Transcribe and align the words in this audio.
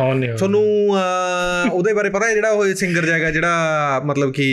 ਹਾਂ। 0.00 0.14
ਨਹੀਂ 0.14 0.32
ਤੁਹਾਨੂੰ 0.34 0.62
ਉਹਦੇ 1.72 1.92
ਬਾਰੇ 1.92 2.10
ਪਤਾ 2.10 2.26
ਹੈ 2.26 2.34
ਜਿਹੜਾ 2.34 2.50
ਉਹ 2.50 2.74
ਸਿੰਗਰ 2.74 3.06
ਜਾਏਗਾ 3.06 3.30
ਜਿਹੜਾ 3.30 4.00
ਮਤਲਬ 4.04 4.32
ਕਿ 4.32 4.46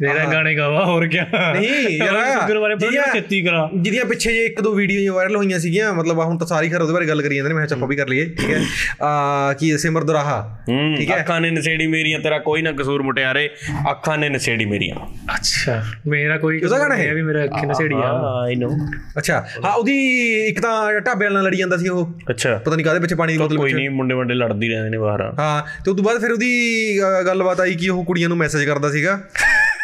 ਮੇਰਾ 0.00 0.24
ਗਾਣੇ 0.24 0.54
ਗਾਵਾ 0.56 0.84
ਹੋਰ 0.84 1.06
ਕੀ 1.06 1.18
ਨਹੀਂ 1.32 1.96
ਯਾਰ 1.98 2.16
ਸ਼ੁਗਰ 2.32 2.58
ਬਾਰੇ 2.58 2.74
ਪਤਾ 2.76 3.10
ਖੇਤੀ 3.12 3.40
ਕਰਾ। 3.42 3.68
ਜਿਹਦੀਆਂ 3.74 4.04
ਪਿੱਛੇ 4.04 4.32
ਜੇ 4.32 4.44
ਇੱਕ 4.46 4.60
ਦੋ 4.60 4.72
ਵੀਡੀਓ 4.74 5.14
ਵਾਇਰਲ 5.14 5.36
ਹੋਈਆਂ 5.36 5.58
ਸੀਗੀਆਂ 5.58 5.92
ਮਤਲਬ 5.94 6.18
ਹੁਣ 6.20 6.36
ਤਾਂ 6.38 6.46
ਸਾਰੀ 6.46 6.68
ਖਰ 6.70 6.82
ਉਹਦੇ 6.82 6.92
ਬਾਰੇ 6.92 7.06
ਗੱਲ 7.06 7.22
ਕਰੀ 7.22 7.36
ਜਾਂਦੇ 7.36 7.48
ਨੇ 7.48 7.54
ਮੈਂ 7.54 7.66
ਆਪਾਂ 7.74 7.88
ਵੀ 7.88 7.96
ਕਰ 7.96 8.08
ਲਈਏ 8.08 8.24
ਠੀਕ 8.36 8.50
ਹੈ। 8.50 8.60
ਆ 9.02 9.52
ਕੀ 9.60 9.76
ਸਿਮਰ 9.78 10.04
ਦੁਰਾਹਾ 10.04 10.36
ਠੀਕ 10.66 11.10
ਹੈ। 11.10 11.18
ਅੱਖਾਂ 11.20 11.40
ਨੇ 11.40 11.50
ਨਸ਼ੇੜੀ 11.50 11.86
ਮੇਰੀਆਂ 11.86 12.18
ਤੇਰਾ 12.18 12.38
ਕੋਈ 12.40 12.62
ਨਾ 12.62 12.72
ਕਸੂਰ 12.72 13.02
ਮੁਟਿਆਰੇ 13.02 13.48
ਅੱਖਾਂ 13.90 14.16
ਨੇ 14.18 14.28
ਨਸ਼ੇੜੀ 14.28 14.64
ਮੇਰੀਆਂ। 14.64 14.96
ਅੱਛਾ 15.34 15.82
ਮੇਰਾ 16.08 16.36
ਕੋਈ 16.38 16.60
ਉਹਦਾ 16.60 16.78
ਗਾਣਾ 16.78 16.96
ਹੈ? 16.96 17.12
ਵੀ 17.14 17.22
ਮੇਰਾ 17.22 17.44
ਅੱਖੇ 17.44 17.66
ਨਸੇੜੀ 17.66 17.94
ਆ। 17.96 18.10
ਆਈ 18.42 18.54
ਨੋ 18.54 18.70
ਅੱਛਾ 19.18 19.44
ਹਾਂ 19.64 19.72
ਉਹਦੀ 19.72 19.96
ਇੱਕ 20.46 20.60
ਤਾਂ 20.60 21.00
ਢਾਬੇ 21.00 21.28
ਨਾਲ 21.28 21.44
ਲੜੀ 21.44 21.56
ਜਾਂਦਾ 21.56 21.76
ਸੀ 21.76 21.88
ਉਹ। 21.88 22.12
ਅੱਛਾ। 22.30 22.56
ਪਤਾ 22.56 22.74
ਨਹੀਂ 22.74 22.84
ਕਾਹਦੇ 22.84 23.00
ਵਿੱਚ 23.00 23.14
ਪਾਣੀ 23.14 23.32
ਦੀ 23.32 23.38
ਬੋਤਲ 23.38 23.56
ਕੋਈ 23.56 23.72
ਨਹੀਂ 23.72 23.90
ਮੁੰਡੇ 23.90 24.14
ਮੁੰਡੇ 24.14 24.34
ਲੜਦੀ 24.34 24.68
ਰਹਿੰਦੇ 24.74 24.90
ਨੇ 24.90 24.98
ਬਾਹਰ। 24.98 25.34
ਹਾਂ 25.38 25.62
ਤੇ 25.84 25.90
ਉਸ 25.90 25.96
ਤੋਂ 25.96 26.04
ਬਾਅਦ 26.04 26.20
ਫਿਰ 26.20 26.32
ਉਹਦੀ 26.32 27.00
ਅਹ, 27.00 27.22
ਗੱਲਬਾਤ 27.22 27.60
ਆਈ 27.60 27.74
ਕਿ 27.74 27.88
ਉਹ 27.88 28.04
ਕੁੜੀਆਂ 28.04 28.28
ਨੂੰ 28.28 28.38
ਮੈਸੇਜ 28.38 28.64
ਕਰਦਾ 28.64 28.90
ਸੀਗਾ। 28.90 29.20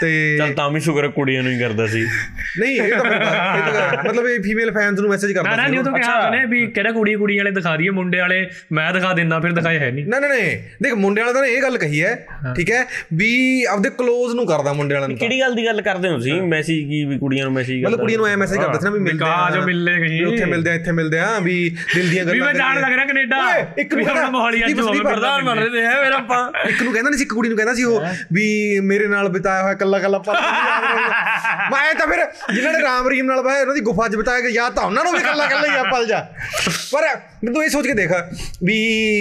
ਤੇ 0.01 0.39
ਚੱਲ 0.39 0.53
ਤਾਂ 0.53 0.71
ਵੀ 0.71 0.81
ਸ਼ੁਕਰ 0.81 1.09
ਕੁੜੀਆਂ 1.09 1.43
ਨੂੰ 1.43 1.53
ਹੀ 1.53 1.59
ਕਰਦਾ 1.59 1.87
ਸੀ। 1.87 2.03
ਨਹੀਂ 2.61 2.81
ਇਹ 2.81 2.89
ਤਾਂ 2.89 2.99
ਇਹ 2.99 3.23
ਤਾਂ 3.63 4.05
ਮਤਲਬ 4.05 4.27
ਇਹ 4.27 4.41
ਫੀਮੇਲ 4.41 4.71
ਫੈਨਸ 4.73 5.01
ਨੂੰ 5.01 5.11
ਮੈਸੇਜ 5.11 5.33
ਨਾ 5.33 5.43
ਕਰਦਾ 5.43 5.57
ਨਾ 5.57 5.63
ਸੀ। 5.65 5.71
ਨਹੀਂ 5.71 5.81
ਉਹ 5.81 5.85
ਤਾਂ 5.85 5.93
ਕਿਹਾ 5.93 6.27
ਉਹਨੇ 6.27 6.45
ਵੀ 6.47 6.67
ਕਿਹੜਾ 6.67 6.93
ਕੁੜੀ 6.93 7.15
ਕੁੜੀ 7.15 7.39
ਵਾਲੇ 7.39 7.51
ਦਿਖਾ 7.51 7.75
ਰਹੀ 7.75 7.87
ਹੈ 7.87 7.93
ਮੁੰਡੇ 7.93 8.21
ਵਾਲੇ 8.21 8.51
ਮੈਂ 8.73 8.93
ਦਿਖਾ 8.93 9.13
ਦਿੰਦਾ 9.13 9.41
ਫਿਰ 9.41 9.53
ਦਿਖਾਏ 9.53 9.79
ਹੈ 9.79 9.91
ਨਹੀਂ। 9.91 10.07
ਨਾ 10.07 10.19
ਨਾ 10.19 10.29
ਨਹੀਂ 10.29 10.59
ਦੇਖ 10.83 10.93
ਮੁੰਡੇ 10.95 11.21
ਵਾਲਾ 11.21 11.33
ਤਾਂ 11.33 11.47
ਇਹ 11.47 11.63
ਗੱਲ 11.63 11.79
ਕਹੀ 11.79 12.03
ਹੈ 12.05 12.27
ਠੀਕ 12.57 12.71
ਹੈ 12.71 12.85
ਵੀ 13.15 13.65
ਆਪਦੇ 13.65 13.89
ক্লোਜ਼ 13.89 14.35
ਨੂੰ 14.35 14.47
ਕਰਦਾ 14.47 14.73
ਮੁੰਡੇ 14.73 14.95
ਵਾਲਿਆਂ 14.95 15.09
ਨੂੰ। 15.09 15.19
ਕਿਹੜੀ 15.19 15.41
ਗੱਲ 15.41 15.55
ਦੀ 15.55 15.67
ਗੱਲ 15.67 15.83
ਕਰਦੇ 15.83 16.09
ਹੋ 16.09 16.15
ਤੁਸੀਂ? 16.15 16.43
ਮੈਸੇਜ 16.43 16.79
ਕੀ 16.89 17.05
ਵੀ 17.05 17.19
ਕੁੜੀਆਂ 17.19 17.45
ਨੂੰ 17.45 17.53
ਮੈਸੇਜ 17.53 17.85
ਮਤਲਬ 17.85 18.01
ਕੁੜੀਆਂ 18.01 18.19
ਨੂੰ 18.19 18.27
ਐ 18.27 18.37
ਮੈਸੇਜ 18.37 18.59
ਕਰਦਾ 18.59 18.79
ਸੀ 18.79 18.85
ਨਾ 18.85 18.91
ਵੀ 18.91 18.99
ਮਿਲਦੇ 18.99 19.25
ਆ 19.29 19.51
ਜੋ 19.55 19.63
ਮਿਲਨੇ 19.63 19.93
ਵੀ 19.99 20.09
ਕਹੀਂ 20.09 20.27
ਉੱਥੇ 20.27 20.45
ਮਿਲਦੇ 20.45 20.71
ਆ 20.71 20.75
ਇੱਥੇ 20.75 20.93
ਮਿਲਦੇ 20.93 21.19
ਆ 21.19 21.39
ਵੀ 21.39 21.77
ਦਿਲ 21.95 22.09
ਦੀਆਂ 22.11 22.25
ਵੀ 22.25 22.31
ਗੱਲਾਂ 22.31 22.47
ਮੈਂ 22.47 22.55
ਜਾਣ। 22.55 22.81
ਲੱਗ 22.81 22.93
ਰਿਹਾ 22.93 23.05
ਕੈਨੇਡਾ। 23.07 23.37
ਇੱਕ 23.79 23.95
ਵੀ 23.95 24.03
ਨੂੰ 24.05 24.11
ਆਪਣਾ 24.11 24.31
ਮੋਹਾਲੀ 24.31 24.65
ਅੱਜ 24.65 24.81
ਹੋਵੇ 24.81 24.99
ਪ੍ਰਧਾਨ 24.99 25.43
ਬਣ 25.45 25.59
ਰਹੇ 25.59 25.83
ਹੈ 25.85 26.03
ਮੇਰਾ 26.03 26.17
ਆਪਾਂ। 26.17 26.69
ਇੱਕ 26.69 26.83
ਨੂੰ 26.83 26.93
ਕਹਿੰਦਾ 26.93 27.11
ਨਹੀਂ 27.11 27.19
ਸੀ 27.19 27.25
ਇੱਕ 27.25 27.33
ਕੁੜੀ 27.35 27.49
ਨੂੰ 27.49 27.57
ਕਹਿੰਦਾ 27.59 27.75
ਸੀ 27.75 27.85
ਉਹ 27.85 28.03
ਵੀ 28.33 28.81
ਮੇਰੇ 28.81 29.07
ਨਾਲ 29.07 29.29
ਬਿਤਾਇਆ 29.29 29.63
ਹੋਇਆ 29.63 29.75
ਕੱਲਾ 29.91 29.99
ਕੱਲਾ 29.99 30.19
ਪਲ 30.19 30.35
ਮੈਂ 31.71 31.81
ਐਂ 31.89 31.95
ਤਾਂ 31.95 32.07
ਫਿਰ 32.07 32.25
ਜਿਨ੍ਹਾਂ 32.55 32.73
ਨੇ 32.73 32.83
ਰਾਮ 32.83 33.09
ਰੀਮ 33.09 33.27
ਨਾਲ 33.27 33.43
ਬਾਏ 33.43 33.61
ਉਹਨਾਂ 33.61 33.75
ਦੀ 33.75 33.81
ਗੁਫਾ 33.81 34.09
'ਚ 34.09 34.17
ਬਿਤਾਇਆ 34.17 34.41
ਗਿਆ 34.41 34.51
ਯਾਦ 34.51 34.75
ਤਾਂ 34.75 34.83
ਉਹਨਾਂ 34.83 35.05
ਨੂੰ 35.05 35.13
ਵੀ 35.13 35.19
ਕੱਲਾ 35.19 35.47
ਕੱਲਾ 35.47 35.67
ਹੀ 35.67 35.77
ਆ 35.77 35.83
ਪਲ 35.91 36.07
ਜਾ। 36.07 36.21
ਪਰ 36.93 37.03
ਮੈਂ 37.45 37.53
ਤੂੰ 37.53 37.65
ਇਹ 37.65 37.69
ਸੋਚ 37.71 37.87
ਕੇ 37.87 37.93
ਦੇਖ 37.93 38.13
ਵੀ 38.65 38.79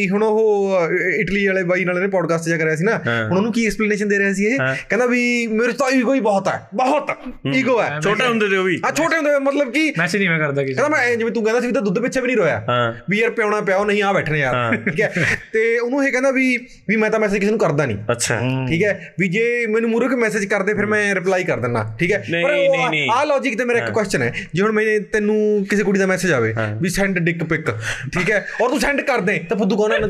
ਹੁਣ 0.09 0.23
ਉਹ 0.23 0.87
ਇਟਲੀ 1.19 1.45
ਵਾਲੇ 1.47 1.63
ਬਾਈ 1.63 1.85
ਨਾਲ 1.85 1.99
ਨੇ 2.01 2.07
ਪੋਡਕਾਸਟ 2.07 2.45
ਜਿਹਾ 2.45 2.57
ਕਰਿਆ 2.57 2.75
ਸੀ 2.75 2.83
ਨਾ 2.83 2.97
ਹੁਣ 2.97 3.37
ਉਹਨੂੰ 3.37 3.51
ਕੀ 3.53 3.65
ਐਕਸਪਲੇਨੇਸ਼ਨ 3.65 4.07
ਦੇ 4.07 4.17
ਰਿਹਾ 4.19 4.33
ਸੀ 4.33 4.45
ਇਹ? 4.45 4.57
ਕਹਿੰਦਾ 4.89 5.05
ਵੀ 5.05 5.21
ਮੇਰੇ 5.51 5.73
ਤਾਂ 5.73 5.89
ਈਗੋ 5.91 6.13
ਹੀ 6.13 6.19
ਬਹੁਤ 6.19 6.47
ਹੈ 6.47 6.59
ਬਹੁਤ 6.75 7.11
ਈਗੋ 7.55 7.81
ਹੈ। 7.81 7.99
ਛੋਟੇ 8.03 8.27
ਹੁੰਦੇ 8.27 8.47
ਤੇ 8.47 8.57
ਉਹ 8.57 8.63
ਵੀ। 8.63 8.79
ਆ 8.85 8.91
ਛੋਟੇ 8.91 9.15
ਹੁੰਦੇ 9.15 9.37
ਮਤਲਬ 9.39 9.71
ਕਿ 9.71 9.93
ਮੈਸੇਜ 9.97 10.21
ਨਹੀਂ 10.21 10.29
ਮੈਂ 10.29 10.39
ਕਰਦਾ 10.39 10.63
ਕਿਸੇ 10.63 10.73
ਕਹਿੰਦਾ 10.73 10.97
ਮੈਂ 10.97 11.15
ਜਿਵੇਂ 11.15 11.31
ਤੂੰ 11.31 11.43
ਕਹਿੰਦਾ 11.43 11.61
ਸੀ 11.61 11.67
ਵੀ 11.67 11.73
ਤਾਂ 11.73 11.81
ਦੁੱਧ 11.81 11.99
ਪਿੱਛੇ 11.99 12.21
ਵੀ 12.21 12.27
ਨਹੀਂ 12.27 12.37
ਰੋਇਆ। 12.37 12.61
ਵੀ 13.09 13.19
ਯਾਰ 13.19 13.31
ਪਿਆਉਣਾ 13.31 13.61
ਪਿਆਓ 13.61 13.85
ਨਹੀਂ 13.85 14.03
ਆ 14.03 14.11
ਬੈਠਣੇ 14.13 14.39
ਯਾਰ 14.39 14.75
ਠੀਕ 14.85 15.01
ਹੈ? 15.01 15.11
ਤੇ 15.53 15.77
ਉਹਨੂੰ 15.79 16.03
ਇਹ 16.05 16.11
ਕਹਿੰਦਾ 16.11 16.31
ਵੀ 16.31 16.47
ਵੀ 16.89 16.95
ਮੈਂ 16.95 17.09
ਤਾਂ 17.09 17.19
ਮੈਸੇਜ 17.19 17.39
ਕਿਸੇ 17.39 17.51
ਨੂੰ 17.51 17.59
ਕਰਦਾ 17.59 17.85
ਨਹੀਂ। 17.85 17.97
ਅੱਛਾ। 18.11 18.39
ਠੀਕ 18.69 18.83
ਹੈ? 18.83 19.13
ਵੀ 19.19 19.27
ਜੇ 19.27 19.65
ਮੈਨੂੰ 19.69 19.89
ਮੂਰੇ 19.89 20.07
ਕੋਈ 20.07 20.17
ਮੈਸੇਜ 20.17 20.45
ਕਰਦੇ 20.59 20.73
ਫਿਰ 20.73 20.85
ਮੈਂ 20.87 21.03
ਰਿਪਲਾਈ 21.15 21.43
ਕਰ 21.43 21.57
ਦਿੰਨਾ 21.59 21.83
ਠੀਕ 21.99 22.11
ਹੈ? 22.11 22.17
ਪਰ 22.43 22.95
ਆ 23.11 23.23
ਲੌਜੀਕ 23.25 23.57
ਤੇ 23.57 23.65
ਮੇਰਾ 23.65 23.79
ਇੱਕ 23.79 23.89
ਕੁਐਸਚਨ 23.91 24.21
ਹੈ 24.21 24.31
ਜੇ 24.53 24.61
ਹੁਣ 24.61 24.71
ਮੈਨੇ 24.71 24.97
ਤੈਨੂੰ 25.11 25.37
ਕਿਸੇ 25.69 25.83
ਕੁੜੀ 25.83 25.99
ਦਾ 25.99 26.05
ਮੈਸੇਜ 26.07 26.31
ਆਵੇ 26.33 26.53
ਵੀ 26.81 26.89
ਸੈਂਡ 26.89 27.19
ਡਿਕ 27.21 27.43
ਪਿਕ 27.45 27.69
ਠੀਕ 28.13 28.31
ਹੈ? 28.31 28.45
ਔਰ 28.61 28.69
ਤੂੰ 28.69 28.79
ਸੈਂਡ 28.79 29.01
ਕਰ 29.03 29.21
ਦੇ 29.21 29.37
ਤਾਂ 29.49 29.57
ਫੁੱਦੂ 29.57 29.77
ਕੌਣ 29.77 29.99
ਨਾ 30.01 30.07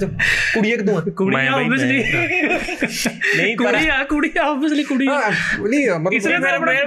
ਕੁੜੀਆਂ 0.53 0.77
ਕਿਦੋਂ 0.77 0.97
ਆ 0.97 1.01
ਕੁੜੀਆਂ 1.15 1.51
ਆਬਵੀਅਸਲੀ 1.53 2.03
ਨਹੀਂ 3.37 3.55
ਕੁੜੀਆਂ 3.57 4.03
ਕੁੜੀਆਂ 4.05 4.43
ਆਬਵੀਅਸਲੀ 4.43 4.83
ਕੁੜੀਆਂ 4.83 5.19
ਨਹੀਂ 5.61 5.89
ਮਤਲਬ 5.91 6.13
ਇਸ 6.13 6.27
ਲਈ 6.27 6.37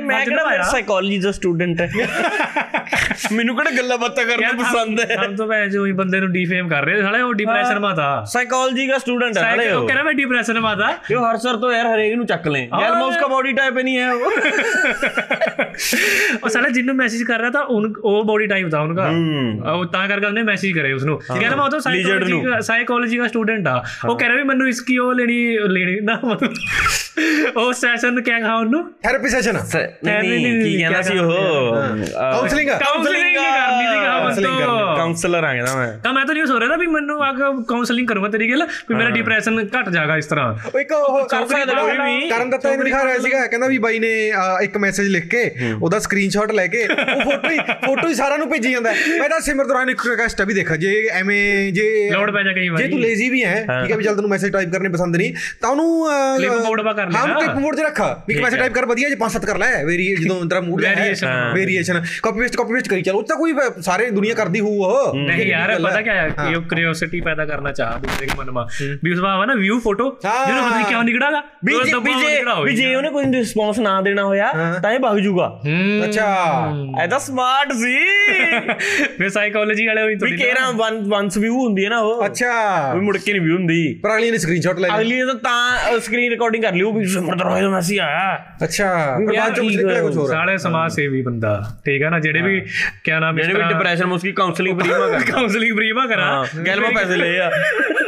ਮੈਂ 0.03 0.25
ਕਿਹੜਾ 0.25 0.63
ਸਾਈਕੋਲੋਜੀ 0.65 1.19
ਦਾ 1.19 1.31
ਸਟੂਡੈਂਟ 1.33 1.81
ਹੈ। 1.81 1.89
ਮੈਨੂੰ 3.33 3.55
ਕਿਹੜਾ 3.57 3.71
ਗੱਲਾਂ 3.73 3.97
ਬਾਤਾਂ 3.99 4.25
ਕਰਨਾ 4.25 4.49
ਪਸੰਦ 4.55 5.01
ਹੈ? 5.01 5.17
ਹਮ 5.19 5.35
ਤਾਂ 5.37 5.47
ਮੈਂ 5.47 5.67
ਜੋ 5.69 5.85
ਹੀ 5.87 5.93
ਬੰਦੇ 5.95 6.21
ਨੂੰ 6.21 6.31
ਡੀਫੇਮ 6.33 6.69
ਕਰ 6.69 6.85
ਰਹੇ 6.85 7.03
ਸਾਲੇ 7.03 7.21
ਉਹ 7.21 7.33
ਡਿਪਰੈਸ਼ਨ 7.35 7.79
ਮਾਤਾ 7.79 8.07
ਸਾਈਕੋਲੋਜੀ 8.33 8.87
ਦਾ 8.87 8.99
ਸਟੂਡੈਂਟ 8.99 9.37
ਹੈ 9.37 9.43
ਸਾਲੇ 9.43 9.71
ਉਹ। 9.71 9.87
ਕਹਿੰਦਾ 9.87 10.03
ਮੈਂ 10.03 10.13
ਡਿਪਰੈਸ਼ਨ 10.15 10.59
ਮਾਤਾ 10.61 10.89
ਇਹ 11.11 11.17
ਹਰ 11.21 11.37
ਸਰ 11.39 11.57
ਤੋਂ 11.57 11.73
ਯਾਰ 11.73 11.87
ਹਰੇਕ 11.87 12.15
ਨੂੰ 12.15 12.27
ਚੱਕ 12.27 12.47
ਲੈ। 12.49 12.61
ਯਾਰ 12.61 12.95
ਮੈਂ 12.95 13.03
ਉਸਕਾ 13.03 13.27
ਬਾਡੀ 13.27 13.52
ਬੋਡੀ 13.53 13.57
ਟਾਈਪ 13.57 13.79
ਹੀ 13.79 13.83
ਨਹੀਂ 13.83 13.99
ਹੈ 13.99 14.13
ਉਹ। 14.13 14.31
ਉਹ 16.43 16.49
ਸਾਲਾ 16.49 16.69
ਜਿੰਨੂੰ 16.69 16.95
ਮੈਸੇਜ 16.97 17.23
ਕਰ 17.23 17.39
ਰਿਹਾ 17.39 17.51
ਤਾਂ 17.51 17.63
ਉਹ 17.63 18.23
ਬੋਡੀ 18.25 18.47
ਟਾਈਪ 18.47 18.69
ਦਾ 18.69 18.81
ਉਹਨਗਾ 18.81 19.09
ਉਹ 19.73 19.85
ਤਾਂ 19.87 20.07
ਕਰਕੇ 20.09 20.27
ਉਹਨੇ 20.27 20.43
ਮੈਸੇਜ 20.43 20.73
ਕਰੇ 20.79 20.93
ਉਸ 20.93 21.05
ਨੂੰ 21.05 21.19
ਕਹਿੰਦਾ 21.19 21.57
ਮੈਂ 21.57 21.65
ਉਹ 21.65 21.71
ਤਾਂ 21.71 21.81
ਸਾਈਕੋਲੋਜੀ 21.81 22.41
ਦਾ 22.51 22.61
ਸਾਈਕੋਲੋਜੀ 22.61 23.19
ਦਾ 23.19 23.27
ਸਟੂਡੈਂਟ 23.29 23.67
ਆ। 23.69 23.83
ਉਹ 24.09 24.17
ਕਹਿ 24.19 24.29
ਰਿਹਾ 24.29 24.37
ਵੀ 24.37 24.43
ਮੈਨੂੰ 24.49 24.69
ਇਸ 24.69 24.81
ਕੀ 24.81 24.99
ਉਹ 24.99 25.13
ਲੈਣੀ 25.15 25.39
ਲੈਣੀ 25.69 26.01
ਨਾ 26.01 26.19
ਉਹ 27.57 27.73
ਸੈਸ਼ਨ 27.73 28.21
ਕਿਆ 28.23 28.39
ਕਹਾ 28.41 28.55
ਉਹਨੂੰ? 28.55 28.83
ਥੈਰੇਪੀ 29.05 29.29
ਸੈਸ਼ਨ 29.29 29.57
ਨਹੀਂ 30.05 30.63
ਕੀ 30.63 30.77
ਕਹਿੰਦਾ 30.79 31.03
ਸੀ 31.03 31.19
ਉਹ? 31.19 31.31
ਕਾਉਂਸਲਿੰਗ 32.15 32.69
ਕਾਉਂਸਲਿੰਗ 32.71 33.23
ਕਰਨੀ 33.23 33.87
ਸੀ 33.89 34.05
ਕਾਉਂਸਲਿੰਗ 34.05 34.59
ਕਰਨੀ 34.59 34.97
ਕਾਉਂਸਲਰ 34.97 35.45
ਆ 35.45 35.53
ਗਿਆ 35.55 35.75
ਮੈਂ। 35.77 35.93
ਤਾਂ 36.05 36.13
ਮੈਂ 36.13 36.25
ਤਾਂ 36.27 36.35
ਨਹੀਂ 36.35 36.47
ਸੋਚ 36.47 36.59
ਰਿਹਾ 36.59 36.69
ਨਾ 36.71 36.77
ਵੀ 36.77 36.87
ਮੈਨੂੰ 36.87 37.23
ਆ 37.25 37.33
ਕਾਉਂਸਲਿੰਗ 37.69 38.09
ਕਰੂੰਗਾ 38.09 38.29
ਤੇਰੀ 38.29 38.51
ਗੱਲ 38.51 38.67
ਵੀ 38.89 38.95
ਮੇਰਾ 38.95 39.11
ਡਿਪਰੈਸ਼ਨ 39.11 39.61
ਘਟ 39.77 39.89
ਜਾਗਾ 39.89 40.17
ਇਸ 40.17 40.27
ਤਰ੍ਹਾਂ। 40.27 40.79
ਇੱਕ 40.81 40.93
ਉਹ 40.93 41.27
ਕਰਨ 41.29 42.51
ਦਿੱਤਾ 42.51 42.71
ਇਹ 42.73 42.79
ਦਿਖਾ 42.79 43.05
ਰਿਹਾ 43.05 43.19
ਸੀਗਾ। 43.19 43.42
ਦਿਖਾਇਆ 43.43 43.49
ਕਹਿੰਦਾ 43.49 43.67
ਵੀ 43.69 43.79
ਬਾਈ 43.79 43.99
ਨੇ 43.99 44.11
ਇੱਕ 44.63 44.77
ਮੈਸੇਜ 44.79 45.09
ਲਿਖ 45.09 45.27
ਕੇ 45.27 45.43
ਉਹਦਾ 45.73 45.99
ਸਕਰੀਨਸ਼ਾਟ 45.99 46.53
ਲੈ 46.53 46.67
ਕੇ 46.67 46.83
ਉਹ 46.85 47.21
ਫੋਟੋ 47.23 47.51
ਹੀ 47.51 47.59
ਫੋਟੋ 47.85 48.09
ਹੀ 48.09 48.15
ਸਾਰਿਆਂ 48.15 48.39
ਨੂੰ 48.39 48.49
ਭੇਜੀ 48.49 48.73
ਜਾਂਦਾ 48.73 48.93
ਮੈਂ 49.19 49.29
ਤਾਂ 49.29 49.41
ਸਿਮਰ 49.43 49.67
ਦੌਰਾਨ 49.67 49.91
ਇੱਕ 49.91 50.07
ਰਿਕਵੈਸਟ 50.07 50.43
ਵੀ 50.43 50.55
ਦੇਖਾ 50.55 50.77
ਜੇ 50.77 50.93
ਐਵੇਂ 51.13 51.73
ਜੇ 51.73 51.87
ਲੋਡ 52.13 52.31
ਪੈ 52.31 52.43
ਜਾ 52.43 52.53
ਕਈ 52.53 52.69
ਵਾਰ 52.69 52.83
ਜੇ 52.83 52.89
ਤੂੰ 52.89 53.01
ਲੇਜ਼ੀ 53.01 53.29
ਵੀ 53.31 53.43
ਹੈ 53.45 53.55
ਠੀਕ 53.63 53.91
ਹੈ 53.91 53.97
ਵੀ 53.97 54.05
ਜਲਦ 54.05 54.21
ਨੂੰ 54.21 54.31
ਮੈਸੇਜ 54.31 54.53
ਟਾਈਪ 54.53 54.73
ਕਰਨੇ 54.73 54.89
ਪਸੰਦ 54.89 55.17
ਨਹੀਂ 55.17 55.33
ਤਾਂ 55.63 55.71
ਉਹਨੂੰ 55.71 56.07
ਕਲਿਪ 56.37 56.53
ਮੋਡ 56.67 56.81
ਵਾ 56.81 56.93
ਕਰ 56.93 57.11
ਲੈ 57.11 57.19
ਹਾਂ 57.19 57.35
ਕਲਿਪ 57.37 57.59
ਮੋਡ 57.59 57.77
ਤੇ 57.77 57.83
ਰੱਖਾ। 57.83 58.09
ਵੀ 58.29 58.35
ਕਿ 58.35 58.41
ਮੈਸੇਜ 58.41 58.59
ਟਾਈਪ 58.59 58.73
ਕਰ 58.73 58.87
ਵਧੀਆ 58.87 59.09
ਜੇ 59.09 59.17
5-7 59.19 59.47
ਕਰ 59.47 59.59
ਲੈ 59.59 59.71
ਵੇਰੀ 59.85 60.07
ਜਦੋਂ 60.17 60.41
ਤੇਰਾ 60.47 60.61
ਮੂਡ 60.61 60.85
ਹੈ 60.85 60.95
variation 61.55 62.03
copy 62.23 62.41
paste 62.41 62.57
copy 62.57 62.75
paste 62.75 62.89
ਕਰੀ 62.89 63.03
ਚੱਲ 63.03 63.15
ਉਹ 63.15 63.23
ਤਾਂ 63.23 63.37
ਕੋਈ 63.37 63.55
ਸਾਰੇ 63.81 64.11
ਦੁਨੀਆ 64.11 64.35
ਕਰਦੀ 64.35 64.61
ਹੋਊ 64.61 64.83
ਉਹ। 64.85 65.17
ਨਹੀਂ 65.19 65.47
ਯਾਰ 65.47 65.75
ਪਤਾ 65.81 66.01
ਕੀ 66.01 66.09
ਹੈ 66.09 66.29
ਕਿ 66.31 66.55
ਉਹ 66.55 66.63
ਕਿਉਰਿਓਸਿਟੀ 66.63 67.21
ਪੈਦਾ 67.21 67.45
ਕਰਨਾ 67.45 67.73
ਚਾਹ 67.73 67.99
ਦੂਸਰੇ 67.99 68.27
ਦੇ 68.27 68.33
ਮਨ 68.39 68.51
ਮਾ। 68.51 68.67
ਵੀ 69.05 69.13
ਉਸ 69.13 69.19
ਵਾਵਾ 69.19 69.47
ਨਾ 69.47 69.55
ਵਿਊ 69.55 69.79
ਫੋਟੋ 69.81 70.09
ਜਿਹਨੂੰ 70.23 70.65
ਪਤਾ 70.65 70.83
ਕਿਉਂ 70.83 71.03
ਨਿਕੜਾਗਾ 71.05 71.43
ਵੀ 71.65 71.73
ਜੇ 71.85 71.93
ਵੀ 72.65 72.75
ਜੇ 72.75 72.95
ਉਹਨੇ 72.95 73.11
ਕੋਈ 73.23 73.33
ਰਿਸਪੌਂਸ 73.33 73.79
ਨਾ 73.79 74.01
ਦੇਣਾ 74.01 74.25
ਹੋਇਆ 74.25 74.53
ਤਾਂ 74.83 74.93
ਇਹ 74.93 74.99
ਭੱਗ 74.99 75.17
ਜੂਗਾ 75.17 75.61
ਅੱਛਾ। 76.05 76.27
ਐਦਾ 77.01 77.19
ਸਮਾਰਟ 77.19 77.73
ਸੀ। 77.73 77.99
ਫਿਰ 79.19 79.29
ਸਾਈਕੋਲੋਜੀ 79.29 79.87
ਵਾਲੇ 79.87 80.03
ਹੋਈ 80.03 80.15
ਤੁਹਾਡੀ 80.17 80.37
ਵੀ 80.37 80.43
ਕੇਰਾ 80.43 80.71
ਵਨਸ 81.07 81.37
ਵਿਊ 81.37 81.55
ਹੁੰਦੀ 81.55 81.85
ਹੈ 81.85 81.91
ਨਾ 81.91 81.99
ਉਹ। 81.99 82.27
ਅੱਛਾ। 82.27 82.93
ਵੀ 82.95 83.01
ਮੁੜ 83.01 83.17
ਕੇ 83.17 83.33
ਨਹੀਂ 83.33 83.43
ਵਿਊ 83.43 83.55
ਹੁੰਦੀ। 83.55 84.01
ਪਰ 84.03 84.15
ਅਗਲੀ 84.15 84.31
ਨੇ 84.31 84.39
ਸਕਰੀਨਸ਼ਾਟ 84.39 84.79
ਲੈ 84.79 84.89
ਲਈ। 84.89 85.01
ਅਗਲੀ 85.01 85.23
ਨੇ 85.23 85.35
ਤਾਂ 85.35 86.01
ਸਕਰੀਨ 86.01 86.31
ਰਿਕਾਰਡਿੰਗ 86.31 86.65
ਕਰ 86.65 86.73
ਲਈ 86.73 86.83
ਉਹ 86.83 86.93
ਵੀ 86.93 87.05
ਸਮਰਦਰ 87.05 87.45
ਹੋਇਆ 87.45 87.69
ਮੈਸੀ 87.69 87.99
ਆਇਆ। 87.99 88.45
ਅੱਛਾ। 88.65 89.19
ਪਰ 89.27 89.37
ਬਾਅਦ 89.37 89.55
ਚੋਂ 89.55 89.65
ਨਿਕਲਿਆ 89.65 90.03
ਕੁਝ 90.03 90.17
ਹੋਰ 90.17 90.29
ਸਾਲੇ 90.29 90.59
ਸਮਾਜ 90.59 90.93
ਸੇਵੀ 90.93 91.23
ਬੰਦਾ 91.23 91.65
ਠੀਕ 91.85 92.03
ਹੈ 92.03 92.11
ਨਾ? 92.11 92.19
ਜਿਹੜੇ 92.19 92.43
ਵੀ 92.43 92.63
ਕਿਆ 93.05 93.21
ਨਾਮ 93.21 93.37
ਜਿਹੜੇ 93.37 93.55
ਵੀ 93.55 93.63
ਡਿਪਰੈਸ਼ਨ 93.63 94.07
ਮੁਸਕੀ 94.07 94.33
ਕਾਉਂਸਲਿੰਗ 94.33 94.81
ਫ੍ਰੀ 94.81 94.91
ਮਾ 94.91 95.09
ਕਰ। 95.09 95.33
ਕਾਉਂਸਲਿੰਗ 95.33 95.77
ਫ੍ਰੀ 95.77 95.93
ਮਾ 95.93 96.07
ਕਰਾ। 96.07 96.47
ਗੈਲਵਾ 96.67 96.91
ਪੈਸੇ 96.91 97.17
ਲਏ 97.17 97.39
ਆ। 97.39 97.51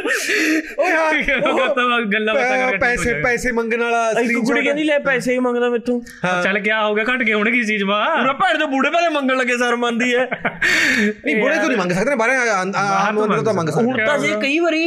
ਓ 0.05 0.87
ਯਾਰ 0.87 1.21
ਕਹਤਾ 1.21 1.99
ਗੱਲਾਂ 2.13 2.33
ਬਾਤਾਂ 2.35 2.57
ਕਰਕੇ 2.57 2.77
ਪੈਸੇ 2.77 3.13
ਪੈਸੇ 3.21 3.51
ਮੰਗਣ 3.51 3.81
ਵਾਲਾ 3.81 4.11
ਅਸਲੀ 4.11 4.33
ਕੁੜੀ 4.35 4.61
ਕਹਿੰਦੀ 4.63 4.83
ਲੈ 4.83 4.97
ਪੈਸੇ 4.99 5.33
ਹੀ 5.33 5.39
ਮੰਗਦਾ 5.39 5.69
ਮੈਥੋਂ। 5.69 5.99
ਚੱਲ 6.43 6.59
ਗਿਆ? 6.59 6.81
ਹੋਗਾ 6.85 7.03
ਘਟ 7.05 7.23
ਗਏ 7.23 7.33
ਹੋਣਗੇ 7.33 7.59
ਇਸ 7.59 7.67
ਚੀਜ਼ 7.67 7.83
ਮਾ 7.83 8.03
ਪੂਰਾ 8.11 8.33
ਭੈਣ 8.33 8.57
ਤੋਂ 8.59 8.67
ਬੂੜੇ 8.67 8.89
ਪਹਿਲੇ 8.89 9.09
ਮੰਗਣ 9.09 9.37
ਲੱਗੇ 9.37 9.57
ਸਰ 9.57 9.75
ਮੰਨਦੀ 9.75 10.13
ਐ 10.13 10.25
ਨਹੀਂ 10.25 11.35
ਬੂੜੇ 11.35 11.55
ਤੋਂ 11.55 11.67
ਨਹੀਂ 11.67 11.77
ਮੰਗ 11.77 11.91
ਸਕਦੇ 11.91 12.09
ਨਾ 12.09 12.15
ਬਾਹਰ 12.15 12.29
ਆਹ 12.29 13.41
ਤਾਂ 13.43 13.53
ਮੰਗ 13.53 13.69
ਸਕਦੇ 13.69 13.83
ਹੁਣ 13.83 14.05
ਤਾਂ 14.05 14.17
ਜੇ 14.19 14.33
ਕਈ 14.41 14.59
ਵਾਰੀ 14.59 14.83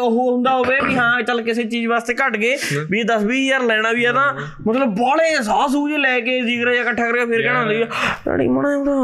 ਉਹ 0.00 0.10
ਹੁੰਦਾ 0.10 0.50
ਹੋਵੇ 0.52 0.78
ਵੀ 0.84 0.94
ਹਾਂ 0.94 1.22
ਚੱਲ 1.22 1.42
ਕਿਸੇ 1.42 1.62
ਚੀਜ਼ 1.64 1.86
ਵਾਸਤੇ 1.86 2.14
ਘਟ 2.16 2.36
ਗਏ 2.36 2.56
ਵੀ 2.90 3.02
10 3.08 3.26
20000 3.26 3.66
ਲੈਣਾ 3.66 3.92
ਵੀ 3.92 4.04
ਆ 4.04 4.12
ਤਾਂ 4.12 4.26
ਮਤਲਬ 4.68 4.94
ਬੋਲੇ 4.96 5.34
ਸਾਹ 5.42 5.66
ਸੂਝ 5.68 5.92
ਲੈ 5.96 6.18
ਕੇ 6.20 6.40
ਜਿਗਰਾ 6.40 6.74
ਜਾਂ 6.74 6.82
ਇਕੱਠਾ 6.82 7.06
ਕਰਕੇ 7.06 7.26
ਫਿਰ 7.26 7.42
ਕਹਿਣਾ 7.42 7.60
ਹੁੰਦੀ 7.60 7.82
ਆ 7.82 7.86
ਡਾੜੀ 8.26 8.48
ਮਣਾ 8.48 8.76
ਉਹਦਾ 8.76 8.96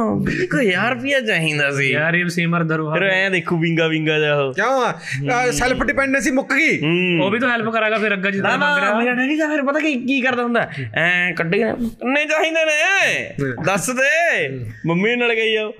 20000 0.46 0.90
ਰੁਪਿਆ 0.94 1.20
ਚਾਹੀਦਾ 1.20 1.70
ਸੀ। 1.70 1.90
ਯਾਰ 1.90 2.14
ਇਹ 2.14 2.28
ਸੀਮਰ 2.28 2.62
ਦਰਵਾਜ਼ਾ। 2.64 2.98
ਫਿਰ 2.98 3.08
ਐ 3.10 3.28
ਦੇਖੂ 3.30 3.58
ਵਿੰਗਾ 3.58 3.86
ਵਿੰਗਾ 3.88 4.18
ਜਾ 4.18 4.34
ਉਹ। 4.36 4.52
ਕਿਉਂ 4.52 5.28
ਸੈਲਫ 5.52 5.82
ਡਿਪੈਂਡੈਂਸੀ 5.82 6.30
ਮੁੱਕ 6.30 6.52
ਗਈ। 6.54 6.78
ਉਹ 7.20 7.30
ਵੀ 7.30 7.38
ਤਾਂ 7.38 7.50
ਹੈਲਪ 7.50 7.70
ਕਰਾਗਾ 7.70 7.98
ਫਿਰ 7.98 8.12
ਅੱਗਾ 8.12 8.30
ਜਿੱਦਾਂ 8.30 8.56
ਮੰਗ 8.58 8.78
ਰਿਹਾ। 8.78 8.94
ਮੇਰਾ 8.94 9.12
ਡੈਡੀ 9.12 9.36
ਤਾਂ 9.38 9.48
ਫਿਰ 9.48 9.62
ਪਤਾ 9.62 9.80
ਕੀ 9.80 9.94
ਕੀ 10.06 10.20
ਕਰਦਾ 10.20 10.42
ਹੁੰਦਾ? 10.42 10.68
ਐ 10.94 11.32
ਕੱਢੇ 11.32 11.62
ਨਹੀਂ 12.04 12.26
ਚਾਹੀਦੇ 12.26 12.64
ਨੇ। 12.64 13.54
ਦੱਸ 13.66 13.90
ਦੇ। 13.90 14.48
ਮੰਮੀ 14.86 15.14
ਨਾਲ 15.16 15.34
ਗਈ 15.34 15.54
ਆ। 15.56 15.70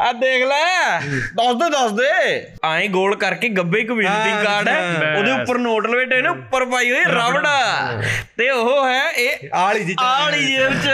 ਆ 0.00 0.12
ਦੇਖ 0.12 0.42
ਲੈ। 0.44 1.00
ਦੱਸ 1.36 1.54
ਦੇ 1.54 1.70
ਦੱਸ 1.70 1.92
ਦੇ। 1.92 2.08
ਐਂ 2.68 2.88
ਗੋਲ 2.88 3.14
ਕਰਕੇ 3.16 3.48
ਗੱਬੇ 3.48 3.80
ਇੱਕ 3.80 3.90
ਵਿਜ਼ਿਟਿੰਗ 3.90 4.44
ਕਾਰਡ 4.44 4.68
ਹੈ। 4.68 5.14
ਉਹਦੇ 5.18 5.30
ਉੱਪਰ 5.32 5.58
ਨੋਟ 5.58 5.86
ਲਵੇਟੇ 5.86 6.20
ਨੇ 6.22 6.28
ਉੱਪਰ 6.28 6.64
ਪਾਈ 6.64 6.90
ਹੋਈ 6.90 7.04
ਰਬੜਾ। 7.08 8.02
ਤੇ 8.38 8.50
ਉਹ 8.50 8.86
ਹੈ 8.86 9.10
ਇਹ 9.10 9.48
ਆਲੀ 9.54 9.84
ਜੀ 9.84 9.94
ਆਲੀ 10.00 10.44
ਜੇਬ 10.46 10.72
ਚ 10.72 10.86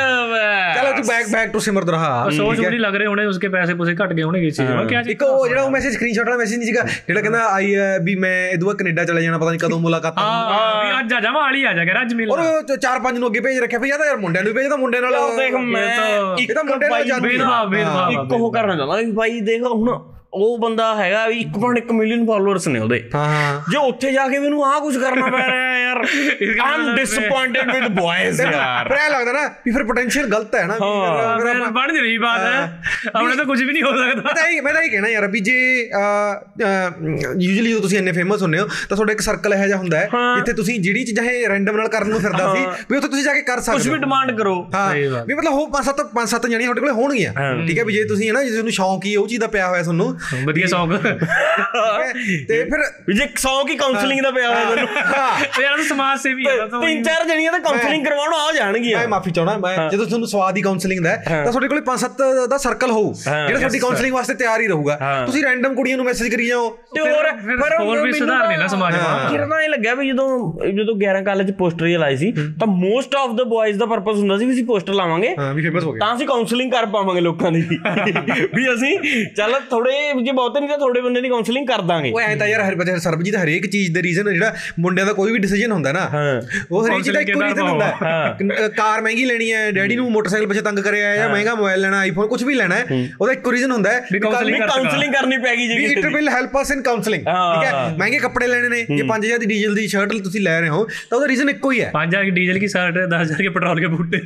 ਚਲੋ 0.77 0.93
ਤੂੰ 0.93 1.07
ਬੈਕ 1.07 1.29
ਬੈਕ 1.29 1.53
ਟੂ 1.53 1.59
ਸਿਮਰ 1.59 1.85
ਦਰਹਾ 1.85 2.29
ਸੋਚ 2.37 2.61
ਵੀ 2.61 2.79
ਲੱਗ 2.79 2.95
ਰਹੇ 2.95 3.07
ਹੋਣੇ 3.07 3.25
ਉਸਕੇ 3.27 3.49
ਪੈਸੇ 3.49 3.75
ਪੂਸੇ 3.75 3.95
ਘਟ 3.95 4.13
ਗਏ 4.13 4.23
ਹੋਣਗੇ 4.23 4.51
ਚੀਜ਼ 4.51 4.71
ਮੈਂ 4.71 4.85
ਕਿਹਾ 4.87 5.03
ਇੱਕ 5.09 5.23
ਉਹ 5.23 5.49
ਜਿਹੜਾ 5.49 5.63
ਉਹ 5.63 5.71
ਮੈਸੇਜ 5.71 5.95
ਸਕਰੀਨਸ਼ਾਟ 5.95 6.27
ਵਾਲਾ 6.27 6.39
ਮੈਸੇਜ 6.39 6.59
ਨਹੀਂ 6.59 6.67
ਸੀਗਾ 6.67 6.83
ਜਿਹੜਾ 7.09 7.21
ਕਹਿੰਦਾ 7.21 7.45
ਆਈ 7.47 7.75
ਵੀ 8.01 8.15
ਮੈਂ 8.17 8.33
ਇਦੋਂ 8.51 8.75
ਕੈਨੇਡਾ 8.75 9.05
ਚਲੇ 9.05 9.23
ਜਾਣਾ 9.23 9.39
ਪਤਾ 9.39 9.51
ਨਹੀਂ 9.51 9.61
ਕਦੋਂ 9.61 9.79
ਮੁਲਾਕਾਤ 9.81 10.19
ਹਾਂ 10.19 10.85
ਵੀ 10.85 10.91
ਅੱਜ 11.01 11.13
ਆ 11.15 11.21
ਜਾ 11.21 11.31
ਵਾਲੀ 11.33 11.65
ਆ 11.65 11.73
ਜਾ 11.73 11.85
ਕਰ 11.85 12.01
ਅੱਜ 12.03 12.15
ਮਿਲ 12.15 12.31
ਔਰ 12.31 12.77
ਚਾਰ 12.77 12.99
ਪੰਜ 13.01 13.19
ਨੂੰ 13.19 13.29
ਅੱਗੇ 13.29 13.41
ਭੇਜ 13.41 13.59
ਰੱਖਿਆ 13.59 13.79
ਭਈ 13.79 13.91
ਤਾਂ 13.91 14.07
ਯਾਰ 14.07 14.17
ਮੁੰਡਿਆਂ 14.17 14.45
ਨੂੰ 14.45 14.53
ਭੇਜਦਾ 14.55 14.77
ਮੁੰਡੇ 14.77 15.01
ਨਾਲ। 15.01 15.15
ਦੇਖ 15.37 15.55
ਮੈਂ 15.55 16.37
ਇੱਕ 16.39 16.53
ਤਾਂ 16.53 16.65
ਮੁੰਡੇ 16.65 16.89
ਨਾਲ 16.89 17.05
ਜਾਂਦੀ 17.05 17.29
ਬੇਦਵਾ 17.29 17.65
ਬੇਦਵਾ 17.67 18.09
ਇੱਕ 18.13 18.33
ਉਹ 18.33 18.53
ਕਰਨਾ 18.53 18.77
ਚਾਹੁੰਦਾ 18.77 18.97
ਵੀ 18.97 19.11
ਬਾਈ 19.13 19.41
ਦੇਖ 19.43 19.63
ਹੁਣ 19.65 19.89
ਉਹ 20.35 20.59
ਬੰਦਾ 20.59 20.95
ਹੈਗਾ 20.97 21.27
ਵੀ 21.27 21.39
1.1 21.41 21.93
ਮਿਲੀਅਨ 21.93 22.27
ਫਾਲੋਅਰਸ 22.27 22.67
ਨੇ 22.69 22.81
ਉਹਦੇ। 22.81 22.99
ਹਾਂ 23.15 23.25
ਹਾਂ। 23.27 23.61
ਜੇ 23.71 23.77
ਉੱਥੇ 23.79 24.13
ਜਾ 24.13 24.27
ਕੇ 24.29 24.39
ਮੈਨੂੰ 24.39 24.65
ਆਹ 24.67 24.81
ਕੁਝ 24.81 24.97
ਕਰਨਾ 24.97 25.27
ਪੈ 25.27 25.47
ਰਿਹਾ 25.47 25.73
ਹੈ 25.73 25.81
ਯਾਰ। 25.83 26.05
ਆਮ 26.61 26.95
ਡਿਸਪਾਇੰਟਡ 26.97 27.73
ਵਿਦ 27.75 27.87
ਬॉयਜ਼ 27.89 28.41
ਯਾਰ। 28.41 28.89
ਪਰ 28.89 28.97
ਇਹ 28.97 29.11
ਲੱਗਦਾ 29.11 29.33
ਨਾ 29.33 29.47
ਵੀ 29.67 29.73
ਫਿਰ 29.73 29.85
ਪੋਟੈਂਸ਼ੀਅਲ 29.85 30.27
ਗਲਤ 30.27 30.55
ਹੈ 30.55 30.67
ਨਾ। 30.67 30.75
ਵੀ 30.75 30.87
ਹਾਂ। 30.87 31.71
ਬਣ 31.71 31.93
ਨਹੀਂ 31.93 32.03
ਰਹੀ 32.03 32.19
ਬਾਤ 32.19 32.41
ਹੈ। 32.41 32.83
ਆਪਣੇ 33.15 33.37
ਤਾਂ 33.37 33.45
ਕੁਝ 33.45 33.63
ਵੀ 33.63 33.73
ਨਹੀਂ 33.73 33.83
ਹੋ 33.83 33.91
ਸਕਦਾ। 33.91 34.23
ਮੈਂ 34.23 34.35
ਤਾਂ 34.35 34.47
ਇਹ 34.49 34.63
ਮੈਂ 34.63 34.75
ਤਾਂ 34.75 34.83
ਇਹ 34.83 34.91
ਕਹਿਣਾ 34.91 35.09
ਯਾਰ 35.09 35.27
ਵੀ 35.27 35.41
ਜੇ 35.41 35.57
ਯੂਜੂਲੀ 37.41 37.71
ਜਦੋਂ 37.71 37.81
ਤੁਸੀਂ 37.81 37.99
ਇੰਨੇ 37.99 38.13
ਫੇਮਸ 38.13 38.43
ਹੁੰਨੇ 38.43 38.59
ਹੋ 38.59 38.67
ਤਾਂ 38.89 38.97
ਤੁਹਾਡਾ 38.97 39.13
ਇੱਕ 39.13 39.21
ਸਰਕਲ 39.21 39.55
ਇਹੋ 39.55 39.67
ਜਿਹਾ 39.67 39.79
ਹੁੰਦਾ 39.79 39.99
ਹੈ 39.99 40.09
ਜਿੱਥੇ 40.37 40.53
ਤੁਸੀਂ 40.53 40.79
ਜਿਹੜੀ 40.81 41.05
ਚੀਜ਼ਾਂ 41.05 41.25
ਇਹ 41.25 41.49
ਰੈਂਡਮ 41.49 41.77
ਨਾਲ 41.77 41.89
ਕਰਨ 41.89 42.09
ਨੂੰ 42.09 42.21
ਫਿਰਦਾ 42.21 42.55
ਸੀ 42.55 42.67
ਵੀ 42.91 42.97
ਉੱਥੇ 42.97 43.09
ਤੁਸੀਂ 43.09 43.25
ਜਾ 43.25 43.35
ਕੇ 43.35 43.43
ਕਰ 43.43 43.57
ਕੁਝ 43.57 43.65
ਸਕਦੇ 43.65 43.83
ਵੀ 43.85 43.91
ਹੋ। 43.91 43.97
ਡਿਮਾਂਡ 43.97 44.37
ਕਰੋ। 44.39 44.55
ਹਾਂ। 44.75 44.91
ਸਹੀ 44.91 45.07
ਗੱਲ। 45.11 45.25
ਵੀ 45.27 45.35
ਮਤਲਬ 45.35 45.53
ਉਹ 45.53 45.71
ਪੰਜ 45.71 45.85
ਸੱਤ 45.85 46.01
ਪੰਜ 46.15 46.29
ਸੱਤ 46.29 46.47
ਜਣੀਆਂ 46.47 46.61
ਤੁਹਾਡੇ 46.61 46.81
ਕੋਲੇ 46.81 46.93
ਹੋਣਗੀਆਂ। 46.93 47.33
ਠੀਕ 47.67 47.79
ਹੈ 47.79 47.85
ਵੀ 47.85 47.93
ਜੇ 47.93 48.05
ਤੁਸੀਂ 48.05 48.29
ਹੈ 48.29 48.33
ਨਾ 48.33 48.43
ਜੇ 48.45 48.51
ਤੁਹਾਨੂੰ 48.51 48.73
ਸ਼ੌਂਕ 48.73 49.05
ਹੀ 49.07 49.17
ਉਹ 49.17 49.29
ਚੀਜ਼ 49.29 49.41
ਦਾ 49.41 49.47
ਪਿਆ 49.47 49.69
ਹੋਇਆ 49.69 49.83
ਤੁਹਾਨੂੰ 49.83 50.17
ਵਧੀਆ 50.47 50.67
ਹੈ 50.67 52.13
ਤੇ 52.49 52.63
ਫਿਰ 52.65 52.81
ਵੀ 53.09 53.15
ਜੇ 53.15 53.25
100 53.37 53.53
ਕੀ 53.69 53.77
ਕਾਉਂਸਲਿੰਗ 53.77 54.21
ਦਾ 54.21 54.31
ਪਿਆ 54.31 54.49
ਹੋਇਆ 54.49 54.65
ਮੈਨੂੰ। 54.71 54.87
ਹਾਂ 55.07 55.63
ਯਾਰ 55.63 55.77
ਤੂੰ 55.77 55.85
ਸਮਾਜ 55.85 56.19
ਸੇਵੀ 56.21 56.47
ਹੈ 56.47 56.57
ਤਾਂ 56.67 56.81
ਤਿੰਨ 56.81 57.03
ਚਾਰ 57.03 57.25
ਜਣੀਆਂ 57.29 57.53
ਤਾਂ 57.53 57.61
ਕਾਉਂਸਲਿੰਗ 57.61 58.05
ਕਰਵਾਉਣ 58.05 58.35
ਆ 58.35 58.53
ਜਾਣਗੀਆਂ। 58.53 58.99
ਮੈਂ 58.99 59.09
ਮਾਫੀ 59.09 59.31
ਚਾਹਣਾ 59.31 59.57
ਮੈਂ 59.59 59.89
ਜਦੋਂ 59.91 60.07
ਤੁਹਾਨੂੰ 60.07 60.29
ਸਵਾਦ 60.29 60.55
ਦੀ 60.55 60.63
ਕਾਉਂਸਲਿੰਗ 60.63 61.01
ਦਾ 61.05 61.11
ਹੈ, 61.11 61.17
ਤਾਂ 61.45 61.53
ਤੁਹਾਡੇ 61.53 61.69
ਕੋਲੇ 61.69 61.81
ਪੰਜ 61.81 62.01
ਸੱਤ 62.01 62.23
ਦਾ 62.51 62.57
ਸਰਕਲ 62.59 62.91
ਹੋਊ 62.91 63.13
ਜਿਹੜਾ 63.15 63.59
ਤੁਹਾਡੀ 63.59 63.79
ਕਾਉਂਸਲਿੰਗ 63.79 64.15
ਵਾਸਤੇ 64.15 64.35
ਤਿਆਰ 64.35 64.61
ਹੀ 64.61 64.67
ਰਹੂਗਾ। 64.67 64.99
ਹਾਂ। 65.03 65.27
ਤੁਸੀਂ 65.27 65.43
ਰੈਂਡਮ 65.45 65.75
ਕੁੜੀਆਂ 65.75 65.97
ਨੂੰ 65.97 66.07
ਮੈਸੇਜ 66.07 66.35
ਕਰੀ 66.35 66.47
ਜਾਓ 66.47 66.69
ਤੇ 66.95 67.01
ਹੋਰ 67.01 67.31
ਫਿਰ 67.41 67.79
ਹੋਰ 67.81 68.01
ਵੀ 68.01 68.13
ਸੁਧਾਰ 68.13 68.47
ਨਹੀਂ 68.49 68.59
ਨਾ 68.59 68.67
ਸਮਾਜ 68.67 68.95
ਮਾ 68.95 69.47
ਤਾਂ 69.51 69.61
ਇਹ 69.63 69.69
ਲੱਗਿਆ 69.69 69.95
ਵੀ 69.95 70.09
ਜਦੋਂ 70.09 70.29
ਜਦੋਂ 70.69 70.95
11 70.97 71.23
ਕਾਲਜ 71.25 71.51
ਪੋਸਟਰ 71.53 71.87
ਹੀ 71.87 71.97
ਲਾਈ 71.97 72.17
ਸੀ 72.17 72.31
ਤਾਂ 72.33 72.67
ਮੋਸਟ 72.67 73.15
ਆਫ 73.17 73.31
ਦਾ 73.31 73.45
ਬॉयਜ਼ 73.45 73.79
ਦਾ 73.79 73.87
ਪਰਪਸ 73.87 74.17
ਹੁੰਦਾ 74.17 74.37
ਸੀ 74.39 74.45
ਵੀ 74.47 74.53
ਅਸੀਂ 74.53 74.65
ਪੋਸਟਰ 74.65 74.93
ਲਾਵਾਂਗੇ। 74.93 75.35
ਹਾਂ 75.39 75.53
ਵੀ 75.55 75.63
ਫੇਮਸ 75.63 75.85
ਹੋ 75.85 75.93
ਗਏ। 75.93 75.99
ਤਾਂ 76.01 76.15
ਅਸੀਂ 76.17 76.27
ਕਾਉਂਸਲਿੰਗ 76.27 76.73
ਕਰ 76.73 76.87
ਪਾਵਾਂਗੇ 76.87 77.21
ਲੋਕਾਂ 77.21 77.51
ਦੀ। 77.53 77.61
ਵੀ 78.55 78.67
ਅਸੀਂ 78.75 79.25
ਚੱਲ 79.37 79.55
ਥੋੜੇ 79.71 80.10
ਜੇ 80.11 80.25
ਜੇ 80.25 80.33
ਬਹੁਤੇ 80.33 80.61
ਨਹੀਂ 80.61 80.69
ਤਾਂ 80.71 80.79
ਥੋੜੇ 80.79 81.01
ਬੰਦੇ 81.01 81.21
ਦੀ 81.21 81.29
ਕਾਉਂਸਲਿੰਗ 81.29 81.67
ਕਰ 81.67 81.81
ਦਾਂਗੇ। 81.83 82.11
ਉਹ 82.11 82.21
ਐ 82.21 82.35
ਤਾਂ 82.37 82.47
ਯਾਰ 82.47 82.63
ਹਰ 82.63 82.99
ਸਰਬਜੀਤ 82.99 83.37
ਹਰੇਕ 83.37 83.67
ਚੀਜ਼ 83.67 83.93
ਦੇ 83.95 84.03
ਰੀਜ਼ਨ 84.03 84.33
ਜਿਹੜਾ 84.33 84.55
ਮੁੰਡਿਆਂ 84.81 85.07
ਦਾ 85.07 85.13
ਕੋਈ 85.13 85.33
ਵੀ 85.33 85.39
ਡਿਸੀਜਨ 85.39 85.73
ਹੁੰਦਾ 85.73 85.93
ਨਾ 85.93 86.05
ਉਹ 86.71 86.87
ਹਰੇਕ 86.87 87.03
ਚੀਜ਼ 87.03 87.15
ਦਾ 87.15 87.21
ਇੱਕੋ 87.21 87.43
ਰੀਜ਼ਨ 87.43 87.61
ਹੁੰਦਾ। 87.61 88.69
ਕਾਰ 88.77 89.01
ਮਹਿੰਗੀ 89.01 89.25
ਲੈਣੀ 89.25 89.53
ਹੈ 89.53 89.71
ਡੈਡੀ 89.71 89.97
ਨੂੰ 89.97 90.11
ਮੋਟਰਸਾਈਕਲ 90.13 90.47
ਪਿੱਛੇ 90.47 90.61
ਤੰਗ 90.61 90.79
ਕਰਿਆ 90.79 91.15
ਜਾਂ 91.17 91.29
ਮਹਿੰਗਾ 91.29 91.55
ਮੋਬਾਈਲ 91.55 91.81
ਲੈਣਾ 91.81 91.99
ਆਈਫੋਨ 92.01 92.27
ਕੁਝ 92.27 92.43
ਵੀ 92.45 92.55
ਲੈਣਾ 92.55 92.75
ਹੈ 92.75 92.85
ਉਹਦਾ 93.21 93.33
ਇੱਕੋ 93.33 93.53
ਰੀਜ਼ਨ 93.53 93.73
ਹੁੰਦਾ 93.73 93.93
ਹੈ 93.93 94.19
ਕਾਉਂਸਲਿੰਗ 94.21 95.13
ਕਰਨੀ 95.13 95.39
ਪੈਗੀ 95.39 95.67
ਜੀ 95.69 95.85
it 95.85 96.07
will 96.07 96.29
help 96.29 96.61
us 96.63 96.71
in 96.71 96.83
counselling 96.83 97.23
ਠੀਕ 97.23 97.65
ਹੈ? 97.65 97.73
ਮਹਿੰਗੇ 97.99 98.19
ਕੱਪੜੇ 98.19 98.47
ਲੈਣੇ 98.47 98.69
ਨੇ 98.69 98.85
ਜੇ 98.91 99.03
5000 99.05 99.39
ਦੀ 99.39 99.47
ਡੀਜ਼ਲ 99.47 99.75
ਦੀ 99.75 99.87
ਸ਼ਰਟ 99.89 100.13
ਤੁਸੀਂ 100.25 100.41
ਲੈ 100.41 100.59
ਰਹੇ 100.61 100.69
ਹੋ 100.69 100.85
ਤਾਂ 101.11 101.19
ਉਹਦਾ 101.19 101.29
ਰੀਜ਼ਨ 101.29 101.51
ਇੱਕੋ 101.51 101.71
ਹੀ 101.71 101.81
ਹੈ। 101.81 101.91
5000 101.95 102.25
ਦੀ 102.25 102.31
ਡੀਜ਼ਲ 102.31 102.59
ਕੀ 102.59 102.69
ਸ਼ਰਟ 102.69 102.97
ਹੈ 102.97 103.07
10000 103.09 103.43
ਕੇ 103.43 103.49
ਪੈਟਰੋਲ 103.49 103.81
ਕੇ 103.81 103.87
ਬੂਟੇ? 103.87 104.21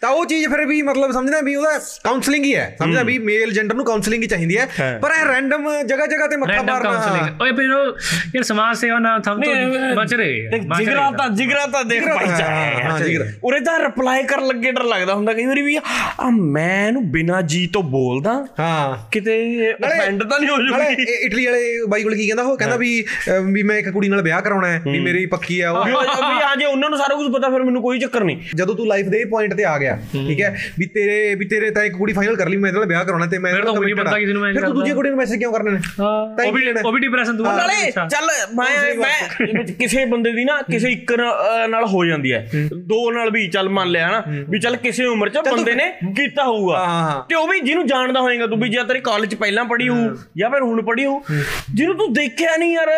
ਤਾਂ 0.00 0.10
ਉਹ 0.10 0.24
ਚੀਜ਼ 0.26 0.46
ਫਿਰ 0.48 0.64
ਵੀ 0.66 0.80
ਮਤਲਬ 0.82 1.12
ਸਮਝਣਾ 1.12 1.40
ਵੀ 1.40 1.54
ਉਹਦਾ 1.54 1.78
ਕਾਉਂਸਲਿੰਗ 2.04 2.44
ਹੀ 2.44 2.54
ਹੈ। 2.56 2.64
ਸਮਝਣਾ 2.78 3.02
ਵੀ 3.02 3.18
ਮੇਲ 3.22 3.52
ਜੈਂਡਰ 3.52 3.74
ਨੂੰ 3.74 3.84
ਕਾਉਂਸਲਿੰਗ 3.84 4.22
ਹੀ 4.22 4.28
ਚਾਹੀਦੀ 4.28 4.58
ਹੈ। 4.58 4.66
ਪਰ 5.02 5.10
ਇਹ 5.10 5.24
ਰੈਂਡਮ 5.26 5.68
ਜਗ੍ਹਾ 5.86 6.06
ਜਗ੍ਹਾ 6.06 6.26
ਤੇ 6.26 6.36
ਮੱਥਾ 6.36 6.62
ਮਾਰਨਾ। 6.62 7.28
ਓਏ 7.42 7.52
ਫਿਰ 7.52 7.70
ਯਾਰ 8.34 8.42
ਸਮਾਜ 8.42 8.76
ਸੇਵਾ 8.76 8.98
ਨਾਲ 8.98 9.20
ਥੰਮ 9.20 9.40
ਤੋਂ 9.42 9.94
ਬਚ 9.96 10.14
ਰਹੇ 10.14 10.60
ਜਿਗਰਾ 10.78 11.10
ਤਾਂ 11.10 11.28
ਜਿਗਰਾ 11.30 11.66
ਤਾਂ 11.66 11.84
ਦੇਖ 11.84 12.04
ਭਾਈ 12.08 13.16
ਉਰੇ 13.44 13.60
ਤਾਂ 13.60 13.78
ਰਿਪਲਾਈ 13.80 14.22
ਕਰਨ 14.22 14.46
ਲੱਗੇ 14.46 14.72
ਡਰ 14.72 14.84
ਲੱਗਦਾ 14.84 15.14
ਹੁੰਦਾ 15.14 15.32
ਕਈ 15.32 15.46
ਵਾਰੀ 15.46 15.62
ਵੀ 15.62 15.76
ਆ 15.76 16.30
ਮੈਂ 16.30 16.86
ਇਹਨੂੰ 16.88 17.02
ਬਿਨਾ 17.10 17.40
ਜੀ 17.42 17.66
ਤੋਂ 17.66 17.82
ਬੋਲਦਾ 17.82 18.32
ਹਾਂ। 18.60 18.96
ਕਿਤੇ 19.12 19.36
ਅਫੈਂਡ 19.72 20.22
ਤਾਂ 20.22 20.38
ਨਹੀਂ 20.40 20.50
ਹੋ 20.50 20.56
ਜੂਗੀ। 20.58 21.02
ਇਟਲੀ 21.16 21.46
ਵਾਲੇ 21.46 21.62
ਬਾਈ 21.88 22.02
ਕੋਲ 22.02 22.14
ਕੀ 22.14 22.26
ਕਹਿੰਦਾ 22.26 22.42
ਉਹ 22.42 22.56
ਕਹਿੰਦਾ 22.56 22.76
ਵੀ 22.76 22.90
ਵੀ 23.46 23.62
ਮੈਂ 23.62 23.76
ਇੱਕ 23.76 23.88
ਕੁੜੀ 23.90 24.08
ਨਾਲ 24.08 24.22
ਵਿਆਹ 24.22 24.40
ਕਰਾਉਣਾ 24.42 24.68
ਹੈ 24.68 24.80
ਵੀ 24.86 24.98
ਮੇਰੀ 25.00 25.24
ਪੱਕੀ 25.26 25.60
ਆ 25.60 25.70
ਉਹ 25.70 25.84
ਵੀ 25.84 25.92
ਆ 26.42 26.54
ਜੇ 26.58 26.64
ਉਹਨਾਂ 26.64 26.90
ਨੂੰ 26.90 26.98
ਸਾਰਾ 26.98 27.14
ਕੁਝ 27.14 27.32
ਪਤਾ 27.32 27.48
ਫਿਰ 27.50 27.62
ਮੈਨੂੰ 27.62 27.82
ਕੋਈ 27.82 27.98
ਚੱਕਰ 27.98 28.24
ਨਹੀਂ। 28.24 28.36
ਜਦੋਂ 28.54 28.74
ਤੂੰ 28.74 28.86
ਲਾਈਫ 28.86 29.06
ਦੇ 29.06 29.24
ਪੁਆਇੰਟ 29.24 29.54
ਤੇ 29.54 29.64
ਆ 29.64 29.76
ਗਿਆ 29.78 29.96
ਠੀਕ 30.12 30.40
ਹੈ? 30.40 30.54
ਵੀ 30.78 30.86
ਤੇਰੇ 30.86 31.34
ਵੀ 31.34 31.46
ਤੇਰੇ 31.46 31.70
ਤਾਂ 31.70 31.84
ਇੱਕ 31.84 31.94
ਕੁੜੀ 31.96 32.12
ਫਾਈਨਲ 32.12 32.36
ਕਰ 32.36 32.48
ਲਈ 32.48 32.56
ਮੈਂ 32.56 32.68
ਇਹਦੇ 32.70 32.78
ਨਾਲ 32.78 32.88
ਵਿਆਹ 32.88 33.04
ਕਰਾਉਣਾ 33.04 33.26
ਤੇ 33.26 33.38
ਮੈਂ 33.38 33.50
ਇਹਦੇ 33.50 33.62
ਨਾਲ 33.62 33.74
ਕਮਿਟ 33.76 33.98
ਆ। 34.00 34.61
ਫਿਰ 34.62 34.68
ਤੂੰ 34.68 34.78
ਦੂਜੀ 34.78 34.92
ਕੁੜੀ 34.92 35.08
ਨੂੰ 35.08 35.18
ਮੈਸੇਜ 35.18 35.38
ਕਿਉਂ 35.38 35.52
ਕਰਨੇ 35.52 35.70
ਨੇ? 35.70 35.78
ਤਾਂ 35.96 36.44
ਉਹ 36.46 36.52
ਵੀ 36.52 36.72
ਉਹ 36.84 36.92
ਵੀ 36.92 37.00
ਡਿਪਰੈਸ਼ਨ 37.00 37.36
ਦੂਰ 37.36 37.46
ਨਾਲੇ 37.46 37.90
ਚੱਲ 37.90 38.28
ਮੈਂ 38.56 38.94
ਮੈਂ 38.96 39.64
ਕਿਸੇ 39.78 40.04
ਬੰਦੇ 40.04 40.32
ਦੀ 40.32 40.44
ਨਾ 40.44 40.60
ਕਿਸੇ 40.62 40.90
ਇੱਕ 40.92 41.12
ਨਾਲ 41.70 41.84
ਹੋ 41.86 42.04
ਜਾਂਦੀ 42.04 42.32
ਹੈ। 42.32 42.46
ਦੋ 42.88 43.10
ਨਾਲ 43.12 43.30
ਵੀ 43.30 43.46
ਚੱਲ 43.48 43.68
ਮੰਨ 43.68 43.88
ਲਿਆ 43.90 44.08
ਹਨਾ 44.08 44.22
ਵੀ 44.48 44.58
ਚੱਲ 44.58 44.76
ਕਿਸੇ 44.76 45.04
ਉਮਰ 45.04 45.28
'ਚ 45.28 45.38
ਬੰਦੇ 45.50 45.74
ਨੇ 45.74 45.90
ਕੀਤਾ 46.16 46.44
ਹੋਊਗਾ। 46.44 47.24
ਤੇ 47.28 47.34
ਉਹ 47.34 47.48
ਵੀ 47.48 47.60
ਜਿਹਨੂੰ 47.60 47.86
ਜਾਣਦਾ 47.86 48.20
ਹੋਏਗਾ 48.20 48.46
ਤੂੰ 48.46 48.58
ਵੀ 48.60 48.68
ਜਾਂ 48.68 48.84
ਤੇਰੇ 48.84 49.00
ਕਾਲਜ 49.00 49.34
ਪਹਿਲਾਂ 49.34 49.64
ਪੜ੍ਹੀ 49.64 49.88
ਹੋਊ 49.88 50.08
ਜਾਂ 50.38 50.50
ਫਿਰ 50.50 50.62
ਹੁਣ 50.62 50.82
ਪੜ੍ਹੀ 50.82 51.04
ਹੋਊ। 51.06 51.20
ਜਿਹਨੂੰ 51.74 51.96
ਤੂੰ 51.98 52.12
ਦੇਖਿਆ 52.12 52.56
ਨਹੀਂ 52.56 52.72
ਯਾਰ 52.74 52.90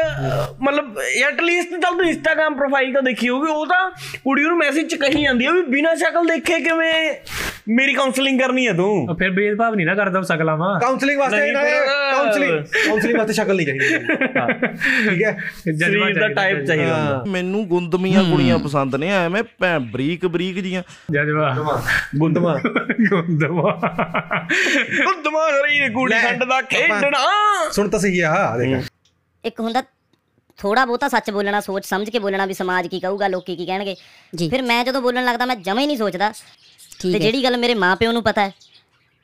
ਮਤਲਬ 0.62 0.98
ਐਟ 1.28 1.40
ਲੀਸਟ 1.40 1.70
ਚੱਲ 1.72 1.92
ਤੂੰ 1.92 2.06
ਇੰਸਟਾਗ੍ਰam 2.08 2.56
ਪ੍ਰੋਫਾਈਲ 2.56 2.92
ਤਾਂ 2.94 3.02
ਦੇਖੀ 3.02 3.28
ਹੋਊਗੀ 3.28 3.50
ਉਹ 3.52 3.66
ਤਾਂ 3.66 3.90
ਕੁੜੀ 4.24 4.42
ਨੂੰ 4.42 4.56
ਮੈਸੇਜ 4.58 4.86
'ਚ 4.90 4.94
ਕਹੀ 4.94 5.22
ਜਾਂਦੀ 5.22 5.46
ਹੈ 5.46 5.52
ਵੀ 5.52 5.62
ਬਿਨਾਂ 5.70 5.94
ਸ਼ਕਲ 5.96 6.26
ਦੇਖੇ 6.26 6.58
ਕਿਵੇਂ 6.60 6.92
ਮੇਰੀ 7.68 7.92
ਕਾਉਂਸਲਿੰਗ 7.94 8.40
ਕਰਨੀ 8.40 8.66
ਹੈ 8.66 8.72
ਤੂੰ। 8.72 9.16
ਫਿਰ 9.18 9.30
ਬੇਦਭਾਵ 9.30 9.74
ਨਹੀਂ 9.74 9.86
ਨਾ 9.86 9.94
ਕਰਦਾ 9.94 10.20
ਸਕਲਾਵਾ 10.22 10.78
ਕਾਉਂਸਲਿੰਗ 10.80 11.18
ਵਾਸਤੇ 11.18 11.50
ਕਾਉਂਸਲਿੰਗ 11.54 12.50
ਕਾਉਂਸਲਿੰਗ 12.50 12.86
ਕਾਉਂਸਲਿੰਗ 12.88 13.18
ਵਾਸਤੇ 13.18 13.32
ਸ਼ਕਲ 13.32 13.56
ਨਹੀਂ 13.56 13.66
ਚਾਹੀਦੀ। 13.66 13.94
ਹਾਂ। 14.36 14.48
ਠੀਕ 15.10 15.22
ਹੈ? 15.22 15.38
ਸਰੀਰ 15.78 16.20
ਦਾ 16.20 16.28
ਟਾਈਪ 16.28 16.64
ਚਾਹੀਦਾ 16.64 17.24
ਮੈਨੂੰ 17.28 17.66
ਗੁੰਦਮੀਆਂ 17.68 18.24
ਕੁੜੀਆਂ 18.24 18.58
ਪਸੰਦ 18.58 18.96
ਨੇ 18.96 19.10
ਐਵੇਂ 19.10 19.42
ਭੈ 19.60 19.78
ਬਰੀਕ 19.78 20.26
ਬਰੀਕ 20.26 20.60
ਜੀਆਂ। 20.60 20.82
ਜਜਵਾ 21.10 21.82
ਗੁੰਦਮਾ। 22.18 22.60
ਗੁੰਦਮਾ। 23.08 23.80
ਗੁੰਦਮਾ। 25.04 25.50
ਸਰੀਰ 25.50 25.88
ਗੂੜੀ 25.90 26.14
ਖੰਡ 26.22 26.44
ਦਾ 26.44 26.62
ਖੇਡਣਾ। 26.62 27.18
ਸੁਣ 27.72 27.88
ਤਾਂ 27.88 28.00
ਸਹੀ 28.00 28.20
ਆ 28.20 28.58
ਦੇਖ। 28.58 28.88
ਇੱਕ 29.44 29.60
ਹੁੰਦਾ 29.60 29.82
ਥੋੜਾ 30.56 30.84
ਬਹੁਤਾ 30.84 31.08
ਸੱਚ 31.08 31.30
ਬੋਲਣਾ 31.30 31.60
ਸੋਚ 31.60 31.86
ਸਮਝ 31.86 32.10
ਕੇ 32.10 32.18
ਬੋਲਣਾ 32.18 32.46
ਵੀ 32.46 32.54
ਸਮਾਜ 32.54 32.86
ਕੀ 32.86 33.00
ਕਹੂਗਾ 33.00 33.28
ਲੋਕੀ 33.28 33.56
ਕੀ 33.56 33.66
ਕਹਿਣਗੇ। 33.66 33.94
ਫਿਰ 34.50 34.62
ਮੈਂ 34.62 34.84
ਜਦੋਂ 34.84 35.02
ਬੋਲਣ 35.02 35.24
ਲੱਗਦਾ 35.24 35.46
ਮੈਂ 35.46 35.56
ਜਮੇ 35.56 35.86
ਨਹੀਂ 35.86 35.96
ਸੋਚਦਾ। 35.96 36.32
ਤੇ 37.02 37.18
ਜਿਹੜੀ 37.18 37.44
ਗੱਲ 37.44 37.56
ਮੇਰੇ 37.58 37.74
ਮਾਪਿਓ 37.74 38.12
ਨੂੰ 38.12 38.22
ਪਤਾ 38.22 38.44
ਹੈ 38.44 38.52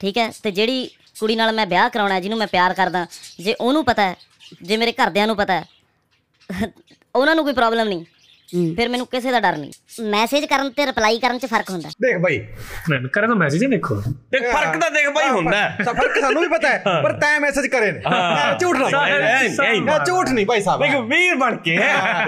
ਠੀਕ 0.01 0.19
ਹੈ 0.19 0.33
ਤੇ 0.43 0.51
ਜਿਹੜੀ 0.51 0.91
ਕੁੜੀ 1.21 1.37
ਨਾਲ 1.37 1.53
ਮੈਂ 1.53 1.67
ਵਿਆਹ 1.67 1.89
ਕਰਾਉਣਾ 1.91 2.21
ਜਿਹਨੂੰ 2.21 2.39
ਮੈਂ 2.39 2.47
ਪਿਆਰ 2.47 2.75
ਕਰਦਾ 2.75 3.07
ਜੇ 3.41 3.55
ਉਹਨੂੰ 3.55 3.85
ਪਤਾ 3.85 4.03
ਹੈ 4.03 4.17
ਜੇ 4.63 4.77
ਮੇਰੇ 4.77 4.93
ਘਰਦਿਆਂ 4.93 5.27
ਨੂੰ 5.27 5.37
ਪਤਾ 5.37 5.61
ਹੈ 5.61 5.69
ਉਹਨਾਂ 7.15 7.35
ਨੂੰ 7.35 7.45
ਕੋਈ 7.45 7.53
ਪ੍ਰੋਬਲਮ 7.53 7.89
ਨਹੀਂ। 7.89 8.05
ਫਿਰ 8.77 8.89
ਮੈਨੂੰ 8.89 9.07
ਕਿਸੇ 9.07 9.31
ਦਾ 9.31 9.41
ਡਰ 9.41 9.57
ਨਹੀਂ। 9.57 9.73
ਮੈਸੇਜ 10.11 10.45
ਕਰਨ 10.45 10.71
ਤੇ 10.71 10.85
ਰਿਪਲਾਈ 10.87 11.19
ਕਰਨ 11.19 11.39
'ਚ 11.39 11.47
ਫ਼ਰਕ 11.47 11.71
ਹੁੰਦਾ। 11.71 11.89
ਦੇਖ 12.03 12.17
ਬਾਈ। 12.19 12.39
ਮੈਂ 12.91 12.99
ਕਰੇ 13.13 13.27
ਤਾਂ 13.27 13.35
ਮੈਸੇਜ 13.37 13.63
ਹੀ 13.63 13.69
ਦੇਖੋ। 13.69 13.95
ਦੇਖ 14.33 14.43
ਫ਼ਰਕ 14.53 14.77
ਤਾਂ 14.81 14.91
ਦੇਖ 14.91 15.09
ਬਾਈ 15.15 15.29
ਹੁੰਦਾ। 15.29 15.61
ਸਭ 15.85 15.97
ਫ਼ਰਕ 15.97 16.19
ਸਾਨੂੰ 16.21 16.43
ਵੀ 16.43 16.49
ਪਤਾ 16.49 16.69
ਹੈ 16.69 17.01
ਪਰ 17.03 17.13
ਤੈਂ 17.13 17.41
ਮੈਸੇਜ 17.41 17.67
ਕਰੇ 17.67 17.91
ਨੇ। 17.93 18.01
ਝੂਠ 18.61 18.77
ਨਹੀਂ 18.77 19.81
ਨਾ 19.83 19.99
ਝੂਠ 19.99 20.29
ਨਹੀਂ 20.29 20.47
ਭਾਈ 20.47 20.61
ਸਾਹਿਬ 20.63 20.83
ਦੇਖ 20.83 20.95
ਵੀਰ 21.11 21.35
ਬਣ 21.37 21.57
ਕੇ। 21.57 21.77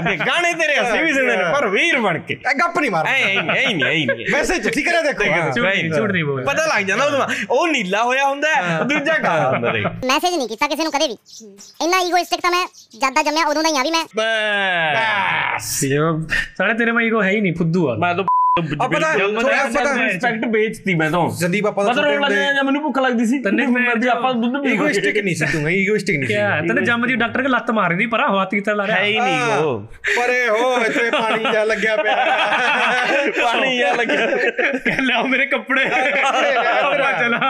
ਦੇ 0.05 0.17
ਗਾਣੇ 0.27 0.53
ਤੇਰੇ 0.55 0.81
ਅਸੀਂ 0.81 1.03
ਵੀ 1.05 1.13
ਸੁਣਦੇ 1.13 1.37
ਨੇ 1.37 1.45
ਪਰ 1.53 1.67
ਵੀਰ 1.69 1.99
ਬਣ 2.01 2.19
ਕੇ। 2.19 2.39
ਐ 2.51 2.55
ਗੱਪ 2.55 2.79
ਨਹੀਂ 2.79 2.91
ਮਾਰ 2.91 3.07
ਐ 3.07 3.21
ਐ 3.21 3.35
ਨਹੀਂ 3.43 3.85
ਐ 3.85 3.95
ਨਹੀਂ। 4.07 4.27
ਮੈਸੇਜ 4.33 4.69
ਠੀਕ 4.69 4.87
ਕਰਿਆ 4.87 5.03
ਦੇਖੋ। 5.03 5.51
ਝੂਠ 5.97 6.11
ਨਹੀਂ 6.11 6.25
ਬੋਲ 6.25 6.45
ਪਤਾ 6.45 6.67
ਲੱਗ 6.67 6.85
ਜਾਂਦਾ 6.85 7.29
ਉਹ 7.51 7.67
ਨੀਲਾ 7.69 8.03
ਹੋਇਆ 8.05 8.29
ਹੁੰਦਾ 8.29 8.83
ਦੂਜਾ 8.83 9.15
ਕਾਲਾ 9.15 9.51
ਹੁੰਦਾ 9.51 9.73
ਦੇਖ। 9.73 9.87
ਮੈਸੇਜ 10.05 10.35
ਨਹੀਂ 10.35 10.49
ਕੀਤਾ 10.49 10.67
ਕਿਸੇ 10.69 10.83
ਨੂੰ 10.83 10.93
ਕਦੇ 10.93 11.09
ਵੀ। 11.09 11.17
ਇੰਨਾ 11.85 12.01
ਈਗੋਇਸਟਿਕ 12.01 12.41
ਤਾਂ 12.41 12.51
ਮੈਂ 12.51 12.65
ਜਦ 12.99 13.15
ਦਾ 13.15 13.23
ਜੰਮਿਆ 13.23 13.45
ਉਦੋਂ 13.47 13.63
ਦਾ 13.63 13.69
ਹੀ 13.69 13.77
ਆ 13.79 13.83
ਵੀ 13.83 13.91
ਮੈਂ। 13.91 14.05
ਬਸ। 14.17 15.71
ਸਾਡੇ 16.57 16.75
ਤੇਰੇ 16.75 16.93
ਮੈਂ 16.93 17.05
ਈਗੋ 17.05 17.23
ਹੈ 17.23 17.31
ਹੀ 17.31 17.41
ਨਹੀਂ। 17.41 17.52
pico 17.53 17.65
do 17.65 17.89
ano. 17.89 18.01
Mas 18.01 18.17
respect 19.43 20.45
ਵੇਚਤੀ 20.53 20.95
ਮੈਂ 20.95 21.11
ਤਾਂ। 21.11 21.21
ਸੰਦੀਪ 21.37 21.67
ਆਪਾਂ 21.67 21.85
ਦਾ 21.85 21.91
ਮਤਲਬ 21.93 22.05
ਰੋਣ 22.05 22.21
ਲੱਗਿਆ 22.23 22.53
ਜਾਂ 22.53 22.65
ਮੈਨੂੰ 22.65 22.83
ਭੁੱਖ 22.83 22.99
ਲੱਗਦੀ 22.99 23.27
ਸੀ। 23.27 23.39
ਤੰਨੇ 23.43 23.67
ਮੈਂ 23.67 23.95
ਵੀ 24.01 24.09
ਆਪਾਂ 24.09 24.33
ਦੁੱਧ 24.35 24.57
ਪੀ 24.63 24.73
ਈਗੋਇਸਟਿਕ 24.73 25.17
ਨਹੀਂ 25.19 25.35
ਸੀ 25.35 25.47
ਤੂੰ 25.53 25.71
ਈਗੋਇਸਟਿਕ 25.71 26.17
ਨਹੀਂ 26.17 26.29
ਸੀ 26.29 26.35
ਕੀ 26.35 26.69
ਤੰਨੇ 26.69 26.83
ਜੰਮ 26.83 27.07
ਦੀ 27.07 27.15
ਡਾਕਟਰ 27.15 27.43
ਕੇ 27.43 27.49
ਲੱਤ 27.49 27.71
ਮਾਰੀ 27.71 27.97
ਦੀ 27.97 28.07
ਪਰਾ 28.07 28.27
ਹਵਾ 28.29 28.45
ਤੀਤਰ 28.45 28.75
ਲਾ 28.75 28.87
ਰਿਹਾ? 28.87 28.97
ਹੈ 28.97 29.05
ਹੀ 29.05 29.19
ਨਹੀਂ 29.19 29.53
ਉਹ। 29.53 29.81
ਪਰੇ 30.17 30.49
ਹੋ 30.49 30.75
ਇੱਥੇ 30.87 31.11
ਪਾਣੀ 31.11 31.45
ਜਾ 31.53 31.65
ਲੱਗਿਆ 31.65 31.97
ਪਿਆ। 31.97 32.17
ਪਾਣੀ 33.43 33.79
ਜਾ 33.79 33.93
ਲੱਗਿਆ। 33.93 34.27
ਕਹ 34.27 35.01
ਲਿਆ 35.01 35.23
ਮੇਰੇ 35.23 35.47
ਕੱਪੜੇ। 35.47 35.85
ਆਪਾਂ 35.85 37.13
ਚਲਾ। 37.13 37.41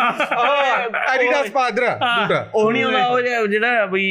ਐਡੀਡਾਸ 1.15 1.51
ਪਾਦਰਾ 1.51 1.95
ਦੂਰਾ 1.95 2.49
ਉਹ 2.55 2.71
ਨਹੀਂ 2.73 2.85
ਉਹਦਾ 2.85 3.47
ਜਿਹੜਾ 3.47 3.87
ਬਈ 3.87 4.07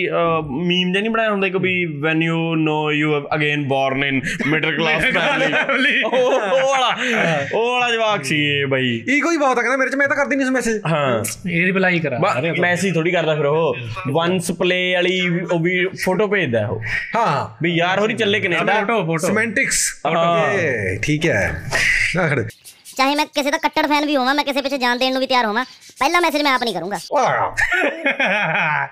ਮੀਮ 0.51 0.91
ਜਿਹਾ 0.91 1.01
ਨਹੀਂ 1.01 1.11
ਬਣਾਇਆ 1.11 1.31
ਹੁੰਦਾ 1.31 1.49
ਕਿ 1.49 1.57
ਬਈ 1.57 1.85
when 1.99 2.23
you 2.23 2.55
know 2.55 2.91
you 2.91 3.13
again 3.35 3.63
born 3.67 4.03
in 4.03 4.21
middle 4.47 4.75
class 4.77 5.03
family 5.05 6.01
ਉਹ 6.03 6.39
ਵਾਲਾ। 6.81 7.39
ਉਹ 7.53 7.79
ਵਾਲਾ 7.79 7.91
ਜਵਾਕ 7.91 8.23
ਸੀ 8.23 8.45
ਇਹ 8.45 8.67
ਬਾਈ। 8.67 9.03
ਈਗੋ 9.09 9.31
ਹੀ 9.31 9.37
ਬਹੁਤ 9.37 9.57
ਆ 9.57 9.61
ਕਹਿੰਦਾ 9.61 9.77
ਮੇਰੇ 9.77 9.89
ਚ 9.89 9.95
ਮੈਂ 9.95 10.07
ਤਾਂ 10.07 10.15
ਕਰਦੀ 10.17 10.35
ਨਹੀਂ 10.35 10.45
ਇਸ 10.47 10.51
ਮੈਸੇਜ 10.51 10.81
ਹਾਂ। 10.87 11.23
ਇਹ 11.49 11.65
ਰਿਪਲਾਈ 11.65 11.99
ਕਰਾ 11.99 12.19
ਮੈਸੇਜ 12.59 12.93
ਥੋੜੀ 12.93 13.11
ਕਰਦਾ 13.11 13.35
ਫਿਰ 13.35 13.45
ਉਹ। 13.45 13.75
ਵਨਸ 14.11 14.51
ਪਲੇ 14.51 14.93
ਵਾਲੀ 14.93 15.29
ਉਹ 15.51 15.59
ਵੀ 15.59 15.87
ਫੋਟੋ 16.05 16.27
ਭੇਜਦਾ 16.27 16.67
ਉਹ। 16.67 16.81
ਹਾਂ। 17.15 17.63
ਵੀ 17.63 17.75
ਯਾਰ 17.75 17.99
ਹੋਰੀ 17.99 18.13
ਚੱਲੇ 18.13 18.39
ਕੈਨੇਡਾ 18.39 18.79
ਫੋਟੋ 18.79 19.05
ਫੋਟੋ 19.05 19.27
ਸਿਮੈਂਟਿਕਸ 19.27 20.01
ਠੀਕ 21.01 21.25
ਹੈ। 21.25 21.63
ਆਖੜੇ 22.25 22.43
ਚਾਹੇ 23.01 23.15
ਮੈਂ 23.15 23.25
ਕਿਸੇ 23.25 23.51
ਦਾ 23.51 23.57
ਕੱਟੜ 23.57 23.85
ਫੈਨ 23.87 24.05
ਵੀ 24.05 24.15
ਹੋਵਾਂ 24.15 24.33
ਮੈਂ 24.35 24.43
ਕਿਸੇ 24.45 24.61
ਪਿੱਛੇ 24.61 24.77
ਜਾਨ 24.77 24.97
ਦੇਣ 24.97 25.11
ਨੂੰ 25.13 25.19
ਵੀ 25.19 25.27
ਤਿਆਰ 25.27 25.45
ਹੋਵਾਂ 25.45 25.63
ਪਹਿਲਾ 25.99 26.19
ਮੈਸੇਜ 26.19 26.41
ਮੈਂ 26.41 26.53
ਆਪ 26.53 26.63
ਨਹੀਂ 26.63 26.73
ਕਰੂੰਗਾ। 26.73 26.97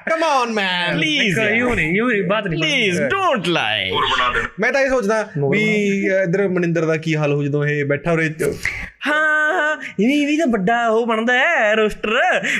Come 0.09 0.23
on 0.23 0.53
man 0.53 0.95
please 0.95 1.39
you 1.39 1.73
ਨਹੀਂ 1.75 1.91
ਯੂ 1.91 2.07
ਨਹੀਂ 2.07 2.23
ਬਾਤ 2.23 2.47
ਨਹੀਂ 2.47 2.59
ਪਲੀਜ਼ 2.59 3.01
ਡੋਨਟ 3.01 3.47
ਲਾਈ 3.47 3.91
ਮੈਂ 4.59 4.71
ਤਾਂ 4.71 4.81
ਇਹ 4.81 4.89
ਸੋਚਦਾ 4.89 5.21
ਵੀ 5.51 5.63
ਇਧਰ 6.23 6.47
ਮਨਿੰਦਰ 6.47 6.85
ਦਾ 6.85 6.97
ਕੀ 6.97 7.15
ਹਾਲ 7.15 7.33
ਹੋ 7.33 7.43
ਜਦੋਂ 7.43 7.65
ਇਹ 7.65 7.85
ਬੈਠਾ 7.85 8.11
ਹੋਰੇ 8.11 8.29
ਹਾਂ 9.07 9.77
ਇਹ 9.99 10.27
ਵੀ 10.27 10.37
ਤਾਂ 10.37 10.47
ਵੱਡਾ 10.47 10.87
ਉਹ 10.87 11.05
ਬਣਦਾ 11.07 11.33
ਹੈ 11.33 11.73
ਰੋਸਟਰ। 11.75 12.15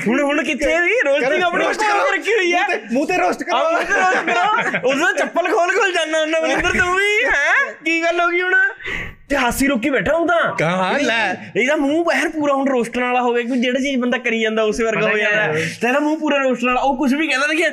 ਹੁਣ 0.06 0.20
ਹੁਣ 0.22 0.42
ਕਿੱਥੇ 0.44 0.78
ਵੀ 0.80 0.94
ਰੋਸਟਿੰਗ 1.06 1.42
ਆਪਣੀ 1.42 1.64
ਰੋਸਟ 1.64 1.80
ਕਰ। 1.80 2.12
ਰੱਖੀ 2.12 2.32
ਹੋਈ 2.32 2.52
ਹੈ। 2.52 2.66
ਮੂੰਹ 2.92 3.06
ਤੇ 3.06 3.16
ਰੋਸਟ 3.16 3.42
ਕਰੋ। 3.42 3.72
ਮੂੰਹ 3.72 3.84
ਤੇ 3.84 3.94
ਰੋਸਟ 3.94 4.28
ਕਰੋ। 4.28 4.88
ਉਹਦਾ 4.88 5.12
ਚੱਪਲ 5.18 5.48
ਖੋਲ 5.48 5.72
ਖੋਲ 5.72 5.92
ਜਾਣਾ 5.92 6.20
ਉਹਨਾਂ 6.20 6.40
ਮਨਿੰਦਰ 6.40 6.78
ਤੂੰ 6.78 6.94
ਵੀ 6.94 7.24
ਹੈ? 7.24 7.72
ਕੀ 7.84 8.02
ਗੱਲ 8.02 8.20
ਹੋ 8.20 8.28
ਗਈ 8.28 8.42
ਹੁਣ? 8.42 8.54
ਤੇ 9.30 9.36
ਹਾਸੀ 9.36 9.66
ਰੋਕੀ 9.66 9.90
ਬੈਠਾ 9.90 10.14
ਹੁੰਦਾ? 10.14 10.34
ਕਹਾਂ 10.58 10.98
ਲੈ। 11.00 11.34
ਇਹਦਾ 11.56 11.74
ਮੂੰਹ 11.76 12.04
ਬਾਹਰ 12.04 12.28
ਪੂਰਾ 12.28 12.54
ਹੁਣ 12.54 12.68
ਰੋਸਟਰ 12.68 13.02
ਵਾਲਾ 13.02 13.20
ਹੋ 13.22 13.32
ਗਿਆ 13.34 13.42
ਕਿ 13.42 13.56
ਜਿਹੜਾ 13.60 13.78
ਚੀਜ਼ 13.80 14.00
ਬੰਦਾ 14.00 14.18
ਕਰੀ 14.18 14.40
ਜਾਂਦਾ 14.40 14.62
ਉਸੇ 14.62 14.84
ਵਰਗਾ 14.84 15.08
ਹੋ 15.08 15.18
ਜਾਂਦਾ। 15.18 15.46
ਤੇ 15.52 15.86
ਇਹਦਾ 15.88 15.98
ਮੂੰਹ 16.00 16.16
ਪੂਰਾ 16.20 16.36
ਰੋਸਟਰ 16.38 16.66
ਵਾਲਾ 16.66 16.80
ਉਹ 16.80 16.96
ਕੁਝ 16.98 17.12
ਵੀ 17.14 17.26
ਕਹਿੰਦਾ 17.28 17.46
ਨਾ 17.46 17.54
ਕਿ 17.54 17.64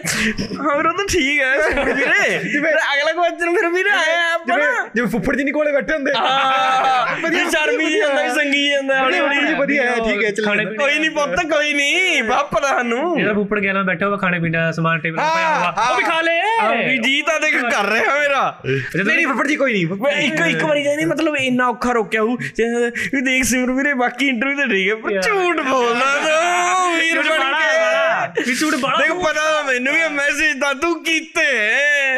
ਹਾਂ 0.59 0.75
ਵੀਰੇ 0.77 0.89
ਉਹ 0.89 0.93
ਤਾਂ 0.97 1.05
ਠੀਕ 1.11 1.41
ਹੈ। 1.41 1.61
ਸੁਣ 1.61 1.83
ਵੀਰੇ 1.85 2.37
ਫਿਰ 2.59 2.77
ਅਗਲਾ 2.93 3.11
ਕੁਐਸਚਨ 3.13 3.55
ਫਿਰ 3.55 3.67
ਵੀਰੇ 3.69 3.89
ਆਇਆ 3.91 4.21
ਆਪਾਂ 4.33 4.57
ਜਿਵੇਂ 4.95 5.07
ਫੁੱਫੜ 5.09 5.35
ਜੀ 5.35 5.43
ਨੀ 5.43 5.51
ਕੋਲੇ 5.51 5.71
ਬੈਠੇ 5.71 5.93
ਹੁੰਦੇ। 5.93 6.11
ਹਾਂ 6.17 7.17
ਵਧੀਆ 7.23 7.49
ਸ਼ਰਮੀ 7.49 7.91
ਜਾਂਦਾ 7.93 8.21
ਵੀ 8.23 8.29
ਸੰਗੀ 8.29 8.69
ਜਾਂਦਾ 8.69 8.99
ਹੌਲੀ 8.99 9.19
ਵਧੀਆ 9.19 9.41
ਹੌਲੀ 9.41 9.53
ਵਧੀਆ 9.53 9.83
ਹੈ 9.83 9.95
ਠੀਕ 10.05 10.23
ਹੈ 10.23 10.31
ਚੱਲ। 10.31 10.75
ਕੋਈ 10.75 10.99
ਨਹੀਂ 10.99 11.09
ਪੁੱਤ 11.11 11.45
ਕੋਈ 11.51 11.73
ਨਹੀਂ 11.73 12.23
ਬਾਪ 12.23 12.59
ਦਾ 12.61 12.67
ਸਾਨੂੰ। 12.67 13.15
ਜਿਹੜਾ 13.17 13.33
ਫੁੱਫੜ 13.33 13.59
ਗਿਆ 13.59 13.73
ਨਾ 13.73 13.83
ਬੈਠਾ 13.83 14.05
ਹੋਇਆ 14.05 14.17
ਖਾਣੇ 14.17 14.39
ਪੀਣੇ 14.39 14.57
ਦਾ 14.57 14.71
ਸਮਾਨ 14.71 14.99
ਟੇਬਲ 14.99 15.17
ਤੇ 15.17 15.23
ਪਿਆ 15.35 15.55
ਹੋਇਆ। 15.55 15.89
ਉਹ 15.89 15.97
ਵੀ 15.97 16.03
ਖਾ 16.03 16.21
ਲੈ। 16.21 16.35
ਵੀ 16.87 16.97
ਜੀ 16.97 17.21
ਤਾਂ 17.21 17.39
ਦੇਖ 17.39 17.55
ਕਰ 17.63 17.85
ਰਿਹਾ 17.91 18.17
ਮੇਰਾ। 18.19 18.43
ਜਦੋਂ 18.65 19.03
ਨਹੀਂ 19.05 19.15
ਨਹੀਂ 19.15 19.27
ਫੁੱਫੜ 19.27 19.47
ਜੀ 19.47 19.55
ਕੋਈ 19.55 19.73
ਨਹੀਂ 19.73 20.27
ਇੱਕ 20.27 20.39
ਇੱਕ 20.47 20.63
ਵਾਰੀ 20.63 20.83
ਜਾਨੀ 20.83 21.05
ਮਤਲਬ 21.05 21.35
ਇੰਨਾ 21.47 21.67
ਔਖਾ 21.67 21.91
ਰੋਕਿਆ 21.91 22.21
ਹੂੰ। 22.21 22.37
ਵੀ 23.13 23.21
ਦੇਖ 23.21 23.43
ਸਿਮਰ 23.43 23.71
ਵੀਰੇ 23.71 23.93
ਬਾਕੀ 23.93 24.27
ਇੰਟਰਵਿਊ 24.27 24.55
ਤੇ 24.57 24.67
ਠੀਕ 24.73 24.89
ਹੈ 24.89 24.95
ਪਰ 24.95 25.21
ਝੂਠ 25.21 25.61
ਬੋਲਦਾ 25.61 26.15
ਤੂੰ 26.17 26.95
ਵੀਰ 26.97 27.21
ਬਣ 27.21 27.53
ਕੇ। 27.53 28.43
ਵੀ 28.47 28.53
ਝੂਠ 28.55 28.75
ਬਾਲਾ 28.75 28.97
ਦੇਖ 28.97 29.11
ਪਤਾ 29.23 29.61
ਮੈਨੂੰ 29.63 29.93
ਵੀ 29.93 30.07
ਮੈਸੇਜ 30.15 30.59
ਤਾਂ 30.61 30.73
ਤੂੰ 30.75 30.93
ਕੀਤੇ। 31.03 31.45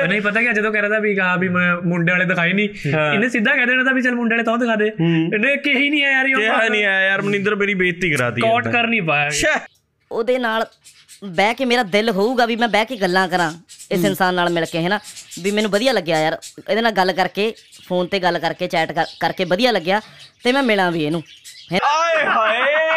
ਨਹੀਂ 0.08 0.22
ਪਤਾ 0.22 0.42
ਕਿ 0.42 0.54
ਜਦੋਂ 0.54 0.72
ਕਹਿ 0.72 0.82
ਰਿਹਾ 0.82 1.00
ਵੀ 1.00 1.16
ਕਹਾ 1.16 1.36
ਵੀ 1.36 1.48
ਮੈਂ 1.50 1.76
ਮੁੰਡੇ 1.86 2.12
ਵਾਲੇ 2.12 2.26
ਦਿਖਾਈ 2.26 2.54
ਨਹੀਂ 2.54 2.70
ਇਹਨੇ 2.86 3.30
ਸਿੱਧਾ 3.30 3.56
ਕਹਿ 3.56 3.66
ਦੇਣਾ 3.66 3.84
ਤਾਂ 3.84 3.94
ਵੀ 3.94 4.02
ਚਲ 4.02 4.16
ਮੁੰਡੇ 4.16 4.36
ਵਾਲੇ 4.36 4.44
ਤਾਂ 4.44 4.58
ਦਿਖਾ 4.58 4.76
ਦੇ। 4.76 4.88
ਇਹਨੇ 4.88 5.56
ਕਹੀ 5.58 5.90
ਨਹੀਂ 5.90 6.04
ਹੈ 6.04 6.12
ਯਾਰ 6.12 6.28
ਕਿਹਾ 6.28 6.64
ਇਹ 6.64 6.70
ਨਹੀਂ 6.70 6.86
ਆਇਆ 6.86 7.08
ਯਾਰ 7.10 7.22
ਮਨਿੰਦਰ 7.22 7.56
ਮੇਰੀ 7.56 7.74
ਬੇਇੱਜ਼ਤੀ 7.74 8.12
ਕਰਾਤੀ 8.12 8.42
ਕੌਟ 8.42 8.68
ਕਰ 8.68 8.88
ਨਹੀਂ 8.88 9.02
ਪਾਇਆ। 9.02 9.60
ਉਹਦੇ 10.12 10.38
ਨਾਲ 10.38 10.66
ਬਹਿ 11.26 11.54
ਕੇ 11.54 11.66
ਮੇਰਾ 11.66 11.84
ਦਿਲ 11.84 12.10
ਹੋਊਗਾ 12.10 12.46
ਵੀ 12.46 12.56
ਮੈਂ 12.56 12.68
ਬਹਿ 12.68 12.86
ਕੇ 12.86 12.96
ਗੱਲਾਂ 12.96 13.28
ਕਰਾਂ। 13.28 13.52
ਇਸ 13.92 14.06
ਇਨਸਾਨ 14.06 14.36
ਨਾਲ 14.36 14.50
ਮਿਲ 14.50 14.66
ਕੇ 14.66 14.82
ਹੈਨਾ? 14.84 15.00
ਵੀ 15.40 15.52
ਮੈਨੂੰ 15.52 15.72
ਵਧੀਆ 15.72 15.94
ਲੱਗਿਆ 15.94 16.20
ਯਾਰ। 16.22 16.38
ਇਹਦੇ 16.70 16.82
ਨਾਲ 16.82 16.92
ਗੱਲ 16.92 17.12
ਕਰਕੇ 17.12 17.54
ਫੋਨ 17.88 18.08
ਤੇ 18.08 18.20
ਗੱਲ 18.20 18.40
ਕਰਕੇ 18.40 18.68
ਚੈਟ 18.68 18.92
ਕਰਕੇ 19.20 19.46
ਵਧੀਆ 19.46 19.72
ਲੱਗਿਆ 19.72 20.02
ਤੇ 20.44 20.52
ਮੈਂ 20.52 20.64
ਮਿਲਾਂ 20.64 20.92
ਵੀ 20.92 21.04
ਇਹਨੂੰ। 21.04 21.24
ਆਏ 21.74 22.26
ਹਾਏ! 22.26 22.89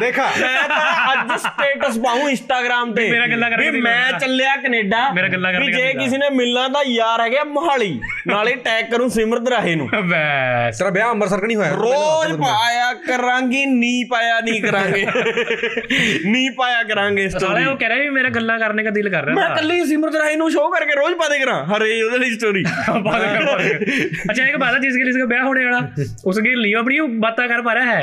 ਦੇਖਾ। 0.00 0.28
ਮੈਂ 0.40 0.68
ਤਾਂ 0.68 1.12
ਅੱਜ 1.12 1.40
ਸਟੇਟਸ 1.40 1.98
ਪਾਉਂ 1.98 2.28
ਇੰਸਟਾਗ੍ਰam 2.28 2.94
ਤੇ। 2.94 3.08
ਮੇਰਾ 3.10 3.26
ਗੱਲਾਂ 3.26 3.50
ਕਰਕੇ 3.50 3.70
ਵੀ 3.70 3.80
ਮੈਂ 3.80 4.12
ਚੱਲਿਆ 4.18 4.56
ਕੈਨੇਡਾ। 4.56 5.08
ਮੇਰਾ 5.14 5.28
ਗੱਲਾਂ 5.28 5.52
ਕਰਕੇ 5.52 5.66
ਵੀ 5.66 5.72
ਜੇ 5.72 5.92
ਕਿਸੇ 5.94 6.18
ਨੇ 6.18 6.28
ਮਿਲਣਾ 6.30 6.66
ਤਾਂ 6.68 6.82
ਯਾਰ 6.84 7.20
ਹੈਗਾ 7.20 7.44
ਮੋਹਾਲੀ। 7.44 8.00
ਨਾਲੇ 8.26 8.54
ਟੈਗ 8.64 8.90
ਕਰੂੰ 8.90 9.10
ਸਿਮਰਤ 9.10 9.48
ਰਾਹੇ 9.48 9.74
ਨੂੰ। 9.74 9.88
ਬੈਸ। 10.10 10.78
ਤੇਰਾ 10.78 10.90
ਵਿਆਹ 10.90 11.10
ਅੰਮ੍ਰਿਤਸਰ 11.10 11.42
ਨਹੀਂ 11.46 11.56
ਹੋਇਆ। 11.56 11.70
ਰੋਜ਼ 11.72 12.32
ਪਾਇਆ 12.40 12.92
ਕਰਾਂਗੇ 13.06 13.64
ਨੀ 13.66 14.04
ਪਾਇਆ 14.04 14.40
ਨਹੀਂ 14.40 14.62
ਕਰਾਂਗੇ। 14.62 15.06
ਨੀ 16.24 16.48
ਪਾਇਆ 16.48 16.82
ਕਰਾਂਗੇ 16.82 17.28
ਸਾਲੇ 17.28 17.64
ਉਹ 17.64 17.76
ਕਹਿ 17.76 17.88
ਰਿਹਾ 17.88 17.98
ਵੀ 17.98 18.08
ਮੇਰਾ 18.08 18.28
ਗੱਲਾਂ 18.28 18.58
ਕਰਨੇ 18.58 18.82
ਦਾ 18.82 18.90
ਦਿਲ 18.90 19.08
ਕਰ 19.10 19.24
ਰਿਹਾ। 19.24 19.34
ਮੈਂ 19.34 19.48
ਕੱਲੀ 19.56 19.84
ਸਿਮਰਤ 19.86 20.16
ਰਾਹੇ 20.16 20.36
ਨੂੰ 20.36 20.50
ਸ਼ੋਅ 20.50 20.70
ਕਰਕੇ 20.70 20.94
ਰੋਜ਼ 20.94 21.14
ਪਾਦੇ 21.14 21.38
ਕਰਾਂ। 21.38 21.64
ਹਰੇ 21.66 22.00
ਉਹਦੇ 22.02 22.18
ਲਈ 22.18 22.30
ਸਟੋਰੀ 22.30 22.64
ਅੱਛਾ 24.30 24.44
ਇੱਕ 24.44 24.56
ਬਾਤ 24.56 24.78
ਜਿਸ 24.80 24.96
ਕੇ 24.96 25.04
ਲਈ 25.04 25.10
ਇਸ 25.10 25.16
ਦਾ 25.16 25.24
ਵਿਆਹ 25.24 25.44
ਹੋਣੇ 25.44 25.64
ਵਾਲਾ 25.64 25.80
ਉਸ 26.26 26.38
ਕੇ 26.38 26.54
ਲਈ 26.54 26.72
ਆਪਣੀ 26.72 27.00
ਬਾਤਾਂ 27.20 27.48
ਕਰ 27.48 27.62
ਪਾ 27.62 27.74
ਰਿਹਾ 27.74 27.84
ਹੈ। 27.84 28.00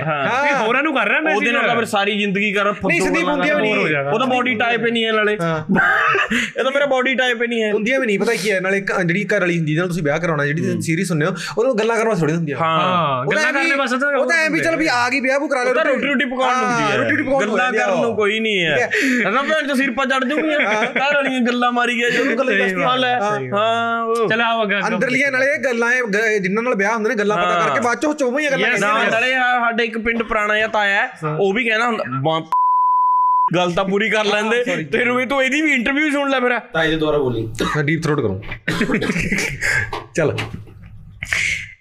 ਇਹ 0.49 0.55
ਹੋਰਾਂ 0.55 0.81
ਨੂੰ 0.83 0.93
ਕਰ 0.95 1.07
ਰਿਹਾ 1.07 1.19
ਮੈਂ 1.21 1.33
ਉਹਦੇ 1.35 1.51
ਨਾਲ 1.51 1.64
ਤਾਂ 1.67 1.75
ਫਿਰ 1.75 1.85
ਸਾਰੀ 1.85 2.17
ਜ਼ਿੰਦਗੀ 2.17 2.51
ਕਰ 2.53 2.71
ਨਹੀਂ 2.87 3.01
ਸੰਦੀਪ 3.01 3.27
ਹੁੰਦੀਆਂ 3.27 3.55
ਵੀ 3.55 3.61
ਨਹੀਂ। 3.63 3.95
ਉਹ 4.05 4.19
ਤਾਂ 4.19 4.27
ਬਾਡੀ 4.27 4.53
ਟਾਈਪ 4.55 4.85
ਹੀ 4.85 4.91
ਨਹੀਂ 4.91 5.05
ਹੈ 5.05 5.11
ਨਾਲੇ। 5.11 5.33
ਇਹ 5.33 6.63
ਤਾਂ 6.63 6.71
ਮੇਰਾ 6.71 6.85
ਬਾਡੀ 6.85 7.13
ਟਾਈਪ 7.15 7.41
ਹੀ 7.41 7.47
ਨਹੀਂ 7.47 7.61
ਹੈ। 7.63 7.71
ਹੁੰਦੀਆਂ 7.73 7.99
ਵੀ 7.99 8.05
ਨਹੀਂ 8.05 8.19
ਪਤਾ 8.19 8.33
ਕੀ 8.33 8.51
ਹੈ? 8.51 8.59
ਨਾਲੇ 8.59 8.79
ਜਿਹੜੀ 9.05 9.23
ਘਰ 9.25 9.39
ਵਾਲੀ 9.39 9.57
ਹੁੰਦੀ 9.57 9.75
ਨਾਲ 9.75 9.87
ਤੁਸੀਂ 9.87 10.03
ਵਿਆਹ 10.03 10.19
ਕਰਾਉਣਾ 10.19 10.45
ਜਿਹੜੀ 10.45 10.81
ਸੀਰੀਅਸ 10.81 11.11
ਹੁੰਨੇ 11.11 11.25
ਹੋ 11.25 11.33
ਉਹਨੂੰ 11.57 11.77
ਗੱਲਾਂ 11.79 11.97
ਕਰਨਾ 11.97 12.13
ਥੋੜੀ 12.15 12.33
ਹੁੰਦੀ 12.33 12.51
ਆ 12.51 12.57
ਹਾਂ। 12.57 13.25
ਗੱਲਾਂ 13.25 13.51
ਕਰਨੇ 13.53 13.75
ਬਸ 13.75 13.93
ਉਹ 13.93 14.25
ਤਾਂ 14.29 14.37
ਐ 14.37 14.49
ਵੀ 14.49 14.59
ਚਲ 14.59 14.75
ਵੀ 14.75 14.87
ਆ 14.91 15.09
ਗਈ 15.09 15.19
ਵਿਆਹ 15.19 15.39
ਉਹ 15.39 15.49
ਕਰਾ 15.49 15.63
ਲਓ 15.63 15.73
ਰੋਟੀ 15.85 16.05
ਰੋਟੀ 16.07 16.25
ਪਕਾਉਣ 16.25 16.55
ਨੂੰ 16.57 16.65
ਹੁੰਦੀ 16.65 16.91
ਹੈ। 16.91 16.97
ਰੋਟੀ 16.97 17.23
ਪਕਾਉਣ 17.23 17.41
ਗੱਲਾਂ 17.41 17.71
ਕਰਨ 17.73 18.01
ਨੂੰ 18.01 18.15
ਕੋਈ 18.15 18.39
ਨਹੀਂ 18.39 18.65
ਹੈ। 18.65 18.89
ਨਾ 19.31 19.41
ਭੈਣ 19.41 19.67
ਚ 19.67 19.77
ਸਿਰ 19.77 19.91
ਪਾ 19.91 20.05
ਚੜ 20.05 20.23
ਜੂਗੀ 20.25 20.55
ਘਰ 20.55 21.13
ਵਾਲੀਆਂ 21.13 21.39
ਗੱਲਾਂ 21.41 21.71
ਮਾਰੀ 21.71 21.97
ਗਿਆ 21.97 22.09
ਜਦੋਂ 22.09 22.35
ਗੱਲਾਂ 22.35 22.57
ਦੱਸਣਾ 22.57 22.95
ਲੈ। 22.95 23.13
ਹਾਂ। 23.53 24.27
ਚਲ 24.29 24.41
ਆਓ 24.41 24.63
ਅੱਗਾ 24.63 24.79
ਅੰਦਰਲੀਆਂ 24.87 25.31
ਨਾਲੇ 25.31 25.57
ਗੱਲਾਂ 25.57 25.91
ਜਿਨ੍ਹਾਂ 26.39 26.63
ਨਾਲ 26.63 26.75
ਵਿਆਹ 26.75 26.93
ਹੁੰਦੇ 26.93 27.09
ਨੇ 27.09 27.15
ਗੱਲਾਂ 27.15 27.37
ਪਤਾ 27.37 27.59
ਕਰਕੇ 27.59 27.79
ਬਾਅਦ 27.79 27.99
ਚੋਂ 27.99 28.13
ਚੋਵੇਂ 28.13 28.49
ਗੱਲਾਂ 28.51 28.69
ਕਰਦੇ 28.69 29.09
ਨਾਲੇ 29.11 29.31
ਸਾਡੇ 29.33 29.83
ਇੱਕ 29.83 29.97
ਪਿੰਡ 29.97 30.23
ਪੁਰਾਣਾ 30.23 30.55
ਜਿਹਾ 30.55 30.67
ਤਾਇਆ 30.67 31.07
ਉਹ 31.39 31.53
ਵੀ 31.55 31.63
ਕਹਿੰਦਾ 31.63 31.85
ਹੁੰਦਾ 31.87 32.03
"ਬਾਂ- 32.21 32.41
ਗੱਲ 33.55 33.71
ਤਾਂ 33.71 33.85
ਪੂਰੀ 33.85 34.09
ਕਰ 34.09 34.25
ਲੈਂਦੇ 34.25 34.63
ਤੇਰੇ 34.83 35.11
ਵੀ 35.11 35.25
ਤੂੰ 35.25 35.43
ਇਹਦੀ 35.43 35.61
ਵੀ 35.61 35.71
ਇੰਟਰਵਿਊ 35.73 36.11
ਸੁਣ 36.11 36.29
ਲੈ 36.29 36.39
ਮੇਰਾ 36.39 36.61
ਮੈਂ 37.75 37.83
ਡੀਪ 37.83 38.03
ਥਰੋਟ 38.03 38.19
ਕਰੂੰ। 38.21 38.41
ਚੱਲ। 40.15 40.37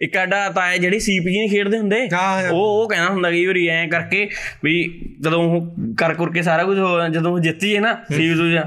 ਇੱਕ 0.01 0.17
ਐਡਾ 0.17 0.49
ਤਾਇਆ 0.51 0.77
ਜਿਹੜੀ 0.77 1.01
ਸੀਪ 1.01 1.23
ਜੀ 1.23 1.39
ਨਹੀਂ 1.39 1.49
ਖੇਡਦੇ 1.51 1.79
ਹੁੰਦੇ 1.79 2.09
ਹਾਂ, 2.13 2.43
ਹਾਂ। 2.43 2.51
ਉਹ 2.51 2.83
ਉਹ 2.83 2.89
ਕਹਿੰਦਾ 2.89 3.11
ਹੁੰਦਾ 3.11 3.31
ਕਈ 3.31 3.47
ਵਾਰੀ 3.47 3.67
ਐਂ 3.69 3.89
ਕਰਕੇ 3.89 4.29
ਵੀ 4.65 5.01
ਜਦੋਂ 5.21 5.43
ਉਹ 5.43 5.75
ਕਰ 5.99 6.15
ਕਰ 6.15 6.31
ਕੇ 6.31 6.43
ਸਾਰਾ 6.43 6.65
ਕੁਝ 6.65 6.77
ਜਦੋਂ 7.13 7.33
ਉਹ 7.33 7.39
ਜਿੱਤ 7.39 7.61
ਜੇ 7.61 7.79
ਨਾ 7.79 7.93
ਸੀਪ 8.13 8.65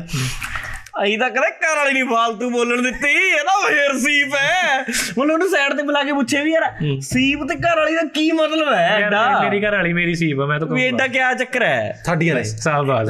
ਅਸੀਂ 1.04 1.18
ਤਾਂ 1.20 1.30
ਕਹਿੰਦੇ 1.30 1.50
ਘਰ 1.63 1.75
ਵਾਲੀ 1.77 1.94
ਨਹੀਂ 1.94 2.04
ਫਾਲਤੂ 2.06 2.50
ਬੋਲਣ 2.50 2.82
ਦਿੱਤੀ 2.82 3.10
ਇਹਦਾ 3.10 3.51
ਫੇਰ 3.68 3.94
ਸੀਪ 4.00 4.36
ਹੈ। 4.36 4.84
ਹੁਣ 5.18 5.32
ਉਹਨੂੰ 5.32 5.50
ਸਾਈਡ 5.50 5.74
ਤੇ 5.74 5.84
ਬੁਲਾ 5.84 6.04
ਕੇ 6.04 6.13
ਪੁੱਛੇ 6.13 6.42
ਵੀ 6.44 6.51
ਯਾਰ 6.51 6.63
ਸੀਪ 7.01 7.44
ਤੇ 7.44 7.56
ਘਰ 7.58 7.77
ਵਾਲੀ 7.77 7.96
ਦਾ 7.96 8.01
ਕੀ 8.13 8.32
ਮਤਲਬ 8.32 8.74
ਹੈ 8.74 8.88
ਐਡਾ 8.98 9.22
ਮੇਰੀ 9.44 9.62
ਘਰ 9.63 9.75
ਵਾਲੀ 9.75 9.94
ਮੇਰੀ 9.94 10.16
ਸੀਪ 10.16 10.39
ਹੈ 10.42 10.46
ਮੈਂ 10.46 10.60
ਤਾਂ 10.60 10.68
ਵੀ 10.68 10.86
ਐਡਾ 10.86 11.08
ਕੀ 11.08 11.20
ਚੱਕਰ 11.39 11.63
ਹੈ? 11.63 12.01
ਥਾਡੀਆਂ 12.06 12.36
ਨੇ। 12.36 12.44
ਸਾਹਬਾਜ਼। 12.44 13.10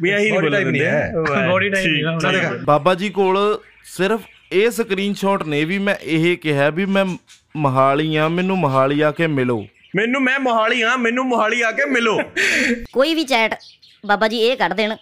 ਵੀ 0.00 0.10
ਇਹੀ 0.10 0.30
ਨਹੀਂ 0.30 0.32
ਬੋਲਦੇ 0.32 0.64
ਬੋਡੀ 1.48 1.68
ਟਾਈਮ 1.70 2.18
ਨਹੀਂ 2.22 2.58
ਬਾਬਾ 2.64 2.94
ਜੀ 2.94 3.08
ਕੋਲ 3.10 3.38
ਸਿਰਫ 3.96 4.20
ਇਹ 4.52 4.70
ਸਕਰੀਨਸ਼ਾਟ 4.70 5.42
ਨੇ 5.44 5.64
ਵੀ 5.64 5.78
ਮੈਂ 5.78 5.94
ਇਹ 6.02 6.36
ਕਿਹਾ 6.38 6.68
ਵੀ 6.70 6.84
ਮੈਂ 6.86 7.04
ਮਹਾਲੀ 7.56 8.14
ਆ 8.16 8.28
ਮੈਨੂੰ 8.28 8.58
ਮਹਾਲੀ 8.58 9.00
ਆ 9.00 9.10
ਕੇ 9.10 9.26
ਮਿਲੋ। 9.28 9.64
ਮੈਨੂੰ 9.96 10.20
ਮੈਂ 10.22 10.38
ਮੋਹਾਲੀ 10.40 10.80
ਆ 10.82 10.96
ਮੈਨੂੰ 10.96 11.24
ਮੋਹਾਲੀ 11.26 11.60
ਆ 11.62 11.70
ਕੇ 11.70 11.84
ਮਿਲੋ। 11.84 12.18
ਕੋਈ 12.92 13.14
ਵੀ 13.14 13.24
ਚੈਟ 13.24 13.54
ਬਾਬਾ 14.04 14.28
ਜੀ 14.28 14.38
ਇਹ 14.40 14.56
ਕੱਢ 14.56 14.72
ਦੇਣ। 14.72 14.94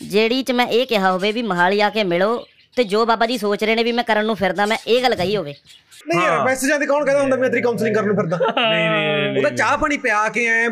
ਜਿਹੜੀ 0.00 0.42
ਚ 0.42 0.52
ਮੈਂ 0.52 0.66
ਇਹ 0.66 0.86
ਕਿਹਾ 0.86 1.10
ਹੋਵੇ 1.12 1.32
ਵੀ 1.32 1.42
ਮਹਾਲੀ 1.42 1.80
ਆ 1.80 1.90
ਕੇ 1.90 2.04
ਮਿਲੋ 2.04 2.46
ਤੇ 2.76 2.84
ਜੋ 2.84 3.04
ਬਾਬਾ 3.06 3.26
ਜੀ 3.26 3.36
ਸੋਚ 3.38 3.64
ਰਹੇ 3.64 3.74
ਨੇ 3.74 3.82
ਵੀ 3.84 3.92
ਮੈਂ 3.92 4.04
ਕਰਨ 4.04 4.26
ਨੂੰ 4.26 4.36
ਫਿਰਦਾ 4.36 4.66
ਮੈਂ 4.66 4.76
ਇਹ 4.86 5.02
ਗੱਲ 5.02 5.14
ਕਹੀ 5.14 5.36
ਹੋਵੇ। 5.36 5.54
ਨਹੀਂ 6.08 6.22
ਯਾਰ 6.22 6.42
ਮੈਸੇਜਾਂ 6.44 6.78
ਤੇ 6.78 6.86
ਕੌਣ 6.86 7.04
ਕਹਿੰਦਾ 7.04 7.20
ਹੁੰਦਾ 7.22 7.36
ਮੈਂ 7.36 7.48
ਤੇਰੀ 7.50 7.62
ਕਾਉਂਸਲਿੰਗ 7.62 7.94
ਕਰਨ 7.94 8.06
ਨੂੰ 8.06 8.16
ਫਿਰਦਾ? 8.16 8.38
ਨਹੀਂ 8.60 8.90
ਨਹੀਂ 8.90 9.36
ਉਹਦਾ 9.36 9.50
ਚਾਹ 9.50 9.76
ਪਾਣੀ 9.78 9.96
ਪਿਆ 9.96 10.28
ਕੇ 10.28 10.46
ਐ 10.46 10.66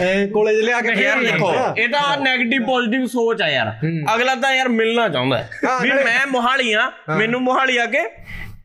ਐ 0.00 0.26
ਕੋਲੇ 0.26 0.54
ਚ 0.54 0.64
ਲਿਆ 0.64 0.80
ਕੇ 0.80 0.92
ਯਾਰ 1.02 1.22
ਦੇਖੋ 1.22 1.52
ਇਹ 1.78 1.88
ਤਾਂ 1.88 2.02
네ਗੇਟਿਵ 2.18 2.64
ਪੋਜ਼ਿਟਿਵ 2.66 3.06
ਸੋਚ 3.06 3.42
ਆ 3.42 3.48
ਯਾਰ। 3.48 3.72
ਅਗਲਾ 4.14 4.34
ਤਾਂ 4.34 4.52
ਯਾਰ 4.54 4.68
ਮਿਲਣਾ 4.68 5.08
ਚਾਹੁੰਦਾ 5.08 5.42
ਵੀ 5.82 5.90
ਮੈਂ 5.94 6.26
ਮੋਹਾਲੀ 6.26 6.72
ਆ 6.72 6.90
ਮੈਨੂੰ 7.18 7.40
ਮੋਹਾਲੀ 7.42 7.76
ਆ 7.76 7.86
ਕੇ 7.86 8.04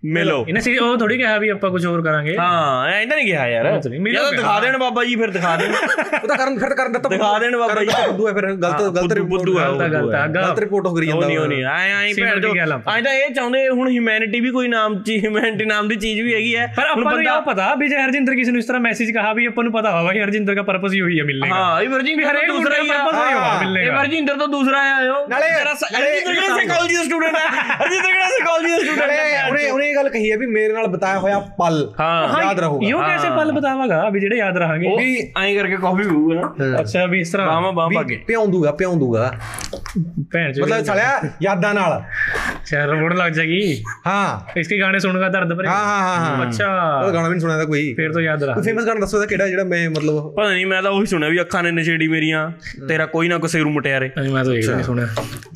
ਮਿਲੋ। 0.05 0.45
ਇਹਨੇ 0.47 0.59
ਸੀ 0.59 0.77
ਉਹ 0.77 0.97
ਥੋੜੀ 0.97 1.17
ਕਿਹਾ 1.17 1.37
ਵੀ 1.37 1.49
ਆਪਾਂ 1.49 1.69
ਕੁਝ 1.71 1.85
ਹੋਰ 1.85 2.01
ਕਰਾਂਗੇ। 2.01 2.37
ਹਾਂ 2.37 3.01
ਇਹਨਾਂ 3.01 3.17
ਨੇ 3.17 3.23
ਕਿਹਾ 3.23 3.47
ਯਾਰ। 3.47 3.65
ਯਾਰ 3.65 4.31
ਦਿਖਾ 4.31 4.59
ਦੇਣ 4.59 4.77
ਬਾਬਾ 4.77 5.03
ਜੀ 5.03 5.15
ਫਿਰ 5.15 5.29
ਦਿਖਾ 5.29 5.55
ਦੇਣ। 5.55 5.71
ਉਹ 6.23 6.27
ਤਾਂ 6.27 6.37
ਕਰਨ 6.37 6.59
ਫਿਰ 6.59 6.69
ਕਰਨ 6.69 6.91
ਦਿੱਤਾ 6.91 7.09
ਦਿਖਾ 7.09 7.39
ਦੇਣ 7.39 7.57
ਬਾਬਾ 7.57 7.83
ਜੀ। 7.83 7.87
ਬੁੱਧੂ 8.07 8.27
ਹੈ 8.27 8.33
ਫਿਰ 8.33 8.53
ਗਲਤ 8.53 8.81
ਗਲਤ 8.81 9.13
ਰਿਪੋਰਟ 9.13 9.49
ਗਲਤ 10.35 10.59
ਰਿਪੋਰਟ 10.59 10.87
ਹੋ। 10.87 10.93
ਗਈ 10.93 11.07
ਜਾਂਦਾ 11.07 11.27
ਨਹੀਂ 11.27 11.39
ਨਹੀਂ। 11.39 11.65
ਐ 11.65 11.69
ਐ 11.69 12.13
ਭੈਣ 12.21 12.39
ਜੋ 12.39 12.53
ਐ 12.95 13.01
ਤਾਂ 13.01 13.13
ਇਹ 13.13 13.33
ਚਾਹੁੰਦੇ 13.33 13.69
ਹੁਣ 13.69 13.89
ਹਿਊਮੈਨਿਟੀ 13.89 14.39
ਵੀ 14.39 14.49
ਕੋਈ 14.51 14.67
ਨਾਮ 14.67 15.03
ਚ 15.03 15.09
ਹਿਊਮੈਨਿਟੀ 15.09 15.65
ਨਾਮ 15.65 15.87
ਦੀ 15.87 15.95
ਚੀਜ਼ 15.95 16.21
ਵੀ 16.21 16.33
ਹੈਗੀ 16.33 16.55
ਹੈ। 16.55 16.73
ਪਰ 16.77 16.83
ਆਪਾਂ 16.83 17.11
ਨੂੰ 17.11 17.23
ਇਹ 17.23 17.41
ਪਤਾ 17.41 17.75
ਵੀ 17.75 17.87
ਜੇ 17.87 17.95
ਹਰਜਿੰਦਰ 17.95 18.35
ਕਿਸੇ 18.35 18.51
ਨੂੰ 18.51 18.59
ਇਸ 18.59 18.65
ਤਰ੍ਹਾਂ 18.65 18.81
ਮੈਸੇਜ 18.81 19.11
ਕਹਾ 19.11 19.33
ਵੀ 19.33 19.45
ਆਪਾਂ 19.45 19.63
ਨੂੰ 19.63 19.73
ਪਤਾ 19.73 19.99
ਹੋਵਾ 19.99 20.13
ਕਿ 20.13 20.23
ਹਰਜਿੰਦਰ 20.23 20.55
ਦਾ 20.55 20.61
ਪਰਪਸ 20.61 20.93
ਹੀ 20.93 21.01
ਹੋਈ 21.01 21.19
ਹੈ 21.19 21.23
ਮਿਲਨੇ 21.23 21.49
ਦਾ। 21.49 21.55
ਹਾਂ 21.55 21.81
ਇਹ 21.81 21.89
ਵਰਜਿੰਦਰ 21.89 22.33
ਦਾ 22.33 22.41
ਦੂਸਰਾ 22.47 22.83
ਹੀ 22.83 22.89
ਪਰਪਸ 22.89 23.15
ਹੋਇਆ 23.15 23.59
ਮਿਲਨੇ 23.59 23.85
ਦਾ। 23.85 23.91
ਇਹ 23.91 23.97
ਵਰਜਿੰਦਰ 23.97 24.37
ਤਾਂ 24.37 24.47
ਦੂਸਰਾ 24.47 24.79
ਆਇਆ 24.79 25.13
ਹੋ 25.13 25.27
ਨਾਲੇ 25.27 25.45
ਸਟੂਡੈਂਟ 27.23 27.53
ਹੈ 27.53 27.85
ਅਜੇ 27.85 27.97
ਤੱਕ 27.97 28.13
ਨਾ 28.13 28.45
ਕਾਲਜ 28.45 28.69
ਦਾ 28.71 28.77
ਸਟੂਡੈਂਟ 28.79 29.11
ਹੈ 29.11 29.47
ਉਹਨੇ 29.49 29.69
ਉਹਨੇ 29.69 29.89
ਇਹ 29.89 29.95
ਗੱਲ 29.95 30.09
ਕਹੀ 30.09 30.31
ਹੈ 30.31 30.37
ਵੀ 30.37 30.45
ਮੇਰੇ 30.47 30.73
ਨਾਲ 30.73 30.87
ਬਤਾਇਆ 30.87 31.19
ਹੋਇਆ 31.19 31.39
ਪਲ 31.59 31.77
ਯਾਦ 31.99 32.59
ਰਹੂਗਾ। 32.59 32.87
ਯੋ 32.89 32.99
ਕੈਸੇ 33.01 33.29
ਪਲ 33.37 33.51
ਬਤਾਵਾਗਾ 33.51 34.09
ਵੀ 34.09 34.19
ਜਿਹੜੇ 34.19 34.37
ਯਾਦ 34.37 34.57
ਰਹਾਂਗੇ। 34.57 34.95
ਵੀ 34.97 35.17
ਐਂ 35.41 35.53
ਕਰਕੇ 35.55 35.77
ਕਾਫੀ 35.81 36.03
ਹੋਊਗਾ 36.07 36.79
ਅੱਛਾ 36.81 37.05
ਵੀ 37.05 37.19
ਇਸ 37.19 37.31
ਤਰ੍ਹਾਂ। 37.31 37.47
ਬਾਹਾਂ 37.47 37.71
ਬਾਹਾਂ 37.73 38.01
ਅੱਗੇ 38.01 38.15
ਪਿਆਉਂਦੂਗਾ 38.27 38.71
ਪਿਆਉਂਦੂਗਾ। 38.81 39.31
ਭੈਣ 40.33 40.51
ਜੀ 40.53 40.61
ਮਤਲਬ 40.61 40.83
ਸਾਲਿਆ 40.85 41.19
ਯਾਦਾਂ 41.41 41.73
ਨਾਲ। 41.73 41.99
ਅੱਛਾ 42.53 42.83
ਰੋੜ 42.85 43.13
ਲੱਗ 43.13 43.31
ਜਾਗੀ 43.31 43.61
ਹਾਂ। 44.07 44.59
ਇਸਕੇ 44.59 44.79
ਗਾਣੇ 44.79 44.99
ਸੁਣੂਗਾ 44.99 45.29
ਦਰਦ 45.29 45.53
ਭਰੇ। 45.57 45.67
ਹਾਂ 45.67 45.83
ਹਾਂ 45.85 46.19
ਹਾਂ 46.19 46.47
ਅੱਛਾ। 46.47 46.67
ਉਹ 47.05 47.11
ਗਾਣਾ 47.13 47.27
ਵੀ 47.27 47.33
ਨਹੀਂ 47.33 47.41
ਸੁਣਿਆ 47.41 47.57
ਤਾਂ 47.57 47.65
ਕੋਈ। 47.65 47.93
ਫੇਰ 47.97 48.11
ਤੋਂ 48.13 48.21
ਯਾਦ 48.21 48.43
ਰਹਾ। 48.43 48.53
ਕੋਈ 48.53 48.63
ਫੇਮਸ 48.63 48.85
ਗਾਣਾ 48.87 48.99
ਦੱਸੋ 48.99 49.19
ਤਾਂ 49.19 49.27
ਕਿਹੜਾ 49.27 49.47
ਜਿਹੜਾ 49.47 49.63
ਮੈਂ 49.63 49.89
ਮਤਲਬ 49.89 50.31
ਪਤਾ 50.35 50.49
ਨਹੀਂ 50.49 50.65
ਮੈਂ 50.65 50.81
ਤਾਂ 50.83 50.91
ਉਹੀ 50.91 51.05
ਸੁਣਿਆ 51.05 51.29
ਵੀ 51.29 51.41
ਅੱਖਾਂ 51.41 51.63
ਨੇ 51.63 51.71
ਨਸ਼ੇੜੀ 51.71 52.07
ਮੇਰੀਆਂ 52.07 52.49
ਤੇਰਾ 52.89 53.05
ਕੋਈ 53.05 53.27
ਨਾ 53.27 53.37
ਕਿਸੇ 53.37 53.59
ਨੂੰ 53.59 53.73
ਮਟਿਆਰੇ 53.73 54.09
ਮੈਂ 54.17 54.43
ਤਾਂ 54.45 54.53
ਇਹ 54.53 54.69
ਨਹੀਂ 54.69 54.83
ਸੁਣਿਆ। 54.83 55.07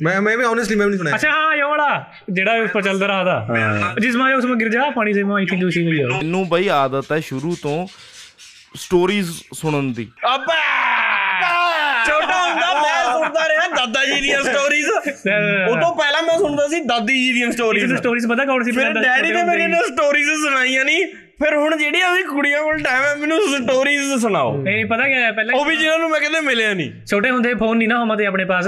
ਮੈਂ 0.02 0.20
ਮੈਂ 0.22 0.36
ਵੀ 0.36 0.44
ਆਨੈਸਟਲੀ 0.44 0.76
ਮੈਂ 0.76 0.86
ਵੀ 0.86 0.90
ਨਹੀਂ 0.90 0.98
ਸੁਣਿਆ। 0.98 1.14
ਅੱਛਾ 1.14 1.30
ਹਾਂ 1.30 1.56
ये 1.57 1.63
वाला 1.63 1.87
जेड़ा 2.31 2.53
उस 2.63 2.71
पर 2.71 2.83
चलता 2.83 3.05
रहा 3.05 3.23
था 3.23 3.93
जिसमें 3.99 4.33
उसमें 4.35 4.57
गिर 4.59 4.69
जा 4.69 4.89
पानी 4.97 5.13
से 5.13 5.23
मैं 5.23 5.35
आई 5.35 5.45
थिंक 5.45 5.63
उसी 5.63 5.83
में 5.85 5.91
ही 5.93 6.01
हो 6.01 6.17
ਮੈਨੂੰ 6.17 6.47
ਬਈ 6.49 6.67
ਆਦਤ 6.77 7.11
ਹੈ 7.11 7.19
ਸ਼ੁਰੂ 7.29 7.55
ਤੋਂ 7.61 7.75
ਸਟੋਰੀਜ਼ 8.75 9.29
ਸੁਣਨ 9.53 9.91
ਦੀ 9.93 10.07
ਅੱਬਾ 10.33 10.55
ਛੋਟਾ 12.07 12.37
ਹੁੰਦਾ 12.41 12.73
ਮੈਂ 12.73 13.03
ਸੁਣਦਾ 13.13 13.47
ਰਿਹਾ 13.49 13.67
ਦਾਦਾ 13.75 14.05
ਜੀ 14.05 14.19
ਦੀਆਂ 14.21 14.41
ਸਟੋਰੀਜ਼ 14.43 14.87
ਉਹ 14.89 15.75
ਤੋਂ 15.81 15.95
ਪਹਿਲਾਂ 15.95 16.21
ਮੈਂ 16.21 16.37
ਸੁਣਦਾ 16.37 16.67
ਸੀ 16.67 16.79
ਦਾਦੀ 16.83 17.17
ਜੀ 17.23 17.33
ਦੀਆਂ 17.33 17.51
ਸਟੋਰੀਜ਼ 17.51 17.85
इसमें 17.85 18.01
स्टोरीज 18.01 18.25
पता 18.31 18.45
कौन 18.49 18.63
सी 18.63 18.71
ਫਿਰ 18.71 18.83
पसंद 18.83 18.97
है? 18.97 19.03
ਡੈਡੀ 19.03 19.31
ਨੇ 19.31 19.39
छोटे 19.39 19.47
ਮੇਰੇ 19.49 19.63
होते 19.63 19.69
ਨੇ 19.71 19.79
ਸਟੋਰੀਜ਼ 19.87 20.29
ਸੁਣਾਈਆਂ 20.43 20.85
ਨਹੀਂ 20.85 21.05
ਫਿਰ 21.38 21.54
ਹੁਣ 21.56 21.76
ਜਿਹੜੀ 21.78 22.00
ਉਹਦੀ 22.02 22.22
ਕੁੜੀਆਂ 22.24 22.62
ਕੋਲ 22.62 22.78
ਟਾਈਮ 22.82 23.02
ਹੈ 23.02 23.14
ਮੈਨੂੰ 23.16 23.38
ਸਟੋਰੀਜ਼ 23.48 24.12
ਸੁਣਾਓ। 24.20 24.56
ਨਹੀਂ 24.62 24.84
ਪਤਾ 24.86 25.06
ਕੀ 25.08 25.12
ਹੈ 25.14 25.30
ਪਹਿਲਾਂ 25.32 25.54
ਉਹ 25.58 25.64
ਵੀ 25.64 25.76
ਜਿਹਨਾਂ 25.76 25.98
ਨੂੰ 25.98 26.08
ਮੈਂ 26.10 26.20
ਕਦੇ 26.20 26.40
ਮਿਲਿਆ 26.46 26.72
ਨਹੀਂ। 26.74 26.90
ਛੋਟੇ 27.10 27.30
ਹੁੰਦੇ 27.30 27.52
ਫੋਨ 27.54 27.76
ਨਹੀਂ 27.78 27.88
ਨਾ 27.88 28.02
ਹਮਾਂ 28.02 28.16
ਤੇ 28.16 28.26
ਆਪਣੇ 28.26 28.44
ਪਾਸ। 28.44 28.66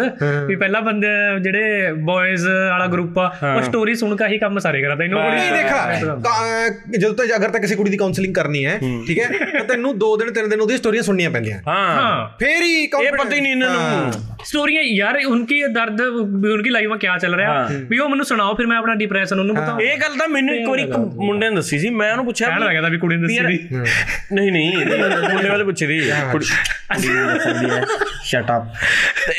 ਵੀ 0.49 0.57
ਪਹਿਲਾਂ 0.57 0.83
ਬੰਦੇ 0.83 1.09
ਜਿਹੜੇ 1.43 1.93
ਬॉयਜ਼ 2.11 2.47
ਵਾਲਾ 2.49 2.87
ਗਰੁੱਪ 2.93 3.19
ਆ 3.19 3.27
ਉਹ 3.57 3.63
ਸਟੋਰੀ 3.63 3.95
ਸੁਣ 3.95 4.17
ਕੇ 4.17 4.27
ਹੀ 4.33 4.39
ਕੰਮ 4.39 4.59
ਸਾਰੇ 4.59 4.83
ਕਰਦਾ। 4.83 5.05
ਇਹਨੂੰ 5.05 5.21
ਨਹੀਂ 5.23 5.53
ਦੇਖਾ 5.53 6.69
ਜਦੋਂ 6.91 7.15
ਤੱਕ 7.15 7.35
ਅਗਰ 7.37 7.49
ਤਾਂ 7.51 7.61
ਕਿਸੇ 7.61 7.77
ਕੁੜੀ 7.77 7.91
ਦੀ 7.91 7.97
ਕਾਉਂਸਲਿੰਗ 7.97 8.35
ਕਰਨੀ 8.35 8.65
ਹੈ 8.67 8.79
ਠੀਕ 9.07 9.19
ਹੈ 9.21 9.29
ਤਾਂ 9.53 9.65
ਤੈਨੂੰ 9.65 9.95
2 10.05 10.15
ਦਿਨ 10.21 10.33
3 10.39 10.49
ਦਿਨ 10.51 10.61
ਉਹਦੀ 10.61 10.77
ਸਟੋਰੀਆਂ 10.77 11.03
ਸੁਣਨੀਆਂ 11.03 11.31
ਪੈਂਦੀਆਂ। 11.31 11.59
ਹਾਂ। 11.69 12.29
ਫੇਰ 12.41 12.63
ਹੀ 12.63 12.83
ਇਹ 12.83 13.13
ਪਤਾ 13.13 13.35
ਹੀ 13.35 13.41
ਨਹੀਂ 13.41 13.53
ਇਹਨਾਂ 13.53 13.71
ਨੂੰ। 13.71 14.13
ਸਟੋਰੀਆਂ 14.45 14.83
ਯਾਰ 14.85 15.19
ਉਨਕੀ 15.29 15.63
ਦਰਦ 15.73 16.01
ਉਨਕੀ 16.01 16.71
ਲਾਈਫ 16.71 16.91
ਵਿੱਚ 16.91 17.01
ਕੀ 17.01 17.19
ਚੱਲ 17.21 17.35
ਰਿਹਾ? 17.35 17.69
ਵੀ 17.91 17.99
ਉਹ 17.99 18.09
ਮੈਨੂੰ 18.09 18.25
ਸੁਣਾਓ 18.27 18.55
ਫਿਰ 18.57 18.67
ਮੈਂ 18.67 18.77
ਆਪਣਾ 18.79 18.95
ਡਿਪਰੈਸ਼ਨ 18.95 19.41
ਉਹਨੂੰ 19.41 19.57
ਬਤਾਉਂ 19.57 19.81
ਇਹ 19.81 19.97
ਗੱਲ 20.01 20.17
ਤਾਂ 20.19 20.29
ਮੈਨੂੰ 20.29 20.55
ਇੱਕ 20.55 20.69
ਵਾਰੀ 20.69 20.83
ਇੱਕ 20.83 20.97
ਮੁੰਡੇ 21.17 21.49
ਨੇ 21.51 21.57
ਦੱਸੀ 21.57 21.79
ਸੀ 21.79 21.91
ਮੈਂ 21.91 22.11
ਉਹਨੂੰ 22.11 22.25
ਪੁੱਛਿਆ 22.25 22.49
ਕਹਿਣ 22.61 22.69
ਲੱਗਾ 22.69 22.81
ਤਾਂ 22.83 22.91
ਵੀ 22.91 22.99
ਕੁੜੀ 22.99 23.17
ਨੂੰ 23.17 23.29
ਦੱਸੀ 23.29 23.39
ਦੀ 23.47 23.59
ਨਹੀਂ 24.33 24.53
ਨਹੀਂ 24.53 24.87
ਮੁੰਡੇ 25.33 25.49
ਵਾਲੇ 25.49 25.65
ਪੁੱਛੇ 25.65 25.87
ਦੀ। 25.87 26.01
ਕੁੜੀ 26.33 26.47
ਸ਼ਟ 28.25 28.51
ਅਪ 28.51 28.65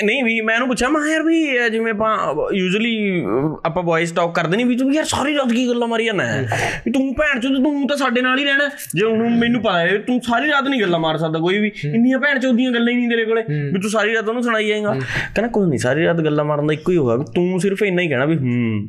ਨਹੀਂ 0.04 0.24
ਵੀ 0.24 0.40
ਮੈਂ 0.42 0.54
ਉਹਨੂੰ 0.56 0.68
ਪੁੱਛਿਆ 0.68 0.90
ਮੈਂ 0.90 1.02
ਯਾਰ 1.12 1.24
ਵੀ 1.24 1.70
ਜਿਵੇਂ 1.72 1.92
ਆਪਾਂ 1.92 2.16
ਯੂਜੂਲੀ 2.54 3.24
ਆਪਾਂ 3.66 3.84
ਵੌਇਸ 3.84 4.12
ਟਾਕ 4.12 4.34
ਕਰਦੇ 4.36 4.58
ਨਹੀਂ 4.58 4.66
ਵੀ 4.66 4.78
ਤੂੰ 4.78 4.94
ਯਾਰ 4.94 5.06
ਸਾਰੀ 5.06 5.36
ਰਾਤ 5.36 5.52
ਕੀ 5.52 5.68
ਗੱਲਾਂ 5.70 5.88
ਮਾਰੀ 5.88 6.06
ਜਾਂਦਾ 6.06 6.26
ਹੈ? 6.26 6.82
ਵੀ 6.86 6.92
ਤੂੰ 6.92 7.14
ਭੈਣ 7.16 7.40
ਚੋਦ 7.40 7.58
ਤੂੰ 7.64 7.88
ਤਾਂ 7.88 7.98
ਸਾਡੇ 7.98 8.22
ਨਾਲ 8.22 8.40
ਹੀ 8.40 8.46
ਰਹਿਣਾ 8.46 8.70
ਜੇ 8.96 9.06
ਹੁਣ 9.06 9.30
ਮੈਨੂੰ 9.30 9.62
ਪਤਾ 9.62 9.80
ਹੈ 9.80 9.98
ਤੂੰ 9.98 10.20
ਸਾਰੀ 10.22 10.50
ਰਾਤ 10.50 10.68
ਨਹੀਂ 10.68 10.82
ਗੱਲਾਂ 10.82 11.00
ਮਾਰ 11.00 11.18
ਸਕਦਾ 11.18 11.40
ਕੋਈ 11.40 11.58
ਵੀ। 11.58 11.72
ਇੰਨੀਆਂ 11.86 12.20
ਭੈਣ 12.20 12.40
ਚੋਦੀਆਂ 12.40 12.72
ਗੱਲਾਂ 12.72 12.94
ਹੀ 12.94 12.98
ਨਹੀਂ 12.98 13.10
ਤੇਰੇ 13.10 13.26
ਕੋਲੇ। 13.26 13.44
ਵੀ 13.74 13.80
ਤੂੰ 13.82 13.90
ਸਾਰੀ 13.92 14.14
ਰਾਤ 14.16 14.28
ਉਹਨੂੰ 14.30 14.44
ਸੁਣਾਈ 14.44 14.68
ਜਾਏਗਾ। 14.68 14.94
ਕਹਿੰਦਾ 14.94 15.48
ਕੋਈ 15.48 15.68
ਨਹੀਂ 15.68 15.80
ਸਾਰੀ 15.80 16.06
ਰਾਤ 16.06 16.22
ਗੱਲਾਂ 16.22 16.46
ਮਾਰਨ 16.46 16.68
ਦਾ 16.68 16.74
ਇੱਕੋ 16.74 16.92
ਹੀ 16.92 16.98
ਹੋਗਾ 16.98 17.16
ਵੀ 17.16 17.26
ਤੂੰ 17.36 17.60
ਸਿਰਫ 17.60 17.84
ਇੰਨਾ 17.84 18.02
ਹੀ 18.02 18.08
ਕਹਿਣਾ 18.08 18.26
ਵੀ 18.26 18.38
ਹੂੰ। 18.38 18.46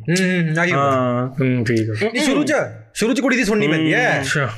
ਹੂੰ 0.08 0.16
ਹੂੰ 0.16 0.72
ਹਾਂ 0.72 1.26
ਹੂੰ। 1.40 1.64
ਠੀਕ 1.64 1.90
ਨਹੀਂ 2.04 2.24
ਸ਼ੁਰੂ 2.24 2.42
ਚ? 2.44 2.52
ਸ਼ੁਰੂ 2.94 3.12
ਚ 3.14 3.20
ਕੁੜੀ 3.20 3.36
ਦੀ 3.36 3.44
ਸੁਣਨੀ 3.44 3.68
ਪੈਂਦੀ 3.68 3.94
ਹੈ। 3.94 4.20
ਅੱਛਾ। 4.20 4.50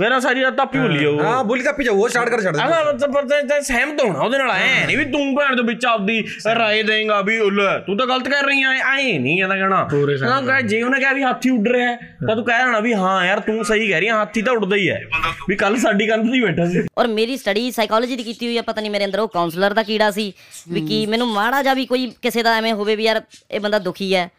ਮੇਰਾ 0.00 0.20
ਸਾਰੀ 0.20 0.42
ਰਾਤ 0.42 0.60
ਆਪੀ 0.60 0.78
ਭੁੱਲੀ 0.78 0.98
ਜਾਊ। 0.98 1.18
ਹਾਂ 1.20 1.44
ਬੋਲੀ 1.44 1.62
ਤਾਂ 1.62 1.72
ਪੀ 1.72 1.84
ਜਾਓ 1.84 1.94
ਉਹ 1.94 2.08
ਸਟਾਰਟ 2.08 2.28
ਕਰ 2.28 2.40
ਛੱਡ 2.42 2.56
ਦੇ। 2.56 2.64
ਅਗਲਾ 2.64 2.92
ਮਤਲਬ 2.92 3.12
ਪਰ 3.12 3.22
ਤੇ- 3.22 3.48
ਤੇ 3.48 3.60
ਸਹਿਮਤ 3.60 4.02
ਹੋਣਾ 4.02 4.18
ਉਹਦੇ 4.18 4.38
ਨਾਲ 4.38 4.50
ਐ 4.50 4.86
ਨਹੀਂ 4.86 4.98
ਵੀ 4.98 5.04
ਤੂੰ 5.04 5.34
ਭੈਣ 5.34 5.56
ਦੇ 5.56 5.62
ਵਿੱਚ 5.62 5.86
ਆਪਦੀ 5.86 6.24
ਰਾਏ 6.58 6.82
ਦੇਂਗਾ 6.82 7.20
ਵੀ 7.20 7.38
ਉਹ 7.38 7.50
ਲੈ 7.50 7.78
ਤੂੰ 7.78 7.96
ਤਾਂ 7.98 8.06
ਗਲਤ 8.06 8.28
ਕਰ 8.28 8.44
ਰਹੀ 8.44 8.62
ਐ 8.62 8.68
ਐ 8.68 9.18
ਨਹੀਂ 9.18 9.38
ਕਹਿੰਦਾ 9.38 9.56
ਕਹਿਣਾ। 9.56 9.88
ਕਹਿੰਦਾ 9.90 10.40
ਕਹੇ 10.40 10.62
ਜੇ 10.62 10.82
ਉਹਨੇ 10.82 10.98
ਕਿਹਾ 10.98 11.12
ਵੀ 11.12 11.22
ਹਾਥੀ 11.22 11.50
ਉੱਡ 11.50 11.68
ਰਿਹਾ 11.68 11.90
ਹੈ, 11.90 11.96
ਤਾਂ 12.26 12.36
ਤੂੰ 12.36 12.44
ਕਹਿ 12.44 12.64
ਦੇਣਾ 12.64 12.80
ਵੀ 12.80 12.94
ਹਾਂ 12.94 13.26
ਯਾਰ 13.26 13.40
ਤੂੰ 13.40 13.64
ਸਹੀ 13.64 13.88
ਕਹਿ 13.88 14.00
ਰਹੀ 14.00 14.08
ਹੈ 14.08 14.12
ਹਾਥੀ 14.12 14.42
ਤਾਂ 14.42 14.52
ਉੱਡਦਾ 14.52 14.76
ਹੀ 14.76 14.90
ਹੈ। 14.90 15.00
ਵੀ 15.48 15.56
ਕੱਲ 15.56 15.76
ਸਾਡੀ 15.76 16.06
ਕੰਧ 16.06 16.32
ਤੇ 16.32 16.40
ਬੈਠਾ 16.40 16.66
ਸੀ। 16.66 16.82
ਔਰ 16.98 17.06
ਮੇਰੀ 17.06 17.36
ਸਟੱਡੀ 17.36 17.70
ਸਾਈਕੋਲੋਜੀ 17.70 18.16
ਦੀ 18.16 18.22
ਕੀਤੀ 18.22 18.46
ਹੋਈ 18.46 18.58
ਆ 18.58 18.62
ਪਤਾ 18.62 18.80
ਨਹੀਂ 18.80 18.90
ਮੇਰੇ 18.90 19.04
ਅੰਦਰ 19.04 19.18
ਉਹ 19.18 19.28
ਕਾਉਂਸਲਰ 19.28 19.72
ਦਾ 19.72 19.82
ਕੀੜਾ 19.82 20.10
ਸੀ 20.10 20.32
ਵੀ 20.68 20.80
ਕੀ 20.80 21.06
ਮੈਨੂੰ 21.06 21.28
ਮਾੜਾ 21.28 21.62
ਜਾ 21.62 21.74
ਵੀ 21.74 21.86
ਕੋਈ 21.86 22.12
ਕਿਸੇ 22.22 22.42
ਦਾ 22.42 22.56
ਐਵੇਂ 22.56 22.72
ਹੋਵੇ 22.72 22.96
ਵੀ 22.96 23.04
ਯਾਰ 23.04 23.22
ਇਹ 23.50 23.60
ਬੰਦਾ 23.60 23.78
ਦੁਖੀ 23.78 24.14
ਹੈ। 24.14 24.30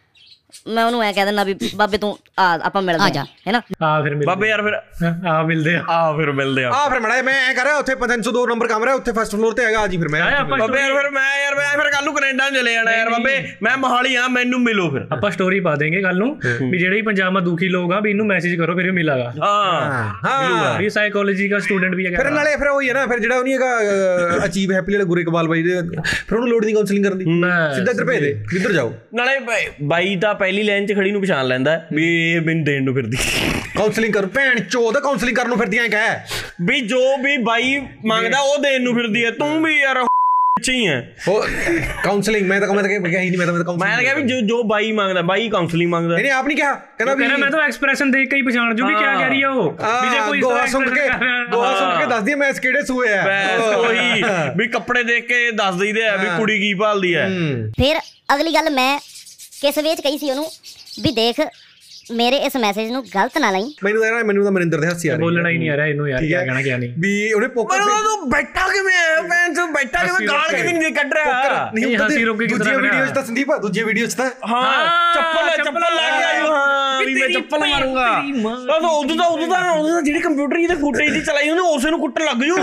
ਮੈਂ 0.67 0.83
ਉਹਨੂੰ 0.85 1.03
ਐ 1.03 1.11
ਕਹਿ 1.11 1.25
ਦਿੰਦਾ 1.25 1.43
ਵੀ 1.43 1.55
ਬਾਬੇ 1.75 1.97
ਤੂੰ 1.97 2.17
ਆ 2.39 2.45
ਆਪਾਂ 2.63 2.81
ਮਿਲਦੇ 2.81 3.17
ਆ 3.19 3.23
ਹੈਨਾ? 3.47 3.61
ਆ 3.83 4.01
ਫਿਰ 4.01 4.09
ਮਿਲਦੇ 4.11 4.25
ਬਾਬੇ 4.25 4.49
ਯਾਰ 4.49 4.61
ਫਿਰ 4.61 4.73
ਆ 5.27 5.41
ਮਿਲਦੇ 5.43 5.75
ਆ 5.75 5.83
ਆ 5.89 6.11
ਫਿਰ 6.17 6.31
ਮਿਲਦੇ 6.31 6.63
ਆ 6.63 6.69
ਆ 6.73 6.87
ਫਿਰ 6.89 6.99
ਮੜਾ 6.99 7.21
ਮੈਂ 7.21 7.33
ਐ 7.49 7.53
ਕਰ 7.53 7.63
ਰਿਹਾ 7.63 7.77
ਉੱਥੇ 7.77 7.95
502 7.95 8.45
ਨੰਬਰ 8.49 8.67
ਕਮਰਾ 8.67 8.93
ਉੱਥੇ 8.93 9.11
ਫਸਟ 9.11 9.31
ਫਲੋਰ 9.31 9.53
ਤੇ 9.53 9.65
ਹੈਗਾ 9.65 9.79
ਆ 9.79 9.87
ਜੀ 9.87 9.97
ਫਿਰ 9.97 10.07
ਮੈਂ 10.09 10.21
ਬਾਬੇ 10.51 10.79
ਯਾਰ 10.79 10.93
ਫਿਰ 10.93 11.09
ਮੈਂ 11.11 11.27
ਯਾਰ 11.43 11.55
ਮੈਂ 11.55 11.67
ਫਿਰ 11.73 11.89
ਕੱਲ 11.91 12.05
ਨੂੰ 12.05 12.13
ਕੈਨੇਡਾ 12.15 12.49
ਨੂੰ 12.49 12.59
ਚਲੇ 12.59 12.73
ਜਾਣਾ 12.73 12.91
ਯਾਰ 12.91 13.09
ਬਾਬੇ। 13.09 13.35
ਮੈਂ 13.63 13.77
ਮਹਾਲੀ 13.77 14.15
ਆ 14.15 14.27
ਮੈਨੂੰ 14.27 14.59
ਮਿਲੋ 14.61 14.89
ਫਿਰ। 14.89 15.05
ਆਪਾਂ 15.11 15.31
ਸਟੋਰੀ 15.31 15.59
ਪਾ 15.59 15.75
ਦੇਂਗੇ 15.75 16.01
ਕੱਲ 16.01 16.17
ਨੂੰ 16.17 16.29
ਵੀ 16.61 16.77
ਜਿਹੜੇ 16.77 16.95
ਹੀ 16.97 17.01
ਪੰਜਾਬ 17.01 17.33
ਮਾ 17.33 17.39
ਦੁਖੀ 17.39 17.67
ਲੋਕ 17.69 17.91
ਆ 17.93 17.99
ਵੀ 17.99 18.09
ਇਹਨੂੰ 18.09 18.25
ਮੈਸੇਜ 18.25 18.55
ਕਰੋ 18.55 18.75
ਫਿਰ 18.75 18.85
ਇਹ 18.85 18.91
ਮਿਲਾਗਾ। 18.91 19.33
ਹਾਂ। 19.43 20.13
ਹਾਂ। 20.25 20.77
ਵੀ 20.79 20.89
ਸਾਈਕੋਲੋਜੀ 20.89 21.47
ਦਾ 21.47 21.59
ਸਟੂਡੈਂਟ 21.59 21.95
ਵੀ 21.95 22.03
ਫਿਰ 22.05 22.13
ਹੈਗਾ 22.19 22.29
ਨਾਲੇ 22.29 22.55
ਫਿਰ 22.55 22.67
ਉਹੀ 22.67 22.89
ਹੈ 22.89 22.93
ਨਾ 22.93 23.05
ਫਿਰ 23.05 23.19
ਜਿਹੜਾ 23.19 23.37
ਉਹ 23.37 23.43
ਨਹੀਂ 23.43 23.53
ਹੈਗਾ 23.53 24.45
ਅਚੀਵ 24.45 24.71
ਹੈਪੀ 24.71 24.93
ਵਾਲਾ 24.93 25.03
ਗੁਰੂ 25.03 25.21
ਇਕਬਾਲ 25.21 25.47
ਬਾਈ 25.47 25.63
ਦੇ 25.63 25.81
ਫਿਰ 25.81 26.35
ਉਹਨੂੰ 26.35 26.49
ਲੋੜ 26.49 26.63
ਨਹੀਂ 26.65 26.75
ਕਾਉਂਸਲਿੰਗ 26.75 27.05
ਕਰਨ 27.05 27.17
ਦੀ। 27.17 27.25
ਸਿੱਧਾ 27.75 27.91
ਇੱਧਰ 27.91 28.05
ਭੇਜ 28.05 28.19
ਦੇ 28.19 28.29
ਇੱਧਰ 28.55 28.71
ਜਾਓ। 28.73 28.93
ਨਾਲੇ 29.13 29.39
ਬਾਈ- 29.39 30.19
ਤਾਂ 30.19 30.33
ਪਹਿਲੀ 30.43 30.63
ਲਾਈਨ 30.63 30.85
'ਚ 30.85 30.93
ਖੜੀ 30.93 31.11
ਨੂੰ 31.11 31.21
ਪਛਾਣ 31.21 31.45
ਲੈਂਦਾ 31.47 31.71
ਹੈ 31.71 31.87
ਵੀ 31.93 32.05
ਇਹ 32.31 32.41
ਮੈਨੂੰ 32.41 32.63
ਦੇਣ 32.63 32.83
ਨੂੰ 32.83 32.93
ਫਿਰਦੀ। 32.93 33.17
ਕਾਉਂਸਲਿੰਗ 33.75 34.13
ਕਰ 34.13 34.25
ਭੈਣ 34.25 34.59
ਚੋਦ 34.61 34.97
ਕਾਉਂਸਲਿੰਗ 34.99 35.35
ਕਰਨ 35.35 35.49
ਨੂੰ 35.49 35.57
ਫਿਰਦੀਆਂ 35.57 35.87
ਕਹਿ। 35.89 36.15
ਵੀ 36.61 36.79
ਜੋ 36.87 36.99
ਵੀ 37.17 37.37
ਬਾਈ 37.43 37.77
ਮੰਗਦਾ 38.05 38.39
ਉਹ 38.41 38.57
ਦੇਣ 38.57 38.81
ਨੂੰ 38.81 38.93
ਫਿਰਦੀ 38.95 39.23
ਹੈ 39.25 39.31
ਤੂੰ 39.33 39.61
ਵੀ 39.63 39.79
ਯਾਰ 39.79 40.03
ਚ 40.63 40.69
ਹੀ 40.69 40.87
ਹੈ 40.87 40.97
ਉਹ 41.27 41.45
ਕਾਉਂਸਲਿੰਗ 42.03 42.45
ਮੈਂ 42.47 42.59
ਤਾਂ 42.61 42.67
ਮੈਂ 42.69 42.83
ਤਾਂ 42.83 42.89
ਕਿਹਾ 42.89 43.21
ਹੀ 43.21 43.29
ਨਹੀਂ 43.29 43.37
ਮੈਂ 43.37 43.45
ਤਾਂ 43.45 43.53
ਮੈਂ 43.53 43.63
ਤਾਂ 43.63 43.73
ਮੈਂ 43.75 43.89
ਤਾਂ 43.89 44.01
ਕਿਹਾ 44.01 44.13
ਵੀ 44.13 44.21
ਜੋ 44.23 44.39
ਜੋ 44.41 44.61
ਬਾਈ 44.63 44.91
ਮੰਗਦਾ 44.91 45.21
ਬਾਈ 45.21 45.47
ਕਾਉਂਸਲਿੰਗ 45.49 45.89
ਮੰਗਦਾ। 45.91 46.17
ਨਹੀਂ 46.17 46.31
ਆਪ 46.31 46.47
ਨਹੀਂ 46.47 46.57
ਕਿਹਾ। 46.57 46.73
ਕਹਿੰਦਾ 46.73 47.13
ਵੀ 47.15 47.27
ਮੈਂ 47.37 47.49
ਤਾਂ 47.51 47.61
ਐਕਸਪ੍ਰੈਸ਼ਨ 47.61 48.11
ਦੇਖ 48.11 48.29
ਕੇ 48.29 48.35
ਹੀ 48.35 48.41
ਪਛਾਣ 48.41 48.73
ਜੂ 48.75 48.87
ਵੀ 48.87 48.93
ਕੀ 48.95 49.03
ਕਹਿ 49.03 49.29
ਰਹੀ 49.29 49.41
ਆ 49.41 49.49
ਉਹ। 49.51 49.71
ਵੀ 49.71 50.09
ਜੇ 50.09 50.19
ਕੋਈ 50.27 50.41
ਗੋਹਾ 50.41 50.65
ਸੁਣ 50.65 50.89
ਕੇ 50.89 51.07
ਗੋਹਾ 51.51 51.73
ਸੁਣ 51.79 51.97
ਕੇ 51.99 52.05
ਦੱਸਦੀ 52.05 52.35
ਮੈਂ 52.35 52.49
ਇਸ 52.49 52.59
ਕਿਹੜੇ 52.59 52.81
ਸੂਏ 52.81 53.13
ਆ 53.13 53.23
ਬਸ 53.23 53.75
ਉਹੀ 53.77 54.23
ਵੀ 54.57 54.67
ਕੱਪੜੇ 54.67 55.03
ਦੇਖ 55.03 55.27
ਕੇ 55.27 55.49
ਦੱਸ 55.53 55.75
ਦਈਦੇ 55.75 56.05
ਆ 56.07 56.15
ਵੀ 56.15 56.27
ਕੁੜੀ 56.37 56.59
ਕੀ 56.59 56.73
ਭਾਲਦੀ 56.73 57.15
ਹੈ 57.15 57.27
ਹੂੰ। 57.29 57.71
ਫਿਰ 57.77 57.99
ਅਗਲੀ 58.35 58.53
ਗੱਲ 58.53 58.69
ਮੈਂ 58.69 58.97
ਕਿਸ 59.63 59.77
ਵੇਚ 59.77 60.01
ਕਹੀ 60.01 60.17
ਸੀ 60.17 60.29
ਉਹਨੂੰ? 60.29 60.49
ਵੀ 61.01 61.11
ਦੇਖ 61.11 61.39
ਮੇਰੇ 62.11 62.37
ਇਸ 62.45 62.55
ਮੈਸੇਜ 62.57 62.89
ਨੂੰ 62.91 63.01
ਗਲਤ 63.13 63.37
ਨਾ 63.37 63.49
ਲਈ। 63.51 63.73
ਮੈਨੂੰ 63.83 64.01
ਤਾਂ 64.01 64.11
ਨਾ 64.11 64.23
ਮੈਨੂੰ 64.23 64.43
ਤਾਂ 64.43 64.51
ਮਨਿੰਦਰ 64.51 64.79
ਦੇ 64.79 64.87
ਹੱਸੀ 64.87 65.07
ਆ 65.09 65.13
ਰਹੀ 65.13 65.21
ਬੋਲਣਾ 65.21 65.49
ਹੀ। 65.49 65.57
ਨਹੀਂ 65.57 65.69
ਆ 65.69 65.75
ਰਿਹਾ 65.75 65.85
ਇਹਨੂੰ 65.87 66.07
ਯਾਰ 66.09 66.19
ਕੀ 66.21 66.29
ਕਹਿਣਾ 66.31 66.61
ਕੀ 66.61 66.71
ਨਹੀਂ। 66.71 66.89
ਵੀ 67.01 67.11
ਉਹਨੇ 67.33 67.47
ਪੋਕਰ 67.49 67.81
ਉਹ 67.81 68.03
ਤੂੰ 68.03 68.29
ਬੈਠਾ 68.29 68.67
ਕਿਵੇਂ 68.69 68.95
ਆ? 68.95 69.21
ਭੈਣ 69.29 69.53
ਚੋਂ 69.53 69.67
ਬੈਠਾ 69.73 70.03
ਕਿਵੇਂ? 70.03 70.27
ਗਾਲ 70.27 70.49
ਕਿਵੇਂ 70.55 70.73
ਨਹੀਂ 70.73 70.91
ਕੱਢ 70.93 71.13
ਰਿਹਾ। 71.13 71.69
ਨਹੀਂ 71.73 71.95
ਹੱਸੀ 71.97 72.23
ਰੋਕ 72.25 72.39
ਕੇ 72.39 72.47
ਕਿਸ 72.47 72.57
ਤਰ੍ਹਾਂ 72.59 72.75
ਵੀਡੀਓਜ਼ 72.75 72.95
ਰਿਹਾ? 72.95 73.13
ਤਾਂ 73.13 73.23
ਸੰਦੀਪ 73.23 73.51
ਆ 73.51 73.57
ਦੂਜੀਆਂ 73.57 73.85
ਵੀਡੀਓਜ਼ 73.85 74.15
ਤਾਂ। 74.15 74.29
ਹਾਂ 74.49 74.63
ਚੱਪਲ 75.13 75.49
ਚੱਪਲ 75.49 75.63
ਚੱਪਲ 75.63 75.81
ਲਾ 75.81 76.09
ਕੇ 76.09 76.23
ਆਇਓ 76.23 76.51
ਹਾਂ। 76.53 76.99
ਵੀ 76.99 77.13
ਮੈਂ 77.13 77.29
ਚੱਪਲ 77.29 77.59
ਮਾਰੂੰਗਾ। 77.59 78.07
ਮਾਂ। 78.41 78.55
ਤਾਂ 78.67 78.89
ਉਦੋਂ 78.89 79.15
ਤਾਂ 79.15 79.25
ਉਦੋਂ 79.27 79.47
ਤਾਂ 79.47 79.71
ਉਦੋਂ 79.71 79.93
ਤਾਂ 79.93 80.01
ਜਿਹੜੀ 80.01 80.19
ਕੰਪਿਊਟਰ 80.19 80.57
ਜਿਹਦੇ 80.57 80.75
ਫੁਟੇਜ 80.81 81.11
ਦੀ 81.13 81.21
ਚਲਾਈ 81.21 81.49
ਉਹਨੇ 81.49 81.61
ਉਸੇ 81.75 81.89
ਨੂੰ 81.91 81.99
ਕੁੱਟਣ 81.99 82.25
ਲੱਗ 82.25 82.43
ਜੂ। 82.43 82.55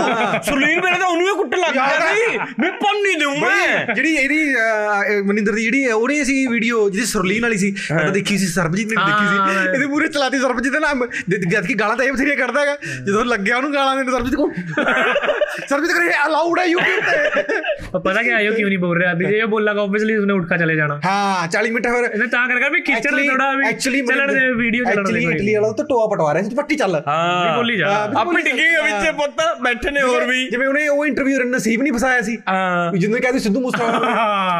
ਸੁਰਲੀਨ 0.45 0.81
ਮੇਰੇ 0.83 0.97
ਤਾਂ 0.99 1.07
ਉਹਨੂੰ 1.07 1.27
ਵੀ 1.27 1.33
ਕੁੱਟਣ 1.37 1.59
ਲੱਗ 1.59 1.73
ਗਿਆ 1.73 2.13
ਸੀ। 2.15 2.37
ਮੈਂ 2.59 2.71
ਪੰਨ 2.83 3.01
ਨਹੀਂ 3.03 3.17
ਦੇਉ 3.19 3.35
ਮੈਂ। 3.37 3.93
ਜਿਹੜੀ 3.95 4.13
ਇਹਦੀ 4.15 5.21
ਮਨਿੰਦਰ 5.27 5.53
ਦੀ 5.53 5.63
ਜਿਹੜੀ 5.63 5.85
ਉਹਨੇ 5.91 6.23
ਸੀ 6.23 6.45
ਵੀਡੀਓ 6.47 6.89
ਜਿਹਦੀ 6.89 7.05
ਸੁਰਲੀਨ 7.07 7.41
ਵਾਲੀ 7.43 7.57
ਸੀ 7.57 7.71
ਮੈਂ 7.91 8.03
ਤਾਂ 8.03 8.11
ਦੇਖੀ 8.13 8.37
ਸੀ 8.37 8.47
ਸਰਬਜੀਤ 8.47 8.87
ਨੇ 8.89 8.95
ਦੇਖੀ। 9.05 9.29
ਸੀ। 9.31 9.67
ਇਹਦੇ 9.73 9.85
ਮੂਰੇ 9.85 10.07
ਚਲਾਤੀ 10.07 10.39
ਸਰਬਜੀਤ 10.39 10.73
ਦੇ 10.73 10.79
ਨਾਮ 10.79 11.05
ਜਦ 11.29 11.65
ਕਿ 11.65 11.73
ਗਾਲਾਂ 11.73 11.95
ਤਾਂ 11.97 12.05
ਇਹ 12.05 12.11
ਬਥੇਰੀਆਂ 12.11 12.37
ਕੱਢਦਾ 12.37 12.61
ਹੈਗਾ। 12.61 12.75
ਜਦੋਂ 13.05 13.25
ਲੱਗਿਆ 13.25 13.57
ਉਹਨੂੰ 13.57 13.73
ਗਾਲਾਂ 13.73 13.95
ਦੇਣ 13.95 14.11
ਸਰਬਜੀਤ 14.11 14.35
ਕੋ 14.35 14.49
ਸਰਬਜੀਤ 15.69 15.91
ਕਰੇ 15.91 16.09
ਅਲਾਉਡ 16.27 16.59
ਹੈ 16.59 16.65
YouTube 16.65 17.05
ਤੇ। 17.11 17.59
ਪਰ 17.93 17.99
ਪਤਾ 17.99 18.21
ਕੀ 18.23 18.29
ਆਇਓ 18.29 18.53
ਕਿਉਂ 18.53 18.69
ਨਹੀਂ 18.69 18.77
ਬੋਲ 18.79 18.97
ਰਿਹਾ? 18.97 19.13
ਵੀ 19.13 19.25
ਜੇ 19.25 19.37
ਇਹ 19.37 19.45
ਬੋਲਾਗਾ 19.47 19.81
ਆਬਵੀਅਸਲੀ 19.81 20.15
ਉਸਨੇ 20.17 20.33
ਉੱਠ 20.33 20.47
ਕੇ 20.49 20.57
ਚਲੇ 20.57 20.75
ਜਾਣਾ। 20.75 20.99
ਹਾਂ 21.05 21.47
40 21.47 21.71
ਮਿੰਟ 21.71 21.87
ਫਿਰ 21.87 22.03
ਇਹਨੇ 22.03 22.27
ਤਾਂ 22.27 22.47
ਕਰਕੇ 22.47 22.69
ਵੀ 22.69 22.81
ਖਿੱਚਣ 22.81 23.15
ਦੇ 23.15 23.27
ਥੋੜਾ 23.27 23.51
ਵੀ। 23.55 23.67
ਐਕਚੁਅਲੀ 23.67 24.01
ਚੱਲਣ 24.01 24.33
ਦੇ 24.33 24.51
ਵੀਡੀਓ 24.53 24.83
ਚੱਲਣ 24.83 24.95
ਦੇ। 24.95 25.01
ਐਕਚੁਅਲੀ 25.01 25.25
ਇਟਲੀ 25.35 25.55
ਵਾਲਾ 25.55 25.71
ਤਾਂ 25.71 25.85
ਟੋਆ 25.85 26.07
ਪਟਵਾ 26.07 26.33
ਰਿਹਾ 26.33 26.43
ਸੀ 26.43 26.55
ਪੱਟੀ 26.55 26.75
ਚੱਲ। 26.75 26.95
ਹਾਂ। 27.07 27.55
ਬੋਲੀ 27.57 27.77
ਜਾ। 27.77 27.89
ਹਾਂ, 27.89 28.07
ਆਪੇ 28.21 28.41
ਡਿੱਗੇ 28.41 28.67
ਵਿੱਚ 28.83 29.09
ਪੁੱਤ 29.17 29.41
ਬੈਠੇ 29.61 29.91
ਨੇ 29.91 30.01
ਹੋਰ 30.01 30.25
ਵੀ। 30.25 30.47
ਜਿਵੇਂ 30.49 30.67
ਉਹਨੇ 30.67 30.87
ਉਹ 30.87 31.05
ਇੰਟਰਵਿਊ 31.05 31.39
ਨਸੀਬ 31.45 31.81
ਨਹੀਂ 31.81 31.93
ਫਸਾਇਆ 31.93 32.21
ਸੀ। 32.21 32.37
ਹਾਂ। 32.49 32.91
ਵੀ 32.91 32.99
ਜਿੰਨੇ 32.99 33.19
ਕਹਿੰਦੇ 33.19 33.39
ਸਿੱਧੂ 33.39 33.61
ਮੂਸੇਵਾਲਾ 33.61 33.99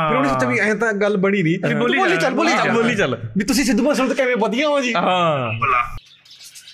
ਫਿਰ 0.09 0.17
ਉਹਨੇ 0.17 0.29
ਸੋਚਿਆ 0.29 0.49
ਵੀ 0.49 0.59
ਐਂ 0.59 0.75
ਤਾਂ 0.75 0.91
ਗੱਲ 0.93 1.17
ਬਣੀ 1.17 1.41
ਨਹੀਂ। 1.43 1.57
ਤੂੰ 1.59 1.79
ਬੋਲੀ 1.79 2.17
ਚੱਲ 2.17 2.33
ਬੋਲੀ 2.33 2.95
ਚੱਲ। 2.95 3.17
ਵੀ 3.37 3.45
ਤੁਸੀਂ 3.45 3.63
ਸਿੱਧੂ 3.65 3.83
ਮੂਸੇਵਾਲੇ 3.83 4.13
ਤੋਂ 4.13 4.23
ਕਿਵੇਂ 4.23 4.35
ਹੋ 4.63 4.81
ਜੀ 4.81 4.93
ਹਾਂ। 4.93 5.53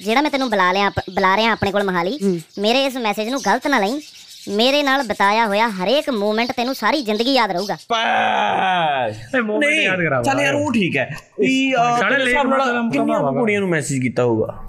ਜਿਹੜਾ 0.05 0.21
ਮੈਂ 0.21 0.31
ਤੈਨੂੰ 0.31 0.49
ਬੁਲਾ 0.49 0.71
ਲਿਆ 0.71 0.89
ਬੁਲਾ 0.89 1.37
ਰਿਹਾ 1.37 1.51
ਆਪਣੇ 1.51 1.71
ਕੋਲ 1.71 1.83
ਮਹਾਲੀ 1.83 2.41
ਮੇਰੇ 2.59 2.85
ਇਸ 2.85 2.95
ਮੈਸੇਜ 2.95 3.29
ਨੂੰ 3.29 3.41
ਗਲਤ 3.45 3.67
ਨਾ 3.67 3.79
ਲਈ। 3.79 4.01
ਮੇਰੇ 4.49 4.83
ਨਾਲ 4.83 5.03
ਬਤਾਇਆ 5.03 5.45
ਹੋਇਆ 5.45 5.69
ਹਰੇਕ 5.69 6.09
ਮੂਮੈਂਟ 6.09 6.51
ਤੈਨੂੰ 6.51 6.75
ਸਾਰੀ 6.75 7.01
ਜ਼ਿੰਦਗੀ 7.01 7.33
ਯਾਦ 7.33 7.51
ਰਹੂਗਾ। 7.51 7.73
ਬਸ। 7.73 9.35
ਨਹੀਂ 9.35 9.81
ਯਾਦ 9.81 9.99
ਕਰਾ 9.99 10.21
ਚੱਲ 10.23 10.39
ਯਾਰ 10.41 10.53
ਉਹ 10.53 10.73
ਠੀਕ 10.73 10.97
ਹੈ। 10.97 11.15
ਵੀ 11.39 11.73
ਸਾਡੇ 11.99 12.17
ਲੇਖ 12.17 12.37
ਕਿੰਨੀਆਂ। 12.93 13.19
ਕੁੜੀਆਂ 13.19 13.59
ਨੂੰ 13.59 13.69
ਮੈਸੇਜ 13.69 14.01
ਕੀਤਾ 14.01 14.23
ਹੋਊਗਾ? 14.23 14.67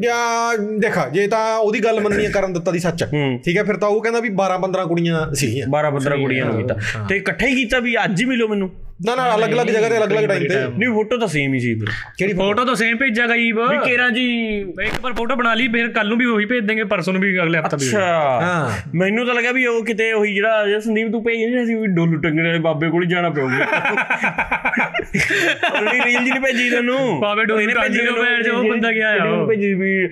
ਜਾਂ 0.00 0.58
ਦੇਖਾ 0.78 1.08
ਜੇ 1.08 1.26
ਤਾਂ 1.26 1.56
ਉਹਦੀ 1.58 1.84
ਗੱਲ 1.84 2.00
ਮੰਨੀ 2.00 2.26
ਹੈ 2.26 2.30
ਕਰਨ 2.30 2.52
ਦਿੱਤਾ 2.52 2.70
ਦੀ 2.70 2.78
ਸੱਚ। 2.78 3.04
ਠੀਕ 3.44 3.56
ਹੈ 3.56 3.64
ਫਿਰ 3.64 3.76
ਤਾਂ 3.76 3.88
ਉਹ 3.88 4.02
ਕਹਿੰਦਾ 4.02 4.20
ਵੀ 4.20 4.28
12 4.28 4.58
15 4.58 4.84
ਕੁੜੀਆਂ 4.84 5.34
ਸੀਗੀਆਂ 5.34 5.66
12 5.66 5.90
15 5.90 6.16
ਕੁੜੀਆਂ 6.16 6.44
ਨੂੰ 6.44 6.56
ਕੀਤਾ। 6.56 7.04
ਤੇ 7.08 7.16
ਇਕੱਠੇ 7.16 7.46
ਹੀ 7.46 7.54
ਕੀਤਾ 7.54 7.78
ਵੀ 7.78 7.96
ਅੱਜ 8.04 8.20
ਹੀ 8.20 8.26
ਮਿਲੋ 8.26 8.48
ਮੈਨੂੰ। 8.48 8.70
ਨਾ 9.06 9.14
ਨਾ 9.14 9.34
ਅਲੱਗ-ਅਲੱਗ 9.36 9.66
ਜਗ੍ਹਾ 9.66 9.88
ਤੇ 9.88 9.98
ਅਲੱਗ-ਅਲੱਗ 9.98 10.24
ਟਾਈਮ 10.28 10.48
ਤੇ। 10.48 10.54
ਨਹੀਂ 10.78 10.88
ਫੋਟੋ 10.88 11.16
ਤਾਂ 11.16 11.28
ਸੇਮ 11.28 11.54
ਹੀ 11.54 11.60
ਸੀ 11.60 11.74
ਫਿਰ। 11.74 11.88
ਕਿਹੜੀ 12.18 12.32
ਫੋਟੋ 12.32 12.64
ਤਾਂ 12.64 12.74
ਸੇਮ 12.74 12.96
ਭੇਜਿਆ 12.96 13.26
ਗਈ 13.26 13.52
ਵੀ 13.52 13.78
ਕੇਰਾ 13.84 14.10
ਜੀ? 14.10 14.58
ਇੱਕ 14.60 15.00
ਵਾਰ 15.00 15.12
ਫੋਟੋ 15.12 15.36
ਬਣਾ 15.36 15.54
ਲਈ 15.54 15.68
ਫਿਰ 15.68 15.88
ਕੱਲ 15.88 16.08
ਨੂੰ 16.08 16.18
ਵੀ 16.18 16.24
ਉਹੀ 16.24 16.44
ਭੇਜ 16.46 16.64
ਦੇਂਗੇ 16.64 16.84
ਪਰਸੋਂ 16.84 17.12
ਨੂੰ 17.12 17.22
ਵੀ 17.22 17.42
ਅਗਲੇ 17.42 17.58
ਹਫਤਾ 17.58 17.76
ਵੀ। 17.80 17.88
ਅੱਛਾ। 17.88 18.06
ਹਾਂ। 18.42 18.70
ਮੈਨੂੰ 18.94 19.26
ਤਾਂ 19.26 19.34
ਲੱਗਾ 19.34 19.52
ਵੀ 19.52 19.66
ਉਹ 19.66 19.84
ਕਿਤੇ 19.84 20.12
ਉਹੀ 20.12 20.34
ਜਿਹੜਾ 20.34 20.80
ਸੰਦੀਪ 20.80 21.12
ਤੂੰ 21.12 21.24
ਭੇਜ 21.24 21.54
ਨਹੀਂ 21.54 21.66
ਸੀ 21.66 21.74
ਵੀ 21.74 21.86
ਡੋਲੂ 21.86 22.20
ਟੰਗਣੇ 22.20 22.46
ਵਾਲੇ 22.48 22.58
ਬਾਬੇ 22.58 22.88
ਕੋਲ 22.88 23.02
ਹੀ 23.02 23.08
ਜਾਣਾ 23.08 23.30
ਪਊਗਾ। 23.30 23.66
ਉਹਦੀ 25.14 25.98
ਰੀਲ 26.04 26.24
ਜੀ 26.24 26.30
ਨਹੀਂ 26.30 26.40
ਭੇਜੀ 26.40 26.68
ਤੈਨੂੰ। 26.70 27.20
ਬਾਬੇ 27.20 27.44
ਡੋਲੂ 27.44 27.66
ਟੰਗ 27.66 27.82
ਭੇਜੀ 27.82 28.00
ਲਿਓ, 28.00 28.14
ਭੈਣ 28.14 28.42
ਚੋਦ, 28.42 28.54
ਉਹ 28.54 28.68
ਬੰਦਾ 28.70 28.92
ਗਿਆ 28.92 29.10
ਆ 29.12 29.24
ਉਹ। 29.26 29.46
ਭੇਜੀ 29.48 29.72
ਵੀ 29.74 30.06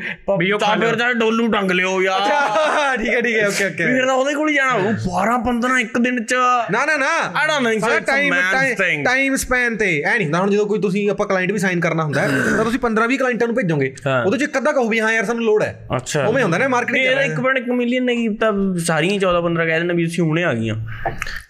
ਤਾਂ 0.61 0.76
ਫਿਰ 0.76 0.94
ਤਾਂ 0.96 1.12
ਡੋਲੂ 1.14 1.48
ਟੰਗ 1.48 1.70
ਲਿਓ 1.70 2.00
ਯਾਰ। 2.02 2.20
ਅੱਛਾ 2.20 2.96
ਠੀਕ 2.96 3.14
ਹੈ 3.14 3.20
ਠੀਕ 3.20 3.37
ਹੈ 3.37 3.46
ਓਕੇ 3.48 3.66
ਓਕੇ। 3.66 3.87
ਵੀ 3.87 3.92
ਫਿਰ 3.92 4.06
ਤਾਂ 4.06 4.14
ਉਹਦੇ 4.14 4.34
ਕੋਲ 4.34 4.48
ਹੀ 4.48 4.54
ਜਾਣਾ 4.54 4.72
ਉਹ 4.72 4.92
12 5.04 5.37
15 5.44 5.78
ਇੱਕ 5.80 5.98
ਦਿਨ 5.98 6.24
ਚ। 6.24 6.34
ਨਾ 6.70 6.84
ਨਾ 6.87 6.96
ਨਾ। 6.96 7.06
Think 7.68 7.82
so, 7.82 7.88
it's 7.88 8.02
a 8.02 8.06
time. 8.06 9.02
Time 9.04 9.34
span 9.37 9.76
ਤੇ 9.76 9.87
ਐ 10.02 10.16
ਨਹੀਂ 10.16 10.26
ਹੁੰਦਾ 10.26 10.38
ਹੁਣ 10.38 10.50
ਜਦੋਂ 10.50 10.66
ਕੋਈ 10.66 10.78
ਤੁਸੀਂ 10.80 11.08
ਆਪਾਂ 11.11 11.26
ਕਲਾਇੰਟ 11.26 11.52
ਵੀ 11.52 11.58
ਸਾਈਨ 11.58 11.80
ਕਰਨਾ 11.80 12.04
ਹੁੰਦਾ 12.04 12.20
ਹੈ, 12.20 12.28
ਤਾਂ 12.56 12.64
ਤੁਸੀਂ 12.64 12.78
15 12.78 13.06
20 13.06 13.16
ਕਲਾਇੰਟਾਂ 13.18 13.46
ਨੂੰ 13.48 13.56
ਭੇਜੋਗੇ। 13.56 13.92
ਉਹਦੇ 14.26 14.38
ਚ 14.38 14.42
ਇੱਕ 14.42 14.58
ਅੱਧਾ 14.58 14.72
ਕਹੋ 14.72 14.88
ਵੀ 14.88 15.00
ਹਾਂ 15.00 15.12
ਯਾਰ 15.12 15.24
ਸਾਨੂੰ 15.24 15.44
ਲੋੜ 15.44 15.62
ਹੈ। 15.62 15.70
ਅੱਛਾ। 15.96 16.24
ਉਵੇਂ 16.26 16.42
ਹੁੰਦਾ 16.42 16.58
ਨਾ 16.58 16.68
ਮਾਰਕੀਟਿੰਗ 16.68 17.04
ਇਹਦਾ 17.04 17.22
ਇੱਕ 17.22 17.40
ਬਣ 17.40 17.58
ਇੱਕ 17.58 17.68
ਮਿਲੀਅਨ 17.70 18.04
ਨੇ 18.04 18.16
ਕੀਤਾ 18.16 18.50
ਸਾਰੀਆਂ 18.87 19.18
14 19.20 19.42
15 19.42 19.66
ਕਹਿ 19.66 19.78
ਦਿੰਦੇ 19.78 19.94
ਵੀ 19.94 20.06
ਅਸੀਂ 20.06 20.24
ਹੁਣੇ 20.24 20.44
ਆ 20.44 20.52
ਗਈਆਂ। 20.54 20.74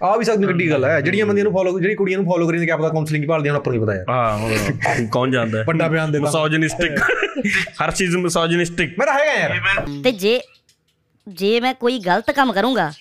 ਆ 0.02 0.16
ਵੀ 0.16 0.24
ਸਭ 0.24 0.44
ਵੱਡੀ 0.44 0.70
ਗੱਲ 0.70 0.84
ਹੈ 0.84 1.00
ਜਿਹੜੀਆਂ 1.00 1.26
ਬੰਦੀਆਂ 1.26 1.44
ਨੂੰ 1.44 1.52
ਫੋਲੋ 1.52 1.78
ਜਿਹੜੀ 1.80 1.94
ਕੁੜੀਆਂ 1.94 2.18
ਨੂੰ 2.18 2.26
ਫੋਲੋ 2.26 2.46
ਕਰੀਂਦੇ 2.48 2.66
ਕਿ 2.66 2.72
ਆਪਦਾ 2.72 2.88
ਕਾਉਂਸਲਿੰਗ 2.88 3.24
ਭਾਲਦੀਆਂ 3.38 3.54
ਹੁਣ 3.54 3.60
ਆਪਾਂ 3.60 3.72
ਨੂੰ 3.72 3.82
ਪਤਾ 3.82 3.94
ਯਾਰ। 3.94 4.04
ਹਾਂ 4.10 5.06
ਕੌਣ 5.12 5.30
ਜਾਣਦਾ 5.30 5.62
ਵੱਡਾ 5.66 5.88
ਬਿਆਨ 5.88 6.12
ਦੇ 6.12 6.18
ਮਿਸੋਜਿਨਿਸਟਿਕ 6.18 6.98
ਹਰ 7.82 7.90
ਚੀਜ਼ 7.90 8.16
ਮਿਸੋਜਿਨਿਸਟਿਕ 8.16 8.98
ਮੇਰਾ 8.98 9.12
ਹੈਗਾ 9.12 9.32
ਯਾਰ। 9.32 9.86
ਤੇ 10.04 10.12
ਜੇ 10.12 10.40
ਜੇ 11.26 11.58
ਮੈਂ 11.60 11.74
ਕੋਈ 11.74 11.98
ਗਲਤ 11.98 12.30
ਕੰਮ 12.30 12.52
ਕਰੂੰਗਾ 12.52 12.92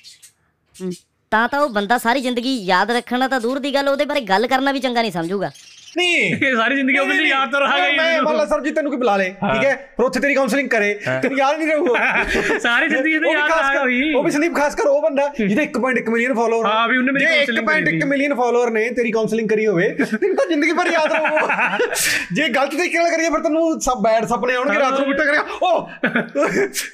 ਤਾਂ 1.32 1.47
ਤਾਂ 1.50 1.60
ਉਹ 1.60 1.69
ਬੰਦਾ 1.69 1.97
ਸਾਰੀ 1.97 2.21
ਜ਼ਿੰਦਗੀ 2.21 2.54
ਯਾਦ 2.65 2.91
ਰੱਖਣਾ 2.91 3.28
ਤਾਂ 3.28 3.39
ਦੂਰ 3.39 3.60
ਦੀ 3.60 3.73
ਗੱਲ 3.73 3.88
ਉਹਦੇ 3.89 4.06
ਬਾਰੇ 4.06 4.21
ਗੱਲ 4.21 4.47
ਕਰਨਾ 4.47 4.71
ਵੀ 4.71 4.80
ਚੰਗਾ 4.80 5.02
ਨਹੀਂ 5.02 5.12
ਸਮਝੂਗਾ। 5.12 5.52
ਨਹੀਂ। 5.97 6.55
ਸਾਰੀ 6.55 6.75
ਜ਼ਿੰਦਗੀ 6.75 6.97
ਉਹ 6.97 7.05
ਵੀ 7.07 7.27
ਯਾਦ 7.29 7.51
ਤਾਂ 7.51 7.60
ਰਹਾਗਾ 7.62 7.91
ਮੈਂ 7.97 8.21
ਮੰਨ। 8.23 8.38
ਲਾ 8.38 8.45
ਸਰਜੀਤ 8.45 8.75
ਤੈਨੂੰ 8.75 8.91
ਕੋਈ 8.91 8.97
ਬੁਲਾ 8.97 9.15
ਲੇ 9.17 9.29
ਠੀਕ 9.29 9.63
ਹੈ? 9.63 9.73
ਫਿਰ 9.97 10.05
ਉੱਥੇ 10.05 10.19
ਤੇਰੀ 10.19 10.33
ਕਾਉਂਸਲਿੰਗ 10.33 10.69
ਕਰੇ 10.69 10.93
ਤੈਨੂੰ 11.05 11.38
ਯਾਦ 11.38 11.57
ਨਹੀਂ 11.57 11.67
ਰਹੂਗਾ। 11.69 12.23
ਸਾਰੀ 12.60 12.88
ਜ਼ਿੰਦਗੀ 12.89 13.15
ਉਹ 13.15 13.21
ਤੇ 13.23 13.31
ਯਾਦ 13.31 13.51
ਕਰ 13.73 13.86
ਵੀ 13.88 14.13
ਉਹ 14.13 14.23
ਵੀ 14.23 14.31
ਸੰਦੀਪ 14.31 14.55
ਖਾਸ 14.55 14.75
ਕਰ 14.75 14.88
ਉਹ 14.88 15.01
ਬੰਦਾ 15.01 15.27
ਜਿਹਦੇ 15.38 15.63
1.1 15.67 16.10
ਮਿਲੀਅਨ 16.10 16.33
ਫਾਲੋਅਰ 16.33 16.65
ਹਾਂ, 16.67 16.88
ਵੀ 16.88 16.97
ਉਹਨੇ 16.97 17.12
ਮੇਰੀ 17.12 17.25
counselling 17.27 17.65
ਕਰੀ 17.67 17.83
1.1 17.91 18.07
ਮਿਲੀਅਨ 18.07 18.33
ਫਾਲੋਅਰ 18.36 18.71
ਨੇ 18.71 18.89
ਤੇਰੀ 18.91 19.12
ਕਾਉਂਸਲਿੰਗ 19.12 19.49
ਕਰੀ 19.49 19.67
ਹੋਵੇ 19.67 19.89
ਤੈਨੂੰ 20.01 20.36
ਤਾਂ 20.36 20.45
ਜ਼ਿੰਦਗੀ 20.47 20.73
ਭਰ 20.73 20.91
ਯਾਦ 20.91 21.12
ਰਹੂਗਾ। 21.13 21.77
ਜੇ 22.33 22.47
ਗਲਤ 22.49 22.71
ਤਰੀਕੇ 22.71 22.97
ਨਾਲ 22.97 23.10
ਕਰੀਏ 23.12 23.29
ਫਿਰ 23.29 23.39
ਤੈਨੂੰ 23.41 23.79
ਸਭ 23.81 24.01
ਬੈਡ 24.03 24.25
ਸੁਪਨੇ 24.27 24.55
ਆਉਣਗੇ 24.55 24.79
ਰਾਤ 24.79 24.99
ਨੂੰ 24.99 25.07
ਬਿੱਟਾ 25.07 25.25
ਕਰੇਗਾ। 25.25 25.45
ਓ! 25.63 25.81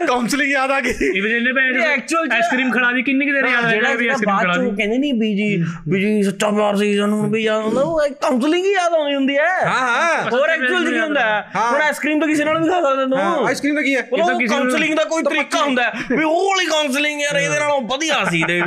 ਕਾਉਂਸਲਿੰਗ 0.08 0.52
ਯਾਦ 0.52 0.72
ਆ 0.72 0.80
ਗਈ। 0.80 0.90
ਇਹ 0.92 1.24
ਇਹ 1.24 1.80
actual 1.88 2.28
ਚ- 2.28 2.34
ਆਈਸਕ੍ਰੀਮ 2.34 2.72
ਖੜਾ 2.72 2.92
ਦੀ 2.92 3.02
ਕਿੰਨੀ 3.04 3.26
ਕਿ 3.26 3.32
ਦੇਰ 3.32 3.46
ਯਾਦ 3.46 3.64
ਜਿਹੜਾ 3.64 3.82
ਰਹੇਗਾ 3.82 3.94
ਵੀ 3.96 4.08
ਆਈਸਕ੍ਰੀਮ 4.08 4.32
ਬਾਅਦ 4.32 4.44
ਖੜਾ 4.44 4.54
ਚੋਂ 4.56 4.64
ਦੀ? 4.64 4.76
ਕਹਿੰਦੇ 4.78 4.98
ਨਹੀਂ 4.98 5.14
ਬੀਜੀ 5.16 5.64
ਬੀਜੀ 5.90 6.22
ਸੱਚਾ 6.24 6.50
ਪਿਆਰ 6.52 6.76
ਸੀ 6.76 6.96
ਸਾਨੂੰ 6.98 7.30
ਵੀ 7.32 7.42
ਯਾਦ 7.44 7.64
ਹੁੰਦਾ 7.64 7.82
ਉਹ 7.82 8.00
ਕਾਉਂਸਲਿੰਗ 8.22 8.66
ਹੀ 8.66 8.72
ਯਾਦ 8.74 8.93
ਤਾਂ 8.94 9.00
ਆਉਂਦੀ 9.00 9.16
ਹੁੰਦੀ 9.16 9.38
ਹੈ। 9.38 9.66
ਹਾਂ 9.66 9.80
ਹਾਂ। 9.80 10.24
ਹੋਰ 10.32 10.50
ਐਕਚੁਅਲ 10.50 10.90
ਕੀ 10.90 11.00
ਹੁੰਦਾ। 11.00 11.46
ਹੁਣ 11.72 11.82
ਆਈਸਕ੍ਰੀਮ 11.82 12.20
ਤਾਂ 12.20 12.28
ਕਿਸੇ 12.28 12.44
ਨਾਲ 12.46 12.64
ਵੀ 12.64 12.70
ਖਾ 12.70 12.82
ਸਕਦੇ 12.82 13.06
ਤੂੰ। 13.06 13.20
ਹਾਂ 13.20 13.48
ਆਈਸਕ੍ਰੀਮ 13.48 13.76
ਦਾ 13.76 13.82
ਕੀ 13.82 13.96
ਹੈ? 13.96 14.08
ਉਹ 14.14 14.18
ਤਾਂ 14.28 14.40
ਕਿਸੇ 14.40 14.56
ਨੂੰ- 14.56 14.70
ਕਾਉਂਸਲਿੰਗ 14.70 14.98
ਦਾ 14.98 15.04
ਕੋਈ 15.04 15.24
ਤਰੀਕਾ 15.24 15.62
ਹੁੰਦਾ 15.62 15.92
ਵੀ 16.18 16.24
ਉਹ 16.24 16.50
ਵਾਲੀ 16.50 16.66
ਕਾਉਂਸਲਿੰਗ 16.66 17.22
ਯਾਰ 17.22 17.36
ਇਹਦੇ 17.36 17.60
ਨਾਲੋਂ 17.60 17.82
ਵਧੀਆ 17.82 18.26
ਸੀ 18.32 18.44
ਦੇਖ। 18.48 18.64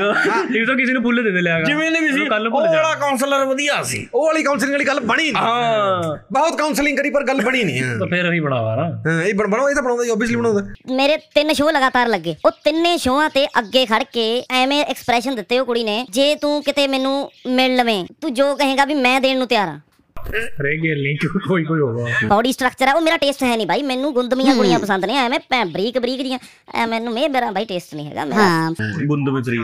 ਇਹ 0.57 0.67
ਤਾਂ 0.67 0.75
ਕਿਸੇ 0.77 0.93
ਨੂੰ 0.93 1.03
ਭੁੱਲ 1.03 1.23
ਦੇ 1.23 1.43
ਲਿਆਗਾ। 1.43 1.65
ਜਿਵੇਂ 1.65 1.91
ਨੇ 1.91 2.01
ਵੀ 2.01 2.12
ਸੀ 2.12 2.27
ਕੱਲ 2.27 2.47
ਉਹ 2.47 2.53
ਭੁੱਲ 2.53 2.65
ਜਾ 2.65 2.83
ਵਾਲਾ 2.83 2.95
ਕਾਉਂਸਲਰ 2.95 3.45
ਵਧੀਆ 3.45 3.83
ਸੀ। 3.83 4.09
ਉਹ 4.15 4.27
ਵਾਲੀ 4.27 4.43
ਕਾਉਂਸਲਿੰਗ 4.43 4.73
ਵਾਲੀ 4.73 4.85
ਗੱਲ 4.85 5.01
ਬਣੀ 5.01 5.23
ਨਹੀਂ। 5.23 5.43
ਹਾਂ। 5.43 6.17
ਬਹੁਤ 6.33 6.59
ਕਾਉਂਸਲਿੰਗ 6.59 6.99
ਕਰੀ 6.99 7.11
ਪਰ 7.11 7.25
ਗੱਲ 7.25 7.41
ਬਣੀ 7.41 7.65
ਨਹੀਂ। 7.65 7.83
ਹਾਂ 7.83 7.99
ਤਾਂ 7.99 8.07
ਫੇਰ 8.07 8.31
ਅਸੀਂ 8.31 8.43
ਬਣਾਵਾ 8.43 8.77
ਨਾ। 8.77 8.83
ਹਾਂ, 8.83 9.23
ਇਹ 9.23 9.35
ਬਣ- 9.35 9.49
ਬਣਾਓ 9.49 9.71
ਇਹ 9.71 9.75
ਤਾਂ 9.75 9.83
ਬਣਾਉਂਦਾ 9.83 10.05
ਹੀ 10.05 10.11
ਆਬਵੀਅਸਲੀ 10.11 10.37
ਬਣਾਉਂਦਾ। 10.37 10.95
ਮੇਰੇ 10.95 11.17
ਤਿੰਨ 11.17 11.53
ਸ਼ੋਅ 11.53 11.73
ਲਗਾਤਾਰ 11.73 12.07
ਲੱਗੇ। 12.07 12.37
ਉਹ 12.45 12.51
ਤਿੰਨੇ 12.51 12.97
ਸ਼ੋਆਂ 12.97 13.31
ਤੇ 13.31 13.47
ਅੱਗੇ 13.59 13.87
ਖੜ 13.87 14.03
ਕੇ 14.03 14.45
ਐਵੇਂ 14.51 14.85
ਐਕਸਪ੍ਰੈਸ਼ਨ 14.85 15.35
ਦਿੱਤੇ 15.35 15.59
ਉਹ 15.59 15.67
ਕੁੜੀ 15.67 15.85
ਨੇ 15.85 16.07
ਜੇ 16.11 16.35
ਤੂੰ 16.35 16.62
ਕਿਤੇ 16.62 16.87
ਮੈਨੂੰ 16.87 17.31
ਮਿਲ 17.47 17.77
ਲਵੇਂ 17.77 18.05
ਤੂੰ 18.21 18.35
ਜੋ 18.35 18.55
ਕਹੇਗਾ 18.55 18.85
ਵੀ 18.85 18.95
ਮੈਂ 18.95 19.21
ਦੇਣ 19.21 19.39
ਨੂੰ 19.39 19.47
ਤਿਆਰ 19.47 19.69
ਆ 19.69 19.79
ਰਹਿ 20.33 20.77
ਗਏ 20.77 20.95
ਲਿੰਕ 20.95 21.27
ਕੋਈ 21.49 21.65
ਕੋਈ 21.65 21.81
ਹੋਗਾ 21.81 22.07
ਬਾਡੀ 22.27 22.53
ਸਟਰਕਚਰ 22.53 22.89
ਹੈ 22.89 22.95
ਉਹ 22.95 23.01
ਮੇਰਾ 23.01 23.17
ਟੇਸਟ 23.17 23.43
ਹੈ 23.43 23.57
ਨਹੀਂ 23.57 23.67
ਭਾਈ 23.67 23.83
ਮੈਨੂੰ 23.83 24.12
ਗੁੰਦਮੀਆਂ 24.15 24.55
ਕੁੜੀਆਂ 24.55 24.79
ਪਸੰਦ 24.79 25.05
ਨੇ 25.05 25.17
ਐਵੇਂ 25.17 25.39
ਭੈਂ 25.51 25.65
ਬਰੀਕ 25.67 25.99
ਬਰੀਕ 25.99 26.23
ਦੀਆਂ 26.23 26.39
ਐ 26.75 26.87
ਮੈਨੂੰ 26.87 27.12
ਮੇ 27.12 27.27
ਮੇਰਾ 27.29 27.51
ਭਾਈ 27.53 27.65
ਟੇਸਟ 27.65 27.95
ਨਹੀਂ 27.95 28.07
ਹੈਗਾ 28.09 28.25
ਮੇਰਾ। 28.25 29.05
ਗੁੰਦ 29.07 29.29
ਵਿੱਚ 29.29 29.49
ਰੀ 29.49 29.59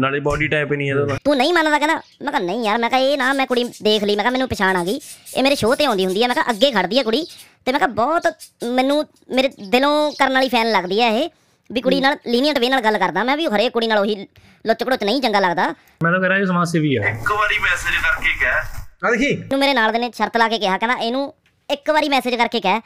ਨਾਲੇ 0.00 0.20
ਬਾਡੀ 0.20 0.48
ਟਾਈਪ 0.48 0.72
ਨਹੀਂ 0.72 0.90
ਇਹਦਾ 0.90 1.16
ਤੂੰ। 1.24 1.36
ਨਹੀਂ 1.36 1.52
ਮੰਨਦਾ 1.54 1.78
ਕਹਿੰਦਾ 1.78 1.94
ਮੈਂ 2.24 2.32
ਕਿਹਾ 2.32 2.42
ਨਹੀਂ 2.42 2.64
ਯਾਰ 2.64 2.78
ਮੈਂ 2.78 2.90
ਕਿਹਾ 2.90 3.00
ਇਹ 3.00 3.16
ਨਾ 3.18 3.32
ਮੈਂ 3.32 3.46
ਕੁੜੀ 3.46 3.64
ਦੇਖ 3.82 4.04
ਲਈ 4.04 4.16
ਮੈਂ 4.16 4.24
ਕਿਹਾ 4.24 4.32
ਮੈਨੂੰ 4.32 4.48
ਪਛਾਣ 4.48 4.76
ਆ 4.76 4.84
ਗਈ। 4.84 5.00
ਇਹ 5.36 5.42
ਮੇਰੇ 5.42 5.54
ਸ਼ੋਅ 5.54 5.74
ਤੇ 5.76 5.84
ਆਉਂਦੀ 5.84 6.06
ਹੁੰਦੀ 6.06 6.22
ਹੈ 6.22 6.28
ਮੈਂ 6.28 6.34
ਕਿਹਾ 6.34 6.50
ਅੱਗੇ 6.50 6.70
ਖੜਦੀ 6.72 6.98
ਹੈ 6.98 7.02
ਕੁੜੀ। 7.02 7.24
ਤੇ 7.66 7.72
ਮੈਂ 7.72 7.80
ਕਿਹਾ 7.80 7.88
ਬਹੁਤ 7.94 8.26
ਮੈਨੂੰ 8.74 9.04
ਮੇਰੇ 9.30 9.48
ਦਿਲੋਂ 9.70 10.12
ਕਰਨ 10.18 10.32
ਵਾਲੀ 10.34 10.48
ਫੈਨ 10.48 10.70
ਲੱਗਦੀ 10.72 11.00
ਹੈ 11.00 11.10
ਇਹ 11.18 11.28
ਵੀ 11.70 11.80
ਕੁੜੀ 11.80 12.00
ਨਾਲ 12.00 12.16
ਲੀਨੀਅੰਟ 12.26 12.58
ਵੇ 12.58 12.68
ਨਾਲ 12.68 12.80
ਗੱਲ 12.80 12.98
ਕਰਦਾ 12.98 13.24
ਮੈਂ 13.24 13.36
ਵੀ 13.36 13.46
ਹਰੇਕ 13.46 13.72
ਕੁੜੀ 13.72 13.86
ਨਾਲ 13.86 13.98
ਉਹੀ 13.98 14.16
ਲੁੱਚ 14.64 14.82
ਘੜੋਚ 14.84 15.04
ਨਹੀਂ 15.04 15.20
ਚੰਗਾ 15.22 15.40
ਲੱਗਦਾ। 15.40 15.68
ਮੈਂ 16.02 16.12
ਤਾਂ 16.12 16.20
ਕਹ 16.20 16.28
ਰਿਹਾ 16.28 16.44
ਸਮਾਜ 16.46 16.68
ਸੇਵੀ 16.68 16.94
ਆ। 16.96 17.02
ਇੱਕ 17.08 17.32
ਵਾਰੀ 17.32 17.58
ਮੈਸੇਜ 17.58 17.96
ਕਰਕੇ 18.04 18.32
ਕਹਿ 18.40 18.86
ਆ 19.02 19.10
ਦੇਖੀ 19.10 19.34
ਨੂੰ 19.50 19.58
ਮੇਰੇ 19.58 19.74
ਨਾਲ 19.74 19.92
ਦੇ 19.92 19.98
ਨੇ 19.98 20.10
ਸ਼ਰਤ 20.14 20.36
ਲਾ 20.36 20.48
ਕੇ 20.48 20.58
ਕਿਹਾ 20.58 20.76
ਕਹਿੰਦਾ 20.78 20.96
ਇਹਨੂੰ 20.98 21.32
ਇੱਕ 21.68 21.90
ਵਾਰੀ 21.90 22.08
ਮੈਸੇਜ 22.08 22.34
ਕਰਕੇ 22.34 22.60
ਕਹਿ 22.60 22.80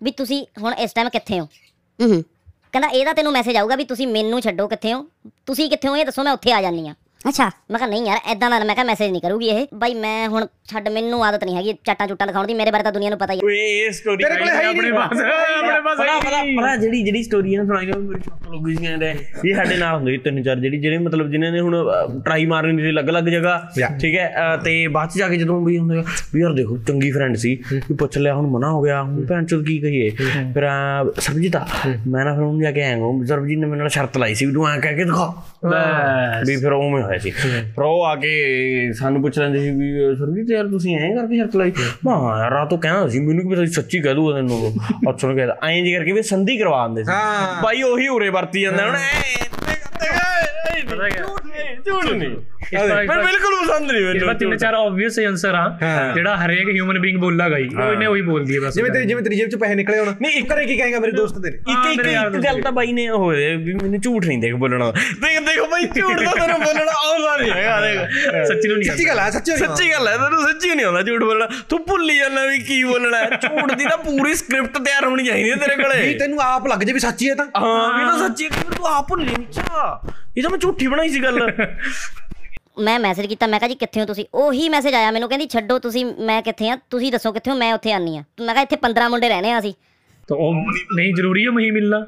ਵੀ 0.00 0.10
ਤੁਸੀਂ 0.10 0.44
ਹੁਣ 0.62 0.72
ਇਸ 0.74 0.92
ਟਾਈਮ 0.92 1.08
ਕਿੱਥੇ 1.08 1.38
ਹੋ? 1.40 1.44
ਹੂੰ 1.98 2.22
ਕਹਿੰਦਾ 2.72 2.88
ਇਹਦਾ 2.88 3.12
ਤੈਨੂੰ 3.12 3.32
ਮੈਸੇਜ 3.32 3.56
ਆਊਗਾ 3.56 3.76
ਵੀ 3.76 3.84
ਤੁਸੀਂ 3.84 4.06
ਮੈਨੂੰ 4.06 4.40
ਛੱਡੋ 4.42 4.66
ਕਿੱਥੇ 4.68 4.92
ਹੋ? 4.94 5.04
ਤੁਸੀਂ 5.46 5.68
ਕਿੱਥੇ 5.70 5.88
ਹੋ? 5.88 5.96
ਇਹ 5.96 6.04
ਦੱਸੋ 6.04 6.22
ਮੈਂ 6.22 6.32
ਉੱਥੇ 6.32 6.52
ਆ 6.52 6.60
ਜਾਨੀ 6.62 6.88
ਆ 6.88 6.94
ਅੱਛਾ। 7.28 7.50
ਮੈਂ 7.70 7.78
ਕਿਹਾ 7.78 7.88
ਨਹੀਂ 7.88 8.02
ਯਾਰ 8.06 8.18
ਐਦਾਂ 8.26 8.50
ਦਾ 8.50 8.58
ਮੈਂ 8.64 8.74
ਕਿਹਾ 8.74 8.84
ਮੈਸੇਜ 8.84 9.10
ਨਹੀਂ 9.10 9.22
ਕਰੂਗੀ 9.22 9.48
ਇਹ। 9.48 9.66
ਬਾਈ 9.74 9.94
ਮੈਂ 9.94 10.28
ਹੁਣ 10.28 10.46
ਛੱਡ 10.68 10.88
ਮੈਨੂੰ 10.88 11.24
ਆਦਤ 11.24 11.44
ਨਹੀਂ 11.44 11.56
ਹੈਗੀ 11.56 11.72
ਚਾਟਾਂ 11.84 12.06
ਚੁੱਟਾਂ 12.06 12.26
ਦਿਖਾਉਣ 12.26 12.46
ਦੀ 12.46 12.54
ਮੇਰੇ 12.54 12.70
ਬਾਰੇ 12.70 12.82
ਤਾਂ 12.82 12.90
ਦੁਨੀਆ 12.92 13.10
ਨੂੰ 13.10 13.18
ਪਤਾ 13.18 13.32
ਹੀ 13.32 13.38
ਹੈ 13.38 13.44
ਓਏ 13.44 13.60
ਇਹ 13.76 13.90
ਸਟੋਰੀ 13.92 14.24
ਤੇਰੇ 14.24 14.36
ਕੋਲੇ 14.36 14.50
ਹੈ 14.50 14.62
ਹੀ 14.62 14.68
ਆਪਣੇ 14.68 14.82
ਨਹੀਂ। 14.82 14.92
ਪਾਸ 14.92 15.20
ਆਪਣੇ 15.20 15.80
ਪਾਸ 15.80 15.96
ਪਤਾ 15.98 16.18
ਪਤਾ 16.20 16.42
ਪਤਾ 16.56 16.74
ਜਿਹੜੀ 16.76 17.02
ਜਿਹੜੀ 17.02 17.22
ਸਟੋਰੀ 17.22 17.52
ਇਹਨੇ 17.52 17.64
ਸੁਣਾਈ 17.66 17.90
ਉਹ 17.90 18.00
ਮੇਰੀ 18.00 18.20
ਸ਼ੌਕ 18.20 18.48
ਲੱਗੀ 18.50 18.74
ਸੀ 18.76 18.84
ਕਹਿੰਦੇ 18.84 19.10
ਇਹ 19.44 19.54
ਸਾਡੇ 19.54 19.76
ਨਾਲ 19.76 19.94
ਹੁੰਦੀ 19.96 20.16
ਤਿੰਨ 20.18 20.42
ਚਾਰ 20.42 20.56
ਜਿਹੜੀ 20.56 20.78
ਜਿਹੜੇ 20.78 20.98
ਮਤਲਬ 20.98 21.30
ਜਿਨ੍ਹਾਂ 21.30 21.52
ਨੇ 21.52 21.60
ਹੁਣ 21.60 21.76
ਟਰਾਈ 22.24 22.44
ਮਾਰਨੀ 22.46 22.82
ਸੀ 22.82 22.90
ਅਲੱਗ-ਅਲੱਗ 22.90 23.28
ਜਗ੍ਹਾ. 23.28 23.56
ਠੀਕ 24.00 24.14
ਹੈ? 24.14 24.56
ਤੇ 24.64 24.86
ਬਾਅਦ 24.88 25.10
ਚ 25.10 25.18
ਜਾ 25.18 25.28
ਕੇ 25.28 25.36
ਜਦੋਂ 25.36 25.60
ਵੀ 25.60 25.78
ਹੁੰਦੇ 25.78 26.02
ਵੀ 26.34 26.40
ਯਾਰ 26.40 26.52
ਦੇਖੋ 26.52 26.76
ਚੰਗੀ 26.78 27.10
ਫਰੈਂਡ 27.10 27.36
ਸੀ 27.36 27.54
ਵੀ 27.72 27.94
ਪੁੱਛ 27.94 28.18
ਲਿਆ 28.18 28.34
ਹੁਣ 28.34 28.46
ਮਨਾ 28.50 28.70
ਹੋ 28.70 28.82
ਗਿਆ 28.82 29.02
ਹੁਣ 29.02 29.24
ਭੈਣ 29.26 29.44
ਚੋਦ 29.44 29.64
ਕੀ 29.66 29.78
ਕਹੀਏ? 29.78 30.10
ਫਿਰ 30.54 30.66
ਅ, 30.66 31.20
ਸਰਬਜੀਤ 31.20 31.56
ਆ 31.56 31.64
ਮੈਂ 32.06 32.24
ਨਾ 32.24 32.34
ਫਿਰ 32.34 32.42
ਉਹਨੂੰ 32.42 32.62
ਜਾ 32.62 32.70
ਕੇ 32.70 32.82
ਆਇਆ 32.82 32.96
ਹਾਂ 32.96 33.24
ਸਰਬਜੀਤ 33.24 33.58
ਨੇ 33.58 33.66
ਮੇਰੇ 33.66 33.78
ਨਾਲ 33.78 33.88
ਸ਼ਰਤ 33.88 34.18
ਲਾਈ 34.18 34.34
ਸੀ 34.34 34.46
ਵੀ 34.46 34.52
ਤੂੰ 34.52 34.68
ਐਂ 34.68 34.78
ਕਹਿ 34.80 34.94
ਕੇ 34.94 35.04
ਦਿਖਾ। 35.04 35.26
ਬਸ। 35.66 36.48
ਵੀ 36.48 36.56
ਫਿਰ 36.56 36.72
ਉਵੇਂ 36.72 37.02
ਹੋਇਆ 37.02 37.18
ਸੀ। 37.18 37.30
ਫਿਰ 37.30 37.82
ਉਹ 37.82 38.04
ਆ 38.04 38.14
ਕੇ 38.16 38.92
ਸਾਨੂੰ 38.92 39.22
ਪੁੱਛ 39.22 39.38
ਲੈਂਦੇ 39.38 39.58
ਸੀ 39.58 39.70
ਵੀ 39.70 39.92
ਸਰਬਜੀਤ 40.16 40.46
ਯਾਰ 40.58 40.68
ਤੁਸੀਂ 40.68 40.96
ਐਂ 40.98 41.14
ਕਰਕੇ 41.16 41.36
ਸ਼ਰਤ 41.36 41.56
ਲਾਈ। 41.56 41.72
ਮੈਂ 42.06 42.14
ਯਾਰ 42.38 42.52
ਆ 42.52 42.64
ਤੂੰ 42.64 42.78
ਕਹਿੰਦਾ 42.80 43.08
ਸੀ 43.08 43.20
ਮੈਨੂੰ 43.20 43.42
ਕੀ 43.44 43.54
ਪਤਾ 43.54 43.64
ਸੀ 43.64 43.72
ਸੱਚੀ 43.72 44.00
ਕਹਿ 44.00 44.14
ਦੂਗਾ 44.14 44.34
ਤੈਨੂੰ 44.36 44.72
ਅੱਛਾ 45.10 45.32
ਕਹਿੰਦਾ 45.34 45.56
ਐਂ 45.68 45.82
ਜੀ 45.84 45.94
ਕਰਕੇ 45.94 46.12
ਵੀ 46.12 46.22
ਸੰਧੀ 46.32 46.56
ਕਰਵਾ 46.58 46.86
ਦਿੰਦੇ 46.86 47.04
ਸੀ। 47.04 47.10
ਬਾਈ 47.62 47.82
ਉਹੀ 47.82 48.08
ਉਰੇ 48.08 48.28
ਵਰਤੀ 48.30 48.62
ਜਾਂਦਾ 48.62 48.86
ਹੁਣ 48.86 48.96
ਐ 48.96 49.00
ਝੂਠ 51.88 52.04
ਨਹੀਂ? 52.06 52.36
ਮੈਂ 52.72 53.04
ਬਿਲਕੁਲ 53.16 53.54
ਪਸੰਦ 53.56 53.90
ਨਹੀਂ 53.90 54.04
ਮੈਨੂੰ 54.04 54.26
ਵਾਰ 54.26 54.34
ਤਿੰਨ 54.38 54.56
ਚਾਰ 54.56 54.74
ਆਬਵੀਅਸ 54.74 55.18
ਆਨਸਰ 55.18 55.54
ਆ 55.54 55.62
ਜਿਹੜਾ 56.14 56.36
ਹਰੇਕ 56.36 56.68
ਹਿਊਮਨ 56.68 56.98
ਬੀਇੰਗ 57.00 57.18
ਬੋਲਦਾ 57.20 57.48
ਗਈ 57.48 57.68
ਉਹ 57.68 57.92
ਇਹਨੇ 57.92 58.06
ਉਹੀ 58.06 58.22
ਬੋਲਦੀ 58.22 58.56
ਹੈ 58.56 58.60
ਬਸ। 58.60 58.74
ਜਿਵੇਂ 58.74 58.90
ਤੇਰੀ 58.90 59.06
ਜਿਵੇਂ 59.06 59.22
ਤੇਰੀ 59.24 59.36
ਜੇਬ 59.36 59.48
ਚ 59.50 59.56
ਪੈਸੇ 59.60 59.74
ਨਿਕਲੇ 59.74 59.98
ਹੁਣ। 59.98 60.12
ਨਹੀਂ 60.22 60.32
ਇੱਕ 60.38 60.48
ਕਰੇ 60.48 60.64
ਕੀ 60.66 60.76
ਕਹੇਗਾ 60.76 60.98
ਮੇਰੇ 61.00 61.12
ਦੋਸਤ 61.12 61.38
ਦੇ 61.38 61.50
ਨੇ 61.50 61.56
ਇੱਕ 61.72 62.08
ਇੱਕ 62.08 62.36
ਗੱਲ 62.44 62.60
ਤਾਂ 62.62 62.72
ਬਾਈ 62.72 62.92
ਨੇ 62.92 63.08
ਹੋਏ 63.10 63.54
ਵੀ 63.56 63.74
ਮੈਨੂੰ 63.74 64.00
ਝੂਠ 64.00 64.26
ਨਹੀਂ 64.26 64.38
ਦੇਖ 64.38 64.54
ਬੋਲਣਾ। 64.62 64.90
ਦੇਖ 64.92 65.38
ਦੇਖੋ 65.46 65.66
ਬਾਈ 65.70 65.86
ਝੂਠ 65.96 66.22
ਤਾਂ 66.24 66.32
ਤੈਨੂੰ 66.36 66.60
ਬੋਲਣਾ 66.60 66.92
ਆਉਂਦਾ 67.04 67.36
ਨਹੀਂ 67.36 67.52
ਹੈਗਾ 67.52 67.80
ਦੇਖ। 67.80 68.46
ਸੱਚੀ 68.48 68.68
ਨੂੰ 68.68 68.76
ਨਹੀਂ 68.78 68.90
ਸੱਚੀ 68.90 69.08
ਗੱਲ 69.08 69.18
ਹੈ 69.18 69.30
ਸੱਚੀ 69.30 69.56
ਸੱਚੀ 69.56 69.90
ਗੱਲ 69.92 70.08
ਹੈ 70.08 70.16
ਤੈਨੂੰ 70.16 70.42
ਸੱਚੀ 70.42 70.74
ਨਹੀਂ 70.74 70.86
ਆਉਂਦਾ 70.86 71.02
ਝੂਠ 71.02 71.22
ਬੋਲਣਾ। 71.22 71.48
ਤੂੰ 71.68 71.80
ਭੁੱਲ 71.88 72.10
ਜਾਂਦਾ 72.12 72.44
ਵੀ 72.46 72.58
ਕੀ 72.60 72.82
ਬੋਲਣਾ 72.84 73.18
ਹੈ। 73.18 73.38
ਝੂਠ 73.42 73.72
ਦੀ 73.72 73.84
ਤਾਂ 73.84 73.98
ਪੂਰੀ 73.98 74.34
ਸਕ੍ਰਿਪਟ 74.34 74.78
ਤਿਆਰ 74.78 75.04
ਹੋਣੀ 75.04 75.24
ਚਾਹੀਦੀ 75.24 75.50
ਹੈ 75.50 75.56
ਤੇਰੇ 75.56 75.82
ਕੋਲੇ। 75.82 76.00
ਨਹੀਂ 76.00 76.18
ਤੈਨੂੰ 76.18 76.40
ਆਪ 76.42 76.66
ਲੱਗ 76.66 76.82
ਜੇ 76.82 76.92
ਵੀ 76.92 77.00
ਸੱਚੀ 77.00 77.30
ਹੈ 77.30 77.34
ਤਾਂ। 77.34 77.46
ਹਾਂ 77.56 77.98
ਵੀ 77.98 78.04
ਤਾਂ 78.04 78.18
ਸੱਚੀ 78.18 78.44
ਹੈ 78.44 78.48
ਕਿ 78.50 78.74
ਤੂੰ 78.76 78.86
ਆਪ 78.86 79.08
ਭੁੱਲੀ 79.08 79.34
ਅੱਛਾ। 79.34 80.00
ਇਹ 80.36 80.42
ਤਾਂ 80.42 80.50
ਮੈਂ 80.50 80.58
ਝੂਠੀ 80.58 80.86
ਬਣਾਈ 80.86 81.08
ਸੀ 81.08 81.22
ਗੱਲ। 81.22 81.38
ਮੈਂ 82.78 83.00
ਮੈਸੇਜ 83.00 83.26
ਕੀਤਾ 83.26 83.46
ਮੈਂ 83.46 83.58
ਕਿਹਾ 83.58 83.68
ਜੀ 83.68 83.74
ਕਿੱਥੇ 83.74 84.00
ਹੋ 84.00 84.06
ਤੁਸੀਂ? 84.06 84.24
ਉਹੀ 84.34 84.68
ਮੈਸੇਜ 84.68 84.94
ਆਇਆ 84.94 85.10
ਮੈਨੂੰ 85.10 85.28
ਕਹਿੰਦੀ 85.28 85.46
ਛੱਡੋ 85.46 85.78
ਤੁਸੀਂ 85.78 86.06
ਮੈਂ 86.06 86.42
ਕਿੱਥੇ 86.42 86.70
ਆ? 86.70 86.78
ਤੁਸੀਂ 86.90 87.12
ਦੱਸੋ 87.12 87.32
ਕਿੱਥੇ 87.32 87.50
ਹੋ 87.50 87.56
ਮੈਂ 87.56 87.74
ਉੱਥੇ 87.74 87.92
ਆਨੀ 87.92 88.18
ਆ। 88.18 88.24
ਮੈਂ 88.40 88.54
ਕਿਹਾ 88.54 88.62
ਇੱਥੇ 88.62 88.76
15 88.76 89.08
ਮੁੰਡੇ 89.08 89.28
ਰਹਿਣੇ 89.28 89.52
ਆ 89.52 89.58
ਅਸੀਂ। 89.58 89.74
ਤਾਂ 90.28 90.36
ਉਹ 90.36 90.54
ਨਹੀਂ 90.96 91.14
ਜ਼ਰੂਰੀ 91.14 91.46
ਹੈ 91.46 91.50
ਮਹੀ 91.50 91.70
ਮਿਲਣਾ। 91.70 92.06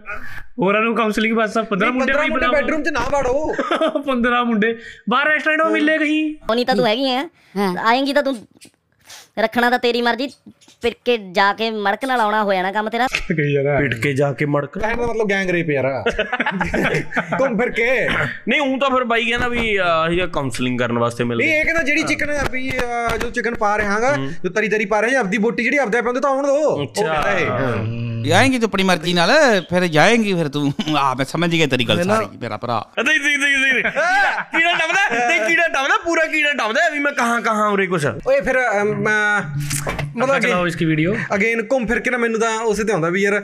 ਹੋਰਾਂ 0.63 0.83
ਨੂੰ 0.83 0.95
ਕਾਉਂਸਲਿੰਗ 0.95 1.37
ਬਸ 1.37 1.59
15 1.59 1.91
ਮੁੰਡੇ 1.91 2.13
15 2.13 2.29
ਮੁੰਡੇ 2.29 2.47
ਬੈਡਰੂਮ 2.49 2.83
ਚ 2.83 2.89
ਨਾ 2.89 3.01
ਵੜੋ। 3.01 3.55
15 4.07 4.45
ਮੁੰਡੇ। 4.45 4.79
ਬਾਹਰ 5.11 5.27
ਰੈਸਟੋਰੈਂਟ 5.27 5.63
ਵਿੱਚ 5.63 5.73
ਮਿਲੇ 5.73 5.99
ਕਹੀਂ। 5.99 6.35
ਹੋਣੀ 6.35 6.65
ਤਾਂ 6.65 6.75
ਤੂੰ 6.77 6.87
ਹੈਗੀ 6.87 7.11
ਆ। 7.11 7.29
ਆਏਂਗੀ 7.81 8.13
ਤਾਂ 8.13 8.23
ਤੂੰ। 8.23 8.47
ਰੱਖਣਾ 9.39 9.71
ਤਾਂ 9.71 9.79
ਤੇਰੀ 9.79 10.03
ਮਰਜ਼ੀ। 10.03 10.29
ਫਿਰ 10.83 10.95
ਕੇ 11.05 11.19
ਜਾ 11.33 11.53
ਕੇ 11.53 11.71
ਮੜਕ 11.71 12.05
ਨਾਲ 12.05 12.21
ਆਉਣਾ 12.21 12.43
ਹੋ 12.43 12.53
ਜਾਣਾ 12.53 12.73
ਕੰਮ 12.73 12.89
ਤੇਰਾ। 12.89 13.07
ਕਹੀ 13.07 13.53
ਜਾਂਦਾ 13.53 13.79
ਪਿੱਟ 13.79 13.95
ਕੇ 13.95 14.13
ਜਾ 14.13 14.33
ਕੇ 14.33 14.45
ਮੜਕ। 14.47 14.79
ਕਹਿਣ 14.79 14.97
ਦਾ 14.97 15.07
ਮਤਲਬ 15.07 15.31
ਗੈਂਗ 15.31 15.51
ਰੇਪ 15.51 15.71
ਯਾਰ। 15.71 16.03
ਘੁੰਮ 17.41 17.59
ਫਿਰ 17.59 17.71
ਕੇ। 17.71 18.09
ਨਹੀਂ 18.49 18.61
ਉਹ 18.61 18.79
ਤਾਂ 18.79 18.91
ਫਿਰ 18.91 19.05
ਬਾਈ 19.05 19.25
ਕਹਿੰਦਾ 19.25 19.49
ਵੀ 19.49 19.69
ਇਹ 20.13 20.27
ਕਾਉਂਸਲਿੰਗ 20.29 20.79
ਕਰਨ 20.79 20.99
ਵਾਸਤੇ 20.99 21.25
ਮਿਲ 21.25 21.39
ਨਹੀਂ 21.39 21.49
ਗਏ 21.49 21.59
ਇਹ 21.59 21.65
ਕਹਿੰਦਾ 21.65 21.83
ਜਿਹੜੀ 21.83 22.03
ਚਿਕਨ 22.03 22.39
ਵੀ 22.53 22.73
ਜੋ 23.21 23.31
ਚਿਕਨ 23.31 23.55
ਪਾ 23.55 23.77
ਰਹੇ 23.77 23.87
ਹਾਂਗਾ 23.87 24.17
ਜੋ 24.45 24.51
ਤਰੀ 24.51 24.69
ਤਰੀ 24.69 24.85
ਪਾ 24.85 25.01
ਰਹੇ 25.01 25.15
ਹਾਂ 25.15 25.21
ਆਪਦੀ 25.21 25.39
ਬੋਟੀ 25.39 25.65
ਜਿਹੜੀ 25.65 25.77
ਆਪਦੇ 25.77 26.03
ਪਾਉਂਦੇ 26.03 26.21
ਤਾਂ 26.21 26.31
ਆਉਣ 26.31 26.47
ਦੋ। 26.47 26.53
ਉਹ 26.53 26.87
ਕਹਿੰਦਾ 26.87 27.39
ਇਹ। 27.39 27.47
ਹਾਂ। 27.47 28.20
ਜਾਏਂਗੀ 28.25 28.59
ਤੂੰ 28.59 28.69
ਆਪਣੀ 28.69 28.83
ਮਰਜ਼ੀ 28.83 29.13
ਨਾਲ 29.13 29.31
ਫਿਰ 29.71 29.87
ਜਾਏਂਗੀ 29.89 30.33
ਫਿਰ 30.35 30.49
ਤੂੰ 30.49 30.73
ਆ 30.99 31.15
ਮੈਂ 31.15 31.25
ਸਮਝ 31.25 31.51
ਗਿਆ 31.51 31.67
ਤੇਰੀ 31.67 31.85
ਗੱਲ 31.85 32.03
ਸਾਰੀ 32.05 32.27
ਮੇਰਾ 32.41 32.57
ਭਰਾ 32.57 32.83
ਨਹੀਂ 33.05 33.19
ਨਹੀਂ 33.21 33.39
ਨਹੀਂ 33.39 33.57
ਨਹੀਂ 33.57 33.83
ਕੀੜਾ 34.53 34.73
ਟੱਪਦਾ 34.73 35.09
ਤੇ 35.29 35.39
ਕੀੜਾ 35.49 35.67
ਟੱਪਦਾ 35.69 35.99
ਪੂਰਾ 36.05 36.27
ਕੀੜਾ 36.27 36.53
ਟੱਪਦਾ 36.53 36.89
ਵੀ 36.89 36.99
ਮੈਂ 36.99 37.13
ਕਹਾਂ 37.13 37.41
ਕਹਾਂ 37.41 37.69
ਉਰੇ 37.69 37.87
ਕੁਛ 37.87 38.07
ਓਏ 38.07 38.41
ਫਿਰ 38.41 38.59
ਮਤਲਬ 40.17 40.39
ਚਲਾਓ 40.39 40.67
ਇਸकी 40.67 40.87
ਵੀਡੀਓ 40.87 41.15
ਅਗੇਨ 41.35 41.63
ਘੁੰਮ 41.73 41.87
ਫਿਰ 41.87 42.01
ਕੇ 42.01 42.11
ਨਾ 42.11 42.19
ਮੈਨੂੰ 42.19 42.41
ਤਾਂ 42.41 42.59
ਉਸੇ 42.61 42.85
ਤੇ 42.85 42.93
ਆਉਂਦਾ 42.93 43.09
ਵੀ 43.09 43.23
ਯਾਰ 43.23 43.41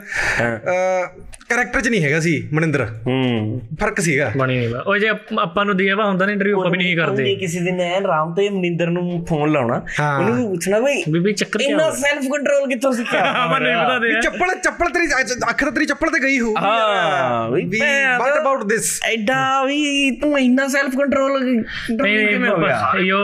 ਕੈਰੈਕਟਰ 1.49 1.81
ਚ 1.81 1.87
ਨਹੀਂ 1.87 2.03
ਹੈਗਾ 2.03 2.19
ਸੀ 2.19 2.31
ਮਨਿੰਦਰ 2.53 2.83
ਹੂੰ 3.07 3.61
ਫ਼ਰਕ 3.79 3.99
ਸੀਗਾ 3.99 4.31
ਬਣੀ 4.37 4.57
ਨਹੀਂ 4.57 4.69
ਬਾ 4.69 4.79
ਉਹ 4.79 4.97
ਜੇ 4.97 5.07
ਆਪ- 5.07 5.63
ਨੂੰ 5.65 5.75
ਦਿਆ 5.77 5.95
ਵਾ 5.95 6.05
ਹੁੰਦਾ 6.05 6.25
ਨਾ 6.25 6.31
ਇੰਟਰਵਿਊ 6.31 6.59
ਆਪਾਂ 6.59 6.71
ਵੀ 6.71 6.77
ਨਹੀਂ 6.77 6.95
ਕਰਦੇ 6.97 7.35
ਕਿਸੇ 7.35 7.59
ਦਿਨ 7.59 7.79
ਐਨ 7.81 8.05
ਰਾਮ 8.05 8.33
ਤੇ 8.33 8.49
ਮਨਿੰਦਰ 8.49 8.89
ਨੂੰ 8.89 9.25
ਫੋਨ 9.25 9.51
ਲਾਉਣਾ। 9.51 9.75
ਉਹਨੂੰ 10.19 10.49
ਪੁੱਛਣਾ 10.49 10.79
ਬਈ 10.79 11.03
ਬੀਬੀ 11.09 11.33
ਚੱਕਰ 11.33 11.59
ਕੀ 11.59 11.65
ਇੰਨਾ 11.65 11.89
ਸੈਲਫ 11.91 12.23
ਕੰਟਰੋਲ 12.31 12.67
ਕਿੱਥੋਂ 12.69 12.91
ਸਿੱਖਿਆ 12.93 13.21
ਆਪਾਂ 13.21 13.59
ਨਹੀਂ 13.59 13.75
ਪਤਾ 13.75 13.97
ਦੇ 13.99 14.13
ਚੱਪਲ 14.21 14.53
ਚੱਪਲ 14.67 14.89
ਤੇਰੀ 14.93 15.07
ਅੱਖ 15.49 15.63
ਤਾਂ 15.63 15.71
ਤੇਰੀ 15.71 15.85
ਚੱਪਲ 15.85 16.09
ਤੇ 16.11 16.19
ਗਈ 16.23 16.39
ਹੋ। 16.39 16.53
ਹਾਂ 16.57 17.49
ਵੀ 17.51 17.79
ਵਾਟ 18.19 18.37
ਅਬਾਊਟ 18.37 18.63
ਦਿਸ 18.67 18.99
ਐਡਾ 19.07 19.63
ਵੀ 19.65 20.11
ਤੂੰ 20.21 20.37
ਇੰਨਾ 20.39 20.67
ਸੈਲਫ 20.67 20.95
ਕੰਟਰੋਲ 20.97 21.43
ਨਹੀਂ 21.43 22.27
ਕਿਵੇਂ 22.27 22.49
ਹੋ 22.49 22.57
ਗਿਆ। 22.57 22.91
ਯੋ 23.01 23.17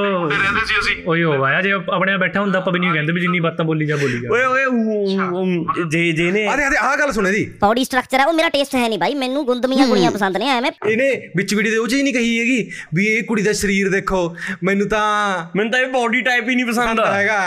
ਉਹੀ 1.08 1.24
ਹੋ 1.24 1.32
ਗਿਆ 1.38 1.62
ਜੇ 1.62 1.72
ਆਪਣੇ 1.72 2.18
ਬੈਠਾ 2.18 2.42
ਹੁੰਦਾ 2.42 2.60
ਆਪਾਂ 2.60 2.74
ਵੀ 2.74 2.80
ਨਹੀਂ 2.80 2.92
ਕਹਿੰਦੇ 2.94 3.14
ਵੀ 3.14 3.22
ਜਿੰਨੀ 3.22 3.40
ਬਾਤਾਂ 3.40 3.66
ਬੋਲੀ 3.66 3.86
ਜਾ 3.86 3.96
ਬੋਲੀ 3.96 4.20
ਜਾ। 4.20 4.30
ਓਏ 4.34 4.44
ਓਏ 4.46 5.88
ਜੇ 5.92 6.12
ਜੇ 6.12 6.30
ਨੇ 6.32 6.46
ਆਦੇ 6.48 6.64
ਆਦੇ 6.66 6.78
ਆਹ 6.82 6.96
ਗੱਲ 6.98 7.12
ਸੁਣੇ 7.12 7.32
ਦੀ 7.32 7.44
ਬਾਡੀ 7.62 7.84
ਸਟਰਕਚਰ 7.84 8.20
ਹੈ 8.20 8.26
ਉਹ 8.26 8.34
ਮੇਰਾ 8.34 8.50
ਟੇਸਟ 8.50 8.76
ਹੈ 8.76 8.88
ਨਹੀਂ 8.88 9.00
ਭਾਈ 9.00 9.16
ਮੈਨੂੰ 9.16 9.46
ਗੁੰਦਮੀਆਂ 9.46 9.88
ਕੁੜੀਆਂ 9.88 10.12
ਪਸੰਦ 10.12 10.38
ਨੇ 10.38 10.50
ਐਵੇਂ 10.50 10.72
ਇਹਨੇ 10.88 11.10
ਵਿੱਚ 11.38 11.54
ਵੀਡੀਓ 11.56 11.72
ਦੇ 11.72 11.78
ਉਹ 11.78 11.88
ਚੀਜ਼ 11.88 12.04
ਨਹੀਂ 12.04 12.14
ਕਹੀ 12.14 12.40
ਹੈਗੀ 12.40 12.70
ਵੀ 12.96 13.06
ਇਹ 13.08 13.24
ਕੁੜੀ 13.24 13.44
ਦਾ 13.44 13.54
ਸਰੀਰ 13.54 13.90
ਦੇਖੋ 13.90 14.24
ਮੈਨੂੰ 14.64 14.88
ਤਾਂ 14.90 15.04
ਮੈਨੂੰ 15.56 15.72
ਤਾਂ 15.72 15.80
ਇਹ 15.80 15.88
ਬਾਡੀ 15.94 16.22
ਟਾਈਪ 16.22 16.50
ਹੀ 16.50 16.56
ਨਹੀਂ 16.56 16.66
ਪਸੰਦ 16.66 17.00
ਹੈਗਾ। 17.00 17.40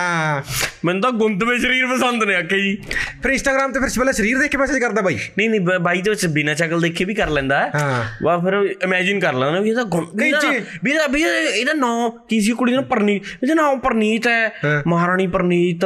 ਮੈਨੂੰ 0.84 1.02
ਤਾਂ 1.02 1.10
ਗੁੰਦਵੇਂ 1.12 1.58
ਸਰੀਰ 1.58 1.86
ਪਸੰਦ 1.86 2.24
ਨੇ 2.24 2.34
ਆਕੇ 2.34 2.60
ਜੀ। 2.60 2.76
ਫਿਰ 3.22 3.30
ਇੰਸਟਾਗ੍ਰam 3.30 3.72
ਤੇ 3.72 3.80
ਫਿਰ 3.86 4.00
ਪਹਿਲਾਂ 4.00 4.12
ਸਰੀਰ 4.12 4.38
ਦੇਖ 4.38 4.50
ਕੇ 4.50 4.58
ਮੈਸੇਜ 4.58 4.78
ਕਰਦਾ 4.78 5.02
ਬਾਈ। 5.02 5.18
ਨਹੀਂ 5.38 5.50
ਨਹੀਂ 5.50 5.60
ਬਾਈ 5.60 6.02
ਦੇ 6.02 6.10
ਵਿੱਚ 6.10 6.26
ਬਿਨਾ 6.26 6.54
ਸ਼ਕਲ 6.54 6.80
ਦੇਖੇ 6.80 7.04
ਵੀ 7.04 7.14
ਕਰ 7.14 7.28
ਲੈਂਦਾ। 7.30 7.66
ਹੈ। 7.66 7.70
ਹਾਂ। 7.74 8.04
ਵਾ 8.22 8.38
ਫਿਰ 8.38 8.76
ਇਮੇਜਿਨ 8.82 9.20
ਕਰ 9.20 9.34
ਲੈਂਦਾ 9.34 9.60
ਵੀ 9.60 9.70
ਇਹਦਾ 9.70 9.84
ਜੀ। 10.22 10.60
ਵੀ 10.84 10.90
ਇਹਦਾ 10.90 11.06
ਵੀ 11.06 11.22
ਇਹਦਾ- 11.54 11.74
ਨਾਂ 11.74 12.10
ਕੀ 12.28 12.40
ਸੀ? 12.40 12.52
ਕੁੜੀ 12.52 12.72
ਦਾ 12.72 12.80
ਪਰਨੀਤ। 12.80 13.22
ਇਹਦਾ 13.42 13.54
ਨਾਮ 13.54 13.78
ਪਰਨੀਤ 13.78 14.26
ਹੈ। 14.26 14.52
ਹਾਂ। 14.64 14.82
ਮਹਾਰਾਣੀ 14.86 15.26
ਪਰਨੀਤ। 15.26 15.84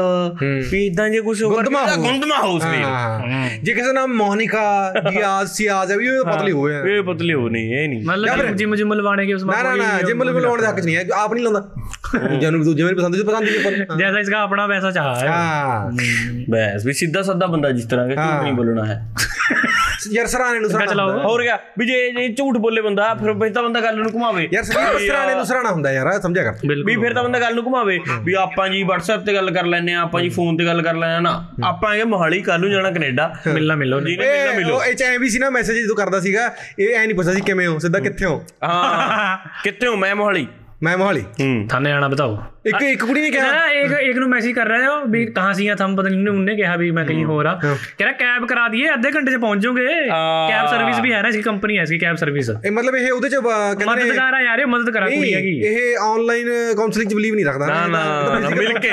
ਵੀ 0.70 0.86
ਇਦਾਂ 0.86 1.10
ਜੇ 1.10 1.20
ਕੁਝ 1.20 1.42
ਹੋਗਾ 1.42 1.54
ਗੁੰਦਮਾ 1.54 1.96
ਹੋ 1.96 2.02
ਗੁੰਦਮਾ 2.02 2.38
ਹੋ 2.38 2.58
ਸਰੀਰ। 2.58 2.84
ਹਾਂ 2.84 3.50
ਜੇ 3.62 3.72
ਕਿਸੇ 3.72 3.92
ਨਾਮ 3.92 4.12
ਮੋਨਿਕਾ 4.12 4.92
ਗਿਆਜ਼ 5.12 5.50
ਸਿਆਜ਼ 5.50 5.92
ਹੈ 5.92 5.96
ਵੀ 5.96 6.08
ਉਹ 6.08 6.24
ਪਤਲੀ 6.24 6.52
ਹੋਏ 6.52 6.74
ਆ 6.74 6.80
ਇਹ 6.80 7.02
ਪਤਲੇ 7.02 7.34
ਹੋ 7.34 7.48
ਨਹੀਂ 7.48 7.74
ਇਹ 7.74 7.88
ਨਹੀਂ। 7.88 8.04
ਮਤਲਬ 8.04 8.56
ਜਿਮ 8.56 8.76
ਜਿਮ 8.76 8.94
ਲਵਾਣੇ 8.94 9.26
ਕੇ 9.26 9.34
ਉਸ 9.34 9.44
ਨਾ 9.44 9.62
ਨਾ 9.62 9.74
ਨਾ 9.74 10.02
ਜਿਮ 10.06 10.22
ਲਈ 10.22 10.40
ਲਾਉਣ 10.40 10.60
ਦੇ 10.60 10.66
ਹੱਕ 10.66 10.80
ਨਹੀਂ 10.80 10.96
ਹੈ। 10.96 11.04
ਆਪ 11.14 11.34
ਨਹੀਂ 11.34 11.44
ਲਾਉਂਦਾ। 11.44 11.70
ਦੂਜਿਆਂ 12.28 12.52
ਨੂੰ 12.52 12.64
ਦੂਜੇ 12.64 12.82
ਮੇਰੀ 12.82 12.94
ਪਸੰਦ 12.94 13.16
ਦੀ 13.16 13.22
ਪਸੰਦ 13.22 13.48
ਹੀ 13.48 13.50
ਨਹੀਂ 13.50 13.86
ਪਰ 13.86 13.96
ਜੈਸਾ 13.96 14.18
ਇਸਕਾ 14.18 14.38
ਆਪਣਾ 14.38 14.66
ਵੈਸਾ 14.66 14.90
ਚਾਹ 14.90 15.16
ਹੈ। 15.16 15.28
ਹਾਂ। 15.28 15.90
ਬਸ 16.50 16.86
ਵੀ 16.86 16.92
ਸਿੱਧਾ 16.92 17.22
ਸਾਦਾ 17.22 17.46
ਬੰਦਾ 17.46 17.70
ਜਿਸ 17.70 17.86
ਤਰ੍ਹਾਂ 17.90 18.08
ਕਿ 18.08 18.14
ਝੂਠ। 18.14 18.42
ਨਹੀਂ 18.42 18.52
ਬੋਲਣਾ 18.52 18.84
ਹੈ। 18.84 19.08
ਯਾਰ 20.12 20.26
ਸਰਾਣੇ 20.26 20.60
ਨੂੰ 20.60 20.70
ਸਰਾਣਾ। 20.70 21.22
ਹੋਰ 21.24 21.42
ਕਿਆ? 21.42 21.58
ਵੀ 21.78 21.86
ਜੇ 21.86 22.10
ਜੇ 22.10 22.28
ਝੂਠ 22.28 22.56
ਬੋਲੇ 22.56 22.82
ਬੰਦਾ 22.82 23.14
ਫਿਰ 23.14 23.32
ਫਿਰ 23.32 23.52
ਤਾਂ 23.52 23.62
ਬੰਦਾ 23.62 23.80
ਗੱਲ 23.80 23.96
ਨੂੰ 23.96 24.10
ਘੁਮਾਵੇ। 24.14 24.48
ਯਾਰ 24.54 24.64
ਸਰਾਣੇ 24.64 25.34
ਨੂੰ 25.34 25.46
ਸਰਾਣਾ 25.46 25.70
ਹੁੰਦਾ 25.70 25.92
ਯਾਰ 25.92 26.20
ਸਮਝਿਆ 26.20 26.44
ਕਰ। 26.44 26.52
ਵੀ 26.84 26.96
ਫਿਰ 26.96 27.14
ਤਾਂ 27.14 27.24
ਬੰਦਾ 27.24 27.40
ਗੱਲ 27.40 27.54
ਨੂੰ 27.54 27.64
ਘੁਮਾਵੇ। 27.64 28.00
ਵੀ 28.22 28.34
ਆਪਾਂ 28.34 28.68
ਜੀ 28.68 28.84
WhatsApp 28.84 29.24
ਤੇ 29.26 29.34
ਗੱਲ 29.34 29.50
ਕਰ 29.50 29.66
ਲੈਨੇ 29.66 29.94
ਆ 29.94 30.00
ਆਪਾਂ 30.00 30.22
ਜੀ 30.22 30.28
ਫੋਨ 30.28 30.56
ਤੇ 30.56 30.66
ਗੱਲ 30.66 30.82
ਕਰ 30.82 30.94
ਲੈਨੇ 30.94 31.14
ਆ 31.14 31.20
ਨਾ। 31.20 31.48
ਆਪਾਂ 31.64 31.94
ਇਹ 31.94 32.04
ਮੋਹਾਲੀ 32.04 32.42
ਕੱਲ 32.42 32.60
ਨੂੰ 32.60 32.70
ਜਾਣਾ 32.70 32.90
ਕੈਨੇਡਾ। 32.90 33.34
ਮਿਲਣਾ 33.54 33.74
ਮਿਲੋ 33.74 34.00
ਜਿਹਨੇ 34.00 34.16
ਮਿਲਣਾ 34.16 34.52
ਇਹ 34.52 34.56
ਮਿਲੋ। 34.56 34.76
ਉਹ 34.76 34.84
ਇਹ 34.84 34.94
ਚ 34.94 35.02
ਐ 35.02 35.18
ਵੀ 35.18 35.28
ਸੀ 35.28 35.38
ਨਾ 35.38 35.50
ਮੈਸੇਜ 35.50 35.84
ਜਦੋਂ 35.84 35.96
ਕਰਦਾ 35.96 36.20
ਸੀਗਾ 36.20 36.54
ਇਹ 36.78 36.94
ਐ 36.94 37.06
ਨਹੀਂ 37.06 37.14
ਪੁੱਛਦਾ 37.14 37.32
ਸੀ 37.32 37.40
ਕਿਵੇਂ 37.40 37.66
ਹੋ? 37.66 37.78
ਸਿੱਧਾ 37.78 37.98
ਕਿੱਥੇ 37.98 38.24
ਹੋ? 38.24 38.44
ਹਾਂ। 38.64 39.38
ਕਿੱਥੇ 39.64 39.86
ਹੋ? 39.86 39.96
ਮੈਂ 39.96 40.16
ਮੋਹਾਲੀ। 40.16 40.46
ਮੈਂ 40.83 40.97
ਮੋਹਾਲੀ 40.97 41.21
थाने 41.69 41.91
आना 41.91 42.07
बताओ 42.09 42.33
ਇੱਕ 42.65 42.81
ਇੱਕ 42.83 43.03
ਕੁੜੀ 43.03 43.21
ਨੇ 43.21 43.29
ਕਿਹਾ 43.31 43.45
ना 43.47 43.59
एक 43.75 43.91
एक 44.05 44.17
नु 44.17 44.25
मैसेज 44.29 44.53
कर 44.55 44.69
रहे 44.69 44.85
हो 44.85 44.95
भी 45.09 45.19
कहां 45.27 45.51
से 45.53 45.65
यहाँ 45.65 45.77
हम 45.79 45.93
पता 45.97 46.09
नहीं 46.09 46.19
उन्होंने 46.23 46.55
कहा 46.57 46.73
भी 46.77 46.87
मैं 46.91 47.03
कहीं 47.05 47.23
हो 47.27 47.37
रहा 47.39 47.53
कह 47.61 48.01
रहा 48.01 48.11
कैब 48.19 48.45
करा 48.49 48.65
दिए 48.67 48.89
आधे 48.89 49.11
घंटे 49.11 49.33
से 49.33 49.39
पहुंच 49.39 49.61
जाओगे 49.61 49.85
कैब 50.49 50.67
सर्विस 50.67 50.99
भी 50.99 51.13
है 51.13 51.19
ना 51.19 51.29
इसकी 51.29 51.43
कंपनी 51.43 51.77
है 51.77 51.85
इसकी 51.85 51.99
कैब 51.99 52.19
सर्विस 52.23 52.49
ਇਹ 52.57 52.71
ਮਤਲਬ 52.71 52.97
ਇਹ 52.97 53.07
ਉਹਦੇ 53.09 53.29
ਚ 53.29 53.35
ਅਹ, 53.35 53.45
ਕਹਿੰਦੇ 53.75 53.95
ਨੇ 53.95 54.09
मददगार 54.09 54.37
है 54.37 54.41
यार 54.41 54.63
ये 54.63 54.67
मदद 54.73 54.91
करा 54.97 55.07
कुड़ी 55.07 55.21
ਨਹੀਂ, 55.21 55.33
हैगी 55.35 55.53
ਇਹ 55.69 56.03
ਆਨਲਾਈਨ 56.03 56.49
ਕਾਉਂਸਲਿੰਗ 56.77 57.09
ਚ 57.09 57.13
ਬਲੀਵ 57.15 57.35
ਨਹੀਂ 57.35 57.45
ਰੱਖਦਾ 57.45 57.67
ਨਾ 57.67 57.79
ਨਾ 57.87 58.03
ਨਾ, 58.39 58.49
ਮਿਲ 58.51 58.73
ਕੇ 58.79 58.91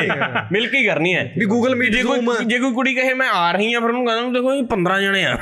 ਮਿਲ 0.52 0.66
ਕੇ 0.68 0.78
ਹੀ 0.78 0.84
ਕਰਨੀ 0.86 1.14
ਹੈ 1.14 1.24
ਵੀ 1.38 1.46
ਗੂਗਲ 1.46 1.74
ਮੀਟ 1.76 1.92
ਜੇ 1.92 2.02
ਜ਼ੂਮ 2.02 2.30
ਕੋਈ 2.30 2.44
ਜੇ 2.46 2.58
ਕੋਈ 2.58 2.72
ਕੁੜੀ 2.74 2.94
ਕਹੇ 2.94 3.14
ਮੈਂ 3.16 3.28
ਆ 3.34 3.50
ਰਹੀ 3.52 3.72
ਆ 3.74 3.80
ਫਿਰ 3.80 3.90
ਉਹਨੂੰ 3.90 4.06
ਕਹਿੰਦਾ 4.06 4.38
ਦੇਖੋ 4.38 4.54
ਇਹ 4.54 4.62
15 4.72 5.00
ਜਣੇ 5.02 5.24
ਆ 5.24 5.36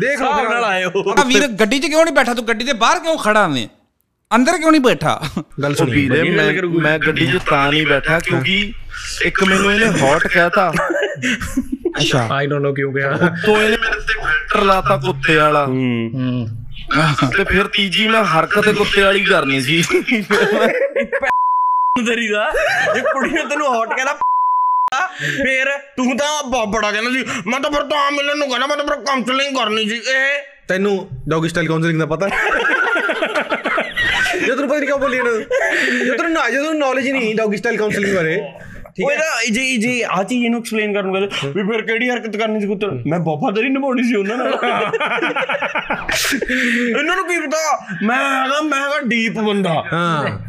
ਦੇਖ 0.00 0.20
ਲਓ 0.20 0.26
ਹਿਸਾਬ 0.26 0.40
ਫਿਰ 0.40 0.48
ਨਾਲ 0.50 0.64
ਆਇਓ 0.66 1.08
ਆ 1.12 1.24
ਵੀਰ 1.26 1.46
ਗੱਡੀ 1.60 1.78
'ਚ 1.78 1.86
ਕਿਉਂ 1.86 2.04
ਨਹੀਂ 2.04 2.14
ਬੈਠਾ 2.14 2.34
ਤੂੰ 2.34 2.46
ਗੱਡੀ 2.48 2.64
ਦੇ 2.64 2.72
ਬਾਹਰ 2.84 2.98
ਕਿਉਂ 3.00 3.16
ਖੜਾ 3.20 3.46
ਵੇਂ 3.48 3.66
ਅੰਦਰ 4.35 4.57
ਕਿਉਂ 4.57 4.71
ਨਹੀਂ 4.71 4.81
ਬੈਠਾ? 4.81 5.21
ਗੱਲ 5.63 5.75
ਸੁਣ 5.75 5.89
ਵੀਰੇ 5.89 6.21
ਮੈਂ 6.23 6.51
ਮੈਂ 6.81 6.97
ਗੱਡੀ 6.99 7.25
'ਚ 7.27 7.37
ਤਾਂ 7.49 7.71
ਨਹੀਂ 7.71 7.85
ਬੈਠਾ 7.87 8.19
ਕਿਉਂਕਿ 8.19 8.73
ਇੱਕ 9.25 9.43
ਮੈਨੂੰ 9.43 9.71
ਇਹਨੇ 9.73 9.99
ਹੌਟ 10.01 10.27
ਕਹਿਤਾ। 10.27 10.71
ਅੱਛਾ। 11.99 12.27
ਆਈ 12.31 12.47
ਡੋਨਟ 12.47 12.63
ਨੋ 12.63 12.73
ਕਿਉਂ 12.73 12.93
ਕਿਹਾ। 12.93 13.11
ਤੋਂ 13.45 13.55
ਇਹਨੇ 13.57 13.77
ਮੇਰੇ 13.77 13.99
ਤੇ 13.99 14.13
ਫਿਲਟਰ 14.13 14.61
ਲਾਤਾ 14.61 14.97
ਕੁੱਤੇ 14.97 15.35
ਵਾਲਾ। 15.35 15.65
ਹੂੰ। 15.65 16.11
ਹੂੰ 16.13 17.31
ਤੇ 17.37 17.43
ਫਿਰ 17.43 17.67
ਤੀਜੀ 17.67 18.07
ਮੈਂ 18.07 18.23
ਹਰਕਤ 18.23 18.69
ਕੁੱਤੇ 18.69 19.01
ਵਾਲੀ 19.01 19.23
ਕਰਨੀ 19.23 19.61
ਸੀ। 19.61 19.81
ਦਰੀ 22.05 22.27
ਦਾ। 22.27 22.51
ਇਹ 22.95 23.01
ਕੁੜੀ 23.03 23.29
ਨੇ 23.29 23.43
ਤੈਨੂੰ 23.49 23.67
ਹੌਟ 23.67 23.93
ਕਹਿਣਾ 23.95 24.13
ਫੇਰ 25.21 25.77
ਤੂੰ 25.97 26.17
ਤਾਂ 26.17 26.65
ਬੜਾ 26.67 26.91
ਕਹਿੰਦਾ 26.91 27.11
ਸੀ 27.11 27.25
ਮੈਂ 27.47 27.59
ਤਾਂ 27.59 27.71
ਫਿਰ 27.71 27.81
ਤਾਂ 27.81 28.11
ਮਿਲਣ 28.11 28.37
ਨੂੰ 28.37 28.49
ਕਹਿੰਦਾ 28.49 28.67
ਮੈਂ 28.67 28.77
ਤਾਂ 28.77 28.85
ਫਿਰ 28.85 28.95
ਕਾਉਂਸਲਿੰਗ 29.05 29.57
ਕਰਨੀ 29.57 29.89
ਸੀ। 29.89 29.95
ਇਹ 29.95 30.41
ਤੈਨੂੰ 30.67 31.09
ਡੌਗ 31.29 31.45
ਸਟਾਈਲ 31.47 31.67
ਕਾਉਂਸਲਿੰਗ 31.67 31.99
ਦਾ 31.99 32.05
ਪਤਾ 32.05 32.29
ਜੇ 34.33 34.45
ਤੈਨੂੰ 34.45 34.67
ਪਤਾ 34.69 34.77
ਨਹੀਂ 34.77 34.87
ਕਿਉਂ 34.87 34.99
ਬੋਲੀ 34.99 35.17
ਇਹਨਾਂ 35.17 35.33
ਜੇ 36.05 36.11
ਤੈਨੂੰ 36.17 36.31
ਨਾ 36.31 36.49
ਜਦੋਂ 36.49 36.73
ਨੌਲੇਜ 36.73 37.09
ਨਹੀਂ 37.09 37.35
ਡੌਗੀ 37.35 37.57
ਸਟਾਈਲ 37.57 37.77
ਕਾਉਂਸਲਿੰਗ 37.77 38.15
ਬਾਰੇ। 38.15 38.41
ਠੀਕ 38.95 39.05
ਉਹ 39.05 39.11
ਹੈ। 39.11 39.15
ਇਹਦਾ 39.15 39.53
ਜੀ 39.53 39.77
ਜੀ 39.77 40.01
ਆ 40.01 40.23
ਚੀਜ਼ 40.23 40.45
ਇਹਨੂੰ 40.45 40.59
ਐਕਸਪਲੇਨ 40.59 40.93
ਕਰੂੰਗਾ 40.93 41.19
ਵੀ 41.45 41.63
ਫਿਰ 41.63 41.81
ਕਿਹੜੀ 41.81 42.09
ਹਰਕਤ 42.09 42.37
ਕਰਨੀ 42.37 42.59
ਸੀ 42.61 42.67
ਕੁੱਤੇ 42.67 42.87
ਨਾਲ? 42.87 43.01
ਮੈਂ 43.07 43.19
ਵਫਾਦਾਰੀ 43.19 43.69
ਨਿਭਾਉਣੀ 43.69 44.03
ਸੀ 44.03 44.15
ਉਹਨਾਂ 44.15 44.37
ਨਾਲ। 44.37 44.49
ਇਹਨਾਂ 46.99 47.15
ਨੂੰ 47.15 47.27
ਕੀ 47.27 47.39
ਪਤਾ? 47.39 47.57
ਮੈਂ 48.03 48.17
ਹੈਗਾ 48.17 48.61
ਮੈਂ 48.61 48.79
ਹੈਗਾ 48.79 48.99
ਡੀਪ 49.05 49.39
ਬੰਦਾ। 49.39 49.83
ਹਾਂ। 49.93 50.39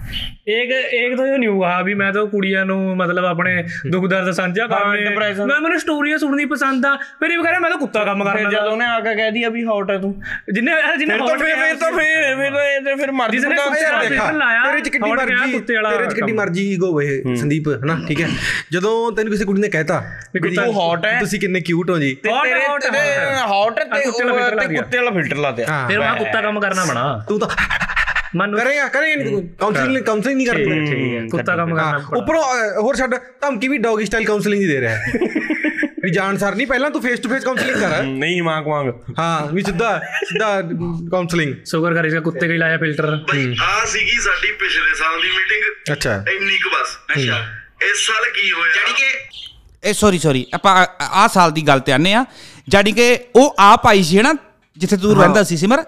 ਇੱਕ 0.47 0.71
ਇੱਕ 0.95 1.17
ਤਾਂ 1.17 1.39
ਨਿਊ 1.39 1.63
ਆ 1.65 1.83
ਵੀ 1.83 1.95
ਮੈਂ 1.95 2.13
ਤਾਂ 2.13 2.27
ਕੁੜੀਆਂ 2.27 2.65
ਨੂੰ 2.67 2.97
ਮਤਲਬ 2.97 3.25
ਆਪਣੇ 3.25 3.65
ਦੁੱਖ 3.91 4.07
ਦਰਦ 4.07 4.31
ਸਾਂਝਾ 4.31 4.67
ਕਰਨੇ 4.67 5.17
ਮੈਂ 5.47 5.61
ਮੈਨੂੰ 5.61 5.81
ਸਟੋਰੀਆਂ 5.81 6.19
ਸੁਣਨੀ 6.19 6.45
ਪਸੰਦ 6.45 6.87
ਆ 6.87 6.97
ਫਿਰ 6.97 7.31
ਇਹ 7.31 7.39
ਵਗੈਰਾ 7.39 7.59
ਮੈਂ 7.59 7.71
ਤਾਂ 7.71 7.79
ਕੁੱਤਾ 7.79 8.05
ਕੰਮ 8.05 8.25
ਕਰਨਾ 8.25 8.51
ਜਦੋਂ 8.51 8.71
ਉਹਨੇ 8.73 8.85
ਆ 8.85 9.01
ਕੇ 9.01 9.15
ਕਹਿ 9.15 9.31
ਦਿਆ 9.31 9.49
ਵੀ 9.49 9.65
ਹੌਟ 9.65 9.91
ਹੈ 9.91 9.99
ਤੂੰ। 9.99 10.23
ਜਿੰਨੇ 10.55 10.73
ਜਿੰਨੇ 10.99 11.19
ਹੌਟ 11.19 11.39
ਫਿਰ 11.39 11.57
ਫਿਰ 11.57 11.77
ਤਾਂ 11.77 11.91
ਫਿਰ 11.93 12.51
ਫਿਰ 12.85 12.97
ਫਿਰ 12.97 13.13
ਮਰ 13.13 13.31
ਜਿਸਨੇ 13.31 13.57
ਯਾਰ 13.83 14.09
ਦੇਖਾ। 14.09 14.31
ਤੇਰੇ 14.67 14.81
ਚ 14.81 14.89
ਕਿੰਨੀ 14.89 15.11
ਮਰਜ਼ੀ 15.13 15.59
ਤੇਰੇ 15.59 16.07
ਚ 16.07 16.15
ਕਿੰਨੀ 16.15 16.33
ਮਰਜ਼ੀ 16.33 16.73
ਈਗੋ 16.73 16.95
ਵੇ 16.97 17.23
ਸੰਦੀਪ 17.37 17.69
ਹਨਾ? 17.69 17.99
ਠੀਕ 18.09 18.21
ਹੈ? 18.21 18.29
ਜਦੋਂ 18.73 19.13
ਤੈਨੂੰ 19.13 19.33
ਕਿਸੇ 19.33 19.45
ਕੁੜੀ 19.45 19.61
ਨੇ 19.61 19.69
ਕਹਿਤਾ 19.69 20.03
ਵੀ 20.35 20.55
ਤੂੰ 20.57 20.73
ਹੌਟ 20.75 21.07
ਹੈ। 21.07 21.19
ਤੁਸੀਂ 21.21 21.41
ਕਿੰਨੇ 21.41 21.61
ਕਿਊਟ 21.61 21.91
ਹੋ 21.91 21.99
ਜੀ। 21.99 22.15
ਤੇਰੇ 22.15 22.67
ਹੌਟ 22.67 22.83
ਤੇ 22.83 23.85
ਤੇ 23.85 24.05
ਕੁੱਤੇ 24.77 24.99
ਵਾਲਾ 24.99 25.11
ਫਿਲਟਰ 25.11 25.37
ਲਾ 25.37 25.51
ਦਿਆ। 25.51 25.87
ਫਿਰ 25.89 25.99
ਮੈਂ 25.99 26.15
ਕੁੱਤਾ 26.15 26.41
ਕੰਮ 26.41 26.61
ਕਰਨਾ 26.61 26.85
ਬਣਾ। 26.85 27.25
ਤੂੰ 27.29 27.41
ਤਾਂ 27.41 27.49
ਕरेगा 28.33 28.89
ਕरेगा 28.89 29.17
ਨਹੀਂ 29.17 29.43
ਕਾਉਂਸਲਿੰਗ 29.59 30.05
ਕਾਉਂਸਲਿੰਗ 30.05 30.37
ਨਹੀਂ 30.37 30.47
ਕਰਦਾ 30.47 31.27
ਕੁੱਤਾ 31.31 31.57
ਕੰਮ 31.57 31.75
ਕਰਨਾ 31.77 32.01
ਉੱਪਰੋਂ 32.17 32.43
ਹੋਰ 32.83 32.97
ਛੱਡ 32.97 33.15
ਧਮਕੀ 33.41 33.69
ਵੀ 33.69 33.79
ਡੌਗੀ 33.79 34.05
ਸਟਾਈਲ 34.05 34.25
ਕਾਉਂਸਲਿੰਗ 34.27 34.63
ਹੀ 34.63 34.67
ਦੇ 34.67 34.81
ਰਿਹਾ। 34.81 34.97
ਹੈ 34.97 35.13
ਵੀ 36.03 36.11
ਜਾਣ 36.11 36.37
ਸਰ 36.37 36.55
ਨਹੀਂ 36.55 36.67
ਪਹਿਲਾਂ 36.67 36.91
ਤੂੰ 36.91 37.01
ਫੇਸ 37.03 37.21
ਟੂ 37.21 37.29
ਫੇਸ 37.29 37.45
ਕਾਉਂਸਲਿੰਗ 37.45 37.77
ਕਰ। 37.77 38.03
ਨਹੀਂ 38.03 38.43
ਮਾਂ 38.43 38.63
ਕਵਾਂਗ 38.63 38.93
ਹਾਂ 39.19 39.47
ਵੀ 39.47 39.63
ਸਿੱਧਾ 39.63 39.91
ਸਿੱਧਾ 40.25 40.61
ਕਾਉਂਸਲਿੰਗ 41.11 41.55
ਸ਼ੂਗਰ 41.65 41.95
ਕਰ 41.95 42.05
ਇਸਾ 42.05 42.21
ਕੁੱਤੇ 42.21 42.49
ਕਈ 42.49 42.59
ਲਾਇਆ 42.59 42.79
ਫਿਲਟਰ 42.79 43.09
ਆ 43.63 43.85
ਸੀਗੀ 43.87 44.19
ਸਾਡੀ 44.21 44.53
ਪਿਛਲੇ 44.53 44.95
ਸਾਲ 44.95 45.21
ਦੀ 45.23 45.29
ਮੀਟਿੰਗ 45.29 45.93
ਅੱਛਾ। 45.93 46.15
ਇੰਨੀ 46.33 46.59
ਕੁ 46.59 46.71
ਬਸ। 46.71 46.97
ਅੱਛਾ। 47.13 47.41
ਇਸ 47.83 48.07
ਸਾਲ 48.07 48.25
ਕੀ 48.35 48.51
ਹੋਇਆ? 48.53 48.73
ਜਾਨੀ 48.75 48.93
ਕਿ 48.93 49.89
ਇਹ 49.89 49.95
ਸੌਰੀ 49.95 50.19
ਸੌਰੀ 50.19 50.47
ਆਪਾਂ 50.55 50.75
ਆ 51.15 51.27
ਸਾਲ 51.29 51.51
ਦੀ 51.51 51.67
ਗੱਲ 51.67 51.81
ਤੇ 51.81 51.93
ਆਨੇ 51.93 52.15
ਆ 52.15 52.25
ਜਾਨੀ 52.69 52.93
ਕਿ 52.93 53.19
ਉਹ 53.37 53.55
ਆਪ 53.59 53.87
ਆਈ 53.87 54.03
ਸੀ 54.03 54.23
ਨਾ 54.23 54.33
ਜਿੱਥੇ 54.77 54.97
ਤੂੰ 54.97 55.15
ਰਹਿੰਦਾ 55.17 55.43
ਸੀ 55.43 55.57
ਸਿਮਰ? 55.57 55.85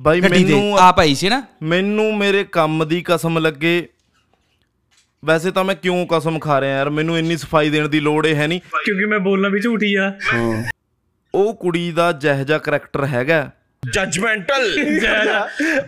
ਬਾਈ 0.00 0.20
ਮੈਨੂੰ 0.20 0.78
ਆ 0.78 0.92
ਭਾਈ 0.92 1.14
ਸੀ 1.14 1.28
ਨਾ? 1.28 1.42
ਮੈਨੂੰ 1.62 2.16
ਮੇਰੇ 2.16 2.44
ਕੰਮ 2.44 2.88
ਦੀ 2.88 3.02
ਕਸਮ 3.06 3.38
ਲੱਗੇ। 3.38 3.88
ਵੈਸੇ 5.24 5.50
ਤਾਂ 5.50 5.64
ਮੈਂ 5.64 5.74
ਕਿਉਂ 5.74 6.06
ਕਸਮ 6.06 6.38
ਖਾ 6.38 6.60
ਰਿਹਾ 6.60 6.76
ਯਾਰ? 6.76 6.90
ਮੈਨੂੰ 6.90 7.18
ਇੰਨੀ 7.18 7.36
ਸਫ਼ਾਈ 7.36 7.70
ਦੇਣ 7.70 7.88
ਦੀ 7.88 8.00
ਲੋੜ 8.00 8.26
ਹੈ 8.26 8.46
ਨਹੀਂ। 8.46 8.60
ਕਿਉਂਕਿ 8.84 9.04
ਮੈਂ 9.04 9.18
ਬੋਲਣਾ 9.18 9.48
ਵੀ 9.48 9.60
ਝੂਠੀ 9.60 9.94
ਆ। 9.94 10.12
ਉਹ 11.34 11.54
ਕੁੜੀ 11.54 11.92
ਦਾ 11.92 12.12
ਜਹਜਾ 12.12 12.58
ਕੈਰੈਕਟਰ 12.58 13.06
ਹੈਗਾ। 13.06 13.50
ਜਜਮੈਂਟਲ 13.92 14.64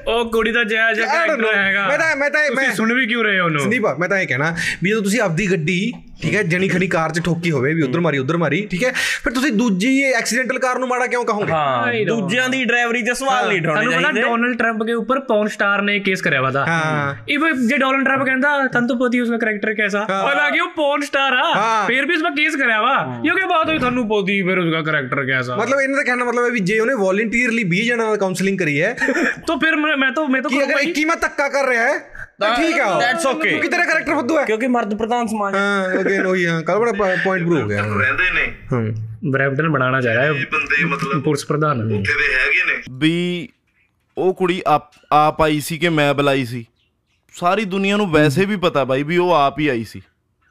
ਉਹ 0.09 0.31
ਕੁੜੀ 0.31 0.53
ਦਾ 0.53 0.65
ਜਿਆ 0.65 0.93
ਜਿਹਾ 0.95 1.07
ਕੈਰੈਕਟਰ 1.07 1.55
ਹੈਗਾ। 1.57 1.89
ਮੈਂ 1.89 1.99
ਤਾਂ 1.99 2.17
ਮੈਂ 2.17 2.31
ਤਾਂ 2.31 2.41
ਮੈਂ 2.57 2.75
ਸੁਣ 2.75 2.93
ਵੀ 2.95 3.07
ਕਿਉਂ 3.07 3.25
ਰਹੇ 3.25 3.41
ਹੋ 3.41 3.45
ਉਹਨੂੰ? 3.45 3.61
ਸੰਦੀਪ 3.61 3.83
ਮੈਂ 3.99 4.09
ਤਾਂ 4.09 4.19
ਇਹ 4.19 4.27
ਕਹਿਣਾ 4.29 4.57
ਵੀ 4.83 4.91
ਜਦੋਂ 4.91 5.03
ਤੁਸੀਂ 5.03 5.21
ਆਪਦੀ 5.21 5.51
ਗੱਡੀ 5.51 5.93
ਠੀਕ 6.23 6.35
ਹੈ 6.35 6.43
ਜਣੀ 6.45 6.69
ਖਣੀ 6.69 6.87
ਕਾਰ 6.89 7.13
'ਚ 7.13 7.21
ਠੋਕੀ 7.25 7.51
ਹੋਵੇ 7.51 7.73
ਵੀ 7.75 7.83
ਉਧਰ 7.83 8.01
ਮਾਰੀ 8.01 8.19
ਉਧਰ 8.19 8.37
ਮਾਰੀ 8.37 8.61
ਠੀਕ 8.67 8.83
ਹੈ? 8.85 8.91
ਫਿਰ 9.25 9.33
ਤੁਸੀਂ 9.33 9.51
ਦੂਜੀ 9.53 9.91
ਐਕਸੀਡੈਂਟਲ 10.13 10.59
ਕਾਰ 10.59 10.79
ਨੂੰ 10.79 10.89
ਮਾੜਾ 10.89 11.07
ਕਿਉਂ 11.07 11.25
ਕਹੋਗੇ? 11.25 11.53
ਹਾਂ 11.53 12.05
ਦੂਜਿਆਂ 12.07 12.49
ਦੀ 12.49 12.65
ਡਰਾਈਵਰੀ 12.65 13.03
'ਚ 13.03 13.11
ਸਵਾਲ 13.13 13.49
ਨਹੀਂ 13.49 13.61
ਉਠਾਉਣੇ 13.61 13.81
ਚਾਹੀਦੇ 13.81 13.91
ਤੁਹਾਨੂੰ 13.93 14.13
ਪਤਾ 14.13 14.21
ਡੋਨਲਡ 14.23 14.57
ਟਰੰਪ 14.59 14.83
ਦੇ 14.83 14.93
ਉੱਪਰ 14.95 15.21
ਪੌਨ 15.29 15.49
ਸਟਾਰ 15.49 15.83
ਨੇ 15.83 15.99
ਕੇਸ 16.01 16.23
ਕਰਿਆ 16.23 16.41
ਵਾਦਾ 16.43 16.65
ਹਾਂ। 16.67 17.15
ਇਹ 17.29 17.39
ਜੇ 17.63 17.77
ਡੋਨਲਡ 17.77 18.05
ਟਰੰਪ 18.05 18.25
ਕਹਿੰਦਾ 18.25 18.57
ਤੰਤੂ 18.73 18.97
ਪਤੀ 18.99 19.21
ਉਸਦਾ 19.21 19.39
ਕੈਰੈਕਟਰ 19.39 19.75
ਕੈਸਾ? 19.75 20.01
ਔਰ 20.21 20.37
ਆ 20.37 20.49
ਗਿਆ 20.51 20.63
ਉਹ 20.63 20.71
ਪੌਨ 20.77 21.01
ਸਟਾਰ 21.03 21.33
ਆ। 21.35 21.53
ਫਿਰ 21.87 22.07
ਵੀ 22.07 22.15
ਇਸ 22.15 22.23
ਪਰ 22.23 22.31
ਕੇਸ 22.33 22.57
ਕਰਿਆ 22.57 22.81
ਵਾ। 22.83 22.95
ਇਹ 23.25 23.31
ਕਿ 23.33 23.47
ਬਾਤ 23.47 23.67
ਹੋਈ 23.69 23.79
ਤੁਹਾਨੂੰ 23.79 24.07
ਪੋਦੀ 24.09 24.41
ਫਿਰ 24.43 24.59
ਉਸਦਾ 24.59 24.83
ਕੈਰੈਕਟਰ 24.83 25.25
ਕੈਸਾ। 25.27 25.57
ਮਤਲਬ 25.57 25.81
ਇਹਨਾਂ 25.81 25.97
ਦਾ 25.97 26.03
ਕਹਿਣਾ 26.03 26.25
ਮਤਲਬ 26.25 26.45
ਹੈ 26.45 26.51
ਵੀ 26.51 26.61
ਜੇ 26.63 26.79
ਉਹਨੇ 26.79 26.95
ਵੋਲੰਟੀਅਰਲੀ 26.97 27.65
20 27.71 27.85
ਜਣਾਂ 27.87 28.07
ਨਾਲ 28.07 28.17
ਕਾਉਂਸਲਿੰਗ 28.19 28.59
ਕਰੀ 28.59 28.81
ਹੈ 28.83 28.95
ਤਾਂ 29.47 29.57
ਫਿਰ 29.59 29.77
ਮੈਂ 29.77 30.11
ਤਾਂ 30.13 30.27
ਮੈਂ 30.29 30.43
ਤਾਂ 30.43 30.51
ਕਿ 30.51 30.63
ਅਗਰ 30.65 30.81
21ਵਾਂ 30.83 31.17
ਤੱਕਾ 31.19 31.49
ਕਰ 31.51 31.69
ਰਿਹਾ 31.69 31.85
ਹੈ 31.85 31.99
ਤਾਂ 32.43 32.57
ਠੀਕ 32.57 32.81
ਆ 32.81 33.01
ਦੈਟਸ 33.01 33.27
ਓਕੇ 33.27 33.49
ਕਿਉਂਕਿ 33.49 33.69
ਤੇਰਾ 33.69 33.85
ਕੈਰੈਕਟਰ 33.85 34.15
ਫੁੱਦੂ 34.15 34.39
ਹੈ 34.39 34.45
ਕਿਉਂਕਿ 34.45 34.67
ਮਰਦ 34.67 34.95
ਪ੍ਰਧਾਨ 34.95 35.27
ਸਮਾਜ 35.27 35.55
ਹਾਂ 35.55 36.01
ਅਗੇਨ 36.01 36.27
ਉਹੀ 36.27 36.47
ਹਾਂ 36.47 36.63
ਕੱਲ 36.63 36.79
ਬੜਾ 36.79 36.93
ਪੁਆਇੰਟ 36.93 37.47
ਪ੍ਰੂਵ 37.47 37.63
ਹੋ 37.63 37.69
ਗਿਆ। 37.69 37.83
ਰਹਿੰਦੇ 37.83 38.31
ਨੇ। 38.31 38.55
ਹਾਂ। 38.73 38.83
ਬ੍ਰੈਂਪਟਨ 39.31 39.69
ਬਣਾਉਣਾ 39.69 40.01
ਚਾਹ 40.01 40.13
ਰਿਹਾ 40.15 40.23
ਹੈ। 40.23 40.33
ਬੰਦੇ 40.33 40.85
ਮਤਲਬ 40.85 41.23
ਪੁਰਸ਼ 41.23 41.47
ਪ੍ਰਧਾਨ 41.47 41.87
ਨੇ। 41.87 41.99
ਉੱਥੇ 41.99 42.13
ਦੇ 42.13 42.35
ਹੈਗੇ 42.35 42.73
ਨੇ। 42.73 42.83
ਵੀ 42.91 43.49
ਉਹ 44.17 44.35
ਕੁੜੀ 44.35 44.63
ਆਪ 45.13 45.43
ਆਈ 45.43 45.61
ਸੀ 45.61 45.79
ਕਿ 45.79 45.89
ਮੈਂ 45.89 46.15
ਬੁਲਾਈ 46.15 46.45
ਸੀ? 46.45 46.67
ਸਾਰੀ 47.35 47.65
ਦੁਨੀਆ 47.65 47.97
ਨੂੰ 47.97 48.11
ਵੈਸੇ 48.11 48.45
ਵੀ 48.45 48.57
ਪਤਾ 48.57 48.85
ਬਾਈ 48.85 49.03
ਵੀ 49.03 49.17
ਉਹ 49.17 49.33
ਆਪ 49.33 49.59
ਹੀ 49.59 49.69
ਆਈ 49.69 49.85
ਸੀ। 49.85 50.03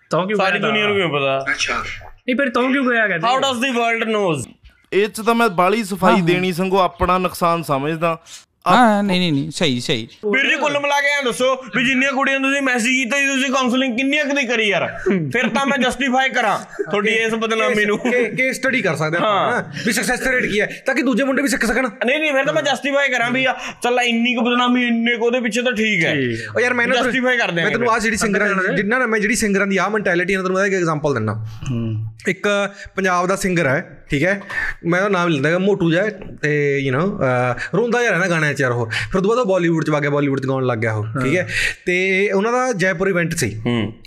ਤਾਂ 0.10 0.28
ਕਿਉਂ 0.28 0.38
ਸਾਰੀ 0.38 0.60
ਦੁਨੀਆ 0.60 0.88
ਨੂੰ 0.88 0.96
ਕਿਉਂ 0.96 1.10
ਪਤਾ? 1.10 1.46
ਅੱਛਾ। 1.52 1.84
ਨਹੀਂ 2.04 2.36
ਪਰ 2.36 2.50
ਤਾਂ 2.50 2.72
ਕਿਉਂ 2.72 2.86
ਗਿਆ 2.86 3.08
ਕਹਿੰਦੇ? 3.08 3.28
How 3.28 3.40
does 3.40 3.58
the 3.58 3.70
world 3.70 4.04
knows 4.04 4.48
ਇਹ 4.94 5.08
ਚ 5.08 5.22
ਤਾਂ 5.22 5.36
ਮੈਂ 5.36 5.50
ਬਾਲੀ 5.50 5.84
ਸਫ਼ਾਈ 5.84 6.22
ਦੇਣੀ 6.22 6.54
ਸੰਗੋ 6.54 6.80
ਆਪਣਾ 6.80 7.18
ਨੁਕਸਾਨ 7.18 7.64
ਸਮਝਦਾ। 7.64 8.18
ਹਾਂ 8.66 9.02
ਨਹੀਂ 9.04 9.20
ਨਹੀਂ 9.20 9.32
ਨਹੀਂ 9.34 9.52
ਸਹੀ 9.52 9.80
ਸਹੀ। 9.80 10.08
ਵੀਰ 10.26 10.48
ਜੀ 10.50 10.56
ਕੁੱਲ 10.56 10.78
ਮਿਲਾ 10.80 11.00
ਕੇ 11.02 11.08
ਐਂ 11.10 11.22
ਦੱਸੋ 11.24 11.46
ਵੀ 11.76 11.84
ਜਿੰਨੀਆਂ 11.86 12.12
ਕੁੜੀਆਂ 12.12 12.40
ਨੂੰ 12.40 12.50
ਤੁਸੀਂ 12.50 12.62
ਮੈਸੇਜ 12.62 12.88
ਕੀਤਾ 12.94 13.18
ਸੀ 13.18 13.26
ਤੁਸੀਂ 13.26 13.50
ਕਾਉਂਸਲਿੰਗ 13.52 13.96
ਕਿੰਨੀਆਂ 13.98 14.26
ਕੁ 14.26 14.36
ਦੀ 14.36 14.46
ਕਰੀ 14.48 14.68
ਯਾਰ? 14.70 14.86
ਫਿਰ 15.32 15.48
ਤਾਂ 15.50 15.66
ਮੈਂ 15.66 15.78
ਜਸਟੀਫਾਈ 15.78 16.30
ਕਰਾਂ 16.30 16.58
ਤੁਹਾਡੀ 16.82 17.12
ਇਸ 17.14 17.34
ਬਦਨਾਮੀ 17.36 17.86
ਨੂੰ। 17.86 17.98
ਕੇਸ 18.38 18.56
ਸਟੱਡੀ 18.58 18.82
ਕਰ 18.82 18.96
ਸਕਦੇ 18.96 19.18
ਆਪਾਂ 19.18 19.30
ਹਾਂ। 19.52 19.64
ਵੀ 19.86 19.92
ਸਕਸੈਸ 19.94 20.28
ਰੇਟ 20.28 20.46
ਕੀ 20.46 20.62
ਹੈ 20.62 20.68
ਤਾਂ 20.86 20.96
ਕਿ 20.96 21.02
ਦੂਜੇ 21.02 21.24
ਮੁੰਡੇ 21.24 21.42
ਵੀ 21.42 21.48
ਸਿੱਖ 21.48 21.66
ਸਕਣ। 21.66 21.88
ਨਹੀਂ 22.06 22.20
ਨਹੀਂ 22.20 22.32
ਫਿਰ 22.34 22.46
ਤਾਂ 22.46 22.54
ਮੈਂ 22.54 22.64
ਜਸਟੀਫਾਈ 22.64 23.10
ਕਰਾਂ 23.10 23.32
ਵੀ 23.32 23.46
ਆ, 23.46 23.56
ਚੱਲ 23.84 24.00
ਇੰਨੀ 24.04 24.36
ਕੁ 24.36 24.42
ਬਦਨਾਮੀ 24.42 24.86
ਇੰਨੇ 24.88 25.16
ਕੁ 25.18 25.26
ਉਹਦੇ 25.26 25.40
ਪਿੱਛੇ 25.40 25.62
ਤਾਂ 25.62 25.72
ਠੀਕ 25.72 26.04
ਹੈ। 26.06 26.14
ਉਹ 26.56 26.60
ਯਾਰ 26.62 26.74
ਮੈਂ 26.74 26.88
ਨਾ 26.88 26.96
Justify 26.96 27.38
ਕਰ 27.38 27.52
ਦਿਆਂਗੇ 27.52 27.62
ਮੈਂ 27.64 27.72
ਤੈਨੂੰ 27.72 27.92
ਆ 27.92 27.98
ਜਿਹੜੀ 28.00 28.18
ਸਿੰਗਰਾਂ 28.18 28.74
ਜਿੰਨਾ 28.76 28.98
ਨਾ 28.98 29.06
ਮੈਂ 29.06 29.20
ਜਿਹੜੀ 29.20 29.36
ਸਿੰਗਰਾਂ 29.36 29.68
ਦੀ 29.68 29.78
ਆ 29.78 29.90
ਮੈਂਟੈਲਿਟੀ 29.90 30.36
ਨਾਲ 30.36 30.44
ਤੈਨੂੰ 30.44 30.58
ਮੈਂ 30.58 30.66
ਇੱਕ 30.66 30.76
ਐਗਜ਼ਾਮਪਲ 30.76 31.14
ਦਿੰਦਾ। 31.14 31.34
ਇੱਕ 32.29 32.49
ਪੰਜਾਬ 32.97 33.27
ਦਾ 33.27 33.37
ਸਿੰਗਰ 33.37 33.67
ਹੈ 33.67 33.81
ਠੀਕ 34.11 34.23
ਹੈ 34.23 34.41
ਮੈਂ 34.85 34.99
ਉਹਦਾ 35.01 35.09
ਨਾਮ 35.11 35.29
ਲੈਂਦਾ 35.29 35.59
ਮੋਟੂ 35.59 35.91
ਜਿਹਾ 35.91 36.05
ਤੇ 36.43 36.53
ਯੂ 36.79 36.93
نو 36.95 37.07
ਰੋਂਦਾ 37.75 38.01
ਜਿਹਾ 38.01 38.11
ਰਹਿੰਦਾ 38.11 38.29
ਗਾਣਿਆਂ 38.29 38.55
'ਚ 38.55 38.61
ਯਾਰ 38.61 38.71
ਉਹ 38.73 38.87
ਫਿਰ 38.87 39.17
ਉਹ 39.17 39.23
ਤੋਂ 39.23 39.29
ਬਾਅਦ 39.29 39.39
ਉਹ 39.39 39.45
ਬਾਲੀਵੁੱਡ 39.45 39.85
'ਚ 39.85 39.91
ਵਗ 39.91 40.01
ਗਿਆ 40.01 40.11
ਬਾਲੀਵੁੱਡ 40.11 40.41
'ਚ 40.41 40.47
ਗਾਉਣ 40.47 40.67
ਲੱਗ 40.67 40.79
ਗਿਆ 40.79 40.93
ਉਹ 40.95 41.07
ਠੀਕ 41.23 41.37
ਹੈ 41.37 41.47
ਤੇ 41.87 41.97
ਉਹਨਾਂ 42.31 42.53
ਦਾ 42.53 42.73
ਜੈਪੁਰ 42.77 43.09
ਇਵੈਂਟ 43.09 43.35
ਸੀ 43.35 43.51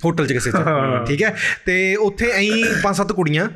ਹੋਟਲ 0.05 0.27
'ਚ 0.27 0.33
ਕਿਸੇ 0.33 0.51
'ਚ 0.51 0.55
ਠੀਕ 1.07 1.23
ਹੈ 1.23 1.33
ਤੇ 1.65 1.95
ਉੱਥੇ 2.01 2.29
ਐਂ 2.31 2.45
ਪੰਜ 2.83 2.95
ਸੱਤ 2.95 3.11
ਕੁੜੀਆਂ 3.11 3.47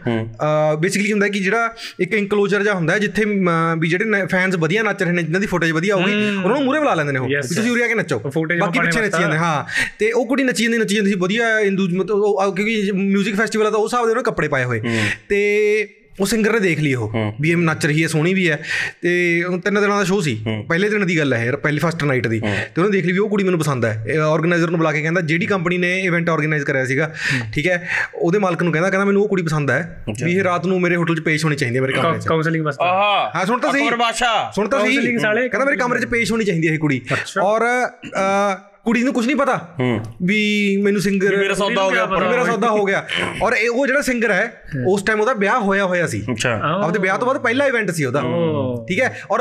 ਬੇਸਿਕਲੀ 0.77 1.11
ਹੁੰਦਾ 1.11 1.27
ਕਿ 1.27 1.39
ਜਿਹੜਾ 1.39 1.69
ਇੱਕ 1.99 2.13
ਇਨਕਲੋਜ਼ਰ 2.13 2.63
ਜਿਹਾ 2.63 2.73
ਹੁੰਦਾ 2.75 2.93
ਹੈ 2.93 2.99
ਜਿੱਥੇ 2.99 3.25
ਮ, 3.25 3.49
ਵੀ 3.79 3.89
ਜਿਹੜੇ 3.89 4.25
ਫੈਨਸ 4.27 4.55
ਵਧੀਆ 4.57 4.83
ਨੱਚ 4.83 5.03
ਰਹੇ 5.03 5.11
ਨੇ 5.11 5.23
ਜਿਨ੍ਹਾਂ 5.23 5.41
ਦੀ 5.41 5.47
ਫੁਟੇਜ 5.47 5.71
ਵਧੀਆ 5.71 5.95
ਹੋਊਗੀ 5.95 6.13
ਉਹਨਾਂ 6.13 6.49
ਨੂੰ 6.49 6.63
ਮੂਰੇ 6.63 6.79
ਬੁਲਾ 6.79 6.93
ਲੈਂਦੇ 6.93 7.11
ਨੇ 7.11 7.19
ਉਹ 7.19 7.27
ਵੀ 7.27 7.33
Yes, 7.33 7.47
ਤੁਸੀਂ 7.49 7.71
ਉਰੇ 7.71 7.83
ਆ 7.83 7.87
ਕੇ 7.87 7.93
ਨੱਚੋ 7.95 8.17
footage 8.27 8.59
ਬਾਕੀ 8.59 8.77
ਪਾਉਣੇ 8.77 8.85
ਪਿੱਛੇ 8.85 9.01
ਨੱਚੀ 9.01 9.21
ਜਾਂਦੇ 9.21 9.37
ਹਾਂ 9.37 9.63
ਤੇ 9.99 10.11
ਉਹ 10.11 10.25
ਕੁੜੀ 10.27 10.43
ਨੱਚੀ 10.43 10.63
ਜਾਂਦੀ 10.63 10.77
ਨੱਚੀ 10.77 10.95
ਜਾਂਦੀ 10.95 11.09
ਸੀ 11.09 11.15
ਵਧੀਆ 11.19 11.47
ਹਿੰਦੂ 11.59 11.87
ਮਤਲਬ 11.93 12.17
ਉਹ- 12.17 12.43
ਉਹ 12.43 12.55
ਕਿਉਂਕਿ 12.55 12.91
뮤직 13.13 13.35
ਫੈਸਟੀਵਲ 13.35 13.67
ਆ 13.67 13.69
ਤਾਂ 13.69 13.79
ਉਸ 13.79 13.93
ਹਿਸਾਬ 13.93 14.05
ਦੇ 14.05 14.11
ਉਹਨੇ 14.11 14.23
ਕੱਪੜੇ 14.23 14.46
ਕੱਪੜੇ 14.48 14.64
ਪਾਏ 14.64 14.64
ਹੋਏ। 14.64 14.82
ਤੇ 15.28 15.94
ਉਹ 16.20 16.26
ਸਿੰਗਰ 16.26 16.52
ਨੇ 16.52 16.58
ਦੇਖ 16.58 16.80
ਲਈ 16.80 16.94
ਉਹ। 16.94 17.12
ਵੀ 17.40 17.50
ਇਹ 17.50 17.56
ਨੱਚ 17.56 17.86
ਰਹੀ 17.86 18.02
ਹੈ 18.02 18.08
ਸੋਹਣੀ 18.08 18.34
ਵੀ 18.34 18.50
ਹੈ। 18.50 18.56
ਤੇ 19.02 19.10
ਤਿੰਨ 19.64 19.80
ਦਿਨਾਂ 19.80 19.98
ਦਾ 19.98 20.04
ਸ਼ੋਅ 20.04 20.22
ਸੀ। 20.22 20.34
ਪਹਿਲੇ 20.68 20.88
ਦਿਨ 20.88 21.06
ਦੀ 21.06 21.18
ਗੱਲ 21.18 21.34
ਹੈ 21.34 21.44
ਯਾਰ 21.44 21.56
ਪਹਿਲੀ 21.56 21.78
ਫਸਟ 21.78 22.04
ਨਾਈਟ 22.04 22.26
ਦੀ। 22.26 22.40
ਤੇ 22.40 22.80
ਉਹਨੇ 22.80 22.90
ਦੇਖ 22.92 23.04
ਲਈ 23.06 23.12
ਵੀ 23.12 23.18
ਉਹ 23.18 23.28
ਕੁੜੀ 23.28 23.44
ਮੈਨੂੰ 23.44 23.60
ਪਸੰਦ 23.60 23.84
ਹੈ। 23.84 24.16
ਆਰਗੇਨਾਈਜ਼ਰ 24.22 24.70
ਨੂੰ 24.70 24.78
ਬੁਲਾ 24.78 24.92
ਕੇ 24.92 25.02
ਕਹਿੰਦਾ 25.02 25.20
ਜਿਹੜੀ 25.20 25.46
ਕੰਪਨੀ 25.46 25.78
ਨੇ 25.78 26.00
ਇਵੈਂਟ 26.00 26.30
ਆਰਗੇਨਾਈਜ਼ 26.30 26.64
ਕਰਿਆ 26.64 26.84
ਸੀਗਾ 26.84 27.14
ਠੀਕ 27.54 27.66
ਹੈ 27.66 27.88
ਉਹਦੇ 28.14 28.38
ਮਾਲਕ 28.38 28.62
ਨੂੰ 28.62 28.72
ਕਹਿੰਦਾ 28.72 28.90
ਕਹਿੰਦਾ 28.90 29.04
ਮੈਨੂੰ 29.04 29.22
ਉਹ 29.22 29.28
ਕੁੜੀ 29.28 29.42
ਪਸੰਦ 29.42 29.70
ਹੈ। 29.70 30.04
ਵੀ 30.24 30.32
ਇਹ 30.32 30.44
ਰਾਤ 30.44 30.66
ਨੂੰ 30.66 30.80
ਮੇਰੇ 30.80 30.96
ਹੋਟਲ 30.96 31.16
'ਚ 31.16 31.20
ਪੇਸ਼ 31.20 31.44
ਹੋਣੀ 31.44 31.56
ਚਾਹੀਦੀ 31.56 31.76
ਹੈ 31.76 31.82
ਮੇਰੇ 31.82 31.92
ਕਮਰੇ 31.92 32.18
'ਚ। 32.18 32.26
ਕਾਉਂਸਲਿੰਗ 32.26 32.64
ਵਾਸਤੇ। 32.64 32.84
ਆਹਾ 32.84 33.30
ਹਾਂ 33.34 33.46
ਸੁਣ 33.46 33.60
ਤਾਂ 33.60 33.72
ਸਹੀ 33.72 33.86
ਅਕਬਰ 33.86 33.96
ਬਾਦਸ਼ਾਹ। 33.96 34.52
ਸੁਣ 34.52 34.68
ਤਾਂ 34.68 34.80
ਸਹੀ 34.80 34.96
ਕਹਿੰਦਾ 35.16 35.64
ਮੇਰੇ 35.64 35.76
ਕਮਰੇ 35.76 36.00
'ਚ 36.00 36.04
ਪੇਸ਼ 36.04 36.32
ਹੋਣੀ 36.32 36.44
ਚਾਹੀਦੀ 36.44 36.68
ਹੈ 36.68 36.72
ਇਹ 36.72 36.78
ਕੁੜੀ। 36.78 37.00
ਔਰ 37.42 37.62
ਕੁੜੀ 38.88 39.02
ਨੂੰ 39.02 39.12
ਕੁਝ 39.14 39.24
ਨਹੀਂ 39.26 39.36
ਪਤਾ 39.36 39.54
ਵੀ 40.26 40.36
ਮੈਨੂੰ 40.82 41.00
ਸਿੰਗਰ 41.02 41.36
ਮੇਰਾ 41.36 41.54
ਸੌਦਾ 41.54 41.82
ਹੋ 41.82 41.90
ਗਿਆ। 41.90 42.04
ਮੇਰਾ 42.06 42.44
ਸੌਦਾ 42.44 42.68
ਹੋ 42.70 42.84
ਗਿਆ। 42.84 43.04
ਔਰ 43.42 43.52
ਇਹ 43.52 43.68
ਉਹ 43.70 43.86
ਜਿਹੜਾ 43.86 44.00
ਸਿੰਗਰ 44.02 44.30
ਹੈ 44.30 44.62
ਉਸ 44.88 45.02
ਟਾਈਮ 45.02 45.20
ਉਹਦਾ 45.20 45.32
ਵਿਆਹ 45.32 45.60
ਹੋਇਆ 45.60 45.86
ਹੋਇਆ 45.86 46.06
ਸੀ। 46.06 46.22
ਅੱਛਾ। 46.32 46.50
ਆਪਦੇ 46.64 46.98
ਵਿਆਹ 46.98 47.18
ਤੋਂ 47.18 47.26
ਬਾਅਦ 47.26 47.38
ਪਹਿਲਾ 47.42 47.66
ਇਵੈਂਟ 47.66 47.90
ਸੀ 47.90 48.04
ਉਹਦਾ। 48.04 48.22
ਠੀਕ 48.88 49.00
ਹੈ? 49.00 49.08
ਔਰ 49.30 49.40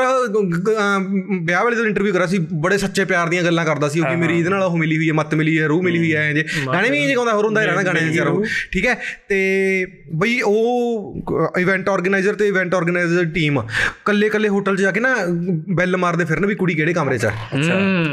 ਵਿਆਹ 1.43 1.63
ਵਾਲੇ 1.63 1.75
ਦਿਨ 1.75 1.85
ਇੰਟਰਵਿਊ 1.85 2.13
ਕਰਾ 2.13 2.25
ਸੀ 2.25 2.37
ਬੜੇ 2.53 2.77
ਸੱਚੇ 2.77 3.05
ਪਿਆਰ 3.05 3.29
ਦੀਆਂ 3.29 3.43
ਗੱਲਾਂ 3.43 3.65
ਕਰਦਾ 3.65 3.89
ਸੀ 3.89 3.99
ਉਹ 3.99 4.05
ਕਿ 4.05 4.15
ਮੇਰੀ 4.15 4.37
ਇਹਦੇ 4.39 4.49
ਨਾਲ 4.49 4.63
ਉਹ 4.63 4.77
ਮਿਲੀ 4.77 4.97
ਹੋਈ 4.97 5.07
ਹੈ 5.07 5.13
ਮੱਤ 5.13 5.35
ਮਿਲੀ 5.35 5.59
ਹੈ 5.59 5.67
ਰੂਹ 5.67 5.81
ਮਿਲੀ 5.83 5.99
ਹੋਈ 5.99 6.13
ਹੈ 6.15 6.33
ਜੇ। 6.33 6.43
ਗਾਣੇ 6.67 6.89
ਵੀ 6.89 7.03
ਇੰਜ 7.03 7.15
ਗਾਉਂਦਾ 7.15 7.33
ਹੋਰ 7.33 7.45
ਹੁੰਦਾ 7.45 7.61
ਹੀ 7.61 7.65
ਰਹਿਣਾ 7.65 7.83
ਗਾਣੇ 7.83 8.01
ਯਾਰ 8.13 8.33
ਠੀਕ 8.71 8.85
ਹੈ? 8.85 8.97
ਤੇ 9.29 9.39
ਬਈ 10.15 10.39
ਉਹ 10.45 11.23
ਇਵੈਂਟ 11.59 11.89
ਆਰਗੇਨਾਈਜ਼ਰ 11.89 12.35
ਤੇ 12.35 12.47
ਇਵੈਂਟ 12.47 12.75
ਆਰਗੇਨਾਈਜ਼ਰ 12.75 13.25
ਟੀਮ 13.35 13.61
ਕੱਲੇ 14.05 14.29
ਕੱਲੇ 14.29 14.49
ਹੋਟਲ 14.49 14.75
'ਚ 14.77 14.81
ਜਾ 14.81 14.91
ਕੇ 14.91 14.99
ਨਾ 14.99 15.15
ਬੈਲ 15.75 15.97
ਮਾਰਦੇ 15.97 16.25
ਫਿਰਨ 16.25 16.45
ਵੀ 16.45 16.55
ਕੁੜੀ 16.55 16.75
ਕਿਹੜੇ 16.75 16.93
ਕਮਰੇ 16.93 17.17
'ਚ 17.17 17.25
ਹੈ 17.25 17.33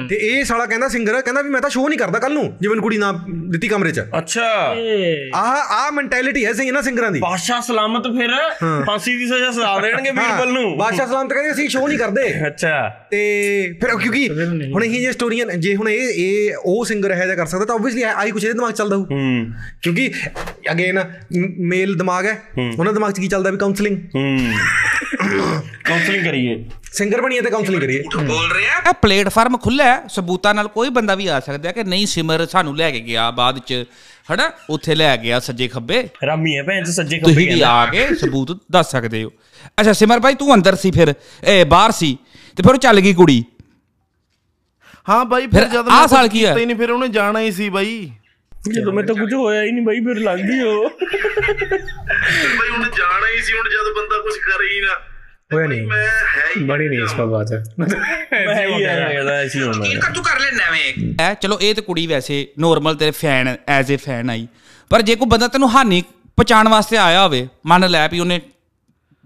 ਤੇ 0.08 0.16
ਇਹ 0.16 0.44
ਸਾਲਾ 0.44 0.66
ਕਹਿੰਦਾ 0.66 0.88
ਸਿੰਗਰ 0.88 1.22
ਕਹਿੰਦਾ 1.24 1.42
ਵੀ 1.42 1.50
ਮੈਂ 1.50 1.60
ਤਾਂ 1.60 1.70
ਸ਼ੋਅ 1.70 1.88
ਨਹੀਂ 1.88 1.98
ਕਰਦਾ 1.98 2.18
ਕੱਲ 2.18 2.32
ਨੂੰ 2.32 2.44
ਜੇ 2.60 2.68
ਮੈਨੂੰ 2.68 2.82
ਕੁੜੀ 2.82 2.98
ਨਾ 2.98 3.12
ਦਿੱਤੀ 3.50 3.68
ਕਮਰੇ 3.68 3.90
'ਚ। 3.92 4.00
ਅੱਛਾ। 4.18 4.46
ਆਹ 5.34 5.72
ਆਹ 5.74 5.90
ਮੈਂਟੈਲਿਟੀ 5.92 6.44
ਹੈ 6.46 6.52
ਸਿੰਘ 6.52 6.66
ਇਹਨਾਂ 6.68 6.82
ਸਿੰਗਰਾਂ 6.82 7.10
ਦੀ। 7.10 7.20
ਬਾਦਸ਼ਾਹ 7.20 7.60
ਸਲਾਮਤ 7.60 8.06
ਫਿਰ 8.06 8.30
ਫਾਂਸੀ 8.86 9.16
ਦੀ 9.18 9.26
ਸਜ਼ਾ 9.26 9.50
ਸਜ਼ਾ 9.50 9.78
ਦੇਣਗੇ 9.80 10.10
ਬੀਰਬਲ 10.10 10.52
ਨੂੰ। 10.52 10.76
ਬਾਦਸ਼ਾਹ 10.78 11.06
ਸਲਾਮ 11.06 11.28
ਤੇ 11.28 11.34
ਕਹਿੰਦੇ 11.34 11.52
ਅਸੀਂ 11.52 11.68
ਸ਼ੋਅ 11.68 11.88
ਨਹੀਂ 11.88 11.98
ਕਰਦੇ। 11.98 12.46
ਅੱਛਾ। 12.46 12.88
ਤੇ 13.10 13.20
ਫਿਰ 13.80 13.96
ਕਿਉਂਕਿ 13.96 14.28
ਹੁਣ 14.72 14.84
ਇਹ 14.84 15.00
ਜੇ 15.00 15.12
ਸਟੋਰੀਆਂ 15.12 15.46
ਜੇ 15.46 15.74
ਹੁਣ 15.76 15.88
ਇਹ 15.88 16.08
ਇਹ 16.14 16.56
ਉਹ 16.64 16.84
ਸਿੰਗਰ 16.84 17.12
ਹੈ 17.12 17.26
ਜਾਂ 17.26 17.36
ਕਰ 17.36 17.46
ਸਕਦਾ 17.46 17.64
ਤਾਂ 17.64 17.74
ਆਬਵੀਅਸਲੀ 17.74 18.02
ਆਈ 18.02 18.30
ਕੁਛ 18.30 18.44
ਇਹਦੇ 18.44 18.52
ਦਿਮਾਗ 18.52 18.72
ਚੱਲਦਾ 18.72 18.96
ਹੋਊ। 18.96 19.04
ਹੂੰ। 19.04 19.46
ਕਿਉਂਕਿ 19.82 20.12
ਅਗੇਨ 20.72 21.00
ਮੇਲ 21.58 21.94
ਦਿਮਾਗ 21.94 22.26
ਹੈ 22.26 22.42
ਉਹਨਾਂ 22.78 22.92
ਦਿਮਾਗ 22.92 23.12
'ਚ 23.12 23.20
ਕੀ 23.20 23.28
ਚੱਲਦਾ 23.28 23.50
ਵੀ 23.50 23.58
ਕਾਉਂਸਲਿੰਗ 23.58 23.98
ਹੂੰ। 24.14 24.38
ਕਾਉਂਸਲਿੰਗ 25.84 26.24
ਕਰੀਏ। 26.24 26.64
ਸਿੰਗਰ 26.94 27.20
ਬਣੀਏ 27.20 27.40
ਤੇ 27.40 27.50
ਕਾਉਂਸਲਿੰਗ 27.50 27.80
ਕਰੀਏ। 27.80 28.02
ਬੋਲ 28.18 28.52
ਰਿਹਾ 28.52 28.78
ਇਹ 28.88 28.92
ਪਲੇਟਫਾਰਮ 29.02 29.56
ਖੁੱਲਾ 29.58 29.84
ਹੈ 29.84 30.02
ਸਬੂਤਾਂ 30.10 30.54
ਨਾਲ 30.54 30.68
ਕੋਈ 30.68 30.88
ਬੰਦਾ 30.90 31.14
ਵੀ 31.14 31.26
ਆ 31.26 31.38
ਸਕਦਾ 31.40 31.68
ਹੈ 31.68 31.72
ਕਿ 31.72 31.84
ਨਹੀਂ 31.84 32.06
ਸਿਮਰ 32.06 32.46
ਸਾਨੂੰ 32.46 32.76
ਲੈ 32.76 32.90
ਕੇ 32.90 33.00
ਗਿਆ 33.00 33.30
ਬਾਅਦ 33.30 33.58
ਚ 33.66 33.84
ਹਨਾ? 34.32 34.50
ਉੱਥੇ 34.70 34.94
ਲੈ 34.94 35.16
ਗਿਆ 35.16 35.40
ਸੱਜੇ 35.40 35.68
ਖੱਬੇ। 35.68 36.02
ਰਾਮੀ 36.26 36.56
ਹੈ 36.56 36.62
ਭੈਣ 36.62 36.84
ਚ 36.84 36.90
ਸੱਜੇ 36.90 37.18
ਖੱਬੇ 37.18 37.32
ਤੁਸੀਂ 37.32 37.46
ਵੀ 37.52 37.60
ਆ 37.60 37.84
ਕੇ 37.86 38.06
ਸਬੂਤ 38.16 38.56
ਦੱਸ 38.72 38.90
ਸਕਦੇ 38.90 39.22
ਹੋ। 39.24 39.30
ਅੱਛਾ 39.80 39.92
ਸਿਮਰ 39.92 40.20
ਭਾਈ 40.20 40.34
ਤੂੰ 40.34 40.54
ਅੰਦਰ 40.54 40.76
ਸੀ 40.76 40.90
ਫਿਰ 40.90 41.14
ਇਹ 41.44 41.64
ਬਾਹਰ 41.66 41.92
ਸੀ 41.92 42.16
ਤੇ 42.56 42.62
ਫਿਰ 42.62 42.72
ਉਹ 42.72 42.78
ਚੱਲ 42.78 43.00
ਗਈ 43.00 43.12
ਕੁੜੀ। 43.14 43.42
ਹਾਂ 45.08 45.24
ਬਾਈ 45.24 45.46
ਫਿਰ 45.46 45.64
ਜਦ 45.64 45.88
ਆਹ 45.88 46.00
ਮੈਂ 46.00 46.06
ਸਾਲ 46.08 46.28
ਕੀ 46.28 46.44
ਹੀ 46.46 46.64
ਨਹੀਂ 46.64 46.76
ਫਿਰ 46.76 46.90
ਉਹਨੇ 46.90 47.08
ਜਾਣਾ 47.16 47.40
ਹੀ 47.40 47.50
ਸੀ 47.52 47.68
ਬਾਈ। 47.70 48.10
ਜਦੋਂ 48.74 48.92
ਮੈਂ 48.92 49.02
ਤਾਂ 49.04 49.14
ਕੁਝ 49.14 49.32
ਹੋਇਆ 49.34 49.62
ਹੀ 49.62 49.70
ਨਹੀਂ 49.70 49.84
ਬਾਈ 49.86 50.00
ਫਿਰ 50.04 50.18
ਲੱਗ 50.20 50.38
ਗਈ 50.40 50.60
ਉਹ 50.60 50.88
ਬਈ 50.90 52.68
ਹੁਣ 52.70 52.82
ਜਾਣਾ 52.96 53.26
ਹੀ 53.34 53.40
ਸੀ 53.42 53.52
ਹੁਣ 53.52 53.68
ਜਦ 53.70 53.92
ਬੰਦਾ 53.96 54.20
ਕੁਝ 54.22 54.36
ਕਰੇ 54.44 54.68
ਹੀ 54.74 54.80
ਨਾ। 54.80 54.94
ਹੋਇਆ 55.54 55.66
ਨਹੀਂ। 55.66 56.64
ਬਣੀ 56.66 56.88
ਨਹੀਂ 56.88 57.02
ਇਸ 57.04 57.12
ਪਰ 57.14 57.26
ਬਾਤ 57.26 57.52
ਹੈ। 57.52 57.62
ਮੈਂ 57.78 57.86
ਹੀ 58.66 58.82
ਇਹਦਾ 58.82 59.32
ਐਸੀ 59.32 59.62
ਹੋਣਾ। 59.62 59.84
ਹੈ 59.84 60.12
ਤੂੰ 60.14 60.24
ਕਰ 60.24 60.40
ਲੈਣਾ 60.40 60.70
ਵੇਂ 60.70 61.14
ਐ 61.20 61.32
ਚਲੋ 61.34 61.58
ਇਹ 61.60 61.74
ਤੇ 61.74 61.82
ਕੁੜੀ 61.82 62.06
ਵੈਸੇ 62.06 62.46
ਨੋਰਮਲ 62.58 62.96
ਤੇਰੇ 62.96 63.10
ਫੈਨ 63.10 63.56
ਐਜ਼ 63.68 63.92
ਅ 63.94 63.96
ਫੈਨ 63.96 64.30
ਆਈ। 64.30 64.46
ਪਰ 64.90 65.02
ਜੇ 65.02 65.14
ਕੋਈ 65.16 65.28
ਬੰਦਾ 65.28 65.48
ਤੈਨੂੰ 65.48 65.70
ਹਾਨੀ 65.76 66.02
ਪਹਚਾਣ 66.36 66.68
ਵਾਸਤੇ 66.68 66.96
ਆਇਆ 66.96 67.22
ਹੋਵੇ 67.24 67.46
ਮੰਨ 67.66 67.88
ਲੈ 67.90 68.06
ਵੀ 68.08 68.20
ਉਹਨੇ 68.20 68.40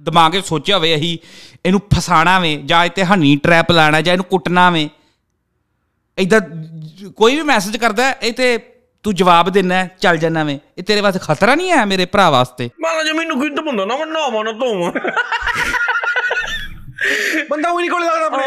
ਦਿਮਾਗ 0.00 0.36
'ਚ 0.36 0.44
ਸੋਚਿਆ 0.46 0.76
ਹੋਵੇ 0.76 0.94
ਅਹੀ 0.94 1.18
ਇਹਨੂੰ 1.66 1.80
ਫਸਾਣਾ 1.94 2.38
ਵੇ 2.38 2.54
ਜਾਂ 2.64 2.84
ਇਹ 2.84 2.90
ਤੇ 2.90 3.04
ਹਨੀ 3.04 3.36
ਟ੍ਰੈਪ 3.36 3.70
ਲਾਣਾ 3.72 4.00
ਜਾਂ 4.00 4.12
ਇਹਨੂੰ 4.14 4.24
ਕੁੱਟਣਾ 4.24 4.70
ਵੇ 4.70 4.88
ਇਦਾਂ 6.18 6.40
ਕੋਈ 7.16 7.36
ਵੀ 7.36 7.42
ਮੈਸੇਜ 7.42 7.76
ਕਰਦਾ 7.76 8.10
ਇਹ 8.12 8.32
ਤੇ 8.32 8.58
ਤੂੰ 9.02 9.14
ਜਵਾਬ 9.14 9.48
ਦੇਣਾ 9.50 9.86
ਚੱਲ 10.00 10.16
ਜਾਣਾ 10.16 10.42
ਵੇ। 10.44 10.58
ਇਹ 10.78 10.82
ਤੇਰੇ 10.82 11.00
ਵਾਸਤੇ 11.00 11.20
ਖਤਰਾ 11.22 11.54
ਨਹੀਂ 11.54 11.70
ਹੈ 11.70 11.84
ਮੇਰੇ 11.84 12.04
ਭਰਾ 12.04 12.28
ਵਾਸਤੇ? 12.30 12.68
ਮਾਲਾ 12.80 13.02
ਜੇ 13.02 13.12
ਮੈਨੂੰ 13.12 13.40
ਕਿੰਦ 13.40 13.58
ਹੁੰਦਾ 13.58 13.84
ਨਾ 13.84 13.96
ਮੈਂ 13.96 14.06
ਨਾ 14.06 14.28
ਮਨ 14.28 14.58
ਧੋਵਾਂ। 14.58 14.92
ਬੰਦਾ 17.49 17.69
ਉਹ 17.69 17.79
ਨਹੀਂ 17.79 17.89
ਕੋਲੇ 17.89 18.05
ਲੱਗਦਾ 18.05 18.25
ਆਪਣੇ 18.27 18.43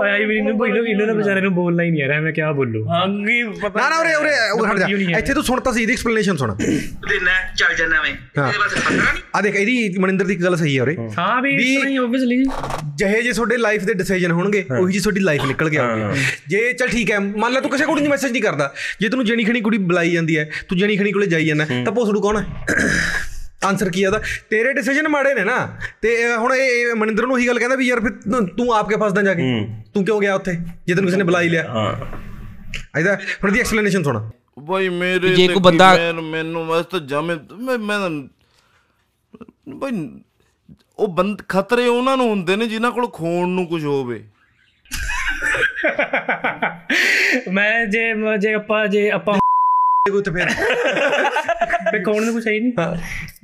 भाई 0.00 0.26
भी 0.26 0.34
इन्होंने 0.34 0.66
इन्होंने 0.66 0.90
इन्होंने 0.90 1.14
बेचारे 1.14 1.40
ने 1.40 1.48
बोलना 1.54 1.84
ही 1.84 1.90
नहीं 1.90 2.02
आ 2.02 2.06
रहा 2.08 2.18
है 2.18 2.22
मैं 2.22 2.32
क्या 2.34 2.50
बोलूं 2.52 2.82
ਹਾਂਜੀ 2.88 3.36
ਪਤਾ 3.60 3.80
ਨਾ 3.80 3.88
ਨਾ 3.88 3.98
ਉਰੇ 3.98 4.14
ਉਰੇ 4.14 4.30
ਉਹ 4.50 4.66
ਹਟ 4.66 4.76
ਕਿਉਂ 4.76 4.88
ਨਹੀਂ 4.90 5.06
ਜਾ 5.06 5.14
ਹੈ? 5.14 5.18
ਇੱਥੇ 5.18 5.34
ਤੂੰ 5.34 5.42
ਸੁਣ 5.44 5.60
ਤਾਂ 5.60 5.72
ਸੀ 5.72 5.82
ਇਹਦੀ 5.82 5.92
ਐਕਸਪਲੇਨੇਸ਼ਨ 5.92 6.36
ਸੁਣ 6.36 6.54
ਦੇਣਾ 6.54 7.32
ਚੱਲ 7.56 7.74
ਜਾਣਾ 7.76 8.00
ਵੇ 8.02 8.12
ਹਾਂ। 8.38 8.46
ਇਹਦੇ 8.46 8.58
ਵਾਸਤੇ 8.58 8.80
ਖਤਰਾ 8.80 8.92
ਨਹੀਂ 9.04 9.22
ਆ 9.34 9.40
ਦੇਖ 9.40 9.56
ਇਹਦੀ 9.56 9.98
ਮਨਿੰਦਰ 9.98 10.26
ਦੀ 10.26 10.34
ਇੱਕ 10.34 10.42
ਗੱਲ 10.42 10.56
ਸਹੀ 10.56 10.76
ਹੈ 10.76 10.82
ਉਰੇ 10.82 10.96
हाँ 11.16 11.28
भी 11.38 11.54
भी- 11.54 11.68
नहीं 11.78 11.98
ऑब्वियसली 12.00 12.38
ਜਿਹੇ 12.96 13.22
ਜੇ 13.22 13.32
ਤੁਹਾਡੇ 13.32 13.56
ਲਾਈਫ 13.58 13.84
ਦੇ 13.84 13.94
ਡਿਸੀਜਨ 13.94 14.30
ਹੋਣਗੇ 14.32 14.64
ਉਹੀ 14.72 14.92
ਜੀ 14.92 15.00
ਤੁਹਾਡੀ 15.00 15.20
ਲਾਈਫ 15.22 15.44
ਨਿਕਲ 15.46 15.70
ਕੇ 15.70 15.78
ਆਉਗੀ 15.78 16.22
ਜੇ 16.48 16.72
ਚਲ 16.74 16.88
ਠੀਕ 16.90 17.10
ਹੈ 17.10 17.18
ਮੰਨ 17.20 17.52
ਲੈ 17.52 17.60
ਤੂੰ 17.60 17.70
ਕਿਸੇ 17.70 17.84
ਕੁੜੀ 17.84 18.02
ਨੂੰ 18.02 18.10
ਮੈਸੇਜ 18.10 18.32
ਨਹੀਂ 18.32 18.42
ਕਰਦਾ 18.42 18.72
ਜੇ 19.00 19.08
ਤੈਨੂੰ 19.08 19.24
ਜਣੀ 19.26 19.44
ਖਣੀ 19.44 19.60
ਕੁੜੀ 19.62 19.78
ਬੁਲਾਈ 19.86 20.10
ਜਾਂਦੀ 20.12 20.38
ਹੈ 20.38 20.48
ਤੂੰ 20.68 20.78
ਜਣੀ 20.78 20.96
ਖਣੀ 20.96 21.12
ਕੋਲੇ 21.12 21.26
ਜਾਈ 21.28 21.44
ਜਾਂਦਾ 21.46 21.64
ਤਾਂ 21.84 21.92
ਭੋਸੜੂ 21.92 22.20
ਕੌਣ 22.20 22.38
ਹੈ 22.38 22.44
ਆਨਸਰ 23.65 23.89
ਕੀ 23.89 24.03
ਆਦਾ 24.03 24.21
ਤੇਰੇ 24.49 24.73
ਡਿਸੀਜਨ 24.73 25.07
ਮਾੜੇ 25.07 25.33
ਨੇ 25.33 25.43
ਨਾ। 25.43 25.77
ਤੇ 26.01 26.35
ਹੁਣ 26.35 26.55
ਇਹ 26.55 26.95
ਮਨਿੰਦਰ 26.95 27.23
ਨੂੰ 27.23 27.33
ਉਹੀ 27.33 27.47
ਗੱਲ 27.47 27.59
ਕਹਿੰਦਾ 27.59 27.75
ਵੀ 27.75 27.87
ਯਾਰ 27.87 27.99
ਫਿਰ 27.99 28.09
ਤੂੰ- 28.09 28.45
ਤੂੰ 28.45 28.73
ਆਪ 28.73 28.89
ਕੇ 28.89 28.95
ਫਸਦਾ 28.95 29.21
ਜਾ 29.21 29.33
ਕੇ? 29.33 29.67
ਤੂੰ 29.93 30.05
ਕਿਉਂ 30.05 30.21
ਗਿਆ 30.21 30.35
ਉੱਥੇ? 30.35 30.53
ਜੇ 30.87 30.93
ਤੈਨੂੰ 30.93 31.05
ਕਿਸੇ 31.05 31.17
ਨੇ 31.17 31.23
ਬੁਲਾਈ 31.23 31.49
ਲਿਆ। 31.49 31.67
ਹਾਂ। 31.67 32.05
ਇਹਦਾ 32.99 33.15
ਹੁਣ 33.15 33.51
ਦੀ 33.51 33.59
ਐਕਸਪਲੇਨੇਸ਼ਨ 33.59 34.03
ਸੁਣ। 34.03 34.29
ਬਾਈ 34.59 34.89
ਮੇਰੇ 34.89 35.29
ਜੇ 35.29 35.47
ਕੀ 35.47 35.53
ਬੰਦਾ- 35.53 36.21
ਮੈਨੂੰ 36.21 36.67
ਬਸ 36.67 36.85
ਤਾਂ 36.85 36.99
ਜਮੇ 36.99 37.35
ਮੈਂ 37.59 37.77
ਮੈਂ 37.77 38.09
ਬਾਈ 39.69 40.21
ਉਹ 40.97 41.07
ਬੰਦ 41.07 41.41
ਖਤਰੇ 41.49 41.87
ਉਹਨਾਂ 41.87 42.17
ਨੂੰ 42.17 42.29
ਹੁੰਦੇ 42.29 42.55
ਨੇ 42.55 42.67
ਜਿਨ੍ਹਾਂ 42.67 42.91
ਕੋਲ 42.91 43.09
ਖੋਣ 43.13 43.49
ਨੂੰ 43.49 43.67
ਕੁਝ 43.67 43.85
ਹੋਵੇ। 43.85 44.23
ਮੈਂ 47.51 47.85
ਜੇ 47.85 48.13
ਜੇ 48.37 48.53
ਆਪਾਂ 48.53 48.87
ਜੇ 48.87 49.11
ਆਪਾਂ 49.11 49.39
ਕੋਈ 50.11 50.21
ਤੇ 50.21 50.31
ਫਿਰ। 50.31 50.47
ਫੇ 51.93 51.99
ਕੌਣ 51.99 52.23
ਨੂੰ 52.23 52.33
ਕੁਛ 52.33 52.47
ਹੈ 52.47 52.51
ਨਹੀਂ 52.51 52.71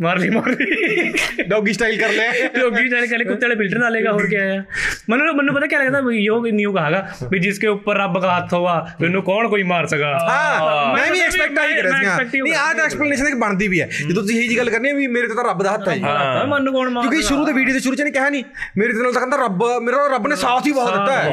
ਮਾਰ 0.02 0.18
ਲਈ 0.20 0.30
ਮਾਰ 0.30 0.50
ਲਈ 0.50 1.12
ਡੌਗੀ 1.48 1.74
ਸਟਾਈਲ 1.74 2.00
ਕਰ 2.02 2.10
ਲਿਆ। 2.10 2.32
ਡੌਗੀ 2.60 2.88
ਸਟਾइल 2.88 3.10
ਕਰ 3.10 3.18
ਲੈ 3.18 3.24
ਕੁੱਤੇ 3.24 3.46
ਵਾਲੇ 3.46 3.56
ਫਿਲਟਰ 3.56 3.80
ਨਾਲ 3.80 3.92
ਲੇਗਾ 3.92 4.12
ਹੋਰ 4.12 4.26
ਕੀ 4.28 4.36
ਆਇਆ 4.36 4.64
ਮੈਨੂੰ 5.10 5.36
ਮੈਨੂੰ 5.36 5.56
ਪਤਾ 5.56 5.68
ਕੀ 5.68 5.76
ਲੱਗਦਾ 5.76 6.02
ਯੋਗ 6.12 6.48
ਨਿਊ 6.48 6.72
ਕਹਾਗਾ 6.74 7.08
ਵੀ 7.32 7.40
ਜਿਸ 7.40 7.60
ਕੇ 7.60 7.68
ਉੱਪਰ 7.68 7.98
ਰੱਬ 7.98 8.20
ਦਾ 8.22 8.36
ਹੱਥ 8.38 8.54
ਹੋਵਾ 8.54 8.76
ਮੈਨੂੰ 9.02 9.24
ਕੌਣ 9.24 9.48
ਕੋਈ 9.48 9.64
ਮਾਰ 9.64 9.86
ਸਕਾ 9.88 10.14
ਹਾਂ 10.22 10.96
ਮੈਂ 10.96 11.12
ਵੀ 11.12 11.20
ਐਕਸਪੈਕਟ 11.20 11.60
ਆਈ 11.60 11.74
ਕਰਿਆ 11.74 12.18
ਸੀ 12.26 12.42
ਨਹੀਂ 12.42 12.54
ਆਹ 12.54 12.74
ਤਾਂ 12.74 12.86
ਐਕਸਪਲੇਨੇਸ਼ਨ 12.86 13.28
ਇੱਕ 13.28 13.36
ਬਣਦੀ 13.36 13.68
ਵੀ 13.68 13.82
ਹੈ। 13.82 13.88
ਜਦੋਂ 14.00 14.22
ਤੁਸੀਂ 14.24 14.42
ਇਹ 14.42 14.50
ਜੀ 14.50 14.58
ਗੱਲ 14.58 14.70
ਕਰਨੀ 14.70 14.90
ਹੈ 14.90 14.94
ਵੀ 14.94 15.08
ਮੇਰੇ 15.08 15.28
ਤੇ 15.28 15.36
ਤਾਂ 15.36 15.44
ਰੱਬ 15.44 15.64
ਦਾ 15.64 15.74
ਹੱਥ 15.74 15.88
ਹੈ 15.90 15.96
ਜੀ। 15.96 16.02
ਮੈਨੂੰ 16.50 16.74
ਕੌਣ 16.74 16.90
ਮਾਰ 16.90 17.04
ਕਿਉਂਕਿ 17.04 17.22
ਸ਼ੁਰੂ 17.22 17.46
ਦੇ 17.46 17.54
ਵੀਡੀਓ 17.54 17.74
ਦੇ 17.74 17.80
ਸ਼ੁਰੂ 17.80 17.96
ਚ 17.96 18.02
ਨਹੀਂ 18.02 18.14
ਕਿਹਾ 18.14 18.30
ਨਹੀਂ 18.30 18.44
ਮੇਰੇ 18.78 18.94
ਤੇ 18.94 19.02
ਨਾਲ 19.04 19.14
ਤਾਂ 19.14 19.22
ਕਹਿੰਦਾ 19.22 19.38
ਰੱਬ 19.38 19.64
ਮੇਰਾ 19.84 20.08
ਰੱਬ 20.08 20.28
ਨੇ 20.28 20.36
ਸਾਥ 20.36 20.68
ਹੀ 20.68 20.72
ਬਹੁਤ 20.72 20.94
ਦਿੱਤਾ 20.94 21.12
ਹੈ। 21.14 21.30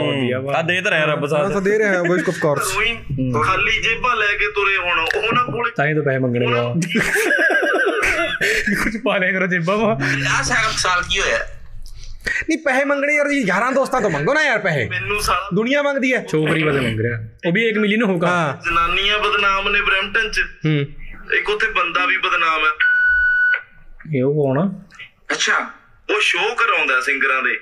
ਤਾਂ 0.53 0.63
ਦੇ 0.65 0.81
ਤਾਂ 0.81 0.91
ਰਿਹਾ 0.91 1.05
ਰੱਬ 1.05 1.27
ਸਾਥ। 1.27 1.53
ਤਾਂ 1.53 1.63
ਦੇ 1.63 1.79
ਰਿਹਾ 1.79 1.93
ਹੈ 1.93 2.01
ਵੋਇਸ 2.01 2.29
ਆਫ 2.29 2.39
ਕੋਰਸ 2.41 2.73
ਖਾਲੀ 3.45 3.81
ਜੇਬਾਂ 3.83 4.15
ਲੈ 4.17 4.27
ਕੇ 4.39 4.51
ਤੁਰੇ 4.55 4.77
ਹੁਣ 4.77 4.99
ਉਹਨਾਂ 5.01 5.45
ਕੋਲੇ 5.45 5.71
ਤਾਂ 5.77 5.87
ਹੀ 5.87 5.95
ਤਾਂ 5.95 6.03
ਪੈਸੇ 6.03 6.19
ਮੰਗਣੇ 6.19 6.47
ਆ। 6.47 6.63
ਕੁਝ 8.83 8.97
ਪਾ 9.05 9.17
ਲਿਆ 9.17 9.33
ਕਰੋ 9.33 9.47
ਜੇਬਾਂ 9.47 9.79
ਮਾ 9.79 9.99
ਆ 10.39 10.43
ਸਾਲ 10.43 10.73
ਸਾਲ 10.77 11.03
ਕੀ 11.11 11.21
ਹੋਇਆ? 11.21 11.39
ਨਹੀਂ 12.49 12.59
ਪੈਸੇ 12.59 12.85
ਮੰਗਣੇ 12.85 13.15
ਯਾਰ 13.15 13.29
ਜੀ 13.29 13.41
ਯਾਰਾਂ 13.47 13.73
ਦੋਸਤਾਂ 13.73 14.01
ਤੋਂ 14.01 14.11
ਮੰਗੋ 14.11 14.35
ਨਾ 14.35 14.43
ਯਾਰ 14.43 14.59
ਪੈਸੇ। 14.59 14.89
ਮੈਨੂੰ 14.89 15.23
ਸਾਲਾ 15.23 15.49
ਦੁਨੀਆ 15.55 15.83
ਮੰਗਦੀ 15.83 16.15
ਹੈ। 16.15 16.23
ਚੋਕਰੀ 16.23 16.63
ਵਾਲੇ 16.63 16.81
ਮੰਗ 16.81 17.01
ਰਿਹਾ। 17.01 17.19
ਉਹ 17.47 17.53
ਵੀ 17.53 17.69
1 17.69 17.79
ਮਿਲੀਅਨ 17.79 18.03
ਹੋਗਾ 18.03 18.29
ਹਾਂ। 18.29 18.71
ਜਨਾਨੀਆਂ 18.71 19.19
ਬਦਨਾਮ 19.19 19.69
ਨੇ 19.69 19.81
ਬ੍ਰੈਂਪਟਨ 19.81 20.31
ਚ। 20.31 20.41
ਹੂੰ। 20.41 20.87
ਇੱਕ 21.35 21.51
ਉੱਥੇ 21.51 21.67
ਬੰਦਾ 21.67 22.07
ਵੀ 22.07 22.19
ਬਦਨਾਮ 22.19 22.61
ਹੈ। 22.65 22.71
ਇਹ 24.19 24.25
ਉਹ 24.25 24.35
ਕੌਣ 24.35 24.69
ਅੱਛਾ 25.33 25.55
ਉਹ 26.15 26.21
ਸ਼ੋਅ 26.21 26.55
ਕਰਾਉਂਦਾ 26.55 27.01
ਸਿੰਗਰਾਂ 27.01 27.43
ਦੇ। 27.43 27.61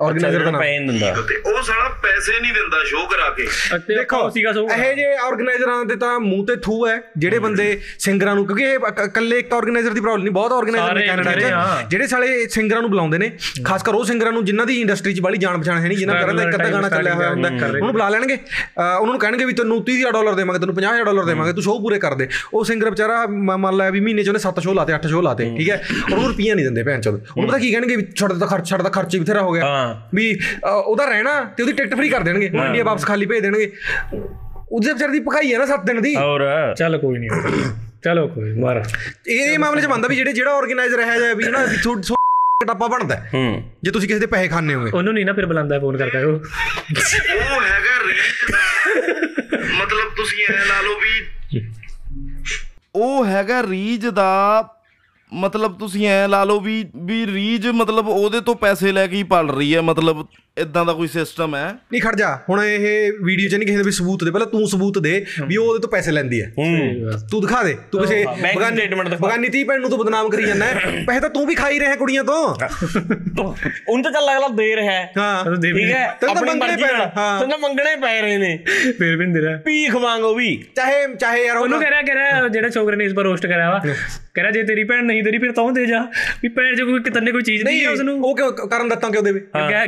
ਆਰਗੇਨਾਈਜ਼ਰ 0.00 0.44
ਦਾ 0.44 0.50
ਨਾਮ 0.50 0.60
ਪੈ 0.60 0.78
ਦਿੰਦਾ। 0.78 1.12
ਤੇ 1.28 1.36
ਉਹ 1.46 1.62
ਸਾਲਾ 1.62 1.88
ਪੈਸੇ 2.02 2.40
ਨਹੀਂ 2.40 2.52
ਦਿੰਦਾ 2.52 2.84
ਸ਼ੋਅ 2.84 3.06
ਕਰਾ 3.06 3.28
ਕੇ। 3.30 3.46
ਦੇਖੋ 3.88 4.28
ਸੀਗਾ 4.30 4.52
ਸੋ 4.52 4.66
ਇਹ 4.76 4.94
ਜੇ 4.96 5.04
ਆਰਗੇਨਾਈਜ਼ਰਾਂ 5.16 5.84
ਦੇ 5.84 5.96
ਤਾਂ 5.96 6.18
ਮੂੰਹ 6.20 6.46
ਤੇ 6.46 6.56
ਥੂ 6.56 6.86
ਹੈ 6.86 7.00
ਜਿਹੜੇ 7.18 7.38
ਬੰਦੇ 7.38 7.66
ਸਿੰਗਰਾਂ 7.98 8.34
ਨੂੰ 8.34 8.46
ਕਿਉਂਕਿ 8.46 8.64
ਇਹ 8.64 8.74
ਇਕ- 8.74 9.04
ਇਕੱਲੇ 9.04 9.38
ਇੱਕ 9.38 9.52
ਆਰਗੇਨਾਈਜ਼ਰ 9.54 9.90
ਦੀ 9.90 10.00
ਪ੍ਰੋਬਲਮ 10.00 10.22
ਨਹੀਂ 10.22 10.32
ਬਹੁਤ 10.32 10.52
ਆਰਗੇਨਾਈਜ਼ਰ 10.52 10.94
ਨੇ 10.94 11.06
ਕੈਨੇਡਾ। 11.06 11.30
'ਚ 11.82 11.88
ਜਿਹੜੇ 11.90 12.06
ਸਾਲੇ 12.06 12.48
ਸਿੰਗਰਾਂ 12.48 12.80
ਨੂੰ 12.80 12.90
ਬੁਲਾਉਂਦੇ 12.90 13.18
ਨੇ 13.18 13.30
ਖਾਸ 13.64 13.82
ਕਰ 13.82 13.94
ਉਹ 13.94 14.04
ਸਿੰਗਰਾਂ 14.04 14.32
ਨੂੰ 14.32 14.44
ਜਿਨ੍ਹਾਂ 14.44 14.66
ਦੀ 14.66 14.80
ਇੰਡਸਟਰੀ 14.80 15.14
'ਚ 15.14 15.20
ਬਾਲੀ 15.20 15.38
ਜਾਣ 15.38 15.58
ਪਛਾਣ 15.60 15.78
ਹੈ 15.78 15.88
ਨਹੀਂ 15.88 15.98
ਜਿਨ੍ਹਾਂ 15.98 16.20
ਕਰਨ 16.22 16.36
ਦਾ 16.36 16.42
ਇੱਕ 16.42 16.54
ਅੱਧਾ 16.54 16.70
ਗਾਣਾ 16.70 16.88
ਚੱਲਿਆ 16.88 17.14
ਹੋਇਆ 17.14 17.30
ਹੁੰਦਾ 17.30 17.48
ਉਹਨੂੰ 17.48 17.92
ਬੁਲਾ 17.92 18.08
ਲੈਣਗੇ। 18.08 18.38
ਉਹਨਾਂ 18.76 19.06
ਨੂੰ 19.06 19.18
ਕਹਿਣਗੇ 19.18 19.44
ਵੀ 19.44 19.52
ਤੈਨੂੰ 19.52 19.82
30000 19.84 20.12
ਡਾਲਰ 20.12 20.34
ਦੇਵਾਂਗੇ 20.34 20.58
ਤੈਨੂੰ 20.60 20.74
50000 20.74 21.04
ਡਾਲਰ 21.04 21.24
ਦੇਵਾਂਗੇ 21.24 21.52
ਤੂੰ 21.52 21.62
ਸ਼ੋਅ 21.62 21.80
ਪੂਰੇ 21.80 21.98
ਕਰ 21.98 22.14
ਦੇ। 22.14 22.28
ਉਹ 22.54 22.64
ਸਿੰਗਰ 22.64 22.90
ਵਿਚਾਰਾ 22.90 23.26
ਮ- 23.26 23.58
ਮੰਨ 23.58 23.76
ਲੈ 23.76 23.90
ਵੀ 23.90 24.00
ਮਹੀਨੇ 24.00 24.22
'ਚ 24.22 24.28
ਉਹਨੇ 24.28 24.38
7 24.38 24.60
ਸ਼ੋਅ 24.60 24.74
ਲਾਤੇ 24.74 24.92
8 24.92 25.08
ਸ਼ੋਅ 25.08 25.22
ਲਾਤੇ 25.22 25.50
ਠੀਕ 25.56 25.70
ਹੈ? 25.70 25.82
ਉਹਨੂੰ 26.12 26.28
ਰੁਪਈਆ 26.28 26.54
ਨਹੀਂ 26.54 26.64
ਦਿੰਦੇ 26.64 26.82
ਭੈਣ 26.82 27.00
ਚੋਦ। 27.00 27.14
ਉਹਨੂੰ 27.14 27.48
ਪਤਾ 27.48 27.58
ਕੀ 27.58 27.70
ਕਹਿਣਗੇ 27.72 27.96
ਵੀ 27.96 28.06
ਛੱਡ 28.16 28.32
ਦਾ 28.32 28.46
ਖਰਚ 28.46 28.68
ਛੱਡ 28.68 28.82
ਦਾ 28.82 28.88
ਖਰਚ 28.90 29.14
ਹੀ 29.14 29.20
ਬਥੇਰਾ 29.20 29.42
ਹੋ 29.42 29.52
ਗਿਆ। 29.52 29.62
ਵੀ 30.14 30.38
ਉਹਦਾ 30.64 31.04
ਰਹਿਣਾ 31.04 31.32
ਤੇ 31.56 31.62
ਉਹਦੀ 31.62 31.72
ਟਿਕਟ 31.72 31.94
ਫ੍ਰੀ 31.94 32.08
ਕਰ 32.08 32.20
ਦੇਣਗੇ। 32.20 32.50
ਉਹ 32.50 32.64
ਇੰਡੀਆ 32.64 32.84
ਵਾਪਸ 32.84 33.04
ਖਾਲੀ 33.04 33.26
ਭੇਜ 33.26 33.42
ਦੇਣਗੇ। 33.42 33.70
ਉਹਦੇ 34.72 34.92
ਵਿਚਾਰੇ 34.92 35.12
ਦੀ 35.12 35.20
ਭਕਾਈ 35.20 35.52
ਹੈ 35.52 35.58
ਨਾ 35.58 35.66
7 35.66 35.84
ਦਿਨ 35.86 36.00
ਦੀ। 36.02 36.14
ਹੋਰ। 36.16 36.42
ਚੱਲ 36.78 36.98
ਕੋਈ 36.98 37.18
ਨਹੀਂ 37.18 37.30
ਚਲੋ 38.04 38.26
ਕੋਈ 38.28 38.52
ਮਾਰ। 38.60 38.82
ਇਹ 39.28 39.40
ਇਹ 39.42 39.58
ਮਾਮਲੇ 39.58 39.82
'ਚ 39.82 39.86
ਬੰਦਾ 39.86 40.08
ਵੀ 40.08 40.16
ਜਿਹੜੇ 40.16 40.32
ਜਿਹੜਾ 40.32 40.56
ਆਰਗੇਨਾਈਜ਼ਰ 40.56 41.00
ਹੈ 41.00 41.18
ਜਾਂ 41.20 41.34
ਵੀ 41.34 41.44
ਨਾ 41.44 41.64
ਵੀ 41.64 41.76
ਥੋੜਾ 41.82 42.00
ਥੋੜਾ 42.00 42.66
ਟੱਪਾ 42.66 42.86
ਬਣਦਾ 42.88 43.16
ਹੈ। 43.16 43.30
ਜੇ 43.82 43.90
ਤੁਸੀਂ 43.90 44.08
ਕਿਸੇ 44.08 44.20
ਦੇ 44.20 44.26
ਪੈਸੇ 44.26 44.48
ਖਾਣੇ 44.48 44.74
ਹੋਗੇ। 44.74 44.90
ਉਹਨੂੰ 44.90 45.14
ਨਹੀਂ 45.14 45.24
ਨਾ 45.26 45.32
ਫਿਰ 45.32 45.46
ਬੁਲਾਉਂਦਾ 45.46 45.78
ਫੋਨ 45.80 45.96
ਕਰਕੇ 45.96 46.22
ਉਹ। 46.22 46.32
ਉਹ 46.32 47.62
ਹੈਗਾ 47.62 47.98
ਰੀਚ 48.06 48.52
ਦਾ 48.52 48.62
ਮਤਲਬ 49.74 50.14
ਤੁਸੀਂ 50.16 50.44
ਐ 50.50 50.64
ਲਾ 50.66 50.80
ਲਓ 50.80 50.98
ਵੀ 51.00 51.64
ਉਹ 52.94 53.26
ਹੈਗਾ 53.26 53.62
ਰੀਜ 53.62 54.06
ਦਾ 54.08 54.62
ਮਤਲਬ 55.32 55.78
ਤੁਸੀਂ 55.78 56.08
ਐ 56.08 56.28
ਲਾ 56.28 56.44
ਲਓ 56.44 56.60
ਵੀ 56.60 56.84
ਵੀ 56.96 57.26
ਰੀਜ 57.26 57.66
ਮਤਲਬ 57.66 58.08
ਉਹਦੇ 58.08 58.40
ਤੋਂ 58.40 58.54
ਪੈਸੇ 58.54 58.92
ਲੈ 58.92 59.06
ਕੇ 59.06 59.16
ਹੀ 59.16 59.22
ਪਲ 59.22 59.50
ਰਹੀ 59.50 59.76
ਹੈ 59.76 59.80
ਮਤਲਬ 59.80 60.26
ਇਦਾਂ 60.58 60.84
ਦਾ 60.84 60.92
ਕੋਈ 60.92 61.08
ਸਿਸਟਮ 61.08 61.54
ਹੈ। 61.56 61.72
ਨਹੀਂ 61.92 62.02
ਖੜ 62.02 62.16
ਜਾ। 62.16 62.38
ਹੁਣ 62.48 62.62
ਇਹ 62.64 63.12
ਵੀਡੀਓ 63.22 63.48
'ਚ 63.48 63.54
ਨਹੀਂ 63.54 63.66
ਕਿਸੇ 63.66 63.78
ਦੇ 63.78 63.84
ਵੀ 63.84 63.90
ਸਬੂਤ 63.90 64.24
ਦੇ 64.24 64.30
ਪਹਿਲਾਂ 64.30 64.46
ਤੂੰ 64.46 64.68
ਸਬੂਤ 64.68 64.98
ਦੇ 64.98 65.26
ਵੀ 65.46 65.56
ਉਹ 65.56 65.68
ਉਹਦੇ 65.68 65.80
ਤੋਂ 65.80 65.90
ਪੈਸੇ 65.90 66.10
ਲੈਂਦੀ 66.10 66.42
ਹੈ। 66.42 66.52
ਤੂੰ 67.30 67.40
ਦਿਖਾ 67.40 67.62
ਦੇ। 67.62 67.76
ਤੂੰ 67.92 68.00
ਕਿਸੇ 68.00 68.24
ਬਗਾਨੀ 68.56 68.82
statement 68.82 69.10
ਦਿਖਾ। 69.10 69.26
ਬਗਾਨੀ 69.26 69.48
ਤੀ 69.48 69.64
ਭੈਣ 69.64 69.80
ਨੂੰ 69.80 69.90
ਤੂੰ 69.90 69.98
ਬਦਨਾਮ 69.98 70.28
ਕਰੀ 70.28 70.46
ਜਾਂਦਾ 70.46 70.66
ਪੈਸੇ 71.06 71.20
ਤਾਂ 71.20 71.30
ਤੂੰ 71.30 71.46
ਵੀ 71.46 71.54
ਖਾਈ 71.54 71.80
ਰਿਹਾ 71.80 71.96
ਕੁੜੀਆਂ 71.96 72.24
ਤੋਂ। 72.24 72.54
ਉਹਨੂੰ 73.88 74.02
ਤਾਂ 74.02 74.12
ਚੱਲ 74.12 74.32
ਅਗਲਾ 74.32 74.48
ਦੇ 74.48 74.76
ਰਿਹਾ 74.76 74.92
ਹੈ। 74.92 75.12
ਹਾਂ। 75.18 75.56
ਠੀਕ 75.56 75.90
ਹੈ। 75.90 76.16
ਤੈਨੂੰ 76.20 76.46
ਮੰਗਣੇ 76.46 76.76
ਪੈ 76.76 77.12
ਹਾਂ। 77.16 77.40
ਤੈਨੂੰ 77.40 77.60
ਮੰਗਣੇ 77.60 77.96
ਪੈ 77.96 78.20
ਰਹੇ 78.22 78.38
ਨੇ। 78.38 78.64
ਫਿਰ 78.98 79.16
ਵੀ 79.16 79.24
ਨਹੀਂ 79.24 79.34
ਦੇ 79.34 79.40
ਰਿਹਾ। 79.40 79.56
ਭੀਖ 79.56 79.96
ਮੰਗੋ 79.96 80.34
ਵੀ। 80.34 80.64
ਚਾਹੇ 80.76 81.14
ਚਾਹੇ 81.14 81.46
ਯਾਰ 81.46 81.56
ਉਹਨੂੰ 81.56 81.76
ਉਹ 81.78 81.82
ਕਹਿ 81.82 81.90
ਰਿਹਾ 81.90 82.02
ਕਹਿ 82.02 82.14
ਰਿਹਾ 82.14 82.48
ਜਿਹੜਾ 82.48 82.68
ਛੋਕਰੇ 82.68 82.96
ਨੇ 82.96 83.04
ਇਸ 83.04 83.12
ਵਾਰ 83.12 83.24
ਰੋਸਟ 83.24 83.46
ਕਰਿਆ 83.46 83.70
ਵਾ। 83.70 83.80
ਕਹਿ 84.34 84.42
ਰਿਹਾ 84.42 84.50
ਜੇ 84.50 84.62
ਤੇਰੀ 84.62 84.82
ਭੈਣ 84.84 85.04
ਨਹੀਂ 85.04 85.22
ਦੇਰੀ 85.22 85.38
ਫਿਰ 85.38 85.50
ਤਾਂ 85.52 85.64
ਦੇ 85.72 85.84
ਜਾ। 85.86 85.98
ਵੀ 86.42 86.48
ਭੈਣ 86.48 86.74
ਜੇ 86.74 86.84
ਕੋਈ 86.84 87.00
ਕਿਤਨੇ 87.00 87.32
ਕੋਈ 87.32 87.42
ਚੀਜ਼ 87.42 87.64
ਨਹੀਂ 87.64 87.82
ਹੈ 87.84 87.88
ਉਸ 87.90 88.00
ਨੂੰ 88.00 88.14
ਉਹ 88.20 88.34
ਕਿਉਂ 88.36 88.52
ਕਰਨ 88.68 88.88
ਦਿੱਤਾ 88.88 89.08
ਕਿਉਂ 89.08 89.22
ਦੇਵੇ 89.22 89.40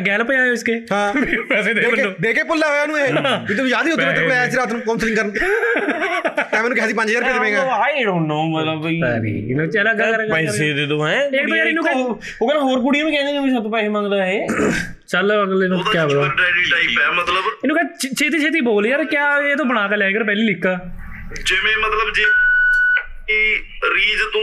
ਗੈਲ 0.06 0.24
ਪਿਆ 0.24 0.44
ਇਸਕੇ 0.46 0.74
ਹਾਂ। 0.92 1.12
ਪੈਸੇ 1.48 1.72
ਦੇ 1.74 1.86
ਮੈਨੂੰ 1.86 2.12
ਦੇ 2.20 2.32
ਕੇ 2.32 2.42
ਭੁੱਲਾ 2.42 2.68
ਹੋਇਆ 2.68 2.82
ਉਹਨੂੰ 2.82 2.98
ਇਹ। 2.98 3.46
ਵੀ 3.48 3.54
ਤੂੰ 3.54 3.68
ਯਾਦ 3.68 3.86
ਹੀ 3.86 3.92
ਉੱਤੇ 3.92 4.04
ਮੈਂ 4.04 4.12
ਤੇਰੇ 4.12 4.24
ਕੋਲ 4.24 4.32
ਆਇਆ 4.32 4.48
ਸੀ 4.50 4.56
ਰਾਤ 4.56 4.72
ਨੂੰ 4.72 4.80
ਕਾਉਂਸਲਿੰਗ 4.80 5.16
ਕਰਨ। 5.16 5.30
ਮੈਂ 6.52 6.62
ਮੈਨੂੰ 6.62 6.74
ਕਿਹਾ 6.74 6.86
ਸੀ 6.86 6.94
5000 6.94 7.20
ਰੁਪਏ 7.20 7.32
ਦੇਵੇਂਗਾ। 7.32 7.62
ਆਈ 7.78 8.04
ਡੋਨਟ 8.04 8.26
ਨੋ 8.28 8.42
ਮਤਲਬ 8.50 8.84
ਵੀ 8.84 8.94
ਇਹਨੂੰ 8.98 9.68
ਚਲਾ 9.70 9.94
ਕਰ 9.94 10.12
ਕਰ। 10.12 10.28
ਪੈਸੇ 10.30 10.72
ਦੇ 10.72 10.86
ਦੋ 10.86 11.06
ਹੈ 11.06 11.16
ਇੱਕ 11.24 11.48
ਤਾਂ 11.48 11.56
ਯਾਰ 11.56 11.66
ਇਹਨੂੰ 11.66 11.84
ਕਹਿ- 11.84 11.96
ਉਹ 11.96 12.14
ਕਹਿੰਦਾ 12.48 12.60
ਹੋਰ 12.60 12.80
ਕੁੜੀਆਂ 12.80 13.04
ਵੀ 13.04 13.12
ਕਹਿੰਦੇ 13.12 13.32
ਨੇ 13.32 13.38
ਵੀ 13.38 13.50
ਸੱਤ 13.50 13.70
ਪੈਸੇ 13.72 13.88
ਮੰਗਦਾ 13.88 14.24
ਹੈ 14.24 14.38
ਚੱਲ 15.08 15.32
ਅਗਲੇ 15.42 15.68
ਨੂੰ 15.68 15.82
ਕੀ 15.84 15.98
ਬੋਲ। 15.98 16.08
ਸ਼ੂਗਰ 16.10 16.28
ਡੈਡੀ 16.36 16.70
ਟਾਈਪ 16.70 17.00
ਹੈ 17.00 17.10
ਮਤਲਬ 17.12 17.44
ਇਹਨੂੰ 17.54 17.76
ਕਹ 17.76 18.08
ਛੇਤੀ 18.14 18.40
ਛੇਤੀ 18.40 18.60
ਬੋਲ 18.62 18.86
ਯਾਰ 18.86 19.04
ਕਿਆ 19.06 19.26
ਇਹ 19.40 19.56
ਤਾਂ 19.56 19.64
ਬਣਾ 19.64 19.88
ਕੇ 19.88 19.96
ਲੈ 19.96 20.10
ਕਰ 20.12 20.24
ਪਹਿਲੀ 20.24 20.46
ਲਿਖ 20.46 20.66
ਜਿਵੇਂ 21.44 21.76
ਮਤਲਬ 21.76 22.12
ਜੇ 22.14 22.24
ਕਿ 23.28 23.36
ਰੀਜ 23.94 24.20
ਤੂੰ 24.32 24.42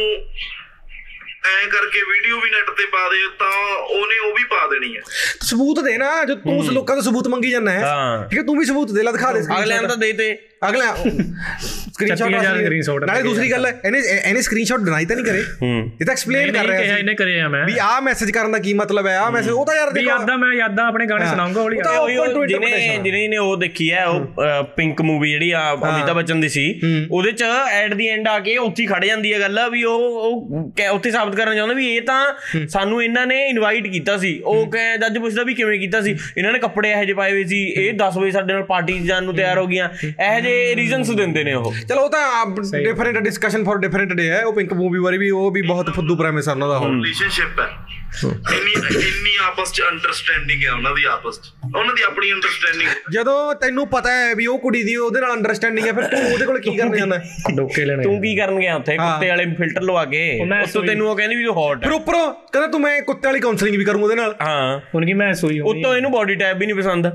ਐ 1.64 1.68
ਕਰਕੇ 1.68 2.00
ਵੀਡੀਓ 2.12 2.40
ਵੀ 2.42 2.50
ਨੈਟ 2.50 2.70
ਤੇ 2.70 2.86
ਪਾ 2.86 3.10
ਦੇ 3.10 3.18
ਤਾਂ 3.40 3.78
ਉਹਨੇ 3.78 4.20
ਉਹ 4.20 4.36
ਵੀ 4.36 4.44
ਪਾ 4.44 4.68
ਦੇਣੀ 4.68 4.98
ਹੈ। 4.98 5.02
ਸਬੂਤ 5.42 5.80
ਦੇ 5.80 5.98
ਨਾ 5.98 6.26
ਜੋ 6.26 6.36
ਤੂੰ 6.36 6.66
ਲੋਕਾਂ 6.66 6.96
ਤੋਂ 6.96 7.04
ਸਬੂਤ 7.04 7.28
ਮੰਗੀ 7.28 7.52
ਜਾਂਦਾ 7.52 7.72
ਹੈ। 7.72 7.80
ਹਾਂ। 7.80 8.30
ਠੀਕ 8.30 8.40
ਹੈ 8.40 8.44
ਤੂੰ 8.44 8.58
ਵੀ 8.58 8.66
ਸਬੂਤ 8.66 8.92
ਦੇ 8.92 9.04
ਲੈ 9.04 9.12
ਦਿਖਾ 9.12 9.32
ਦੇ 9.32 9.40
ਅਗਲੇ 9.60 9.80
ਨੂੰ 9.80 9.90
ਤਾਂ 9.90 9.98
ਦੇ 9.98 10.14
ਤੇ। 10.14 10.38
ਅਗਲਾ 10.70 10.96
ਸਕਰੀਨਸ਼ਾਟ 10.96 12.32
screenshot 12.32 13.06
ਨਾਲੇ 13.08 13.22
ਦੂਸਰੀ 13.24 13.52
ਗੱਲ 13.52 13.66
ਹੈ 13.66 13.72
ਇਹਨੇ 13.86 14.00
ਇਹਨੇ 14.00 14.42
ਸਕਰੀਨਸ਼ਾਟ 14.42 14.80
ਡਿਨਾਈ 14.80 15.06
ਤਾਂ 15.06 15.16
ਨਹੀਂ 15.16 15.26
ਕਰੇ। 15.26 15.40
ਇਹ 15.40 16.06
ਤਾਂ 16.06 16.12
ਐਕਸਪਲੇਨ 16.14 16.52
ਕਰ 16.54 16.68
ਰਿਹਾ 16.68 16.82
ਸੀ 16.82 17.00
ਇਹਨੇ 17.00 17.14
ਕਰਿਆ 17.16 17.48
ਮੈਂ। 17.50 17.64
ਵੀ 17.66 17.74
ਆਹ 17.82 18.02
ਮੈਸੇਜ 18.02 18.32
ਕਰਨ 18.32 18.52
ਦਾ 18.52 18.58
ਕੀ 18.60 18.74
ਮਤਲਬ 18.74 19.08
ਹੈ 19.08 19.16
ਆਹ 19.18 19.32
ਮੈਸੇਜ 19.32 19.52
ਉਹ 19.52 19.66
ਤਾਂ 19.66 19.76
ਯਾਰ 19.76 19.90
ਦੇਖੋ 19.92 20.10
ਯਾਦਾਂ 20.10 20.38
ਮੈਂ 20.38 20.54
ਯਾਦਾਂ 20.56 20.86
ਆਪਣੇ 20.88 21.06
ਗਾਣੇ 21.06 21.26
ਹਾਂ। 21.26 21.32
ਸੁਣਾਉਂਗਾ 21.32 21.62
ਹੌਲੀ 21.62 21.78
to 21.78 22.46
ਜਿਹਨੇ। 22.48 22.70
ਜਿਹਨੇ 23.04 23.28
ਨੇ 23.28 23.38
ਉਹ 23.38 23.56
ਦੇਖੀ 23.58 23.92
ਹੈ 23.92 24.06
ਉਹ 24.06 24.44
ਪਿੰਕ 24.76 25.02
ਮੂਵੀ 25.02 25.32
ਜਿਹੜੀ 25.32 25.52
ਆ 25.52 25.62
ਅਮਿਤਾਭ 25.74 26.16
ਬੱਚਨ 26.16 26.42
ਦੀ 26.42 26.50
ਸੀ 26.50 26.66
ਉਹਦੇ 27.12 27.32
ਚ 27.32 27.44
ਐਟ 27.72 27.94
ਦੀ 27.94 28.08
ਐਂਡ 28.08 28.28
ਆ 28.28 28.38
ਕੇ 28.40 28.58
ਉੱਥੇ 28.58 28.84
ਹੀ 28.84 28.88
ਖੜ 28.88 29.04
ਜਾਂਦੀ 29.06 29.34
ਹੈ 29.34 29.40
ਗੱਲ 29.40 29.60
ਵੀ 29.72 29.84
ਉਹ 29.84 30.00
ਉਹ 30.22 30.72
ਉੱਥੇ 30.92 31.12
ਸਾਬਤ 31.12 31.36
ਕਰਨਾ 31.36 31.56
ਚਾਹੁੰਦਾ 31.56 31.76
ਵੀ 31.76 31.88
ਇਹ 31.96 32.02
ਤਾਂ 32.02 32.68
ਸਾਨੂੰ 32.68 33.04
ਇਹਨਾਂ 33.04 33.26
ਨੇ 33.28 33.46
ਇਨਵਾਈਟ 33.50 33.88
ਕੀਤਾ 33.88 34.18
ਸੀ। 34.18 34.40
ਉਹ 34.46 34.66
ਕਹੇ 34.72 34.98
ਜੱਜ 34.98 35.18
ਪੁੱਛਦਾ 35.18 35.44
ਵੀ 35.44 35.54
ਕਿਵੇਂ 35.54 35.80
ਕੀਤਾ 35.80 36.02
ਸੀ? 36.02 36.16
ਇਹਨਾਂ 36.38 36.52
ਨੇ 36.54 36.60
ਕੱਪੜੇ 36.60 36.92
ਇਹੋ 36.92 37.04
ਜਿਹੇ 37.04 37.14
ਪਾਏ 37.14 37.32
ਹੋਏ 37.32 37.44
ਸੀ। 37.44 37.64
ਇਹ 37.78 37.94
10 37.98 38.18
ਵਜੇ 38.18 38.32
ਸਾਡੇ 38.32 38.54
ਨਾਲ 38.54 38.64
ਪਾਰਟੀ 38.64 39.00
ਜਾਣ 39.00 39.24
ਨੂੰ 39.24 39.36
ਤਿਆਰ 39.36 39.58
ਹੋ 39.58 39.66
ਗਈਆਂ। 39.68 39.90
ਇਹੋ 40.06 40.40
ਜਿਹੇ 40.40 40.51
ਰੀਜ਼ਨਸ 40.76 41.10
ਦਿੰਦੇ 41.10 41.44
ਨੇ 41.44 41.54
ਉਹ। 41.54 41.74
ਚਲੋ 41.90 42.02
ਉਹ 42.02 42.10
ਤਾਂ 42.10 42.46
different 42.84 43.18
discussion 43.18 43.64
for 43.64 43.78
different 43.78 44.14
day 44.14 44.30
ਹੈ। 44.30 44.44
ਉਹ 44.46 44.54
ਪਿੰਕ 44.54 44.74
ਮੂਵੀ 44.74 45.00
ਬਾਰੇ 45.00 45.18
ਵੀ 45.18 45.30
ਉਹ 45.30 45.52
ਵੀ 45.52 45.62
ਬਹੁਤ 45.62 45.90
ਫੁੱਦੂ 45.90 46.16
ਪ੍ਰੈਮਿਸ 46.16 46.50
ਆ 46.50 46.52
ਉਹਨਾਂ 46.52 46.68
ਦਾ। 46.68 46.80
ਰਿਲੇਸ਼ਨਸ਼ਿਪ 46.80 47.60
ਹੈ। 47.60 48.01
ਇੰਨੀ 48.26 48.72
ਇੰਨੀ 49.08 49.38
ਆਪਸ 49.48 49.72
ਚ 49.72 49.82
ਅੰਡਰਸਟੈਂਡਿੰਗ 49.92 50.64
ਹੈ 50.66 50.72
ਉਹਨਾਂ 50.72 50.96
ਦੀ 50.96 51.04
ਆਪਸ 51.04 51.40
ਚ। 51.40 51.52
ਉਹਨਾਂ 51.78 51.96
ਦੀ 51.96 52.02
ਆਪਣੀ 52.02 52.32
ਅੰਡਰਸਟੈਂਡਿੰਗ 52.32 52.90
ਜਦੋਂ 53.12 53.56
ਤੈਨੂੰ 53.56 53.88
ਪਤਾ 53.88 54.12
ਹੈ 54.12 54.36
ਵੀ 54.36 54.46
ਉਹ 54.46 54.60
ਕੁੜੀ 54.60 54.84
ਦੀ 54.84 54.96
ਉਹਦੇ 54.96 55.22
ਨਾਲ 55.22 55.34
ਅੰਡਰਸਟੈਂਡਿੰਗ 55.34 55.88
ਹੈ 55.88 55.94
ਫਿਰ 55.94 56.04
ਤੂੰ 56.04 56.34
ਉਹਦੇ 56.34 56.46
ਕੋਲ 56.46 56.60
ਕੀ 56.60 56.78
ਕਰਨ 56.78 56.98
ਜਾਂਦਾ? 56.98 57.18
ਹੈ? 57.18 57.30
ਡੋਕੇ 57.56 57.86
ਲੈਣੇ। 57.86 58.04
ਤੂੰ 58.04 58.22
ਕੀ 58.22 58.36
ਕਰਨ 58.36 58.60
ਗਿਆ 58.60 58.76
ਉੱਥੇ? 58.76 58.98
ਹਾਂ। 58.98 59.14
ਕੁੱਤੇ 59.14 59.30
ਵਾਲੇ 59.30 59.46
ਫਿਲਟਰ 59.46 59.82
ਲਵਾ 59.82 60.06
ਕੇ। 60.06 60.46
ਮੈਂ 60.46 60.64
ਉੱਤੋਂ 60.64 60.84
ਤੈਨੂੰ 60.84 61.10
ਉਹ 61.10 61.16
ਕਹਿੰਦੀ 61.16 61.36
ਵੀ 61.36 61.46
ਤੂੰ 61.46 61.56
ਹੌਟ 61.56 61.84
ਫਿਰ 61.84 61.92
ਉੱਪਰੋਂ 61.92 62.34
ਕਹਿੰਦਾ 62.34 62.68
ਤੂੰ 62.68 62.82
ਮੈਂ 62.82 63.02
ਕੁੱਤੇ 63.02 63.28
ਵਾਲੀ 63.28 63.40
ਕਾਉਂਸਲਿੰਗ 63.40 63.78
ਵੀ 63.78 63.86
ਕਰੂੰ 63.86 64.04
ਉਹਦੇ 64.04 64.16
ਨਾਲ। 64.16 64.36
ਹਾਂ। 64.42 64.80
ਹੁਣ 64.96 65.06
ਕੀ 65.06 65.14
ਮੈਂ 65.14 65.34
ਸੋਈ 65.34 65.60
ਹੋਣੀ 65.60 65.80
ਉੱਤੋਂ 65.80 65.96
ਇਹਨੂੰ 65.96 66.12
ਬਾਡੀ 66.12 66.36
ਟਾਈਪ 66.36 66.58
ਵੀ 66.58 66.66
ਨਹੀਂ 66.66 66.76
ਪਸੰਦ। 66.76 67.08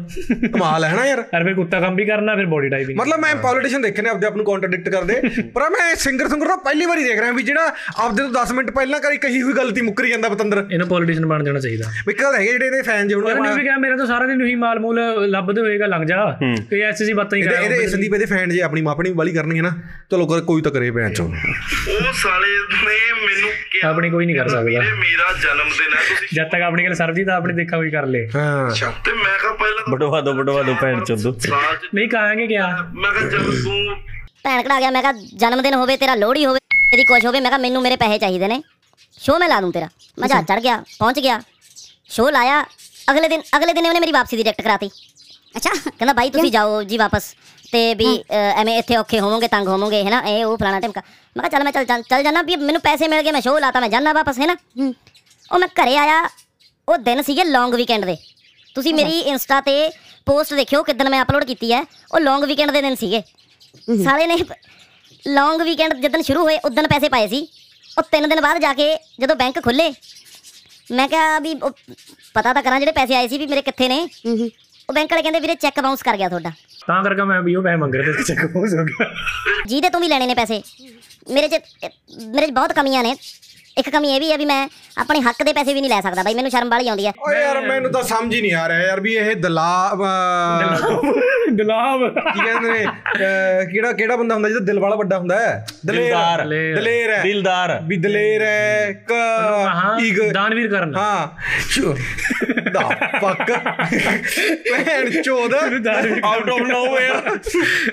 ਕਮਾਲ 0.52 0.84
ਹੈ 0.84 0.94
ਨਾ 0.94 1.06
ਯਾਰ। 1.06 1.18
ਯਾਰ 1.18 1.44
ਫਿਰ 1.44 1.54
ਕੁੱਤਾ 1.54 1.80
ਕੰਮ 1.80 1.94
ਵੀ 1.94 2.04
ਕਰਨਾ 2.04 2.36
ਫਿਰ 2.36 2.46
ਬੋਡੀ 2.46 2.68
ਟਾਈਪਿੰਗ 2.68 2.98
ਮਤਲਬ 2.98 3.20
ਮੈਂ 3.20 3.36
ਪੋਲੀਟੀਸ਼ੀਅਨ 3.36 3.82
ਦੇਖੇ 3.82 4.02
ਨੇ 4.02 4.10
ਆਪਦੇ 4.10 4.26
ਆਪ 4.26 4.36
ਨੂੰ 4.36 4.46
ਕੰਟਰਡਿਕਟ 4.46 4.88
ਕਰਦੇ। 4.88 5.20
ਪਰ 5.54 5.70
ਮੈਂ 5.70 5.94
ਸਿੰਗਰ 5.94 6.28
ਸਿੰਗਰ 6.28 6.46
ਦਾ 6.46 6.56
ਪਹਿਲੀ 6.56 6.86
ਵਾਰੀ 6.86 7.04
ਦੇਖ 7.04 7.20
ਰਿਹਾ 7.20 7.32
ਵੀ 7.32 7.42
ਜਿਹੜਾ 7.42 7.74
ਆਪਦੇ 7.96 8.22
ਤੋਂ 8.22 8.30
10 8.30 8.52
ਮਿੰਟ 8.52 8.70
ਪਹਿਲਾਂ 8.70 9.00
ਕਰੀ 9.00 9.16
ਕਹੀ 9.16 9.42
ਹੋਈ 9.42 9.52
ਗਲਤੀ 9.52 9.80
ਮੁੱਕਰੀ 9.80 10.10
ਜਾਂਦਾ 10.10 10.28
ਪਤੰਦਰ। 10.28 10.66
ਇਹਨੂੰ 10.86 10.88
ਪੋਲੀਟੀਸ਼ੀਅਨ 10.88 11.26
ਬਣ 11.28 11.44
ਜਾਣਾ 11.44 11.60
ਚਾਹੀਦਾ। 11.60 11.90
ਵੀ 12.06 12.14
ਕਦ 12.14 12.34
ਹੈਗੇ 12.34 12.50
ਜਿਹੜੇ 12.52 12.66
ਇਹਦੇ 12.66 12.82
ਫੈਨ 12.82 13.08
ਜਿਹੇ 13.08 13.20
ਉਹਨੇ 13.20 13.54
ਵੀ 13.54 13.62
ਕਿਹਾ 13.62 13.76
ਮੇਰਾ 13.78 13.96
ਤਾਂ 13.96 14.06
ਸਾਰਾ 14.06 14.26
ਦਿਨ 14.26 14.42
ਉਹੀ 14.42 14.54
ਮਾਲ 14.54 14.78
ਮੂਲ 14.78 15.00
ਲੱਭਦੇ 15.30 15.60
ਹੋਏਗਾ 15.60 15.86
ਲੰਘ 15.86 16.04
ਜਾ। 16.06 16.24
ਤੇ 16.70 16.80
ਐਸੀ 16.82 17.04
ਜੀ 17.06 17.12
ਬਾਤਾਂ 17.12 17.38
ਹੀ 17.38 17.42
ਕਰਾਂ 17.42 17.62
ਇਹਦੇ 17.62 17.86
ਸੰਦੀਪ 17.88 18.14
ਇਹਦੇ 18.14 18.26
ਫੈਨ 18.26 18.50
ਜੇ 18.50 18.60
ਆਪਣੀ 18.62 18.82
ਮਾਪਣੀ 18.82 19.12
ਵਾਲੀ 19.16 19.32
ਕਰਨਗੇ 19.32 19.60
ਨਾ 19.60 19.70
ਚਲੋ 20.10 20.26
ਕੋਈ 20.42 20.62
ਤਾਂ 20.62 20.72
ਕਰੇ 20.72 20.90
ਭੈਣ 20.90 21.12
ਚੋ 21.14 21.24
ਉਹ 21.24 22.12
ਸਾਲੇ 22.22 22.48
ਨੇ 22.84 22.98
ਮੈਨੂੰ 23.16 23.50
ਕਿਹਾ 23.70 23.90
ਆਪਣੀ 23.90 24.10
ਕੋਈ 24.10 24.26
ਨਹੀਂ 24.26 24.36
ਕਰ 24.36 24.48
ਸਕਦਾ। 24.48 24.80
ਮੇਰਾ 25.00 25.32
ਜਨਮ 25.42 25.68
ਦਿਨ 25.78 25.94
ਹੈ 25.94 26.02
ਤੁਸੀਂ 26.08 26.28
ਜਦ 26.36 26.48
ਤੱਕ 26.50 26.62
ਆਪਣੀ 26.62 26.84
ਗੱਲ 26.86 26.94
ਸਰਬਜੀ 26.94 27.24
ਤਾਂ 27.24 27.36
ਆਪਣੀ 27.36 27.54
ਦੇਖਾ 27.54 27.76
ਕੋਈ 27.76 27.90
ਕਰ 27.90 28.06
ਲੇ। 28.06 28.26
ਹਾਂ। 28.34 28.70
ਤੇ 29.04 29.12
ਮੈਂ 29.12 29.38
ਕਿਹਾ 29.38 29.52
ਪਹਿਲਾਂ 29.54 29.84
ਬਟਵਾ 29.90 30.20
ਦੋ 30.20 30.32
ਬਟਵਾ 30.34 30.62
ਦੋ 30.62 30.74
ਭੈਣ 30.82 31.00
ਚ 31.04 31.12
ਨਹੀਂ 31.94 32.08
ਕਹਾਂਗੇ 32.08 32.46
ਕਿਆ? 32.46 32.66
ਮੈਂ 32.94 33.12
ਕਿਹਾ 33.12 33.28
ਜਦ 33.28 33.50
ਤੂੰ 33.64 33.96
ਭੈਣ 34.44 34.62
ਕਢਾ 34.62 34.78
ਗਿਆ 34.80 34.90
ਮੈਂ 34.90 35.02
ਕਿਹਾ 35.02 35.12
ਜਨਮ 35.38 35.62
ਦਿਨ 35.62 35.74
ਹੋਵੇ 35.74 35.96
ਤੇਰਾ 35.96 36.14
ਲੋਹੜੀ 36.14 36.44
ਹੋਵੇ 36.46 36.58
ਤੇਰੀ 36.90 37.04
ਕੁਛ 37.04 37.24
ਹੋਵੇ 37.26 37.40
ਮੈਂ 37.40 37.50
ਕਿਹਾ 37.50 37.58
ਮੈਨੂੰ 37.58 37.82
ਮੇਰੇ 37.82 37.96
ਪੈਸੇ 37.96 38.18
ਚਾਹੀਦੇ 38.18 38.48
ਨੇ। 38.48 38.60
ਸ਼ੋਅ 39.18 39.38
ਮੈਂ 39.38 39.48
ਲਾ 39.48 39.60
ਦੂੰ 39.60 39.72
ਤੇਰਾ। 39.72 39.88
ਮੈਂ 40.18 40.28
ਜਹਾਜ਼ 40.28 40.46
ਚੜ 40.46 40.60
ਗਿਆ 40.60 40.82
ਪਹੁੰਚ 40.98 41.18
ਗਿਆ। 41.18 41.40
ਸ਼ੋਅ 42.08 42.30
ਲਾਇਆ। 42.30 42.64
ਅਗਲੇ 43.10 43.28
ਦਿਨ 43.28 43.42
ਅਗਲੇ 43.56 43.72
ਦਿਨ 43.72 43.86
ਉਹਨੇ 43.86 44.00
ਮੇਰੀ 44.00 44.12
ਵਾਪਸੀ 44.12 44.36
ਦੀ 44.36 44.42
ਡਿਕਟ 44.42 44.60
ਕਰਾਤੀ। 44.62 44.90
ਅੱਛਾ। 45.56 45.70
ਕਹਿੰਦਾ 45.70 46.12
ਬਾਈ 46.12 46.30
ਤੁਸੀਂ 46.30 46.50
ਜਾਓ 46.52 46.82
ਜੀ 46.82 46.98
ਵਾਪਸ 46.98 47.34
ਤੇ 47.72 47.94
ਵੀ 47.94 48.06
ਐਵੇਂ 48.30 48.78
ਇੱਥੇ 48.78 48.96
ਔਖੇ 48.96 49.20
ਹੋਵੋਗੇ 49.20 49.48
ਤੰਗ 49.48 49.68
ਹੋਵੋਗੇ 49.68 50.04
ਹੈ 50.04 50.10
ਨਾ? 50.10 50.20
ਇਹ 50.20 50.44
ਉਹ 50.44 50.56
ਫਲਾਣਾ 50.56 50.80
ਟਿਮਕਾ 50.80 51.00
ਮੈਂ 51.36 51.42
ਕਿਹਾ 51.42 51.48
ਚੱਲ 51.48 51.64
ਮੈਂ 51.64 51.72
ਚੱਲ 51.72 52.02
ਚੱਲ- 52.02 52.22
ਜਾਣਾ 52.24 52.42
ਵੀ 52.42 52.56
ਮੈਨੂੰ 52.56 52.80
ਪੈਸੇ 52.80 53.08
ਮਿਲ 53.08 53.22
ਗਏ 53.22 53.32
ਮੈਂ 53.32 53.40
ਸ਼ੋਅ 53.40 53.60
ਲਾਤਾ 53.60 53.80
ਮੈਂ 53.80 53.88
ਜਾਣਾ 53.88 54.12
ਵਾਪਸ 54.12 54.38
ਹੈ 54.38 54.46
ਨਾ? 54.46 54.56
ਉਹ 55.52 55.58
ਮੈਂ 55.58 55.68
ਘਰੇ 55.68 55.96
ਆਇਆ 55.96 56.28
ਉਹ 56.88 56.98
ਦਿਨ 56.98 57.22
ਸੀਗੇ 57.22 57.44
ਲੌਂਗ 57.44 57.74
ਵੀਕਐਂਡ 57.74 58.04
ਦੇ। 58.04 58.16
ਤੁਸੀਂ 58.74 58.94
ਮੇਰੀ 58.94 59.20
ਇੰਸਟਾ 59.20 59.60
ਤੇ 59.60 59.90
ਪੋਸਟ 60.26 60.54
ਦੇਖਿਓ 60.54 60.82
ਕਿਦਨ 60.82 61.08
ਮੈਂ 61.10 61.22
ਅਪਲੋਡ 61.22 61.44
ਕੀਤੀ 61.44 61.72
ਹੈ। 61.72 61.84
ਉਹ 62.14 62.20
ਲੌਂਗ 62.20 62.44
ਵੀਕਐਂਡ 62.44 62.70
ਦੇ 62.70 62.82
ਦਿਨ 62.82 62.94
ਸੀਗੇ। 62.94 63.22
ਸਾਲੇ 64.04 64.26
ਨੇ 64.26 64.36
ਲੌਂਗ 65.28 65.60
ਵੀਕਐਂਡ 65.62 65.94
ਜਿੱਦਣ 65.94 66.22
ਸ਼ੁਰੂ 66.22 66.42
ਹੋਏ 66.42 66.58
ਉਦੋਂ 66.64 66.84
ਪੈਸੇ 66.84 67.08
ਪਾਏ 67.08 67.28
ਸੀ। 67.28 67.48
ਉਹ 67.98 68.02
ਤਿੰਨ 68.02 68.28
ਦਿਨ 68.28 68.40
ਬਾਅਦ 68.40 68.60
ਜਾ 68.62 68.72
ਕੇ 68.74 68.94
ਜਦੋਂ 69.20 69.36
ਬੈਂਕ 69.36 69.58
ਖੁੱਲੇ 69.64 69.92
ਮੈਂ 70.92 71.08
ਕਿਹਾ 71.08 71.38
ਵੀ 71.38 71.54
ਉਹ 71.54 71.70
ਪਤਾ 72.34 72.52
ਤਾਂ 72.52 72.62
ਕਰਾਂ 72.62 72.78
ਜਿਹੜੇ 72.80 72.92
ਪੈਸੇ 72.92 73.14
ਆਏ 73.16 73.28
ਸੀ 73.28 73.38
ਵੀ 73.38 73.46
ਮੇਰੇ 73.46 73.62
ਕਿੱਥੇ 73.62 73.88
ਨੇ। 73.88 73.98
ਉਹ 74.88 74.94
ਬੈਂਕ 74.94 75.12
ਵਾਲੇ 75.12 75.22
ਕਹਿੰਦੇ 75.22 75.40
ਵੀਰੇ 75.40 75.54
ਚੈੱਕ 75.54 75.80
ਬਾਉਂਸ 75.80 76.02
ਕਰ 76.02 76.16
ਗਿਆ 76.16 76.28
ਤੁਹਾਡਾ। 76.28 76.50
ਤਾਂ 76.86 77.02
ਕਰਕੇ 77.04 77.22
ਮੈਂ 77.22 77.40
ਵੀ 77.42 77.54
ਉਹ 77.56 77.62
ਪੈਸੇ 77.62 77.76
ਮੰਗ 77.76 77.94
ਰਿਹਾ 77.94 78.12
ਤੇ 78.16 78.22
ਚੱਕ 78.24 78.44
ਹੋ 78.56 78.62
ਗਿਆ। 78.84 79.08
ਜਿਹਦੇ 79.66 79.90
ਤੋਂ 79.90 80.00
ਵੀ 80.00 80.08
ਲੈਣੇ 80.08 80.26
ਨੇ 80.26 80.34
ਪੈਸੇ। 80.34 80.62
ਮੇਰੇ 81.30 81.48
'ਚ 81.48 81.60
ਮੇਰੇ 82.26 82.46
'ਚ 82.46 82.50
ਬਹੁਤ 82.50 82.72
ਕਮੀਆਂ 82.72 83.02
ਨੇ। 83.02 83.14
ਇੱਕ 83.76 83.88
ਕਮੀ 83.90 84.10
ਇਹ 84.14 84.20
ਵੀ 84.20 84.30
ਹੈ 84.32 84.36
ਵੀ 84.38 84.44
ਮੈਂ 84.44 84.66
ਆਪਣੇ 84.98 85.20
ਹੱਕ 85.20 85.42
ਦੇ 85.42 85.52
ਪੈਸੇ 85.52 85.72
ਵੀ 85.74 85.80
ਨਹੀਂ 85.80 85.90
ਲੈ 85.90 86.00
ਸਕਦਾ 86.00 86.22
ਬਾਈ 86.22 86.34
ਮੈਨੂੰ 86.34 86.50
ਸ਼ਰਮ 86.50 86.68
ਵਾਲੀ 86.68 86.88
ਆਉਂਦੀ 86.88 87.06
ਹੈ 87.06 87.12
ਓਏ 87.20 87.40
ਯਾਰ 87.40 87.60
ਮੈਨੂੰ 87.60 87.90
ਤਾਂ 87.92 88.02
ਸਮਝ 88.02 88.34
ਹੀ 88.34 88.40
ਨਹੀਂ 88.40 88.54
ਆ 88.54 88.68
ਰਿਹਾ 88.68 88.80
ਯਾਰ 88.80 89.00
ਵੀ 89.00 89.14
ਇਹ 89.14 89.34
ਦਲਾ 89.36 89.66
ਅਹ, 89.92 91.10
ਗੁਲਾਬ 91.52 92.00
ਕੀ 92.14 92.40
ਕਹਿੰਦੇ 92.40 92.70
ਨੇ 92.70 92.84
ਕਿਹੜਾ 93.66 93.92
ਕਿਹੜਾ 93.92 94.16
ਬੰਦਾ 94.16 94.34
ਹੁੰਦਾ 94.34 94.48
ਜਿਹਦਾ 94.48 94.64
ਦਿਲ 94.64 94.78
ਵਾਲਾ 94.78 94.96
ਵੱਡਾ 94.96 95.18
ਹੁੰਦਾ 95.18 95.38
ਹੈ? 95.40 95.66
ਦਿਲਦਾਰ। 95.86 96.42
ਦਲੇਰ 96.44 97.10
ਹੈ। 97.10 97.22
ਦਿਲਦਾਰ। 97.22 97.78
ਵੀ 97.82 97.96
ਦਲੇਰ 97.96 98.42
ਹੈ 98.42 98.92
ਕ 99.06 99.12
ਈਗ। 100.00 100.20
ਦਾਨਵੀਰ 100.32 100.68
ਕਰਨ। 100.70 100.94
ਹਾਂ। 100.96 101.26
ਦਾ 102.72 102.80
ਫੱਕ 103.20 103.52
ਭੈਣ 104.72 105.10
ਚੋਦ। 105.22 105.54
ਆਊਟ 105.54 106.48
ਆਫ 106.50 106.60
ਨੋਵੇਅਰ 106.62 107.38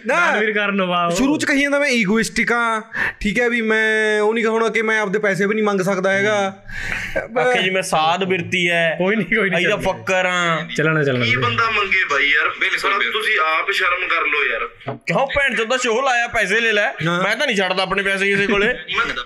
ਨਾ। 0.05 0.15
ਦਾਨਵੀਰ 0.15 0.51
ਕਰਨ 0.53 0.81
ਵਾਹ। 0.81 1.09
ਸ਼ੁਰੂ 1.11 1.38
ਚ 1.38 1.45
ਕਹੀ 1.45 1.61
ਜਾਂਦਾ 1.61 1.79
ਮੈਂ 1.79 1.89
ਈਗੋਇਸਟਿਕ 1.89 2.51
ਆ 2.51 2.81
ਠੀਕ 3.19 3.39
ਹੈ 3.39 3.49
ਵੀ 3.49 3.61
ਮੈਂ 3.61 4.21
ਉਹ 4.21 4.34
ਨਹੀਂ 4.34 4.43
ਕਹਣਾ 4.45 4.67
ਕਿ 4.69 4.81
ਮੈਂ 4.81 4.99
ਆਪਦੇ 4.99 5.19
ਪੈਸੇ 5.19 5.45
ਵੀ 5.45 5.55
ਨਹੀਂ 5.55 5.63
ਮੰਗ 5.74 5.82
ਸਕਦਾ 5.82 6.11
ਹੈਗਾ। 6.13 6.36
ਆਖੇ 7.41 7.61
ਜੀ 7.63 7.69
ਮੈਂ 7.69 7.82
ਸਾਧ 7.82 8.24
ਬਿਰਤੀ 8.24 8.69
ਹੈ 8.69 8.95
ਕੋਈ 8.97 9.15
ਨਹੀਂ 9.15 9.38
ਕੋਈ 9.38 9.49
ਨਹੀਂ 9.49 9.67
ਤਾਂ 9.67 9.78
ਫੱਕਰ 9.78 10.26
ਆ। 10.26 10.67
ਚੱਲਣਾ 10.78 11.03
ਚੱਲਣਾ 11.03 11.26
ਕੀ 11.26 11.36
ਬੰਦਾ 11.36 11.69
ਮੰਗੇ 11.71 12.03
ਬਾਈ 12.11 12.30
ਯਾਰ? 12.30 12.49
ਬਿਲਕੁਲ। 12.59 13.11
ਤੁਸੀਂ 13.11 13.39
ਆਪ 13.39 13.71
ਸ਼ਰਮ 13.71 14.07
ਕਰ 14.07 14.21
ਲਓ 14.21 14.43
ਯਾਰ। 14.51 14.95
ਕਿਉਂ 15.07 15.28
ਭੈਣ 15.28 15.55
ਚੋਦ 15.55 15.67
ਦਾ 15.67 15.78
ਸ਼ੋਅ 15.78 16.03
ਲਾਇਆ 16.03 16.28
ਪੈਸੇ 16.28 16.59
ਲੈ 16.59 16.71
ਲੈ। 16.74 16.91
ਮੈਂ 17.03 17.36
ਤਾਂ 17.36 17.47
ਨਹੀਂ 17.47 17.55
ਛੱਡਦਾ 17.57 17.84
ਆਪਣੇ 17.84 18.03
ਪੈਸੇ 18.03 18.26
ਕਿਸੇ 18.26 18.47
ਕੋਲੇ। 18.47 18.74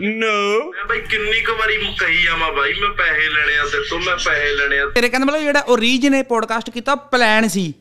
ਨੋ 0.02 0.72
ਮੈਂ 0.72 0.86
ਬਾਈ 0.86 1.02
ਕਿੰਨੀ 1.02 1.42
ਕੁ 1.42 1.56
ਵਾਰੀ 1.56 1.78
ਕਹੀ 2.00 2.24
ਜਾਵਾਂ 2.24 2.52
ਬਾਈ 2.52 2.74
ਮੈਂ 2.74 2.90
ਪੈਸੇ 2.90 3.30
ਲੈਣੇ 3.30 3.58
ਆ 3.58 3.64
ਤੇ 3.64 3.78
ਤੋਂ 3.90 4.00
ਮੈਂ 4.00 4.16
ਪੈਸੇ 4.16 4.56
ਲੈਣੇ 4.56 4.80
ਆ। 4.80 4.88
ਤੇਰੇ 4.96 5.10
ਕਹਿੰਦੇ 5.10 5.26
ਮਤਲਬ 5.28 5.42
ਜਿਹੜਾ 5.42 5.64
ਓਰੀਜ 5.68 6.08
ਨੇ 6.08 6.24
ਪੋਡਕਾਸਟ 6.24 6.70
ਕੀਤਾ 6.70 6.96
ਪਲਾਨ 6.96 7.48
ਸੀ। 7.48 7.74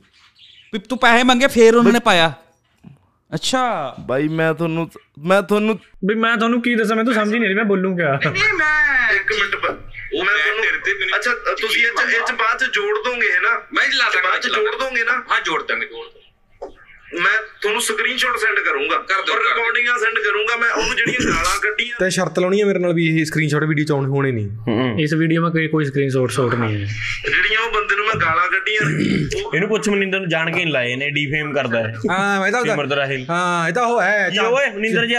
ਵੀ 0.72 0.78
ਤੂੰ 0.78 0.98
ਪੈਸੇ 0.98 1.22
ਮੰਗੇ 1.22 1.46
ਫੇਰ 1.46 1.76
ਉਹਨਾਂ 1.76 1.92
ਨੇ 1.92 1.98
ਪਾਇਆ। 1.98 2.32
ਅੱਛਾ। 3.34 3.60
ਬਾਈ 4.00 4.28
ਮੈਂ 4.28 4.52
ਤੁਹਾਨੂੰ 4.54 4.90
ਮੈਂ 5.26 5.42
ਤੁਹਾਨੂੰ 5.42 5.78
ਵੀ 6.08 6.14
ਮੈਂ 6.14 6.36
ਤੁਹਾਨੂੰ 6.36 6.60
ਕੀ 6.62 6.74
ਦੱਸਾਂ 6.74 6.96
ਮੈਂ 6.96 7.04
ਤਾਂ 7.04 7.12
ਸਮਝ 7.14 7.34
ਹੀ 7.34 7.38
ਨਹੀਂ 7.38 7.48
ਰਹੀ 7.48 7.56
ਮੈਂ 7.56 7.64
ਬੋਲੂੰ 7.64 7.96
ਕਿਆ? 7.96 8.18
ਨਹੀਂ 8.26 8.52
ਮੈਂ 8.54 9.14
ਇੱਕ 9.14 9.32
ਮਿੰਟ 9.32 9.54
ਉਹ 9.54 10.24
ਮੈਂ 10.24 10.34
ਤੁਹਾਨੂੰ 10.36 11.16
ਅੱਛਾ 11.16 11.34
ਤੁਸੀਂ 11.60 11.84
ਇਹ 11.86 12.20
ਚ 12.26 12.32
ਬਾਅਦ 12.32 12.58
ਚ 12.58 12.70
ਜੋੜ 12.70 12.94
ਦੋਗੇ 13.04 13.32
ਹੈ 13.32 13.40
ਨਾ? 13.40 13.50
ਮੈਂ 13.72 13.88
ਲਾ 13.88 14.10
ਦਾਂਗਾ 14.10 14.28
ਬਾਅਦ 14.28 14.40
ਚ 14.40 14.48
ਜੋੜ 14.48 14.74
ਦੋਗੇ 14.76 15.04
ਨਾ? 15.04 15.22
ਹਾਂ 15.30 15.40
ਜੋੜ 15.40 15.62
ਦਾਂਗੇ 15.62 15.86
ਜੋੜ 15.86 16.04
ਦਾਂਗੇ। 16.06 16.25
ਮੈਂ 17.14 17.32
ਤੁਹਾਨੂੰ 17.62 17.80
ਸਕਰੀਨਸ਼ਾਟ 17.82 18.36
ਸੈਂਡ 18.38 18.58
ਕਰੂੰਗਾ 18.60 18.96
ਕਰ 19.08 19.22
ਦਿਓ 19.26 19.34
ਰਿਕਾਰਡਿੰਗਾਂ 19.38 19.98
ਸੈਂਡ 19.98 20.18
ਕਰੂੰਗਾ 20.18 20.56
ਮੈਂ 20.56 20.70
ਉਹਨੂੰ 20.72 20.96
ਜਿਹੜੀਆਂ 20.96 21.20
ਗਾਲਾਂ 21.26 21.58
ਕੱਢੀਆਂ 21.60 21.96
ਤੇ 21.98 22.08
ਸ਼ਰਤ 22.10 22.38
ਲਾਉਣੀ 22.38 22.60
ਹੈ 22.60 22.66
ਮੇਰੇ 22.66 22.78
ਨਾਲ 22.78 22.92
ਵੀ 22.94 23.06
ਇਹ 23.10 23.24
ਸਕਰੀਨਸ਼ਾਟ 23.24 23.64
ਵੀਡੀਓ 23.64 23.84
ਚ 23.84 23.92
ਆਉਣੇ 23.92 24.08
ਹੋਣੇ 24.08 24.30
ਨਹੀਂ। 24.32 25.02
ਇਸ 25.04 25.12
ਵੀਡੀਓ 25.14 25.42
ਮੈਂ 25.42 25.50
ਕੋਈ 25.68 25.84
ਸਕਰੀਨਸ਼ਾਟ 25.84 26.30
ਸ਼ਾਟ 26.30 26.54
ਨਹੀਂ 26.54 26.74
ਹੈ। 26.76 26.86
ਜਿਹੜੀਆਂ 27.26 27.60
ਉਹ 27.60 27.70
ਬੰਦੇ 27.72 27.96
ਨੂੰ 27.96 28.06
ਮੈਂ 28.06 28.14
ਗਾਲਾਂ 28.16 28.48
ਕੱਢੀਆਂ 28.48 28.88
ਇਹਨੂੰ 29.46 29.68
ਪੁੱਛ 29.68 29.88
ਮਨਿੰਦਰ 29.88 30.20
ਨੂੰ 30.20 30.28
ਜਾਣ 30.28 30.50
ਕੇ 30.50 30.54
ਨਹੀਂ 30.54 30.72
ਲਾਏ 30.72 30.96
ਨੇ 30.96 31.10
ਡੀਫੇਮ 31.10 31.52
ਕਰਦਾ 31.54 31.78
ਹੈ। 31.80 31.92
ਹਾਂ 32.10 32.40
ਮੈਂ 32.40 32.50
ਤਾਂ 32.52 32.62
ਸਿਮਰ 32.64 32.86
ਦਰਾਹਿਲ 32.86 33.24
ਹਾਂ 33.30 33.68
ਇਹ 33.68 33.72
ਤਾਂ 33.72 33.84
ਉਹ 33.84 34.00
ਹੈ 34.02 34.28
ਜੀ 34.30 34.38
ਓਏ 34.40 34.70
ਮਨਿੰਦਰ 34.70 35.06
ਜੀ 35.06 35.14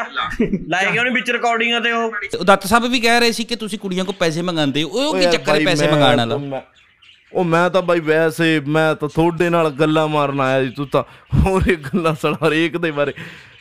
ਲਾਏ 0.67 0.91
ਗਏ 0.91 0.97
ਉਹਨੇ 0.99 1.09
ਵਿੱਚ 1.11 1.31
ਰਿਕਾਰਡਿੰਗਾਂ 1.31 1.81
ਤੇ 1.81 1.91
ਉਹ? 1.91 2.43
ਦੱਤ 2.45 2.67
ਸਾਹਿਬ 2.67 2.85
ਵੀ 2.91 2.99
ਕਹਿ 2.99 3.19
ਰਹੇ 3.19 3.31
ਸੀ 3.31 3.43
ਕਿ 3.43 3.55
ਤੁਸੀਂ 3.55 3.79
ਕੁੜੀਆਂ 3.79 4.05
ਕੋ 4.05 4.11
ਪੈਸੇ 4.19 4.41
ਮੰਗਾਉਂਦੇ 4.41 4.83
ਹੋ। 4.83 4.89
ਉਹ 4.89 5.19
ਕੀ 5.19 5.25
ਚੱਕਰ 5.27 5.55
ਹੈ 5.55 5.65
ਪੈਸੇ 5.65 5.87
ਮੰਗਾਉਣ 5.87 6.17
ਵਾਲਾ? 6.19 6.61
ਉਹ 7.33 7.43
ਮੈਂ 7.43 7.69
ਤਾਂ 7.69 7.81
ਬਾਈ 7.81 7.99
ਵੈਸੇ 7.99 8.59
ਮੈਂ 8.67 8.95
ਤਾਂ 8.95 9.09
ਤੁਹਾਡੇ 9.09 9.49
ਨਾਲ 9.49 9.69
ਗੱਲਾਂ 9.69 10.07
ਮਾਰਨ 10.07 10.41
ਆਇਆ 10.41 10.63
ਜੀ 10.63 10.69
ਤੂੰ 10.69 10.87
ਤਾਂ 10.87 11.03
ਹੋਰ 11.45 11.63
ਇਹ 11.67 11.77
ਗੱਲਾਂ 11.77 12.13
ਸੁਣਾ 12.15 12.49
ਰੇਕ 12.49 12.77
ਦੇ 12.77 12.91
ਬਾਰੇ। 12.91 13.13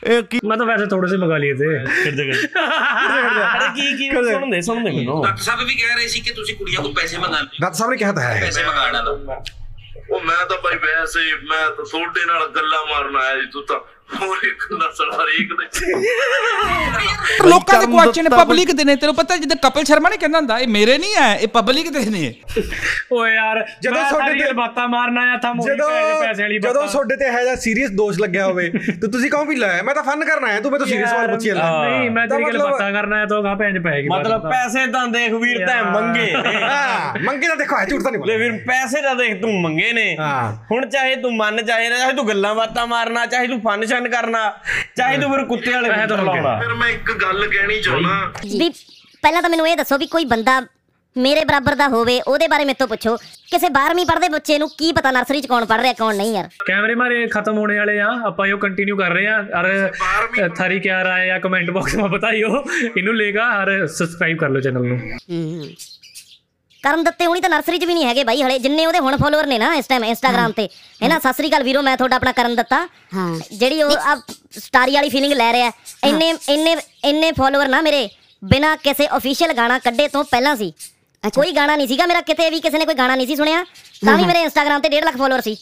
ਇਹ 0.05 0.23
ਕੀ 0.23 0.41
ਮੈਂ 0.45 0.57
ਤਾਂ 0.57 0.67
ਵੈਸੇ 0.67 0.87
ਥੋੜੇ 0.87 1.09
ਸੇ 1.09 1.17
ਮੰਗਾ 1.17 1.37
ਲਏ 1.39 1.53
ਤੇ। 1.53 1.79
ਕਰਦੇ 2.05 2.25
ਕਰਦੇ 2.25 2.33
ਅਰੇ 3.59 3.69
ਕੀ 3.75 3.97
ਕੀ 3.97 4.11
ਸੁਣਦੇ 4.33 4.61
ਸੁਣਦੇ 4.61 4.91
ਮੈਨੂੰ। 4.91 5.23
ਡਾਕਟਰ 5.25 5.43
ਸਾਹਿਬ 5.43 5.63
ਵੀ 5.67 5.75
ਕਹਿ 5.75 5.97
ਰਹੇ 5.97 6.09
ਸੀ 6.09 6.21
ਕਿ 6.21 6.33
ਤੁਸੀਂ 6.33 6.57
ਕੁੜੀਆਂ 6.57 6.83
ਤੋਂ 6.83 6.93
ਪੈਸੇ 6.95 7.19
ਮੰਗਾ 7.19 7.41
ਲਓ। 7.41 7.47
ਡਾਕਟਰ 7.61 7.77
ਸਾਹਿਬ 7.77 7.91
ਨੇ 7.91 7.97
ਕਿਹਾ 7.97 8.13
ਤਾਂ 8.13 8.23
ਹੈ। 8.23 8.41
ਪੈਸੇ 8.41 8.65
ਮੰਗਾਣਾ 8.65 9.01
ਲਓ 9.03 9.43
ਉਹ 10.11 10.21
ਮੈਂ 10.21 10.47
ਤਾਂ 10.47 10.57
ਬਾਈ 10.65 10.77
ਵੈਸੇ 10.79 11.21
ਮੈਂ 11.51 11.71
ਤਾਂ 11.71 11.85
ਤੁਹਾਡੇ 11.85 12.25
ਨਾਲ 12.27 12.49
ਗੱਲਾਂ 12.49 12.85
ਮਾਰਨ 12.87 13.17
ਆਇਆ 13.17 13.37
ਜੀ 13.37 13.47
ਤੂੰ 13.47 13.67
ਤਾਂ 13.67 13.81
ਇੱਕ 14.09 14.63
ਗੱਲਾਂ 14.71 14.91
ਸੜ 14.93 15.07
ਹਰੇਕ 15.15 15.53
ਦੇ। 15.53 15.67
ਲੋਕਾਂ 17.45 17.79
ਦੇ 17.81 17.87
ਕੁਐਸਚਨ 17.87 18.29
ਪਬਲਿਕ 18.31 18.71
ਦੇ 18.73 18.85
ਨੇ 18.85 18.95
ਤੈਨੂੰ 18.97 19.15
ਪਤਾ 19.15 19.37
ਜਿੱਦਾਂ 19.37 19.57
ਕਪਿਲ 19.61 19.85
ਸ਼ਰਮਾ 19.85 20.09
ਨੇ 20.11 20.17
ਕਹਿੰਦਾ 20.17 20.39
ਹੁੰਦਾ 20.39 20.59
ਇਹ 20.59 20.69
ਮੇਰੇ 20.69 20.97
ਨਹੀਂ 20.99 21.15
ਹੈ 21.15 21.35
ਇਹ 21.37 21.49
ਪਬਲਿਕ 21.49 21.89
ਦੇ 21.93 22.05
ਨੇ 22.07 22.21
ਓਏ 23.13 23.33
ਯਾਰ 23.35 23.63
ਜਦੋਂ 23.83 24.03
ਤੁਹਾਡੇ 24.11 24.35
ਤੇ- 24.37 24.53
ਬਾਤਾਂ 24.55 24.87
ਮਾਰਨ 24.89 25.19
ਆਇਆ 25.19 25.37
ਥਾ 25.39 25.53
ਮੋਦੀ 25.53 25.71
ਜਦੋਂ 25.71 25.89
ਪੈਸੇ 26.21 26.43
ਵਾਲੀ 26.43 26.59
ਜਦੋਂ 26.59 26.73
ਬਾਤਾਂ। 26.75 26.87
ਤੁਹਾਡੇ 26.87 27.17
ਤੇ 27.17 27.31
ਹੈ 27.31 27.45
ਜਾਂ 27.45 27.57
ਸੀਰੀਅਸ 27.57 27.91
ਦੋਸ਼ 27.93 28.21
ਲੱਗਿਆ 28.21 28.47
ਹੋਵੇ 28.47 28.69
ਤੇ 28.71 29.09
ਤੁਸੀਂ 29.09 29.31
ਕਹੋ 29.31 29.45
ਵੀ 29.45 29.57
ਲੈ 29.57 29.83
ਮੈਂ 29.83 29.95
ਤਾਂ 29.95 30.03
ਫਨ 30.03 30.25
ਕਰਨ 30.25 30.45
ਆਇਆ 30.45 30.61
ਤੂੰ 30.61 30.71
ਮੈਂ 30.71 30.79
ਤਾਂ 30.79 30.87
ਸੀਰੀਅਸ 30.87 31.11
ਸਵਾਲ 31.11 31.29
ਪੁੱਛੀ 31.29 31.49
ਜਾਂਦਾ। 31.49 31.89
ਨਹੀਂ 31.89 32.11
ਮੈਂ 32.11 32.27
ਤਾਂ 32.29 32.39
ਤੇਰੀ 32.39 32.49
ਗੱਲ 32.49 32.59
ਬਾਤਾਂ 32.61 32.91
ਕਰਨਾ 32.93 33.19
ਹੈ 33.19 33.27
ਤਾਂ 33.27 33.43
ਕਹਾਂ 33.43 33.57
ਪੈਂਜ 33.57 33.79
ਪੈਗੀ 33.79 34.09
ਮਤਲਬ 34.09 34.49
ਪੈਸੇ 34.51 34.87
ਤਾਂ 34.87 35.07
ਦੇਖ 35.09 35.33
ਵੀਰ 35.37 35.67
ਤਾਂ 35.67 35.83
ਮੰਗੇ 35.85 36.33
ਨੇ। 36.37 36.55
ਹਾਂ 36.63 37.19
ਮੰਗੇ 37.21 37.49
ਤਾਂ 37.49 37.57
ਦੇਖੋ 37.57 37.77
ਹੈ 37.79 37.85
ਝੂਠ 37.87 38.03
ਤਾਂ 38.03 38.13
ਨਹੀਂ 38.13 38.25
ਲੈ 38.27 38.37
ਵੀਰ 38.39 38.53
ਪੈਸੇ 38.67 39.03
ਤਾਂ 39.03 39.15
ਦੇਖ 39.17 39.41
ਤੂੰ 39.43 39.53
ਮੰਗੇ 39.61 39.93
ਨੇ। 39.93 40.07
ਹਾਂ। 40.17 40.53
ਹੁਣ 40.73 40.89
ਚਾਹੇ 40.89 41.15
ਤੂੰ 41.17 41.35
ਮੰਨ 41.37 41.65
ਚਾਹੇ 41.65 41.89
ਨਾ 41.89 41.99
ਚਾਹੇ 41.99 42.13
ਤੂੰ 42.13 42.27
ਗੱਲਾਂ 42.29 42.55
ਬਾਤਾਂ 42.55 42.87
ਮਾਰਨਾ 42.87 43.25
ਚਾਹੇ 43.27 43.47
ਤੂੰ 43.47 43.61
ਫਨ 43.61 43.85
ਪਰੇਸ਼ਾਨ 43.97 44.09
ਕਰਨਾ 44.11 44.53
ਚਾਹੇ 44.97 45.19
ਤੂੰ 45.19 45.31
ਫਿਰ 45.33 45.45
ਕੁੱਤੇ 45.45 45.73
ਵਾਲੇ 45.73 45.89
ਪੈਸੇ 45.91 46.17
ਲਾਉਣਾ। 46.17 46.59
ਫਿਰ 46.61 46.75
ਮੈਂ 46.75 46.89
ਇੱਕ 46.89 47.13
ਗੱਲ 47.23 47.47
ਕਹਿਣੀ 47.49 47.81
ਚਾਹੁੰਦਾ। 47.83 48.33
ਵੀ 48.59 48.69
ਪਹਿਲਾਂ 49.23 49.43
ਤਾਂ 49.43 49.51
ਮੈਨੂੰ 49.51 49.69
ਇਹ 49.69 49.77
ਦੱਸੋ 49.77 49.99
ਵੀ 49.99 50.07
ਕੋਈ 50.07 50.25
ਬੰਦਾ 50.25 50.61
ਮੇਰੇ 51.17 51.45
ਬਰਾਬਰ 51.45 51.75
ਦਾ 51.75 51.87
ਹੋਵੇ 51.89 52.21
ਉਹਦੇ 52.21 52.47
ਬਾਰੇ 52.49 52.65
ਮੇਰੇ 52.65 52.77
ਤੋਂ 52.79 52.87
ਪੁੱਛੋ। 52.89 53.17
ਕਿਸੇ 53.51 53.69
12ਵੀਂ 53.69 54.05
ਪੜ੍ਹਦੇ 54.07 54.29
ਬੱਚੇ 54.29 54.59
ਨੂੰ 54.59 54.69
ਕੀ 54.79 54.93
ਪਤਾ 54.93 55.11
ਨਰਸਰੀ 55.11 55.41
ਚ 55.41 55.47
ਕੌਣ 55.47 55.65
ਪੜ੍ਹ 55.65 55.83
ਰਿਹਾ 55.83 55.93
ਕੌਣ 55.93 56.17
ਨਹੀਂ 56.17 56.35
ਯਾਰ? 56.35 56.49
ਕੈਮਰੇ 56.67 56.95
ਮਾਰੇ 56.95 57.27
ਖਤਮ 57.27 57.59
ਹੋਣੇ 57.59 57.79
ਵਾਲੇ 57.79 57.99
ਆ 58.01 58.09
ਆਪਾਂ 58.27 58.47
ਇਹੋ 58.47 58.59
ਕੰਟੀਨਿਊ 58.59 58.97
ਕਰ 58.97 59.11
ਰਹੇ 59.11 59.27
ਆ। 59.27 59.41
ਅਰ 59.61 60.49
ਥਾਰੀ 60.57 60.81
ਕਿਆ 60.81 61.03
ਰਾਏ 61.05 61.31
ਆ 61.31 61.39
ਕਮੈਂਟ 61.39 61.71
ਬਾਕਸ 61.71 61.95
ਮਾ 61.97 62.07
ਬਤਾਈਓ। 62.07 62.49
ਇਹਨੂੰ 62.97 63.17
ਲੇਗਾ 63.17 63.51
ਅਰ 63.63 63.87
ਸਬਸਕ੍ਰਾਈਬ 63.87 64.39
ਕਰ 64.39 64.49
ਲਓ 64.49 64.61
ਚੈਨਲ 64.61 64.87
ਨੂੰ। 64.89 65.01
ਕਰਨ 66.87 67.05
ਦਿੱਤੇ 67.05 67.27
ਹੁਣੀ 67.27 67.41
ਤਾਂ 67.41 67.51
ਨਰਸਰੀ 67.51 67.79
ਚ 67.79 67.85
ਵੀ 67.85 67.95
ਨਹੀਂ 67.95 68.05
ਹੈਗੇ 68.07 68.25
ਬਾਈ 68.25 68.43
ਹਲੇ 68.43 68.59
ਜਿੰਨੇ 68.59 68.87
ਉਹਦੇ 68.87 68.99
ਹੁਣ 68.99 69.17
ਫਾਲੋਅਰ 69.17 69.47
ਨੇ 69.47 69.59
ਨਾ 69.59 69.75
ਇਸ 69.75 69.87
ਟਾਈਮ 69.87 70.05
ਇੰਸਟਾਗ੍ਰam 70.05 70.53
ਤੇ। 70.53 70.69
ਹੈ 71.03 71.09
ਨਾ 71.09 71.19
ਸਤਿ 71.19 71.33
ਸ੍ਰੀ 71.33 71.49
ਅਕਾਲ 71.49 71.63
ਵੀਰੋ 71.63 71.83
ਮੈਂ 71.83 71.97
ਤੁਹਾਡਾ 71.97 72.17
ਆਪਣਾ 72.17 72.33
ਕਰਨ 72.33 72.55
ਦਿੱਤਾ। 72.57 72.77
ਹਾਂ। 73.15 73.29
ਜਿਹੜੀ 73.53 73.83
ਉਹ 73.83 73.93
ਆ 73.93 74.15
ਸਟਾਰੀ 74.59 74.95
ਵਾਲੀ 74.95 75.09
ਫੀਲਿੰਗ 75.09 75.33
ਲੈ 75.33 75.53
ਰਿਹਾ। 75.53 75.71
ਇੰਨੇ 76.05 76.35
ਇੰਨੇ 76.49 76.77
ਇੰਨੇ 77.05 77.33
ਫਾਲੋਅਰ 77.33 77.69
ਨਾ 77.69 77.81
ਮੇਰੇ 77.81 78.09
ਬਿਨਾ 78.43 78.77
ਕਿਸੇ 78.77 79.07
ਅਫੀਸ਼ੀਅਲ 79.17 79.53
ਗਾਣਾ 79.53 79.79
ਕੱਢੇ 79.79 80.09
ਤੋਂ 80.09 80.25
ਪਹਿਲਾਂ 80.25 80.57
ਸੀ। 80.57 80.73
ਕੋਈ 81.35 81.53
ਗਾਣਾ 81.53 81.77
ਨਹੀਂ 81.77 81.89
ਸੀਗਾ 81.89 82.07
ਮੇਰਾ 82.07 82.21
ਕਿਤੇ 82.21 82.51
ਵੀ 82.51 82.61
ਕਿਸੇ 82.61 82.79
ਨੇ 82.79 82.85
ਕੋਈ 82.85 82.95
ਗਾਣਾ 82.95 83.15
ਨਹੀਂ 83.15 83.27
ਸੀ 83.27 83.37
ਸੁਣਿਆ 83.37 83.65
ਤਾਂ 84.07 84.17
ਵੀ 84.17 84.25
ਮੇਰੇ 84.25 84.43
ਇੰਸਟਾਗ੍ਰam 84.43 84.81
ਤੇ 84.81 84.89
1.5 84.89 85.05
ਲੱਖ 85.05 85.17
ਫਾਲੋਅਰ 85.17 85.41
ਸੀ। 85.41 85.57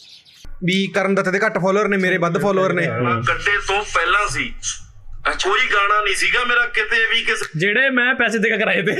ਵੀ 0.63 0.87
ਕਰਨ 0.87 1.15
ਦੱਤ 1.15 1.29
ਦੇ 1.29 1.39
ਘੱਟ 1.39 1.57
ਫਾਲੋਅਰ 1.57 1.87
ਨੇ 1.87 1.97
ਮੇਰੇ 1.97 2.17
ਵੱਧ 2.17 2.37
ਫਾਲੋਅਰ 2.41 2.73
ਨੇ। 2.73 2.85
ਕੱਢੇ 3.27 3.57
ਤੋਂ 3.67 3.83
ਪਹਿਲਾਂ 3.93 4.27
ਸੀ। 4.29 4.53
ਕੋਈ 5.25 5.59
ਗਾਣਾ 5.73 6.01
ਨਹੀਂ 6.01 6.15
ਸੀਗਾ 6.15 6.43
ਮੇਰਾ 6.45 6.65
ਕਿਤੇ 6.65 6.97
ਵੀ 7.05 7.21
ਕਿਸੇ 7.23 7.45
ਜਿਹੜੇ 7.59 7.89
ਮੈਂ 7.89 8.13
ਪੈਸੇ 8.15 8.37
ਦੇ 8.37 8.49
ਕੇ 8.49 8.57
ਕਰਾਏ 8.57 8.81
ਤੇ। 8.81 8.93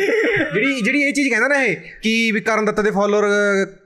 ਜਿਹੜੀ 0.53 0.81
ਜਿਹੜੀ 0.81 1.01
ਇਹ 1.01 1.13
ਚੀਜ਼ 1.13 1.29
ਕਹਿੰਦਾ 1.29 1.47
ਨਾ 1.47 1.61
ਇਹ 1.63 1.75
ਕਿ 2.01 2.31
ਵੀ 2.31 2.39
ਕਰਨ 2.41 2.65
ਦੱਤ 2.65 2.79
ਦੇ 2.79 2.91
ਫਾਲੋਅਰ 2.91 3.25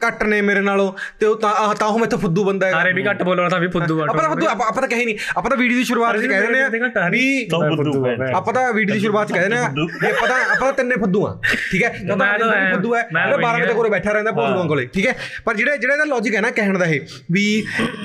ਘੱਟ 0.08 0.24
ਨੇ 0.24 0.40
ਮੇਰੇ 0.42 0.60
ਨਾਲੋਂ 0.62 0.92
ਤੇ 1.20 1.26
ਉਹ 1.26 1.36
ਤਾਂ 1.36 1.50
ਆਹ 1.56 1.74
ਤਾਂ 1.76 1.88
ਉਹ 1.88 2.00
ਮੈਥੋਂ 2.00 2.20
ਫੁੱਦੂ 2.20 2.44
ਬੰਦਾ 2.44 2.68
ਹੈ 2.68 2.72
ਸਾਰੇ 2.72 2.94
ਵੀ 2.94 3.06
ਘੱਟ 3.06 3.24
ਬੋਲਣਾ 3.24 3.50
ਤਾਂ 3.50 3.60
ਵੀ 3.60 3.68
ਫੁੱਦੂ 3.68 4.00
ਆਪਾਂ 4.02 4.16
ਤਾਂ 4.16 4.30
ਫੁੱਦੂ 4.30 4.48
ਆਪਾਂ 4.48 4.72
ਤਾਂ 4.74 4.88
ਕਹੇ 4.88 5.06
ਨਹੀਂ। 5.06 5.18
ਆਪਾਂ 5.38 5.50
ਤਾਂ 5.50 5.58
ਵੀਡੀਓ 5.58 5.78
ਦੀ 5.78 5.84
ਸ਼ੁਰੂਆਤ 5.84 6.18
'ਚ 6.18 6.26
ਕਹਿ 6.28 6.42
ਦਿੰਦੇ 6.42 6.62
ਆ 6.62 7.10
ਵੀ। 7.10 8.32
ਆਪਾਂ 8.34 8.54
ਤਾਂ 8.54 8.72
ਵੀਡੀਓ 8.74 8.94
ਦੀ 8.96 9.00
ਸ਼ੁਰੂਆਤ 9.00 9.28
'ਚ 9.28 9.34
ਕਹਿ 9.34 9.42
ਦਿੰਦੇ 9.42 9.58
ਆ 9.58 9.70
ਵੀ 10.02 10.08
ਆਪਾਂ 10.10 10.28
ਤਾਂ 10.28 10.38
ਆਪਾਂ 10.46 10.60
ਤਾਂ 10.60 10.72
ਤਿੰਨੇ 10.74 10.96
ਫੁੱਦੂ 10.96 11.26
ਆ। 11.28 11.38
ਠੀਕ 11.72 11.84
ਹੈ? 11.84 11.90
ਜਦੋਂ 12.00 12.18
ਮੈਂ 12.18 12.38
ਤਾਂ 12.40 12.48
ਤਾਂ 12.48 12.72
ਫੁੱਦੂ 12.72 12.96
ਹੈ 12.96 13.08
ਮੈਂ 13.14 13.26
ਮੈਂ 13.28 13.34
ਉਹੀ 13.34 13.44
12 13.44 13.62
ਵਜੇ। 13.62 13.74
ਕੋਲੇ 13.74 13.90
ਬੈਠਾ 13.90 14.12
ਰਹਿੰਦਾ 14.12 14.32
ਭੋਲੂਆਂ 14.32 14.66
ਕੋਲੇ 14.68 14.86
ਠੀਕ 14.94 15.08
ਹੈ? 15.08 15.16
ਪਰ 15.46 15.56
ਜਿਹੜਾ 15.56 15.76
ਜਿਹੜਾ 15.76 15.94
ਇਹਦਾ 15.94 16.06
ਲੌਜੀਕ 16.06 16.36
ਹੈ 16.36 16.42
ਨਾ 16.42 16.50
ਕਹਿਣ 16.52 16.78
ਦਾ 16.78 16.86
ਇਹ 16.86 17.00
ਵੀ 17.32 17.46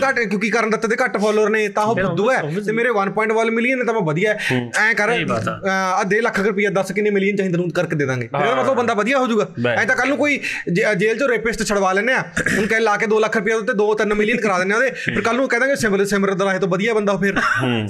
ਘੱਟ 0.05 0.19
ਕਿਉਂਕਿ 0.21 0.51
ਕਰਨ 0.51 0.71
ਦੱਤ 0.71 0.87
ਦੇ 0.87 0.97
ਘੱਟ 1.05 1.17
ਫਾਲੋਅਰ 1.19 1.51
ਨੇ 1.51 1.67
ਤਾਂ 1.69 1.85
ਉਹ 1.85 1.97
ਫੁੱਦੂ 1.99 2.31
ਹੈ। 2.31 2.41
ਤੇ 2.67 2.73
ਮੇਰੇ 2.73 2.91
1.1 2.99 3.51
ਮਿਲੀਅਨ 3.51 3.79
ਨੇ 3.79 3.85
ਤਾਂ 3.85 3.95
ਮੈਂ 3.95 4.03
ਵਧੀਆ 4.03 4.24
ਐ 4.27 4.93
ਕਰ 4.95 5.09
ਆ। 5.09 6.05
ਦੇ 6.07 6.21
ਲੱਖ 6.21 6.41
ਰੁਪਈਆ 6.41 6.71
10 6.73 6.93
ਕਿੰਨੇ 6.95 7.11
ਮਿਲੀਅਨ 7.11 7.37
ਚਾਹੀਦੇ 7.37 7.57
ਨੂੰ 7.57 7.71
ਕਰਕੇ 7.73 7.97
ਦੇ 7.97 8.07
ਦਾਂਗੇ। 8.07 8.25
ਇਹਦਾ 8.27 8.55
ਮਤਲਬ 8.55 8.77
ਬੰਦਾ 8.77 8.95
ਵਧੀਆ 8.95 9.19
ਹੋ 9.19 9.27
ਜਾਊਗਾ। 9.27 9.47
ਐ 9.73 9.85
ਤਾਂ 9.85 9.97
ਕੱਲ 9.97 10.09
ਨੂੰ 10.09 10.17
ਕੋਈ 10.19 10.41
ਜੇਲ੍ਹ 10.73 11.19
ਚੋਂ 11.19 11.29
ਰੇਪਿਸਟ 11.29 11.63
ਛਡਵਾ 11.65 11.93
ਲੈਣੇ 11.93 12.13
ਆ 12.13 12.23
ਹੁਣ 12.49 12.67
ਕਹਿ 12.67 12.81
ਲਾ 12.81 12.97
ਕੇ 12.97 13.07
2 13.07 13.21
ਲੱਖ 13.21 13.37
ਰੁਪਈਆ 13.37 13.59
ਤੇ 13.63 13.73
2-3 13.75 14.15
ਮਿਲੀਅਨ 14.15 14.41
ਕਰਾ 14.41 14.59
ਦਿੰਨੇ 14.59 14.75
ਉਹਦੇ। 14.75 14.91
ਫਿਰ 15.05 15.21
ਕੱਲ 15.23 15.37
ਨੂੰ 15.37 15.49
ਕਹਿੰਦਾਂਗੇ 15.49 15.77
ਸਿਮਰ 15.77 16.05
ਸਿਮਰ 16.07 16.35
ਦਾ 16.35 16.53
ਤੋਂ 16.59 16.69
ਵਧੀਆ 16.69 16.95
ਬੰਦਾ 16.95 17.17
ਫਿਰ। 17.17 17.35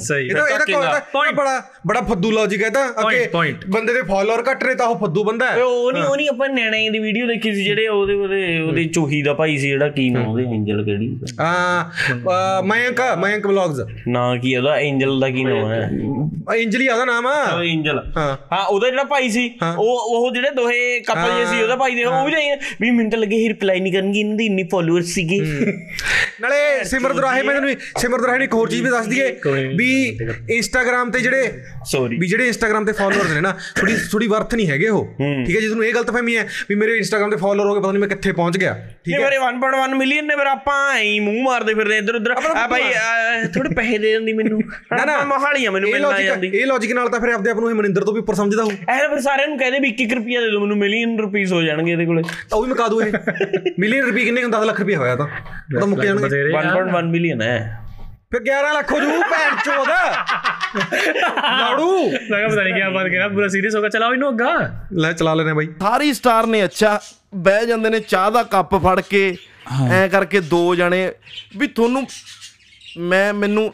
ਸਹੀ 0.01 0.27
ਇਹਦਾ 0.27 0.47
ਇਹਦਾ 0.49 0.65
ਕੋਈ 1.13 1.33
ਬੜਾ 1.35 1.61
ਬੜਾ 1.87 2.01
ਫੱਦੂ 2.03 2.31
ਲੌਜੀਕ 2.31 2.63
ਹੈ 2.63 2.71
ਤਾਂ। 2.71 2.89
ਅੱਗੇ. 3.01 3.53
ਬੰਦੇ 3.69 3.93
ਦੇ 3.95 4.03
ਫਾਲੋਅਰ 4.03 4.43
ਘੱਟ 4.51 4.65
ਨੇ 4.65 4.75
ਤਾਂ 4.75 4.87
ਉਹ 4.87 4.99
ਫੱਦੂ 4.99 5.25
ਬੰਦਾ 5.25 5.51
ਹੈ। 5.51 5.63
ਉਹ 5.65 5.93
ਨਹੀਂ 5.93 6.03
ਉਹ 6.05 6.17
ਨਹੀਂ 6.17 6.29
ਆਪਾਂ 6.29 6.49
ਨਿਆਣੇ 6.49 6.89
ਦੀ 6.91 6.99
ਵੀਡੀਓ 6.99 7.27
ਦੇਖੀ 7.27 7.55
ਸੀ 7.55 7.65
ਜਿਹੜੇ 7.65 7.87
ਉਹਦੇ 7.89 8.15
ਉਹਦੇ 8.15 8.61
ਉਹਦੀ 8.61 8.85
ਚੂਹੀ 8.89 9.23
ਦਾ 9.23 9.35
ਭਾਈ 9.35 9.57
ਸੀ 9.59 9.69
ਜਿਹੜਾ 9.69 9.89
ਕੀ 9.91 10.09
ਨਾਮ 10.11 10.27
ਉਹਦੇ 10.29 10.45
ਐਂਜਲ 10.55 10.83
ਕਿਹੜੀ? 10.85 11.19
ਆ 11.41 12.63
ਮਯੰਕ 12.65 13.01
ਮਯੰਕ 13.19 13.47
ਵਲੌਗਸ 13.47 13.81
ਨਾਂ 14.09 14.37
ਕੀ 14.39 14.55
ਉਹਦਾ? 14.57 14.75
ਐਂਜਲ 14.77 15.21
ਦਾ 15.21 15.29
ਕੀ 15.31 15.45
ਨਾਮ 15.45 15.71
ਹੈ? 15.73 15.89
ਇੰਜਲੀ 16.57 16.87
ਆ 16.87 16.93
ਉਹਦਾ 16.95 17.05
ਨਾਮ। 17.05 17.27
ਆ 17.27 17.35
ਐਂਜਲ 17.65 17.99
ਹਾਂ। 18.17 18.37
ਹਾਂ 18.53 18.65
ਉਹਦਾ 18.65 18.89
ਜਿਹੜਾ 18.91 19.05
ਭਾਈ 19.05 19.29
ਸੀ 19.31 19.47
ਉਹ 19.63 20.17
ਉਹ 20.17 20.31
ਜਿਹੜੇ 20.35 20.51
ਦੋਹੇ 20.51 21.01
ਕਪਲ 21.01 21.31
ਜੇ 21.37 21.45
ਸੀ 21.47 21.63
ਉਹਦਾ 21.63 21.77
ਭਾਈ 21.77 21.95
ਦੇ 21.95 22.05
ਉਹ 22.05 22.25
ਵੀ 22.27 22.33
ਜਾਈ 22.33 22.51
ਵੀ 22.81 22.91
ਮਿੰਟ 22.91 23.15
ਲੱਗੇ 23.15 23.37
ਹੀ 23.37 23.49
ਰਿਪਲਾਈ 23.49 23.81
ਨਹੀਂ 23.81 23.93
ਕਰਨਗੇ 23.93 24.21
ਇਹਨਾਂ 24.21 24.37
ਦੀ 24.37 24.47
ਇੰਨੀ 24.47 24.63
ਫਾਲੋਅਰਸ 24.73 25.07
ਸੀਗੇ। 25.07 25.39
ਨਾਲੇ 26.41 26.85
ਸਿਮਰਤ 26.85 27.19
ਰਾਹੇ 27.21 27.43
ਮੈਂ 27.43 27.55
ਤੁਹਾਨੂੰ 27.55 27.77
ਸਿਮਰਤ 28.01 28.25
ਰਾਹੇ 28.27 28.39
ਨੇ 28.39 28.45
ਇੱਕ 28.45 28.55
ਹੋਰ 28.55 28.71
ਚੀਜ਼ 28.71 28.83
ਵੀ 28.83 28.91
ਦੱਸ 28.91 29.07
ਦਈਏ 29.07 29.31
ਵੀ 29.77 29.91
ਇੰਸਟਾਗ੍ਰam 30.51 31.11
ਤੇ 31.13 31.21
ਜਿਹੜੇ 31.21 31.51
ਸੌਰੀ 31.87 32.19
ਵੀ 32.19 32.27
ਜਿਹੜੇ 32.27 32.47
ਇੰਸਟਾਗ੍ਰam 32.47 32.87
ਤੇ 32.87 32.93
ਫਾਲੋਅਰਸ 32.93 33.31
ਨੇ 33.31 33.41
ਨਾ 33.41 33.53
ਥੋੜੀ 33.77 33.97
ਥੋੜੀ 34.13 34.27
ਵਰਥ 34.27 34.55
ਨਹੀਂ 34.55 34.67
ਹੈਗੇ 34.69 34.89
ਉਹ। 34.89 35.05
ਠੀਕ 35.47 35.57
ਹੈ 35.57 35.61
ਜੇ 35.61 35.67
ਤੁਹਾਨੂੰ 35.67 35.85
ਇਹ 35.87 35.93
ਗਲਤਫਹਿਮੀ 35.95 36.37
ਹੈ 36.37 36.47
ਵੀ 36.69 36.75
ਮੇਰੇ 36.75 36.97
ਇੰਸਟਾਗ੍ਰam 36.97 37.31
ਤੇ 37.31 37.37
ਫਾਲੋਅਰ 37.37 37.67
ਹੋ 37.67 37.75
ਗਏ 37.75 37.81
ਪਤਾ 37.81 37.91
ਨਹੀਂ 37.93 38.01
ਮੈਂ 38.01 38.09
ਕਿੱਥੇ 38.09 38.33
ਪਹੁੰਚ 38.33 38.57
ਗਿਆ। 38.59 38.75
ਠੀਕ 39.05 39.15
ਹੈ? 39.15 39.21
ਮੇਰੇ 39.21 39.37
1.1 39.41 39.95
ਮਿਲੀਅਨ 39.97 40.27
ਨੇ 40.27 40.37
ਫਿਰ 40.37 40.47
ਆਪਾਂ 40.47 40.79
ਐਂ 40.95 41.21
ਮੂੰਹ 41.21 41.43
ਮਾਰਦੇ 41.43 41.75
ਫਿਰਦੇ 41.75 41.99
ਇੱਧਰ 41.99 42.15
ਉੱਧਰ 42.15 42.31
ਆ 42.31 42.67
ਭਾਈ 42.69 42.83
ਥੋੜੇ 43.55 43.75
ਪੈਸੇ 43.75 43.99
ਦੇ 43.99 44.13
ਦਿੰਦੀ 44.13 44.33
ਮੈਨੂੰ। 44.33 44.61
ਨਾ 44.93 45.05
ਨਾ। 45.05 45.23
ਮਹਾਲੀਆਂ 45.25 45.73
ਮੈਨੂੰ 45.73 45.89
ਇਹ 45.91 46.01
ਆ 46.15 46.23
ਜਾਂਦੀ। 46.23 46.51
ਇਹ 46.55 46.67
ਲੌਜੀਕ 46.67 46.93
ਨਾਲ 46.93 47.09
ਤਾਂ 47.09 47.21
ਫਿਰ 47.21 47.31
ਆਪਦੇ 47.31 47.51
ਆਪ 47.51 47.59
ਨੂੰ 47.61 47.71
ਇਹ 47.71 47.75
ਮਨਿੰਦਰ 47.75 48.05
ਤੋਂ 48.05 48.13
ਵੀ 48.15 48.21
ਉੱਪਰ 48.21 48.35
ਸਮਝਦਾ 48.35 48.65
ਹੋ 48.65 48.71
ਐ 48.89 48.99
ਫਿਰ 49.09 49.21
ਸਾਰਿਆਂ 49.21 49.49
ਨੂੰ 49.49 49.59
ਕਹਦੇ 49.59 49.79
ਵੀ 49.79 49.89
1 49.95 50.15
ਰੁਪਿਆ 50.15 50.41
ਦੇ 50.41 50.51
ਦਿਓ 50.51 50.61
ਮੈਨੂੰ 50.61 50.77
ਮਿਲੀਅਨ 50.79 51.19
ਰੁਪੀਸ 51.21 51.53
ਹੋ 51.53 51.63
ਜਾਣਗੇ 51.63 51.93
ਇਹਦੇ 51.93 52.05
ਕੋਲੇ। 52.07 52.23
ਤਾਂ 52.51 52.59
ਉਹ 52.59 52.65
ਵੀ 52.65 52.71
ਮਕਾ 52.71 52.89
ਦੂ 52.89 53.01
ਇਹ 53.03 53.13
ਮਿਲੀਅਨ 53.79 54.05
ਰੁਪਏ 54.05 54.25
ਕਿੰਨੇ 54.25 54.43
ਹੁੰਦਾ? 54.43 54.59
10 54.59 54.65
ਲੱਖ 54.67 54.81
ਰੁਪਏ 54.81 54.97
ਹੋਇਆ 54.97 55.17
ਤਾਂ। 55.17 55.27
ਉਹ 55.27 55.81
ਤਾਂ 55.81 55.87
ਮੁੱਕ 55.89 56.01
ਜਾਣਗੇ। 56.03 56.43
1.1 56.53 57.11
ਮਿਲੀਅਨ 57.11 57.43
ਹੈ 57.43 57.81
ਫਿਰ 58.33 58.41
11 58.43 58.73
ਲੱਖ 58.75 58.93
ਹੋ 58.93 58.99
ਜੂ 59.01 59.11
ਭੈਣ 59.31 59.57
ਚੋਦ। 59.65 59.89
ਲਾੜੂ। 59.89 61.89
ਲਗਾ 62.31 62.49
ਪਤਾ 62.49 62.63
ਨਹੀਂ 62.63 62.75
ਕੀ 62.75 62.81
ਬਾਤ 62.95 63.05
ਕਰ। 63.05 63.11
ਰਿਹਾ 63.11 63.29
ਪੂਰਾ 63.29 63.49
ਸੀਰੀਅਸ 63.49 63.77
ਹੋਗਾ 63.77 63.89
ਚਲਾਓ 63.89 64.13
ਇਹਨੂੰ 64.13 64.31
ਅੱਗਾ। 64.31 64.55
ਲੈ 64.93 65.13
ਚਲਾ 65.13 65.35
ਲੈਨੇ 65.35 65.53
ਬਾਈ। 65.53 65.67
ਸਾਰੀ 65.83 66.13
ਸਟਾਰ 66.13 66.47
ਨੇ 66.47 66.65
ਅੱਛਾ 66.65 66.99
ਬਹਿ 67.45 67.67
ਜਾਂਦੇ 67.67 67.91
ਨੇ 67.91 68.01
ਚਾਹ 68.01 68.31
ਦਾ 68.31 68.43
ਕੱਪ 68.51 68.75
ਫੜ 68.85 69.01
ਕੇ 69.01 69.37
ਐ 69.93 70.07
ਕਰਕੇ 70.09 70.41
ਦੋ 70.41 70.75
ਜਣੇ 70.75 71.11
ਵੀ 71.59 71.67
ਤੁਹਾਨੂੰ 71.69 72.07
ਮੈਂ 73.03 73.33
ਮੈਨੂੰ 73.35 73.73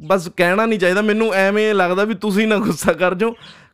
ਬਸ 0.00 0.28
ਕਹਿਣਾ 0.36 0.66
ਨਹੀਂ 0.66 0.78
ਚਾਹੀਦਾ 0.78 1.02
ਮੈਨੂੰ 1.02 1.32
ਐਵੇਂ 1.34 1.74
ਲੱਗਦਾ 1.74 2.04
ਵੀ 2.04 2.14
ਤੁਸੀਂ 2.14 2.46
ਨਾ 2.48 2.56
ਗੁੱਸਾ 2.56 2.92
ਕਰ 2.92 3.14
ਜਾਓ 3.14 3.30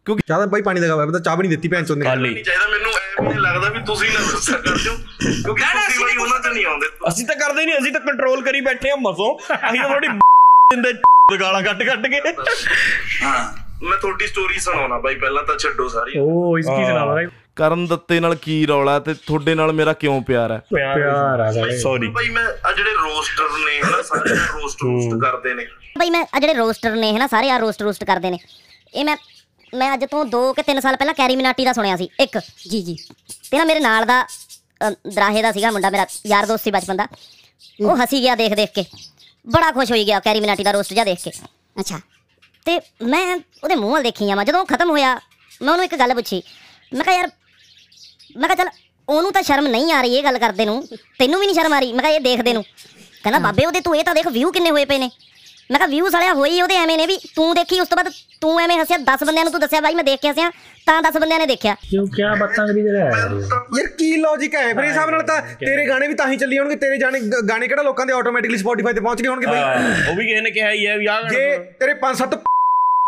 ਕਿਉਂਕਿ 0.07 0.22
ਚਾਹ 0.29 0.47
ਬਾਈ 0.47 0.62
ਪਾਣੀ 0.62 0.81
ਦਾ 0.81 0.87
ਗਵਾ 0.87 1.07
ਪਤਾ 1.07 1.18
ਚਾਹ 1.18 1.37
ਵੀ 1.37 1.43
ਨਹੀਂ 1.43 1.51
ਦਿੱਤੀ 1.51 1.68
ਭੈਣ 1.68 1.85
ਚੋਂ 1.85 1.97
ਨੇ। 1.97 2.14
ਨਹੀਂ 2.16 2.45
ਚਾਹੀਦਾ 2.45 2.66
ਮੈਨੂੰ 2.68 2.93
ਐਵੇਂ 3.20 3.41
ਲੱਗਦਾ 3.41 3.68
ਵੀ 3.68 3.81
ਤੁਸੀਂ 3.87 4.11
ਨਾ 4.11 4.20
ਗੁੱਸਾ 4.33 4.57
ਕਰ 4.59 4.77
ਜਾਓ 4.77 4.95
ਕਿਉਂਕਿ 5.20 5.62
ਤੁਸੀਂ 5.62 6.01
ਬਾਈ 6.01 6.16
ਉਹਨਾਂ 6.16 6.39
ਚ 6.41 6.47
ਨਹੀਂ 6.47 6.66
ਆਉਂਦੇ। 6.66 6.87
ਅਸੀਂ 7.09 7.27
ਤਾਂ 7.27 7.37
ਕਰਦੇ 7.37 7.64
ਨਹੀਂ 7.66 7.79
ਅਸੀਂ 7.79 7.93
ਤਾਂ 7.93 8.01
ਕੰਟਰੋਲ 8.01 8.43
ਕਰੀ 8.43 8.61
ਬੈਠੇ 8.61 8.91
ਆ 8.91 8.97
ਮਸੋਂ। 8.97 9.35
ਅਸੀਂ 9.39 9.81
ਤਾਂ 9.81 9.89
ਥੋੜੀ 9.89 10.09
ਦਿੰਦੇ 10.72 10.93
ਗਾਲਾਂ 11.41 11.62
ਕੱਟ 11.62 11.83
ਕੱਟ 11.83 12.07
ਕੇ। 12.07 12.20
ਹਾਂ 13.22 13.53
ਮੈਂ 13.83 13.99
ਤੁਹਾਡੀ 13.99 14.27
ਸਟੋਰੀ 14.27 14.59
ਸੁਣਾਉਣਾ 14.59 14.99
ਬਾਈ 14.99 15.14
ਪਹਿਲਾਂ 15.14 15.43
ਤਾਂ 15.43 15.57
ਛੱਡੋ 15.59 15.89
ਸਾਰੀ। 15.89 16.18
ਓ 16.18 16.59
ਇਸ 16.59 16.66
ਕੀ 16.66 16.85
ਸੁਣਾਵਾ 16.87 17.20
ਕਰਨ 17.57 17.87
ਦਿੱਤੇ 17.87 18.19
ਨਾਲ 18.21 18.35
ਕੀ 18.35 18.67
ਰੌਲਾ 18.67 18.99
ਤੇ 19.01 19.15
ਤੁਹਾਡੇ 19.15 19.55
ਨਾਲ 19.55 19.73
ਮੇਰਾ 19.73 19.93
ਕਿਉਂ 19.93 20.21
ਪਿਆਰ 20.23 20.53
ਹੈ? 20.53 20.59
ਪਿਆਰ 20.75 21.41
ਆ 21.41 21.53
ਬਾਈ। 21.53 21.79
ਸੌਰੀ 21.79 22.09
ਬਾਈ 22.09 22.29
ਮੈਂ 22.29 22.45
ਆ 22.65 22.73
ਜਿਹੜੇ 22.73 22.91
ਰੋਸਟਰ 22.93 23.49
ਨੇ 23.59 23.79
ਹਨਾ 23.81 24.03
ਸਾਰੇ 24.03 24.35
ਰੋਸਟ 24.35 24.83
ਰੋਸਟ 24.83 25.21
ਕਰਦੇ 25.21 25.55
ਨੇ। 25.55 25.67
ਬਾਈ 25.99 26.11
ਮੈਂ 26.11 26.25
ਆ 26.35 26.41
ਜਿਹੜੇ 26.41 26.55
ਰੋਸਟਰ 26.55 26.97
ਨੇ 26.97 27.13
ਹਨਾ 27.17 27.27
ਸਾਰੇ 27.27 27.51
ਆ 27.51 27.59
ਰੋਸਟ 27.59 27.83
ਰੋਸਟ 27.83 28.05
ਕਰਦੇ 28.05 28.31
ਨੇ। 28.31 28.39
ਇਹ 28.95 29.05
ਮੈਂ 29.05 29.17
ਮੈਂ 29.75 29.93
ਅੱਜ 29.95 30.05
ਤੋਂ 30.05 30.25
2 30.27 30.41
ਕਿ 30.57 30.63
3 30.63 30.81
ਸਾਲ 30.81 30.97
ਪਹਿਲਾਂ 30.97 31.15
ਕੈਰੀ 31.15 31.37
ਮਿਨਾਟੀ 31.37 31.65
ਦਾ 31.65 31.73
ਸੁਣਿਆ 31.73 31.97
ਸੀ 31.97 32.09
ਇੱਕ। 32.21 32.39
ਜੀ 32.71 32.83
ਜੀ। 32.83 32.97
ਤੇ 33.51 33.59
ਨਾ 33.59 33.65
ਮੇਰੇ 33.65 33.81
ਨਾਲ 33.81 34.05
ਦਾ 34.05 34.25
ਦਰਾਹੇ 35.15 35.43
ਦਾ 35.43 35.53
ਸੀਗਾ 35.53 35.71
ਮੁੰਡਾ 35.71 35.91
ਮੇਰਾ 35.91 36.07
ਯਾਰ 36.27 36.47
ਦੋਸਤ 36.47 36.65
ਸੀ 36.65 36.71
ਬਚਪਨ 36.71 36.97
ਦਾ। 36.97 37.07
ਉਹ 37.81 37.97
ਹਸੀ 37.97 38.21
ਗਿਆ 38.23 38.35
ਦੇਖ 38.35 38.55
ਦੇਖ 38.55 38.71
ਕੇ। 38.75 38.85
ਬੜਾ 39.47 39.71
ਖੁਸ਼ 39.73 39.91
ਹੋਈ 39.91 40.05
ਗਿਆ 40.07 40.21
ਕੈਰੀ 40.21 40.41
ਮਿਨਾਟੀ 40.41 40.65
ਦਾ 40.65 40.71
ਰੋਸਟ 40.73 40.93
ਜਾ 40.95 41.05
ਦੇਖ 41.05 41.23
ਕੇ। 41.25 41.31
ਅੱਛਾ। 41.81 42.01
ਤੇ 42.67 42.81
ਮੈਂ 43.03 43.37
ਉਹਦੇ 43.65 43.75
ਮੂੰਹ 43.75 43.93
ਵੱਲ 43.93 44.03
ਦੇਖੀ 44.03 44.31
ਆ 44.31 44.45
ਜਦੋਂ 44.45 44.65
ਖਤਮ 44.67 44.91
ਹੋਇਆ 44.91 45.15
ਮੈਂ 45.63 45.73
ਉਹਨੂੰ 45.73 45.85
ਇੱਕ 45.85 45.95
ਗੱਲ 45.95 46.15
ਪੁੱਛੀ। 46.15 46.43
ਮੈਂ 46.95 47.05
ਕਿਹਾ 47.05 47.17
ਯਾਰ 47.17 47.29
ਮੈਂ 48.37 48.49
ਕਿਹਾ 48.49 48.55
ਚੱਲ 48.57 48.68
ਉਹਨੂੰ 49.09 49.32
ਤਾਂ 49.32 49.43
ਸ਼ਰਮ 49.43 49.66
ਨਹੀਂ 49.66 49.93
ਆ 49.93 50.01
ਰਹੀ 50.03 50.16
ਇਹ 50.16 50.22
ਗੱਲ 50.24 50.39
ਕਰਦੇ 50.39 50.64
ਨੂੰ। 50.64 50.82
ਤੈਨੂੰ 51.18 51.41
ਵੀ 51.41 51.47
ਨਹੀਂ 51.47 51.55
ਸ਼ਰਮ 51.55 51.72
ਆ 51.72 51.78
ਰਹੀ 51.80 51.93
ਮੈਂ 51.93 52.03
ਕਿਹਾ 52.03 52.12
ਇਹ 52.12 52.20
ਦੇਖਦੇ 52.20 52.53
ਨੂੰ। 52.53 52.62
ਕਹਿੰਦਾ 53.22 53.39
ਬਾਬੇ 53.39 53.64
ਉਹਦੇ 53.66 53.80
ਤੂੰ 53.80 53.97
ਇਹ 53.97 54.05
ਤਾਂ 54.05 54.14
ਦੇਖ 54.14 54.26
ਵਿਊ 54.28 54.51
ਕਿੰਨੇ 54.53 54.70
ਹੋਏ 54.70 54.84
ਪਏ 54.84 54.99
ਨੇ। 54.99 55.11
ਮੈਂ 55.70 55.78
ਕਿਹਾ 55.78 55.87
ਵਿਊ 55.89 56.09
ਸਾਲਿਆ 56.11 56.32
ਹੋਈ 56.34 56.61
ਉਹਦੇ 56.62 56.74
ਐਵੇਂ 56.76 56.97
ਨੇ 56.99 57.07
ਵੀ 57.07 57.16
ਤੂੰ 57.37 57.55
ਦੇਖੀ 57.55 57.80
ਉਸ 57.80 57.89
ਤੋਂ 57.89 57.97
ਬਾਅਦ 57.97 58.11
ਤੂੰ 58.41 58.61
ਐਵੇਂ 58.61 58.76
ਹੱਸਿਆ 58.78 58.97
10 59.05 59.24
ਬੰਦਿਆਂ 59.26 59.45
ਨੂੰ 59.45 59.53
ਤੂੰ 59.53 59.61
ਦੱਸਿਆ 59.61 59.80
ਬਾਈ 59.80 59.95
ਮੈਂ 59.95 60.05
ਦੇਖ 60.05 60.20
ਕੇ 60.20 60.28
ਹੱਸਿਆ 60.30 60.51
ਤਾਂ 60.87 61.01
10 61.03 61.18
ਬੰਦਿਆਂ 61.20 61.39
ਨੇ 61.39 61.47
ਦੇਖਿਆ। 61.47 61.74
ਕਿਉਂ 61.91 62.07
ਕਿਆ 62.07 62.34
ਬਾਤਾਂ 62.41 62.66
ਕਰੀ 62.66 62.82
ਜਰਾ 62.82 62.99
ਯਾਰ 62.99 63.87
ਕੀ 63.99 64.14
ਲੌਜੀਕ 64.16 64.55
ਹੈ? 64.55 64.72
ਫਿਰ 64.74 64.84
ਇਸ 64.84 64.91
ਹਿਸਾਬ 64.91 65.11
ਨਾਲ 65.11 65.22
ਤਾਂ 65.22 65.41
ਤੇਰੇ 65.61 65.87
ਗਾਣੇ 65.89 66.09
ਵੀ 66.09 66.14
ਤਾਂ 66.14 66.28
ਹੀ 66.28 66.37
ਚੱਲੀ 66.37 66.59
ਹੋਣਗੇ 66.59 66.76
ਤੇਰੇ 66.76 66.99
ਜਾਣੇ 66.99 67.20
ਗਾਣੇ 67.49 67.68
ਕਿਹੜਾ 67.68 67.82
ਲੋਕਾਂ 67.82 68.07
ਦੇ 68.07 68.12
ਆਟੋਮੈਟਿਕਲੀ 68.12 68.59
Spotify 68.59 68.95
ਤੇ 68.95 69.01
ਪਹੁੰਚ 69.01 69.22
ਗਏ 69.22 69.28
ਹੋਣਗੇ 69.28 69.47
ਬਈ? 69.47 70.11
ਉਹ 70.11 70.14
ਵੀ 70.16 70.26
ਕਿਸੇ 70.26 70.41
ਨੇ 70.41 70.51
ਕਿਹਾ 70.51 70.70
ਹੀ 70.70 70.87
ਹੈ 70.87 70.97
ਵੀ 70.99 71.07
ਆਹ 71.07 71.22
ਜੇ 71.30 71.57
ਤੇਰੇ 71.80 71.95
5-7 72.05 72.37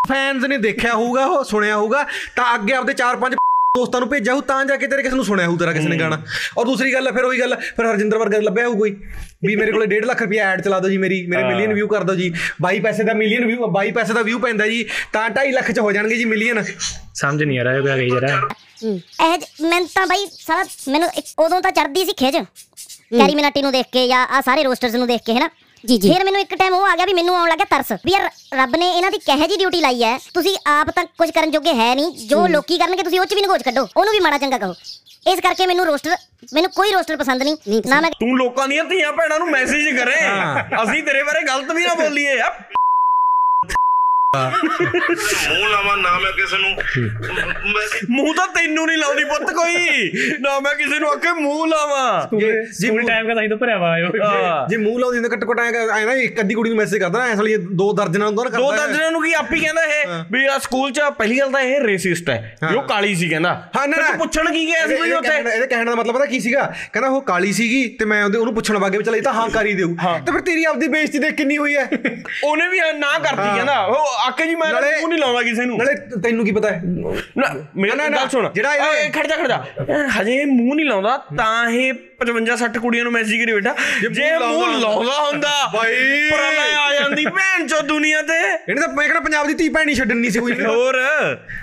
ਫੈਨਸ 0.09 0.45
ਨੇ 0.45 0.59
ਦੇਖਿਆ 0.59 0.95
ਹੋਊਗਾ 0.95 1.25
ਉਹ 1.27 1.45
ਸੁਣਿਆ 1.45 1.77
ਹੋਊਗਾ 1.77 2.05
ਤਾਂ 2.37 2.55
ਅੱਗੇ 2.55 2.75
ਆਪਦੇ 2.75 2.95
4-5 3.03 3.37
ਦੋਸਤਾਂ 3.79 4.01
ਨੂੰ 4.01 4.09
ਭੇਜਿਆ 4.09 4.35
ਹੋਊ 4.35 4.41
ਤਾਂ 4.41 4.65
ਜਾ 4.65 4.77
ਕੇ 4.77 4.87
ਤੇਰੇ 4.87 5.03
ਕਿਸੇ 5.03 5.17
ਨੂੰ 5.17 5.25
ਸੁਣਿਆ 5.25 5.47
ਹੋਊ 5.47 5.57
ਤੇਰਾ 5.57 5.73
ਕਿਸੇ 5.73 5.89
ਨੇ 5.89 5.97
ਗਾਣਾ। 5.97 6.23
ਔਰ 6.59 6.67
ਦੂਸਰੀ 6.67 6.93
ਗੱਲ 6.93 7.07
ਹੈ 7.07 7.13
ਫਿਰ 7.13 7.25
ਉਹੀ 7.25 7.41
ਗੱਲ 7.41 7.53
ਹੈ, 7.53 7.59
ਫਿਰ 7.77 7.87
ਹਰਜਿੰਦਰ 7.87 8.19
ਵਰਗਾ 8.19 8.39
ਲੱਭਿਆ 8.41 8.67
ਹੋਊ 8.69 8.77
ਕੋਈ? 8.77 8.95
ਵੀ 9.47 9.57
ਮੇਰੇ 9.57 9.73
ਕੋਲੇ 9.73 9.87
1.5 9.87 10.07
ਲੱਖ 10.07 10.23
ਰੁਪਏ 10.23 10.39
ਐਡ 10.39 10.61
ਚਲਾ 10.61 10.79
ਦਿਓ 10.81 10.91
ਜੀ 10.91 10.97
ਮੇਰੀ 10.99 11.27
ਮੇਰੇ 11.27 11.43
ਮਿਲੀਅਨ 11.45 11.73
ਵਿਊ 11.75 11.89
ਕਰ 11.89 12.05
ਦਿਓ 12.05 12.15
ਜੀ। 12.15 12.33
22 12.63 12.81
ਪੈਸੇ 12.81 13.05
ਦਾ 13.05 13.13
ਮਿਲੀਅਨ 13.15 13.45
ਵਿਊ 13.47 13.69
22 13.75 13.93
ਪੈਸੇ 13.93 14.13
ਦਾ 14.13 14.23
ਵਿਊ 14.23 14.39
ਪੈਂਦਾ 14.39 14.67
ਜੀ 14.67 14.85
ਤਾਂ 15.13 15.29
2.5 15.31 15.53
ਲੱਖ 15.53 15.71
ਚ 15.71 15.79
ਹੋ 15.79 15.93
ਜਾਣਗੇ 15.93 16.17
ਜੀ 16.17 16.25
ਮਿਲੀਅਨ 16.25 16.63
ਸਮਝ 17.15 17.43
ਨਹੀਂ 17.43 17.59
ਆ 17.61 17.65
ਰਿਹਾ 17.65 17.81
ਕਿਆ 17.81 17.97
ਕਹੀ 17.97 18.11
ਜਰਾ 18.11 18.41
ਇਹ 18.85 19.65
ਮੈਂ 19.65 19.81
ਤਾਂ 19.95 20.07
ਬਾਈ 20.07 20.27
ਸਾਰਾ 20.33 20.65
ਮੈਨੂੰ 20.89 21.09
ਇੱਕ- 21.17 21.45
ਉਦੋਂ 21.45 21.61
ਤਾਂ 21.61 21.71
ਚੜਦੀ 21.73 22.05
ਸੀ 22.05 22.13
ਖਿਜ 22.13 22.37
ਕੈਰੀ 22.37 23.35
ਮਿਨਾਟੀ 23.35 23.63
ਨੂੰ 23.63 23.73
ਦੇਖ 23.73 23.87
ਕੇ 23.93 24.07
ਜਾਂ 24.09 24.27
ਆ 24.29 24.41
ਸਾਰੇ 24.41 24.63
ਰੋਸਟਰਸ 24.63 24.95
ਨੂੰ 24.95 25.07
ਦੇਖ 25.07 25.23
ਕੇ 25.27 25.33
ਹੈਨਾ? 25.33 25.49
ਜੀ 25.87 25.97
ਜੀ। 25.99 26.13
ਫਿਰ 26.13 26.25
ਮੈਨੂੰ 26.25 26.41
ਇੱਕ 26.41 26.55
ਟਾਈਮ 26.55 26.75
ਉਹ 26.75 26.87
ਆ 26.87 26.95
ਗਿਆ 26.97 27.05
ਵੀ 27.07 27.13
ਮੈਨੂੰ 27.15 27.37
ਆਉਣ 27.37 27.49
ਲੱਗਾ 27.49 27.65
ਤਰਸ। 27.65 27.93
ਵੀ 28.07 28.13
ਯਾਰ 28.13 28.29
ਰੱਬ 28.55 28.77
ਨੇ 28.77 28.91
ਇਹਨਾਂ 28.93 29.11
ਦੀ 29.11 29.19
ਕਹੇ 29.19 29.47
ਜੀ 29.49 29.57
ਡਿਊਟੀ 29.57 29.81
ਲਾਈ 29.81 30.03
ਹੈ? 30.03 30.17
ਤੁਸੀਂ 30.35 30.57
ਆਪ 30.71 30.91
ਤਾਂ 30.91 31.05
ਕੁਝ 31.19 31.31
ਕਰਨ 31.31 31.51
ਜੋਗੇ 31.51 31.75
ਹੈ 31.75 31.95
ਨਹੀਂ। 31.95 32.29
ਜੋ 32.29 32.47
ਲੋਕੀ 32.47 32.79
ਕਰਨਗੇ 32.79 33.03
ਤੁਸੀਂ 33.03 33.21
ਉਹ 33.21 33.27
ਚ 33.27 33.35
ਵੀ 33.35 33.43
ਨਗੋਚ 33.43 33.63
ਕੱਢੋ। 33.63 33.87
ਉਹਨੂੰ 33.97 34.13
ਵੀ 34.13 34.21
ਮਾੜਾ 34.21 34.39
ਚੰਗਾ 34.39 34.59
ਕਹੋ। 34.59 34.75
ਇਸ 35.27 35.41
ਕਰਕੇ 35.41 35.67
ਮੈਨੂੰ 35.67 35.87
ਰੋਸਟਰ 35.87 36.17
ਮੈਨੂੰ 36.55 36.71
ਕੋਈ 36.71 36.93
ਰੋਸਟਰ 36.93 37.17
ਪਸੰਦ 37.17 37.43
ਨਹੀਂ। 37.43 37.83
ਨਾ 37.87 38.01
ਮੈਂ 38.01 38.11
ਤੂੰ 38.11 38.37
ਲੋਕਾਂ 38.39 38.69
ਦੀਆਂ 38.69 38.85
ਧੀਆਂ 38.85 39.13
ਭੈਣਾਂ 39.13 39.39
ਨੂੰ 39.39 39.51
ਮੈਸੇਜ 39.51 39.97
ਕਰੇ। 39.97 40.17
ਅਸੀਂ 40.83 41.03
ਤੇਰੇ 41.03 41.23
ਬਾਰੇ 41.23 41.43
ਗਲਤ 41.47 41.73
ਵੀ 41.73 41.87
ਨਾ 41.87 41.95
ਬੋਲੀਏ। 41.95 42.39
ਮੂੰਹ 44.37 45.69
ਲਾਵਾਂ 45.69 45.97
ਨਾ 45.97 46.19
ਮੈਂ 46.19 46.33
ਕਿਸੇ 46.33 46.57
ਨੂੰ। 46.59 46.71
ਮੈਂ- 47.69 48.07
ਮੂੰਹ 48.11 48.35
ਤਾਂ 48.35 48.47
ਤੈਨੂੰ 48.49 48.87
ਨਹੀਂ 48.87 48.99
ਲਾਉਂਦੀ 48.99 49.25
ਪੁੱਤ 49.25 49.51
ਕੋਈ। 49.53 50.11
ਨਾ 50.41 50.59
ਮੈਂ 50.61 50.75
ਕਿਸੇ 50.75 50.99
ਨੂੰ 50.99 51.11
ਆਖੇ 51.11 51.33
ਮੂੰਹ 51.33 51.67
ਲਾਵਾਂ। 51.67 52.21
ਸਕੂਲ 52.73 53.03
ਟਾਈਮ 53.07 53.29
ਦਾ 53.29 53.35
ਤਾਂ 53.35 53.49
ਤੋਂ 53.49 53.57
ਭਰਿਆ 53.59 53.79
ਵਾ 53.79 53.91
ਆਇਓ 53.93 54.11
ਹਾਂ। 54.23 54.69
ਜੇ 54.69 54.77
ਮੂੰਹ 54.77 54.99
ਲਾਉਂਦੀ 55.01 55.19
ਹੁੰਦੀ 55.19 55.31
ਘੱਟ 55.37 55.45
ਘੱਟ 55.51 55.61
ਐ 55.61 56.05
ਨਾ 56.05 56.13
ਇੱਕ 56.15 56.41
ਅੱਧੀ 56.41 56.55
ਕੁੜੀ 56.55 56.71
ਨੂੰ 56.71 56.79
ਮੈਸੇਜ 56.79 57.01
ਕਰਦਾ 57.01 57.19
ਨਾ 57.19 57.29
ਐਸ 57.29 57.41
ਲਈ 57.41 57.57
ਦੋ 57.57 57.93
ਦਰਜਨਾਂ 57.93 58.27
ਹੁੰਦਾ 58.27 58.45
ਨਾ 58.45 58.51
ਦੋ 58.51 58.69
ਕਰਦਾ 58.69 58.83
ਹੈ। 58.83 58.87
ਦਰਜਨਾਂ 58.87 59.11
ਨੂੰ 59.11 59.23
ਕੀ 59.23 59.33
ਆਪ 59.33 59.53
ਹੀ 59.55 59.61
ਕਹਿੰਦਾ 59.61 59.85
ਇਹ? 59.85 60.25
ਵੀ 60.33 60.45
ਆ 60.47 60.59
ਸਕੂਲ 60.59 60.91
ਚ 60.91 61.01
ਪਹਿਲੀ 61.19 61.39
ਗੱਲ 61.41 61.51
ਤਾਂ 61.51 61.61
ਇਹ 61.61 61.81
ਰੇਸਿਸਟ 61.81 62.31
ਹੈ 62.31 62.57
ਵੀ 62.71 62.77
ਉਹ 62.77 62.83
ਕਾਲੀ 62.83 63.15
ਸੀ 63.15 63.29
ਕਹਿੰਦਾ। 63.29 63.55
ਹਾਂ 63.77 63.87
ਨਾ 63.89 63.97
ਫਿਰ 63.97 64.03
ਨਾ। 64.05 64.09
ਤੂੰ 64.11 64.19
ਪੁੱਛਣ 64.19 64.53
ਕੀ 64.53 64.67
ਗਿਆ 64.67 64.77
ਸੀ 64.79 64.83
ਇਹਦੇ- 64.85 65.01
ਬਈ 65.01 65.07
ਇਹਦੇ 65.07 65.17
ਉੱਥੇ? 65.17 65.29
ਕਹਿਣ 65.29 65.45
ਦਾ- 65.45 65.55
ਇਹਦੇ 65.55 65.67
ਕਹਿਣ 65.67 65.87
ਦਾ 65.87 65.95
ਮਤਲਬ 65.95 66.15
ਪਤਾ 66.15 66.27
ਕੀ 66.27 66.41
ਸੀਗਾ? 66.41 66.73
ਕਹਿੰਦਾ 66.93 67.09
ਉਹ 67.09 67.21
ਕਾਲੀ 67.23 67.53
ਸੀਗੀ 67.53 67.87
ਤੇ 67.89 68.05
ਮੈਂ 68.05 68.23
ਉਹਦੇ 68.25 68.39
ਉਹਨੂੰ 68.39 68.55
ਪੁੱਛਣ 68.55 68.79
ਵਾਗੇ 68.79 68.99
ਵੀ 68.99 69.05
ਚਲ 69.05 69.17
ਇਹ 69.17 69.23
ਤਾਂ 69.23 69.33
ਹਾਂ 69.33 69.49
ਕਰ 69.49 69.67
ਹੀ। 69.67 69.75
ਦੇਊ 69.75 69.95
ਤੇ 70.27 70.33
ਫਿਰ 70.33 70.41
ਤੇਰੀ 70.41 70.65
ਆਪਦੀ 70.65 70.89
ਬੇਇੱਜ਼ਤੀ 70.89 71.19
ਦੇਖ 71.19 71.35
ਕਿੰਨੀ 71.35 71.59
ਹੋਈ 71.59 71.77
ਹੈ। 71.77 71.89
ਉਹਨੇ 72.45 72.69
ਵੀ 72.69 72.81
ਨਾ 72.99 73.19
ਕਰਤੀ 73.19 73.55
ਕਹਿੰਦਾ। 73.55 73.79
ਉਹ 73.81 74.18
ਆਕੇ 74.27 74.47
ਜੀ 74.47 74.55
ਮੈਂ 74.55 74.73
ਨਾਲੇ- 74.73 75.01
ਮੂੰਹ 75.01 75.09
ਨਹੀਂ 75.09 75.19
ਲਾਉਂਦਾ 75.19 75.43
ਕਿਸੇ 75.43 75.65
ਨੂੰ। 75.65 75.79
ਨਾਲੇ 75.79 75.95
ਤੈਨੂੰ 76.23 76.45
ਕੀ 76.45 76.53
ਪਤਾ 76.53 76.71
ਹੈ? 76.71 76.81
ਨਾ 77.39 77.55
ਮੇਰਾ 77.77 78.09
ਨਾ, 78.09 78.27
ਸੁਣ। 78.27 78.53
ਜਿਹੜਾ 78.53 78.75
ਇਹ- 78.75 79.07
ਇਹ 79.07 79.11
ਖੜ 79.11 79.27
ਜਾ 79.27 79.37
ਖੜ 79.37 79.49
ਜਾ। 79.49 79.65
ਹਜੇ 80.21 80.45
ਮੂੰਹ 80.45 80.75
ਨਹੀਂ 80.75 80.87
ਲਾਉਂਦਾ 80.87 81.17
ਤਾਂ 81.37 81.71
ਇਹ 81.71 81.95
55 82.19 82.57
60 82.61 82.79
ਕੁੜੀਆਂ 82.81 83.05
ਨੂੰ 83.05 83.13
ਮੈਸੇਜ 83.13 83.43
ਕਰੀ 83.43 83.53
ਬੈਠਾ। 83.53 83.75
ਜੇ 84.13 84.39
ਮੂੰਹ 84.39 84.81
ਲਾਉਂਦਾ 84.81 85.21
ਹੁੰਦਾ। 85.23 85.71
ਬਾਈ। 85.75 86.31
ਪ੍ਰਲੈ 86.31 86.75
ਆ 86.77 86.95
ਜਾਂਦੀ 86.95 87.27
ਭੈਣ 87.27 87.67
ਚੋ 87.67 87.81
ਦੁਨੀਆ 87.81 88.23
ਤੇ। 88.23 88.39
ਇਹਨੇ 88.69 88.81
ਤਾਂ 88.81 88.89
ਮੈਂ 88.89 89.07
ਕਿਹੜਾ 89.09 89.21
ਪੰਜਾਬ 89.21 89.47
ਦੀ 89.47 89.55
ਧੀ 89.55 89.69
ਭੈਣ 89.69 89.87
ਨਹੀਂ 89.87 89.97
ਛੱਡਣੀ 89.97 90.31
ਸੀ 90.31 90.39
ਕੋਈ। 90.39 90.53
ਹੋਰ। 90.53 90.95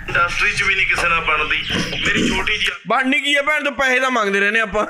ਇੰਡਸਟਰੀ 0.08 0.52
'ਚ 0.52 0.62
ਵੀ 0.62 0.74
ਨਹੀਂ 0.74 0.86
ਕਿਸੇ 0.86 1.08
ਨਾਲ 1.08 1.20
ਬਣਦੀ। 1.20 1.58
ਮੇਰੀ 2.06 2.28
ਛੋਟੀ 2.28 2.58
ਜਿਹੀ 2.58 2.70
ਬਣਨੀ 2.88 3.20
ਕੀ 3.20 3.36
ਹੈ 3.36 3.42
ਭੈਣ 3.42 3.64
ਤੋਂ 3.64 3.72
ਪੈਸੇ 3.72 4.00
ਤਾਂ 4.00 4.10
ਮੰਗਦੇ 4.10 4.40
ਰਹਿੰਦੇ 4.40 4.60
ਆਪਾਂ। 4.60 4.86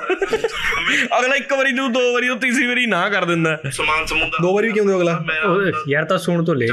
ਅਗਲਾ 1.19 1.35
ਇੱਕ 1.35 1.53
ਵਾਰੀ 1.53 1.71
ਨੂੰ 1.71 1.91
ਦੋ 1.93 2.13
ਵਾਰੀ 2.13 2.27
ਤੋਂ 2.27 2.35
ਤੀਸਰੀ 2.35 2.67
ਵਾਰੀ 2.67 2.85
ਨਾ 2.85 3.09
ਕਰ 3.09 3.25
ਦਿੰਦਾ। 3.25 3.57
ਸਮਾਨ 3.71 4.05
ਸਮੂੰਦਾ। 4.05 4.37
ਦੋ 4.41 4.55
ਵਾਰੀ 4.55 4.67
ਵੀ 4.67 4.73
ਕਿਉਂ 4.73 4.85
ਦਿਓ 4.85 4.97
ਅਗਲਾ? 4.97 5.25
ਉਹ 5.45 5.83
ਯਾਰ 5.89 6.05
ਤਾਂ 6.05 6.17
ਸੁਣ 6.17 6.43
ਤੋਂ 6.45 6.55
ਲੈ। 6.55 6.67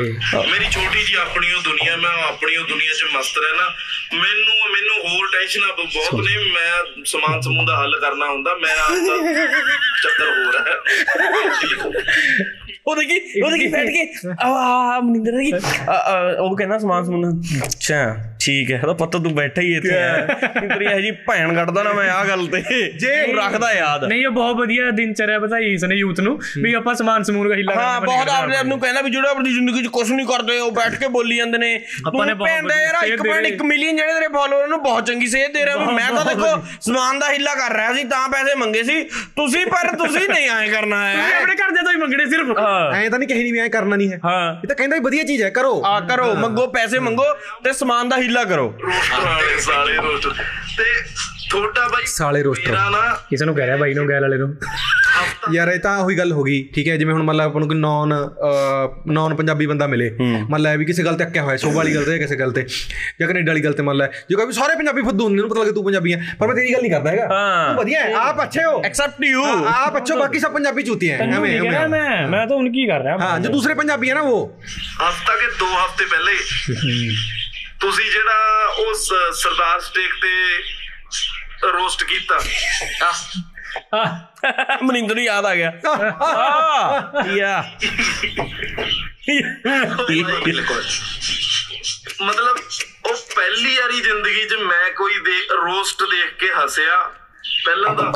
ਮੇਰੀ 0.53 0.65
ਛੋਟੀ 0.71 1.05
ਜੀ 1.05 1.15
ਆਪਣੀ 1.15 1.53
ਉਹ 1.53 1.63
ਦੁਨੀਆ 1.63 1.97
ਮੈਂ 1.97 2.11
ਆਪਣੀ 2.11 2.57
ਉਹ 2.57 2.65
ਦੁਨੀਆ 2.65 2.93
'ਚ 2.93 3.05
ਮਸਤ 3.17 3.39
ਰਹਿਣਾ। 3.39 3.75
ਮੈਨੂੰ 4.15 4.55
ਮੈਨੂੰ 4.73 5.11
ਹੋਰ 5.11 5.27
ਟੈਨਸ਼ਨਾਂ 5.33 5.69
ਬਹੁਤ 5.69 6.21
ਨੇ 6.21 6.53
ਮੈਂ 6.53 7.05
ਸਮਾਨ 7.05 7.41
ਸਮੂਹ 7.41 7.67
ਦਾ 7.67 7.77
ਹੱਲ 7.77 8.01
ਕਰਨਾ 8.01 8.27
ਹੁੰਦਾ। 8.27 8.55
ਮੈਂ 8.55 8.77
ਚੱਕਰ 10.03 10.29
ਹੋ। 10.29 10.53
ਰਿਹਾ 10.53 10.75
ਉਹ 12.87 12.97
ਦੇਖੀ 12.97 13.41
ਉਹ 13.41 13.51
ਦੇਖੀ 13.51 13.67
ਬੈਠ 13.67 13.89
ਕੇ? 13.89 14.13
ਆ 14.43 15.01
ਮਨਿੰਦਰ 15.01 15.33
ਦੇਖੀ 15.33 15.53
ਆ, 15.89 16.37
ਉਹ 16.41 16.57
ਕਹਿੰਦਾ 16.57 16.79
ਸਮਾਨ 16.79 17.05
ਸਮੂਨ। 17.05 17.43
ਅੱਛਾ। 17.65 18.17
ਠੀਕ 18.45 18.71
ਹੈ 18.71 18.81
ਉਹਦਾ 18.81 18.93
ਪਤਾ 18.95 19.19
ਤੂੰ 19.19 19.35
ਬੈਠਾ 19.35 19.63
ਹੀ 19.63 19.73
ਇੱਥੇ 19.75 19.89
ਕਿ 20.61 20.67
ਤੇਰੀ 20.69 20.87
ਇਹ 20.87 21.01
ਜੀ 21.01 21.11
ਭੈਣ 21.27 21.55
ਕੱਢਦਾ 21.55 21.83
ਨਾ 21.83 21.93
ਮੈਂ 21.93 22.09
ਆ 22.11 22.25
ਗੱਲ 22.25 22.47
ਤੇ। 22.47 22.61
ਜੇ 22.97 23.13
ਰੱਖਦਾ 23.35 23.73
ਯਾਦ। 23.73 24.05
ਨਹੀਂ 24.05 24.27
ਉਹ 24.27 24.33
ਬਹੁਤ 24.33 24.57
ਵਧੀਆ 24.57 24.91
ਦਿਨਚਰਿਆ 24.91 25.39
ਬਤਾਈ 25.39 25.73
ਇਸਨੇ 25.73 25.95
ਯੂਥ 25.95 26.21
ਨੂੰ 26.21 26.39
ਵੀ 26.63 26.73
ਆਪਾਂ 26.75 26.95
ਸਮਾਨ 26.95 27.23
ਸਮੂਨ 27.23 27.49
ਦਾ 27.49 27.55
ਹਿੱਲਾ 27.55 27.75
ਹਾਂ 27.75 28.01
ਬਹੁਤ 28.01 28.29
ਆਪਣੇ 28.29 28.57
ਆਪ 28.57 28.67
ਨੂੰ 28.67 28.79
ਕਹਿੰਦਾ 28.81 29.01
ਵੀ 29.01 29.11
ਜਿਹੜੇ 29.11 29.29
ਆਪਣੀ 29.29 29.53
ਜ਼ਿੰਦਗੀ 29.53 29.83
'ਚ 29.83 29.87
ਕੁਝ 29.89 30.11
ਨਹੀਂ 30.13 30.27
ਕਰਦੇ 30.27 30.59
ਉਹ 30.59 30.71
ਬੈਠ 30.71 30.95
ਕੇ 30.95 31.09
ਬੋਲੀ 31.09 31.37
ਜਾਂਦੇ 31.37 31.59
ਨੇ। 31.59 31.75
ਆਪਾਂ 32.07 32.27
ਨੇ 32.27 32.35
ਬਹੁਤ 32.35 32.49
ਭੈਣ 32.49 32.67
ਦਾ 32.69 32.77
ਯਾਰ 32.77 32.95
ਵਧੀਆ 32.97 33.17
ਸੇਧ 33.17 33.27
1.1 33.53 33.65
ਮਿਲੀਅਨ 33.65 33.97
ਜਿਹੜੇ 33.97 34.13
ਤੇਰੇ 34.15 34.29
ਫਾਲੋਅਰ 34.29 34.69
ਨੂੰ 34.69 34.83
ਬਹੁਤ 34.83 35.07
ਚੰਗੀ 35.07 35.27
ਸੇਧ 35.27 35.53
ਦੇ 35.53 35.65
ਰਿਹਾ 35.65 35.91
ਮੈਂ 35.91 36.11
ਤਾਂ 36.13 36.25
ਦੇਖੋ 36.25 36.51
ਸਮਾਨ 36.81 37.19
ਦਾ 37.19 37.33
ਹਿੱਲਾ 37.33 37.55
ਕਰ 37.55 37.75
ਰਿਹਾ 37.77 37.93
ਸੀ 37.93 38.05
ਤਾਂ 38.05 38.29
ਪੈਸੇ 38.29 38.55
ਮੰਗੇ 38.55 38.83
ਸੀ। 38.83 39.03
ਤੁਸੀਂ 39.37 39.65
ਪਰ 39.67 39.95
ਤੁਸੀਂ 39.97 40.29
ਨਹੀਂ 40.29 40.49
ਆਏ 40.49 40.69
ਕਰਨਾ 40.69 40.97
ਤੁਸੀਂ 41.13 41.23
ਹੈ 41.23 41.37
ਆਪਣੇ 41.37 41.55
ਘਰ 41.55 41.71
ਦੇ 41.71 41.83
ਤੋਂ 41.85 41.93
ਹੀ 41.93 41.97
ਮੰਗਣੇ 41.97 42.27
ਸਿਰਫ। 42.27 42.51
ਐਂ 42.95 43.11
ਤਾਂ 43.11 43.19
ਨਹੀਂ 43.19 43.29
ਕਹੀ 43.29 43.43
ਨਹੀਂ 43.43 43.53
ਵੀ 43.53 43.59
ਐਂ 43.59 43.69
ਕਰਨਾ 43.69 43.97
ਨਹੀਂ 43.97 44.11
ਹੈ। 44.13 44.19
ਹਾਂ। 44.25 44.53
ਇਹ 44.55 44.69
ਤਾਂ 44.69 44.77
ਕਹਿੰਦਾ 44.77 44.97
ਵੀ 44.97 45.03
ਵਧੀਆ 45.03 45.23
ਚੀਜ਼ 45.23 45.43
ਹੈ 45.43 45.51
ਕਰੋ। 45.51 45.81
ਆ 45.87 45.99
ਕਰੋ 46.01 46.35
ਮੰਗੋ 46.35 46.67
ਪੈਸੇ 46.67 46.99
ਮੰਗੋ 46.99 47.25
ਤੇ 47.65 47.73
ਸਮਾਨ 47.73 48.09
ਦਾ 48.09 48.17
ਹਿੱਲਾ 48.17 48.34
ਕਰੋ। 48.45 48.73
ਰੋਸਟਰ 48.83 49.61
ਸਾਲੇ 49.61 49.97
ਰੋਸਟਰ 49.97 50.31
ਤੇ 50.79 50.85
ਤੁਹਾਡਾ 51.51 51.87
ਬਾਈ 51.89 52.05
ਸਾਲੇ 52.07 52.43
ਨਾ 52.43 53.03
ਕਿਸ 53.31 53.43
ਨੂੰ 53.43 53.55
ਕਹਿ 53.55 53.67
ਰਿਹਾ 53.67 53.77
ਬਾਈ 53.77 53.95
ਨੂੰ 53.95 54.09
ਗੈਲ 54.09 54.23
ਵਾਲੇ 54.23 54.37
ਨੂੰ। 54.37 54.55
ਯਾਰ 55.53 55.69
ਇਹ 55.69 55.79
ਤਾਂ 55.81 55.97
ਉਹੀ 55.99 56.17
ਗੱਲ 56.19 56.33
ਹੋ 56.33 56.43
ਗਈ 56.43 56.63
ਠੀਕ 56.75 56.89
ਹੈ? 56.89 56.97
ਜਿਵੇਂ 56.97 57.15
ਹੁਣ 57.15 57.23
ਮੰਨ 57.23 57.37
ਲਾ 57.37 57.45
ਆਪਾਂ 57.45 57.61
ਨੂੰ 57.61 57.69
ਕੋਈ 57.69 57.79
ਨਾਨ 57.79 58.13
ਨਾਨ 59.13 59.35
ਪੰਜਾਬੀ 59.35 59.67
ਬੰਦਾ 59.67 59.87
ਮਿਲੇ। 59.87 60.11
ਮੰਨ 60.21 60.61
ਲਾ 60.63 60.75
ਵੀ 60.77 60.85
ਕਿਸੇ 60.85 61.05
ਗੱਲ 61.05 61.17
ਤੇ 61.17 61.25
ਅੱਕਿਆ 61.25 61.43
ਹੋਇਆ 61.43 61.57
ਸੋਭ 61.57 61.75
ਵਾਲੀ 61.75 61.95
ਗੱਲ 61.95 62.05
ਤੇ 62.05 62.19
ਕਿਸੇ 62.19 62.37
ਗੱਲ 62.37 62.53
ਤੇ 62.53 62.63
ਜਾਂ 63.21 63.29
ਕੈਨੇਡਾ 63.29 63.53
ਵਾਲੀ 63.53 63.65
ਗੱਲ 63.65 63.73
ਤੇ 63.73 63.83
ਮੰਨ 63.83 63.97
ਲਾ। 63.97 64.07
ਜੇ 64.07 64.35
ਕੋਈ 64.37 64.53
ਸਾਰੇ 64.53 64.77
ਪੰਜਾਬੀ 64.77 65.03
ਫੁੱਦੂ 65.03 65.25
ਹੁੰਦੇ 65.25 65.41
ਨੂੰ 65.41 65.51
ਪਤਾ 65.51 65.61
ਲੱਗੇ 65.61 65.73
ਤੂੰ 65.73 65.85
ਪੰਜਾਬੀ 65.85 66.15
ਹੈ। 66.15 66.21
ਪਰ 66.39 66.47
ਮੈਂ 66.47 66.55
ਤੇਰੀ 66.57 66.73
ਗੱਲ 66.73 66.81
ਨਹੀਂ 66.81 66.91
ਕਰਦਾ 66.93 67.11
ਹੈਗਾ। 67.11 67.29
ਹਾਂ। 67.33 67.69
ਤੂੰ 67.69 67.77
ਵਧੀਆ 67.77 68.01
ਹੈ 68.01 68.15
ਆਪ 68.15 68.43
ਅੱਛੇ 68.43 68.65
ਹੋ। 68.65 68.83
ਐਕਸੈਪਟ 68.85 69.25
ਯੂ 69.25 69.45
ਆਪ 69.67 69.97
ਅੱਛੇ 69.97 70.17
ਬਾਕੀ 70.17 70.39
ਸਭ 70.39 70.53
ਪੰਜਾਬੀ 70.53 70.83
ਚੂਤੀਆਂ 70.83 71.19
ਹੈ। 71.19 71.31
ਐਵੇਂ 71.37 71.61
ਮੈਂ? 71.89 72.27
ਮੈਂ 72.29 72.47
ਤਾਂ 72.47 72.57
ਹੁਣ 72.57 72.71
ਕੀ 72.73 72.87
ਕਰ 72.87 73.03
ਰਿਹਾ? 73.03 73.17
ਹਾਂ 73.21 73.39
ਜੋ 73.41 73.51
ਦੂਸਰੇ 73.51 73.75
ਪੰਜਾਬੀ 73.75 74.11
ਹੈ 74.11 74.15
ਨਾ 74.15 74.21
ਉਹ। 74.21 74.61
ਹਫਤਾ 74.65 75.37
ਕੇ 75.37 75.47
2 75.61 75.73
ਹਫ਼ਤੇ 75.77 76.05
ਪਹਿਲੇ। 76.05 76.35
ਤੁਸੀਂ 77.85 78.11
ਜਿਹੜਾ 78.13 78.67
ਉਹ 78.79 78.95
ਸ- 78.95 79.43
ਸਰਦਾਰ 79.43 79.81
ਸਟੇਕ 79.81 80.11
ਤੇ 80.23 80.63
ਰੋਸਟ 81.73 82.05
ਕੀਤਾ। 82.05 82.41
ਮਨਿੰਦਰ 84.83 85.15
ਨੂੰ 85.15 85.25
ਯਾਦ 85.25 85.47
ਆ 85.47 85.55
ਗਿਆ। 85.55 85.73
ਆ 86.23 87.13
ਯਾ। 87.37 87.65
ਮਤਲਬ 92.23 92.57
ਉਹ 93.07 93.17
ਪਹਿਲੀ 93.37 93.77
ਵਾਰੀ 93.77 94.01
ਜ਼ਿੰਦਗੀ 94.01 94.45
'ਚ 94.45 94.55
ਮੈਂ 94.55 94.93
ਕੋਈ 94.93 95.15
ਦੇ 95.15 95.47
ਰੋਸਟ 95.57 96.03
ਦੇਖ 96.03 96.37
ਕੇ 96.41 96.47
ਹੱਸਿਆ। 96.65 97.11
ਪਹਿਲਾਂ 97.67 97.95
ਤਾਂ 97.95 98.13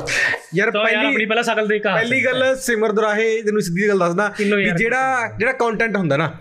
ਯਾਰ 0.55 0.69
ਯਾਰ 0.69 0.69
ਆਪਣੀ 0.69 1.11
ਪਹਿਲੀ 1.11 1.27
ਪਹਿਲਾਂ 1.27 1.45
ਸ਼ਕਲ 1.45 1.67
ਦੇਖ। 1.67 1.83
ਪਹਿਲੀ 1.83 2.25
ਗੱਲ 2.25 2.57
ਸਿਮਰ 2.57 2.93
ਦੁਰਾਹੇ 2.93 3.43
ਤੈਨੂੰ 3.43 3.63
ਸਿੱਧੀ 3.63 3.89
ਗੱਲ 3.89 3.99
ਦੱਸਦਾ 3.99 4.35
ਵੀ? 4.57 4.71
ਜਿਹੜਾ 4.79 5.29
ਜਿਹੜਾ 5.39 5.53
ਕੰਟੈਂਟ 5.53 5.97
ਹੁੰਦਾ 5.97 6.17
ਨਾ 6.17 6.39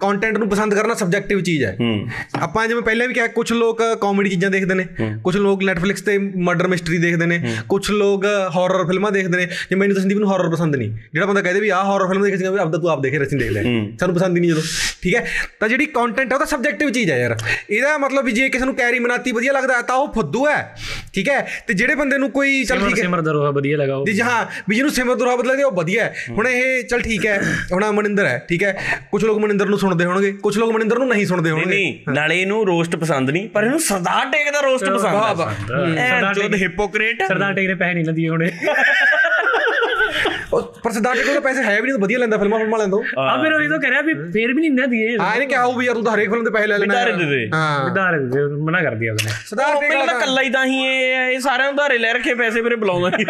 ਕੰਟੈਂਟ 0.00 0.38
ਨੂੰ 0.38 0.48
ਪਸੰਦ 0.48 0.74
ਕਰਨਾ 0.74 0.94
ਸਬਜੈਕਟਿਵ 0.94 1.40
ਚੀਜ਼ 1.40 1.64
ਹੈ। 1.64 1.76
ਆਪਾਂ 2.42 2.66
ਜਿਵੇਂ 2.68 2.82
ਪਹਿਲਾਂ 2.82 3.06
ਵੀ 3.08 3.14
ਕਿਹਾ 3.14 3.26
ਕੁਝ 3.26 3.52
ਲੋਕ 3.52 3.82
ਕਾਮੇਡੀ 4.00 4.30
ਚੀਜ਼ਾਂ 4.30 4.50
ਦੇਖਦੇ 4.50 4.74
ਨੇ 4.74 4.86
ਕੁਝ 5.24 5.36
ਲੋਕ 5.36 5.62
ਨੈਟਫਲਿਕਸ 5.62 6.02
ਤੇ 6.02 6.16
ਮਰਡਰ 6.18 6.66
ਮਿਸਟਰੀ 6.68 6.98
ਦੇਖਦੇ 6.98 7.26
ਨੇ 7.26 7.40
ਕੁਝ 7.68 7.90
ਲੋਕ 7.90 8.24
ਹਾਰਰ 8.56 8.84
ਫਿਲਮਾਂ 8.86 9.12
ਦੇਖਦੇ 9.12 9.36
ਨੇ। 9.36 9.46
ਜੇ 9.70 9.76
ਮੈਨੂੰ 9.76 9.94
ਤਾਂ 9.94 10.02
ਸੰਦੀਪ 10.02 10.18
ਨੂੰ 10.18 10.30
ਹਾਰਰ 10.32 10.48
ਪਸੰਦ 10.50 10.76
ਨਹੀਂ। 10.76 10.90
ਜਿਹੜਾ 11.12 11.26
ਬੰਦਾ 11.26 11.42
ਕਹਦੇ 11.42 11.60
ਵੀ 11.60 11.68
ਆਹ 11.68 11.84
ਹਾਰਰ 11.84 12.06
ਫਿਲਮ 12.08 12.22
ਦੇਖੀ 12.22 12.36
ਸੀ 12.36 12.48
ਵੀ 12.48 12.58
ਆਪਦਾ 12.58 12.78
ਤੂੰ 12.78 12.90
ਆਪ 12.90 13.02
ਦੇਖੇ 13.02 13.18
ਰਸੀ 13.18 13.36
ਦੇਖ 13.38 13.50
ਲੈ 13.50 13.62
ਸਾਨੂੰ 14.00 14.14
ਪਸੰਦ 14.16 14.36
ਹੀ 14.36 14.40
ਨਹੀਂ 14.40 14.50
ਜਦੋਂ। 14.50 14.62
ਠੀਕ 15.02 15.14
ਹੈ? 15.14 15.24
ਤਾਂ 15.60 15.68
ਜਿਹੜੀ 15.68 15.86
ਕੰਟੈਂਟ 15.86 16.32
ਹੈ 16.32 16.34
ਉਹ 16.34 16.38
ਤਾਂ 16.38 16.46
ਸਬਜੈਕਟਿਵ 16.46 16.90
ਚੀਜ਼ 16.90 17.10
ਹੈ 17.10 17.18
ਯਾਰ। 17.18 17.36
ਇਹਦਾ 17.70 17.96
ਮਤਲਬ 17.98 18.24
ਵੀ 18.24 18.32
ਜੇ 18.32 18.48
ਕਿਸੇ 18.48 18.64
ਨੂੰ 18.64 18.74
ਕੈਰੀ 18.74 18.98
ਮਨਾਤੀ 18.98 19.32
ਵਧੀਆ 19.32 19.52
ਲੱਗਦਾ 19.52 19.80
ਤਾਂ 19.82 19.96
ਉਹ 19.96 20.12
ਫੁੱਦੂ 20.12 20.46
ਹੈ। 20.48 20.74
ਠੀਕ 21.14 21.28
ਹੈ? 21.28 21.46
ਤੇ 21.66 21.74
ਜਿਹੜੇ 21.74 21.94
ਬੰਦੇ 21.94 22.18
ਨੂੰ 22.18 22.30
ਕੋਈ 22.30 22.62
ਚੱਲ 22.64 22.78
ਠੀਕ 22.78 22.98
ਹੈ। 22.98 23.02
ਸਿਮਰ 23.02 23.20
ਦਾ 23.20 23.32
ਰੋਹਾ 23.32 23.50
ਵਧੀਆ 23.50 23.76
ਲਗਾ 23.76 23.96
ਉਹ। 23.96 24.06
ਜੀ 24.06 24.20
ਹਾਂ 24.20 24.44
ਵੀ 24.68 24.74
ਜਿਹਨੂੰ 24.74 24.92
ਸਿਮਰ 24.92 25.14
ਦੁਰਾ 25.14 25.36
ਬਦਲੇ 25.36 25.62
ਉਹ 25.62 25.72
ਵਧੀਆ 25.72 26.04
ਹੈ। 26.04 26.14
ਹੁਣ 26.30 26.48
ਇਹ 26.48 26.82
ਚਲ 26.84 27.00
ਠੀਕ 27.00 27.26
ਹੈ। 27.26 27.40
ਹੁਣ 27.72 27.84
ਮਨਿੰਦਰ 27.92 28.26
ਹੈ। 28.26 28.38
ਠੀਕ 28.48 28.62
ਹੈ? 28.62 28.76
ਕੁਝ 29.10 29.24
ਲੋਕ 29.24 29.38
ਮਨਿੰਦਰ 29.38 29.66
ਨੂੰ 29.66 29.78
ਸੁਣਦੇ 29.86 30.04
ਹੋਣਗੇ। 30.04 30.32
ਕੁਝ 30.32 30.56
ਲੋਕ 30.58 30.72
ਮਨਿੰਦਰ 30.72 30.98
ਨੂੰ 30.98 31.08
ਨਹੀਂ 31.08 31.26
ਸੁਣਦੇ 31.26 31.50
ਹੋਣਗੇ। 31.50 31.66
ਨਹੀਂ 31.66 32.12
ਨਾਲੇ 32.14 32.40
ਇਹਨੂੰ 32.42 32.66
ਰੋਸਟ 32.66 32.96
ਪਸੰਦ 32.96 33.30
ਨਹੀਂ 33.30 33.48
ਪਰ 33.48 33.64
ਇਹਨੂੰ 33.64 33.80
ਸਰਦਾਰ 33.80 34.26
ਟੇਕ 34.26 34.52
ਦਾ 34.52 34.60
ਰੋਸਟ 34.60 34.84
ਪਸੰਦ 34.84 35.14
ਵਾਹ, 35.14 35.24
ਆ। 35.24 35.34
ਸਰਦਾਰ 35.34 36.34
ਟੇਕ- 36.34 36.52
ਟੇਕ 36.52 36.62
ਹਿਪੋਕ੍ਰੇਟ 36.62 37.22
ਸਰਦਾਰ 37.28 37.52
ਟੇਕ 37.54 37.68
ਨੇ 37.68 37.74
ਪੈਸੇ 37.74 37.94
ਨਹੀਂ 37.94 38.04
ਲੰਦੀ 38.04 38.28
ਹੋਣੇ। 38.28 38.50
ਉਹ 40.52 40.80
ਪਰ 40.84 40.90
ਸਿੱਧਾਰਥ 40.90 41.18
ਕੋਲ 41.18 41.32
ਤਾਂ 41.34 41.40
ਪੈਸੇ 41.40 41.62
ਹੈ 41.62 41.74
ਵੀ 41.76 41.82
ਨਹੀਂ 41.82 41.92
ਤਾਂ 41.92 41.98
ਵਧੀਆ 41.98 42.18
ਲੈਂਦਾ 42.18 42.38
ਫਿਲਮਾਂ 42.38 42.58
ਫਿਲਮਾਂ 42.58 42.78
ਲੈਂਦਾ 42.78 42.96
ਉਹ। 42.96 43.04
ਆ 43.20 43.42
ਫਿਰ 43.42 43.52
ਉਹ 43.52 43.68
ਤਾਂ 43.68 43.78
ਕਰਿਆ 43.78 44.00
ਵੀ 44.00 44.14
ਫੇਰ 44.14 44.52
ਵੀ 44.52 44.60
ਨਹੀਂ 44.60 44.70
ਨਾ 44.70 44.86
ਦੀਏ 44.86 45.16
ਹਾਂ 45.18 45.34
ਇਹਨੇ 45.34 45.46
ਕਿਹਾ 45.46 45.64
ਹੋਊ 45.66 45.76
ਵੀ 45.76 45.86
ਯਾਰ 45.86 45.94
ਤੂੰ 45.94 46.04
ਤਾਂ 46.04 46.14
ਹਰੇਕ 46.14 46.30
ਫਿਲਮ 46.30 46.44
ਦੇ 46.44 46.50
ਪੈਸੇ 46.50 46.66
ਲੈ 46.66 46.78
ਲੈਣਾ। 46.78 46.94
ਵਿਚਾਰੇ 46.94 47.12
ਦੇ 47.12 47.24
ਦੇ। 47.24 47.50
ਹਾਂ। 47.54 47.84
ਵਿਧਾਰੇ 47.84 48.18
ਦੇ 48.18 48.44
ਮਨਾ 48.64 48.82
ਕਰ 48.82 48.94
ਦਿਆ 48.94 49.12
ਉਹਨੇ। 49.12 49.30
ਉਹ 49.74 49.80
ਟੇਕ 49.80 49.90
ਤਾਂ 49.92 49.98
ਵਾਲਾ 49.98 50.12
ਕੱਲਾ 50.12 50.42
ਹੀ 50.42 50.50
ਤਾਂ 50.50 50.66
ਹੀ 50.66 50.78
ਇਹ 50.78 51.30
ਇਹ 51.30 51.40
ਸਾਰਿਆਂ 51.40 51.66
ਨੂੰ 51.66 51.76
ਧਾਰੇ 51.76 51.98
ਲੈ 51.98 52.12
ਰੱਖੇ 52.12 52.34
ਪੈਸੇ 52.34 52.62
ਮੇਰੇ 52.62 52.76
ਬੁਲਾਉਂਦਾ 52.76 53.08
ਨਹੀਂ 53.08 53.26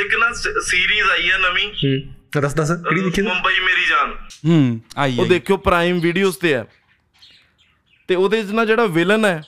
ਇੱਕ 0.00 0.16
ਨਾ 0.18 0.32
ਸੀਰੀਜ਼ 0.60 1.10
ਆਈ 1.10 1.30
ਆ 1.30 1.38
ਨਵੀਂ। 1.38 1.68
ਤਾਂ 1.68 2.21
ਦੱਸ 2.40 2.54
ਦੱਸ 2.54 2.70
ਕਿਹੜੀ 2.70 3.00
ਦੇਖੀ 3.00 3.22
ਤੂੰ? 3.22 3.34
ਮੁੰਬਈ 3.34 3.60
ਮੇਰੀ 3.60 3.88
ਜਾਨ। 3.88 4.14
ਹੂੰ 4.46 4.80
ਆਈ 4.96 5.16
ਉਹ। 5.18 5.26
ਦੇਖਿਓ 5.26 5.56
ਪ੍ਰਾਈਮ 5.56 6.00
ਵੀਡੀਓਜ਼ 6.00 6.38
ਤੇ 6.38 6.54
ਹੈ। 6.54 6.66
ਤੇ 8.08 8.14
ਉਹਦੇ 8.14 8.42
'ਚ 8.42 8.46
ਨਾ 8.46 8.64
ਜਿਹੜਾ 8.64 8.86
ਵਿਲਨ 8.86 9.24
ਹੈ 9.24 9.42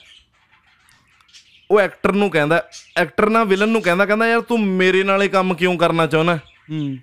ਉਹ 1.71 1.79
ਐਕਟਰ 1.79 2.11
ਨੂੰ 2.11 2.29
ਕਹਿੰਦਾ 2.29 2.69
ਐਕਟਰ 2.97 3.29
ਨਾ 3.29 3.43
ਵਿਲਨ 3.43 3.69
ਨੂੰ 3.69 3.81
ਕਹਿੰਦਾ 3.81 4.05
ਕਹਿੰਦਾ 4.05 4.27
ਯਾਰ 4.27 4.41
ਤੂੰ 4.41 4.67
ਮੇਰੇ 4.67 5.03
ਨਾਲ 5.03 5.23
ਇਹ 5.23 5.29
ਕੰਮ 5.29 5.53
ਕਿਉਂ 5.53 5.77
ਕਰਨਾ 5.77 6.07
ਚਾਹੁੰਦਾ 6.07 6.37
ਹੂੰ? 6.71 6.97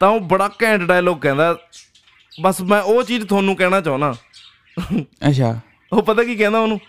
ਤਾਂ 0.00 0.08
ਉਹ 0.08 0.20
ਬੜਾ 0.20 0.50
ਘੈਂਟ 0.62 0.82
ਡਾਇਲੋਗ 0.82 1.18
ਕਹਿੰਦਾ 1.18 1.58
ਬਸ 2.40 2.60
ਮੈਂ 2.60 2.82
ਉਹ 2.82 3.02
ਚੀਜ਼ 3.02 3.26
ਤੁਹਾਨੂੰ 3.26 3.56
ਕਹਿਣਾ 3.56 3.80
ਚਾਹੁੰਦਾ। 3.80 4.14
ਅੱਛਾ। 5.28 5.60
ਉਹ 5.92 6.02
ਪਤਾ 6.02 6.24
ਕੀ 6.24 6.36
ਕਹਿੰਦਾ 6.36 6.58
ਉਹਨੂੰ? 6.58 6.80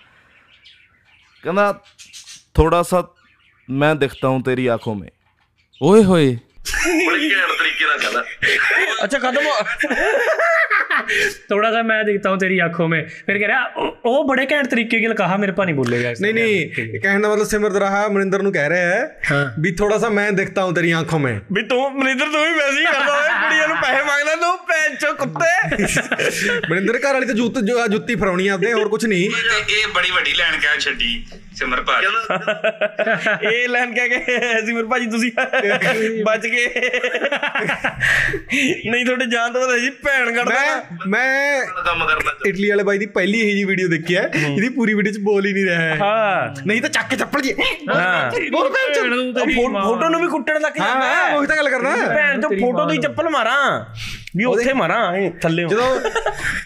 ਕਹਿੰਦਾ 1.43 1.84
ਥੋੜਾ 2.53 2.84
ਸਾ 2.84 3.07
ਮੈਂ 3.70 3.95
ਦਿਖਤਾ 3.95 4.28
ਹੂੰ 4.28 4.43
ਤੇਰੀ 4.43 4.68
ਆਂਖੋਂ 4.68 4.95
में 4.95 5.09
ਓਏ 5.82 6.03
ਹੋਏ। 6.03 6.38
ਬੜੀ 7.06 7.30
ਘੈਂਟ 7.30 7.52
ਤਰੀਕੇ 7.59 7.84
ਨਾਲ 7.84 7.98
ਕਹਿੰਦਾ 7.98 8.24
ਅੱਛਾ 9.04 9.18
ਖਤਮ 9.20 9.46
ਹੋ- 9.46 9.61
थोड़ा 11.50 11.68
सा 11.68 11.80
मैं 11.82 11.96
दिखता 12.06 12.30
हूँ 12.30 12.38
तेरी 12.38 12.56
आंखों 12.62 12.86
में 12.88 12.96
फिर 13.26 13.36
कह 13.36 13.48
रहा 13.48 13.59
"ओ- 13.78 14.09
ओ 14.09 14.14
बड़े 14.26 14.44
घैंट 14.46 14.66
तरीके 14.70 14.98
की 14.98 15.11
कहा 15.14 15.36
मेरे 15.36 15.52
पा 15.52 15.64
नहीं 15.64 15.76
बोलेगा 15.76 16.11
इसने। 16.11 16.30
नहीं 16.30 16.48
नहीं 16.48 16.88
कहने 16.96 17.20
का 17.20 17.28
मतलब 17.28 17.48
सिमरत 17.50 17.78
रहा 17.78 18.00
मनिंदर 18.09 18.42
ਨੂੰ 18.42 18.52
ਕਹਿ 18.52 18.68
ਰਿਹਾ 18.68 18.90
ਹੈ 18.90 19.38
ਵੀ 19.59 19.72
ਥੋੜਾ 19.74 19.98
ਸਾ 19.98 20.09
ਮੈਂ 20.11 20.26
ਦਿਖਤਾ 20.32 20.64
ਹੂੰ 20.64 20.74
ਤੇਰੀ 20.74 20.90
ਆਂਖੋਂ 20.92 21.18
में 21.18 21.30
ਵੀ 21.52 21.62
ਤੂੰ 21.68 21.80
ਮਨਿੰਦਰ 21.94 22.28
ਤੂੰ 22.28 22.42
ਵੀ 22.44 22.52
ਵੈਸੇ 22.54 22.80
ਹੀ 22.80 22.84
ਕਰਦਾ 22.86 23.16
ਓਏ 23.16 23.32
ਕੁੜੀਆਂ 23.38 23.68
ਨੂੰ 23.68 23.76
ਪੈਸੇ 23.78 24.02
ਮੰਗਦਾ 24.04 24.34
ਤੂੰ 24.36 24.52
ਪੈਨ 24.68 24.96
ਚੋ 24.96 25.12
ਕੁੱਤੇ 25.14 26.61
ਮਨਿੰਦਰ 26.70 26.98
ਘਰ 26.98 27.12
ਵਾਲੀ 27.12 27.26
ਤਾਂ 27.26 27.34
ਜੁੱਤ 27.34 27.59
ਜੋ- 27.64 27.86
ਜੁੱਤੀ 27.88 28.14
ਫਰਾਉਣੀ 28.16 28.48
ਆਪਦੇ 28.50 28.72
ਹੋਰ 28.72 28.88
ਕੁਝ 28.88 29.04
ਨਹੀਂ 29.06 29.24
ਇਹ 29.24 29.86
ਬੜੀ 29.94 30.11
ਵੱਡੀ 30.11 30.32
ਲੈਣ 30.34 30.59
ਕਹਿ 30.61 30.80
ਛੱਡੀ 30.80 31.14
ਸਿਮਰ 31.57 31.81
ਭਾਜੀ। 31.81 32.05
ਇਹ 33.53 33.69
ਲੈਣ 33.69 33.93
ਕਹਿ 33.93 34.09
ਕੇ 34.09 34.19
ਸਿਮਰ 34.65 34.85
ਭਾਜੀ 34.85 35.05
ਤੁਸੀਂ। 35.05 35.31
ਬਚ 36.23 36.47
ਗਏ। 36.47 36.67
ਨਹੀਂ 38.91 39.05
ਤੁਹਾਡੇ 39.05 39.25
ਜਾਨ 39.25 39.53
ਤੋਂ 39.53 39.61
ਪਤਾ 39.61 39.77
ਜੀ 39.77 39.89
ਭੈਣ 39.89 40.31
ਕੱਢਦਾ 40.31 40.53
ਮੈਂ 40.53 40.77
ਮੈਂ 41.07 41.65
ਕੰਮ 41.85 42.05
ਕਰਨਾ 42.05 42.31
ਇਟਲੀ 42.45 42.69
ਵਾਲੇ 42.69 42.83
ਬਾਈ 42.83 42.97
ਦੀ 42.97 43.05
ਪਹਿਲੀ 43.05 43.39
ਇਹੀ 43.41 43.55
ਜੀ 43.55 43.63
ਵੀਡੀਓ 43.63 43.87
ਦੇਖੀ 43.87 44.15
ਹੈ। 44.15 44.31
ਇਹਦੀ 44.35 44.69
ਪੂਰੀ 44.69 44.93
ਵੀਡੀਓ 44.93 45.13
ਚ 45.13 45.17
ਬੋਲ 45.17 45.45
ਹੀ 45.45 45.53
ਨਹੀਂ 45.53 45.65
ਰਿਹਾ 45.65 45.79
ਹੈ। 45.81 45.97
ਹਾਂ। 46.01 46.55
ਨਹੀਂ 46.67 46.81
ਤਾਂ 46.81 46.89
ਚੱਕ 46.89 47.09
ਕੇ 47.09 47.15
ਚੱਪਲ 47.15 47.41
ਜੀ। 47.41 47.53
ਹਾਂ। 47.95 48.31
ਬੋਲ 48.51 48.69
ਭੈਣ 48.69 49.33
ਫੋਟੋ 49.83 50.09
ਨੂੰ 50.09 50.21
ਵੀ 50.21 50.27
ਕੁੱਟਣ 50.27 50.59
ਤੱਕ 50.59 50.77
ਜਾਂਦਾ 50.77 51.05
ਹਾਂ। 51.05 51.29
ਹੈ 51.29 51.35
ਉਹੀ 51.35 51.47
ਤਾਂ 51.47 51.55
ਗੱਲ 51.55 51.69
ਕਰਨਾ। 51.69 51.95
ਭੈਣ 52.15 52.41
ਤੋਂ 52.41 52.49
ਫੋਟੋ 52.49 52.89
ਦੀ 52.89 52.97
ਚੱਪਲ 52.97 53.29
ਮਾਰਾਂ। 53.29 53.85
ਵੀ 54.38 54.43
ਉੱਥੇ 54.43 54.73
ਮਰਾਂ 54.73 55.31
ਥੱਲੇ 55.31 55.63
ਜਦੋਂ 55.63 56.01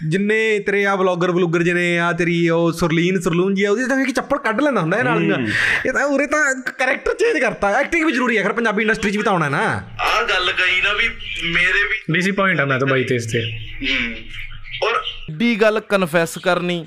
ਜਿੰਨੇ 0.09 0.59
ਤੇਰੇ 0.59 0.85
ਆ 0.85 0.95
ਬਲੌਗਰ 0.95 1.31
ਬਲੂਗਰ 1.31 1.63
ਜਿਹਨੇ 1.63 1.99
ਆ 1.99 2.11
ਤੇਰੀ 2.11 2.49
ਉਹ 2.49 2.71
ਸੁਰਲੀਨ 2.71 3.19
ਸੁਰਲੂਨ 3.19 3.55
ਜੀ 3.55 3.65
ਉਹਦੀ 3.65 3.85
ਤਾਂ 3.85 4.05
ਕਿ 4.05 4.11
ਚੱਪੜ 4.11 4.37
ਕੱਢ 4.37 4.61
ਲੈਂਦਾ 4.61 4.81
ਹੁੰਦਾ 4.81 4.97
ਇਹ 4.97 5.03
ਨਾਲ 5.03 5.47
ਇਹ 5.85 5.93
ਤਾਂ 5.93 6.05
ਉਰੇ 6.05 6.27
ਤਾਂ 6.27 6.55
ਕੈਰੈਕਟਰ 6.71 7.13
ਚੇਂਜ 7.13 7.39
ਕਰਤਾ 7.39 7.71
ਐਕਟਿੰਗ 7.79 8.05
ਵੀ 8.05 8.11
ਜ਼ਰੂਰੀ 8.11 8.37
ਹੈ 8.37 8.43
ਖਰ 8.43 8.53
ਪੰਜਾਬੀ 8.53 8.81
ਇੰਡਸਟਰੀ 8.81 9.11
'ਚ 9.11 9.17
ਵੀ 9.17 9.23
ਤਾਂ 9.23 9.31
ਆਉਣਾ 9.31 9.49
ਨਾ। 9.49 9.87
ਆ 9.99 10.23
ਗੱਲ 10.23 10.51
ਕਹੀ 10.51 10.81
ਨਾ 10.81 10.93
ਵੀ 10.93 11.09
ਮੇਰੇ 11.43 11.83
ਵੀ 11.83 12.13
ਡਿਸਪਾਇੰਟ 12.13 12.59
ਆ 12.59 12.65
ਮੈਂ 12.65 12.79
ਤਾਂ 12.79 12.87
ਬਾਈ 12.87 13.03
ਤੇ। 13.03 13.15
ਇਸ 13.15 13.25
ਤੇ 13.25 13.41
ਔਰ 14.83 15.01
ਵੀ 15.31 15.55
ਗੱਲ 15.55 15.79
ਕਨਫੈਸ 15.79 16.37
ਕਰਨੀ। 16.37 16.85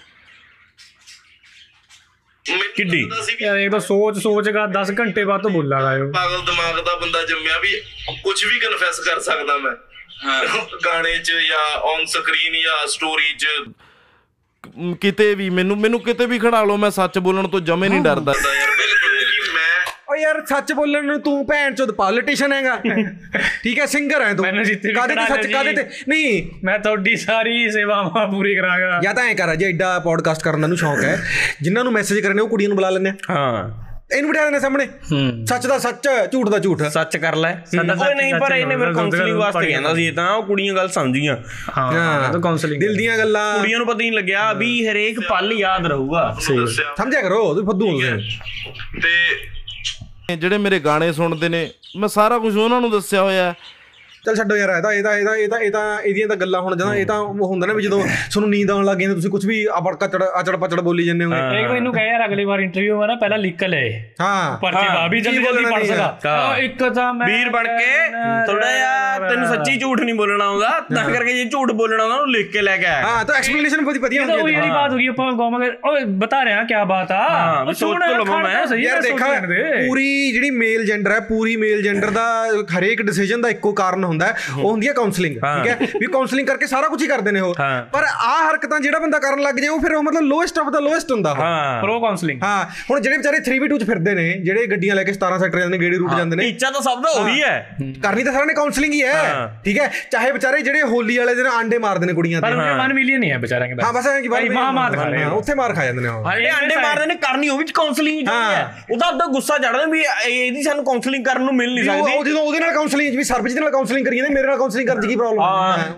ਕਿੱਡੀ? 2.76 3.10
ਯਾਰ 3.40 3.56
ਇਹ 3.56 3.70
ਤਾਂ 3.70 3.80
ਸੋਚ 3.80 4.18
ਸੋਚਗਾ 4.18 4.66
10 4.66 4.92
ਘੰਟੇ 5.00 5.24
ਬਾਅਦ 5.24 5.42
ਤੋਂ 5.42 5.50
ਬੋਲਾਂਗਾ 5.50 6.10
ਪਾਗਲ 6.12 6.38
ਦਿਮਾਗ 6.38 6.84
ਦਾ 6.84 6.94
ਬੰਦਾ 6.94 7.22
ਜੰਮਿਆ 7.22 7.58
ਵੀ 7.58 7.80
ਕੁਝ 8.22 8.44
ਵੀ 8.44 8.58
ਕਨਫੈਸ 8.58 9.00
ਕਰ 9.00 9.20
ਸਕਦਾ 9.20 9.58
ਮੈਂ। 9.58 9.72
ਗਾਣੇ 10.86 11.18
'ਚ 11.18 11.32
ਜਾਂ 11.32 11.80
ਔਨ 11.80 12.04
ਸਕਰੀਨ 12.04 12.52
ਜਾਂ 12.52 12.86
ਸਟੋਰੀ 12.86 13.32
'ਚ। 13.38 13.46
ਕਿਤੇ 15.00 15.34
ਵੀ 15.34 15.50
ਮੈਨੂੰ 15.50 15.76
ਮੈਨੂੰ 15.78 16.00
ਕਿਤੇ 16.00 16.26
ਵੀ 16.26 16.38
ਖੜਾ 16.38 16.62
ਲਓ 16.64 16.76
ਮੈਂ 16.76 16.90
ਸੱਚ 16.90 17.18
ਬੋਲਣ 17.18 17.48
ਤੋਂ 17.48 17.60
ਜਮੇ 17.60 17.88
ਨਹੀਂ 17.88 18.00
ਡਰਦਾ। 18.00 18.32
ਯਾਰ 18.32 18.70
ਬਿਲਕੁਲ 18.70 19.18
ਓ 20.10 20.14
ਯਾਰ 20.16 20.44
ਸੱਚ 20.46 20.72
ਬੋਲਣ 20.72 21.04
ਨੂੰ 21.04 21.20
ਤੂੰ 21.20 21.46
ਭੈਣ 21.46 21.74
ਚੋਦ 21.74 21.90
ਪੋਲੀਟੀਸ਼ੀਅਨ 21.90 22.52
ਹੈਗਾ। 22.52 22.76
ਠੀਕ 23.62 23.78
ਹੈ 23.78 23.86
ਸਿੰਗਰ 23.86 24.22
ਹੈ 24.22 24.34
ਤੂੰ। 24.34 24.44
ਕਾਦੇ 24.44 25.14
ਤੇ 25.14 25.26
ਸੱਚ 25.28 25.46
ਕਾਦੇ 25.46 25.72
ਤੇ? 25.72 25.84
ਨਹੀਂ। 26.08 26.42
ਮੈਂ 26.64 26.78
ਤੁਹਾਡੀ 26.78 27.16
ਸਾਰੀ 27.16 27.70
ਸੇਵਾਵਾਂ 27.70 28.26
ਪੂਰੀ 28.28 28.54
ਕਰਾਂਗਾ 28.54 29.00
ਜਾਂ 29.02 29.14
ਤਾਂ 29.14 29.24
ਐ 29.24 29.34
ਕਰ 29.34 29.54
ਜੇ 29.56 29.68
ਐਡਾ 29.68 29.98
ਪੋਡਕਾਸਟ 29.98 30.42
ਕਰਨ 30.42 30.60
ਦਾ 30.60 30.66
ਨੂੰ 30.66 30.76
ਸ਼ੌਂਕ 30.76 31.04
ਹੈ। 31.04 31.18
ਜਿਨ੍ਹਾਂ 31.62 31.84
ਨੂੰ 31.84 31.92
ਮੈਸੇਜ 31.92 32.20
ਕਰਨੇ 32.20 32.42
ਉਹ 32.42 32.48
ਕੁੜੀਆਂ 32.48 32.68
ਨੂੰ 32.68 32.76
ਬੁਲਾ 32.76 32.90
ਲੈਣੇ 32.90 33.12
ਹਾਂ। 33.30 33.89
ਇਹਨੂੰ 34.12 34.30
ਬਿਠਾ 34.30 34.44
ਦੇਣਾ 34.44 34.58
ਸਾਹਮਣੇ। 34.58 34.86
ਸੱਚ 35.46 35.66
ਦਾ 35.66 35.78
ਸੱਚ 35.78 36.08
ਝੂਠ 36.32 36.48
ਦਾ 36.48 36.58
ਝੂਠ 36.58 36.82
ਸੱਚ 36.92 37.16
ਕਰ 37.16 37.36
ਲੈ। 37.36 37.52
ਸਾਡਾ 37.72 37.94
ਸੱਚ 37.94 38.12
ਨਹੀਂ 38.12 38.34
ਪਰ 38.34 38.52
ਇਹਨੇ 38.54 38.76
ਫਿਰ 38.76 38.92
ਕਾਉਂਸਲਿੰਗ 38.92 39.36
ਵਾਸਤੇ 39.36 39.66
ਕਹਿੰਦਾ 39.66 39.94
ਸੀ 39.94 40.10
ਤਾਂ 40.10 40.30
ਉਹ 40.32 40.42
ਕੁੜੀਆਂ 40.42 40.74
ਗੱਲ 40.74 40.88
ਸਮਝੀਆਂ 40.88 41.36
ਹਾਂ 41.76 42.32
ਤਾਂ 42.32 42.40
ਕਾਉਂਸਲਿੰਗ 42.40 42.80
ਦਿਲ 42.80 42.96
ਦੀਆਂ 42.96 43.18
ਗੱਲਾਂ। 43.18 43.58
ਕੁੜੀਆਂ 43.58 43.78
ਨੂੰ 43.78 43.86
ਪਤਾ 43.86 43.98
ਨਹੀਂ 43.98 44.12
ਲੱਗਿਆ 44.12 44.52
ਵੀ 44.52 44.86
ਹਰੇਕ 44.86 45.20
ਪਲ 45.28 45.52
ਯਾਦ 45.52 45.86
ਰਹੂਗਾ। 45.86 46.36
ਸਮਝਿਆ 46.40 47.20
ਕਰੋ 47.20 47.42
ਤੁਸੀਂ 47.54 47.66
ਫੱਦੂ 47.68 48.00
ਤੇ 49.02 50.36
ਜਿਹੜੇ 50.36 50.58
ਮੇਰੇ 50.58 50.78
ਗਾਣੇ 50.80 51.12
ਸੁਣਦੇ 51.12 51.48
ਨੇ 51.48 51.68
ਮੈਂ 51.96 52.08
ਸਾਰਾ 52.08 52.38
ਕੁਝ 52.38 52.56
ਉਹਨਾਂ 52.56 52.80
ਨੂੰ 52.80 52.90
ਦੱਸਿਆ 52.90 53.22
ਹੋਇਆ 53.22 53.44
ਹੈ। 53.44 53.54
ਚੱਲ 54.24 54.34
ਛੱਡੋ 54.36 54.56
ਯਾਰ 54.56 54.70
ਇਹ 54.70 54.82
ਤਾਂ 54.82 54.92
ਇਹ 54.92 55.02
ਤਾਂ 55.02 55.12
ਇਹ 55.16 55.24
ਤਾਂ 55.24 55.36
ਇਹ 55.36 55.48
ਤਾਂ 55.48 55.58
ਇਹ 55.60 55.70
ਤਾਂ 55.70 56.00
ਇਹਦੀਆਂ 56.02 56.28
ਤਾਂ 56.28 56.36
ਗੱਲਾਂ 56.36 56.60
ਹੁਣ 56.60 56.76
ਜਦੋਂ 56.76 56.94
ਇਹ 56.94 57.06
ਤਾਂ 57.06 57.18
ਉਹ 57.18 57.46
ਹੁੰਦਾ 57.48 57.66
ਨਾ 57.66 57.72
ਵੀ 57.72 57.82
ਜਦੋਂ 57.82 58.00
ਤੁਹਾਨੂੰ 58.30 58.50
ਨੀਂਦ 58.50 58.70
ਆਉਣ 58.70 58.84
ਲੱਗ 58.84 58.98
ਜਾਂਦੀ 58.98 59.14
ਤੁਸੀਂ 59.14 59.30
ਕੁਝ 59.30 59.44
ਵੀ 59.46 59.66
ਅਬੜਕਾ 59.78 60.06
ਚੜ 60.06 60.22
ਅਚੜ 60.40 60.56
ਪਚੜ 60.56 60.80
ਬੋਲੀ 60.80 61.04
ਜਾਂਦੇ 61.06 61.24
ਹੋਗੇ। 61.24 61.60
ਇੱਕ 61.60 61.70
ਮੈਨੂੰ 61.72 61.92
ਕਹੇ 61.92 62.06
ਯਾਰ 62.08 62.24
ਅਗਲੀ 62.24 62.44
ਵਾਰ 62.44 62.60
ਇੰਟਰਵਿਊ 62.60 62.96
ਹੋਣਾ 62.96 63.14
ਪਹਿਲਾਂ 63.14 63.38
ਲਿਖ 63.38 63.56
ਕੇ 63.58 63.68
ਲੈ। 63.68 63.80
ਹਾਂ। 64.20 64.58
ਪਰਚੀ 64.62 64.86
ਦਾ 64.86 65.06
ਵੀ 65.06 65.20
ਜਲਦੀ 65.20 65.42
ਜਲਦੀ 65.44 65.64
ਪੜ 65.64 65.82
ਸਕਦਾ। 65.84 66.56
ਇੱਕ 66.58 66.82
ਤਾਂ 66.94 67.12
ਮੈਂ 67.14 67.26
ਵੀਰ 67.26 67.48
ਬਣ 67.50 67.66
ਕੇ 67.68 67.86
ਥੋੜਾ 68.46 68.70
ਜਿਹਾ 68.72 69.28
ਤੈਨੂੰ 69.28 69.48
ਸੱਚੀ 69.48 69.76
ਝੂਠ 69.78 70.00
ਨਹੀਂ 70.00 70.14
ਬੋਲਣਾ 70.14 70.44
ਆਉਂਦਾ। 70.44 70.68
ਤਾਂ 70.94 71.04
ਕਰਕੇ 71.10 71.34
ਜੇ 71.34 71.44
ਝੂਠ 71.44 71.72
ਬੋਲਣਾ 71.72 72.04
ਉਹਨਾਂ 72.04 72.18
ਨੂੰ 72.18 72.30
ਲਿਖ 72.32 72.50
ਕੇ 72.52 72.62
ਲੈ 72.62 72.76
ਕੇ 72.76 72.86
ਆਇਆ 72.86 73.06
ਹਾਂ 73.06 73.24
ਤਾਂ 73.24 73.34
ਐਕਸਪਲੇਨੇਸ਼ਨ 73.34 73.84
ਬਹੁਤ 73.84 73.98
ਵਧੀਆ 73.98 74.22
ਹੁੰਦੀ 74.22 74.36
ਹੈ 74.36 74.42
ਉਹ 74.42 74.48
ਜਿਹੜੀ 74.48 74.70
ਬਾਤ 74.70 74.92
ਹੋ। 74.92 74.96
ਗਈ 74.98 75.06
ਆਪਾਂ 75.06 75.32
ਗੋਮਾ 75.32 75.58
ਓਏ 75.90 76.04
ਬਤਾ 76.18 76.44
ਰਿਹਾ 76.44 76.62
ਕੀ 76.64 76.74
ਬਾਤ 76.88 77.12
ਆ। 77.12 77.64
ਸੋਚ 77.64 77.80
ਤੋਂ 77.80 77.94
ਲਵਾਂ 78.18 78.38
ਮੈਂ। 78.38 78.66
ਸਹੀ 78.66 78.84
ਯਾਰ 78.84 79.00
ਦੇਖਾ 79.02 79.32
ਪੂਰੀ 79.88 80.32
ਜਿਹੜੀ 80.32 80.50
ਮੇਲ 80.50 80.84
ਜੈਂਡਰ 80.84 81.10
ਹੈ 81.10 81.20
ਪੂਰੀ 81.20 81.56
ਮੇਲ 81.56 81.82
ਜੈਂਡਰ 81.82 82.10
ਦਾ 82.10 82.26
ਹਰੇਕ 82.78 83.02
ਡਿਸੀਜਨ 83.02 83.40
ਦਾ 83.40 83.48
ਇੱਕੋ 83.48 83.72
ਕਾਰਨ 83.72 84.04
ਹੁੰਦਾ 84.10 84.32
ਉਹ 84.58 84.70
ਹੁੰਦੀ 84.70 84.88
ਹੈ 84.88 84.92
ਕਾਉਂਸਲਿੰਗ 84.92 85.34
ਠੀਕ 85.34 85.66
ਹੈ? 85.66 85.88
ਵੀ 86.00 86.06
ਕਾਉਂਸਲਿੰਗ 86.06 86.46
ਕਰਕੇ 86.46 86.66
ਸਾਰਾ 86.66 86.88
ਕੁਝ 86.88 87.02
ਹੀ 87.02 87.06
ਕਰਦੇ 87.08 87.30
ਨੇ 87.30 87.40
ਉਹ। 87.40 87.54
ਪਰ 87.92 88.04
ਆ 88.04 88.34
ਹਰਕਤਾਂ 88.48 88.80
ਜਿਹੜਾ 88.80 88.98
ਬੰਦਾ 88.98 89.18
ਕਰਨ 89.18 89.42
ਲੱਗ 89.42 89.54
ਜਾਏ 89.54 89.68
ਉਹ 89.68 89.80
ਫਿਰ 89.80 89.94
ਉਹ 89.94 90.02
ਮਤਲਬ 90.02 90.22
ਲੋਐਸਟ 90.22 90.58
ਆਫ 90.58 90.68
ਦਾ 90.68 90.80
ਲੋਐਸਟ 90.80 91.12
ਹੁੰਦਾ 91.12 91.30
ਉਹ। 91.32 91.36
ਪ੍ਰੋ 91.82 91.98
ਕਾਉਂਸਲਿੰਗ 92.00 92.42
ਹਾਂ 92.42 92.64
ਹੁਣ 92.90 93.00
ਜਿਹੜੇ 93.00 93.16
ਵਿਚਾਰੇ 93.16 93.38
3v2 93.48 93.78
ਚ 93.78 93.86
ਫਿਰਦੇ 93.86 94.14
ਨੇ 94.14 94.28
ਜਿਹੜੇ 94.44 94.66
ਗੱਡੀਆਂ 94.66 94.94
ਲੈ 94.94 95.04
ਕੇ 95.04 95.12
17 95.14 95.38
ਸੈਕਟਰ 95.38 95.58
ਜਾਂਦੇ 95.58 95.76
ਨੇ 95.76 95.84
ਗੇੜੀ 95.84 95.96
ਰੂਟ 95.96 96.14
ਜਾਂਦੇ 96.16 96.36
ਨੇ। 96.36 96.42
ਟੀਚਾ 96.42 96.70
ਤਾਂ 96.70 96.80
ਸਭ 96.80 97.02
ਦਾ 97.02 97.10
ਉਹੀ 97.20 97.42
ਹੈ। 97.42 97.76
ਕਰਨੀ 98.02 98.24
ਤਾਂ 98.24 98.32
ਸਾਰਿਆਂ 98.32 98.46
ਨੇ 98.46 98.54
ਕਾਉਂਸਲਿੰਗ 98.54 98.92
ਹੀ 98.92 99.02
ਹੈ। 99.02 99.46
ਠੀਕ 99.64 99.78
ਹੈ? 99.80 99.90
ਚਾਹੇ 100.12 100.30
ਵਿਚਾਰੇ 100.32 100.60
ਜਿਹੜੇ 100.62 100.82
ਹੋਲੀ 100.84 101.18
ਵਾਲੇ 101.18 101.34
ਦਿਨ 101.34 101.46
ਆਂਡੇ 101.46 101.78
ਮਾਰਦੇ 101.78 102.06
ਨੇ 102.06 102.12
ਕੁੜੀਆਂ 102.12 102.40
ਤੇ। 102.40 102.46
ਪਰ 102.46 102.56
1 102.80 102.92
ਮਿਲੀਅਨ 102.94 103.22
ਹੀ 103.22 103.30
ਹੈ 103.30 103.38
ਵਿਚਾਰਿਆਂ 103.38 103.76
ਦੇ 103.76 103.82
ਹਾਂ 103.84 103.92
ਬਸ 103.92 104.06
ਐਂ 104.06 104.20
ਕਿ 104.22 104.28
ਭਾਈ 104.28 104.48
ਮਾਂ 104.48 104.72
ਮਾਰ 104.72 104.96
ਖਾ 104.96 105.04
ਰਹੇ 105.04 105.24
ਉੱਥੇ 105.32 105.54
ਮਾਰ 105.54 105.74
ਖਾ 105.74 105.84
ਜਾਂਦੇ 105.84 106.02
ਨੇ 106.02 106.08
ਉਹ। 106.08 106.26
ਆਂਡੇ 106.26 106.76
ਮਾਰਦੇ 106.76 107.06
ਨੇ 107.06 107.14
ਕਰਨੀ 107.14 107.48
ਉਹ 107.48 107.58
ਵਿੱਚ 107.58 107.70
ਕਾਉਂਸਲਿੰਗ 107.70 108.20
ਜੋ 108.26 108.32
ਹੈ। 108.32 108.62
ਉਹਦਾ 108.90 109.08
ਅੱਧਾ 109.08 109.26
ਗੁੱਸਾ 109.26 109.58
ਚੜਦਾ 109.58 109.84
ਵੀ 109.86 110.02
ਇਹਦੀ 110.26 110.62
ਸਾਨੂੰ 110.62 110.84
ਕਾਉਂਸਲਿੰਗ 110.84 111.24
ਕਰਨ 111.24 111.42
ਨੂੰ 111.42 111.54
ਮਿਲ 111.54 111.74
ਨਹੀਂ 111.74 111.84
ਸਕਦੀ। 111.84 112.12
ਉਹ 112.12 112.24
ਜਦੋਂ 112.24 112.42
ਉਹਦੇ 112.42 112.58
ਨਾਲ 112.58 112.72
ਕਾਉਂਸਲਿੰਗ 112.72 113.16
ਵੀ 113.16 113.24
ਸਰਬਜੀਤ 113.24 113.58
ਨਾਲ 113.58 113.70
ਕਾਉਂਸਲਿੰਗ 113.70 113.99
ਕਾਉਂਸਲਿੰਗ 114.00 114.06
ਕਰੀ 114.06 114.16
ਜਾਂਦੇ 114.16 114.34
ਮੇਰੇ 114.34 114.46
ਨਾਲ 114.46 114.56
ਕਾਉਂਸਲਿੰਗ 114.58 114.88
ਕਰਨ 114.88 115.00
ਚ 115.00 115.06
ਕੀ 115.06 115.16
ਪ੍ਰੋਬਲਮ 115.16 115.40
ਹੈ। 115.40 115.46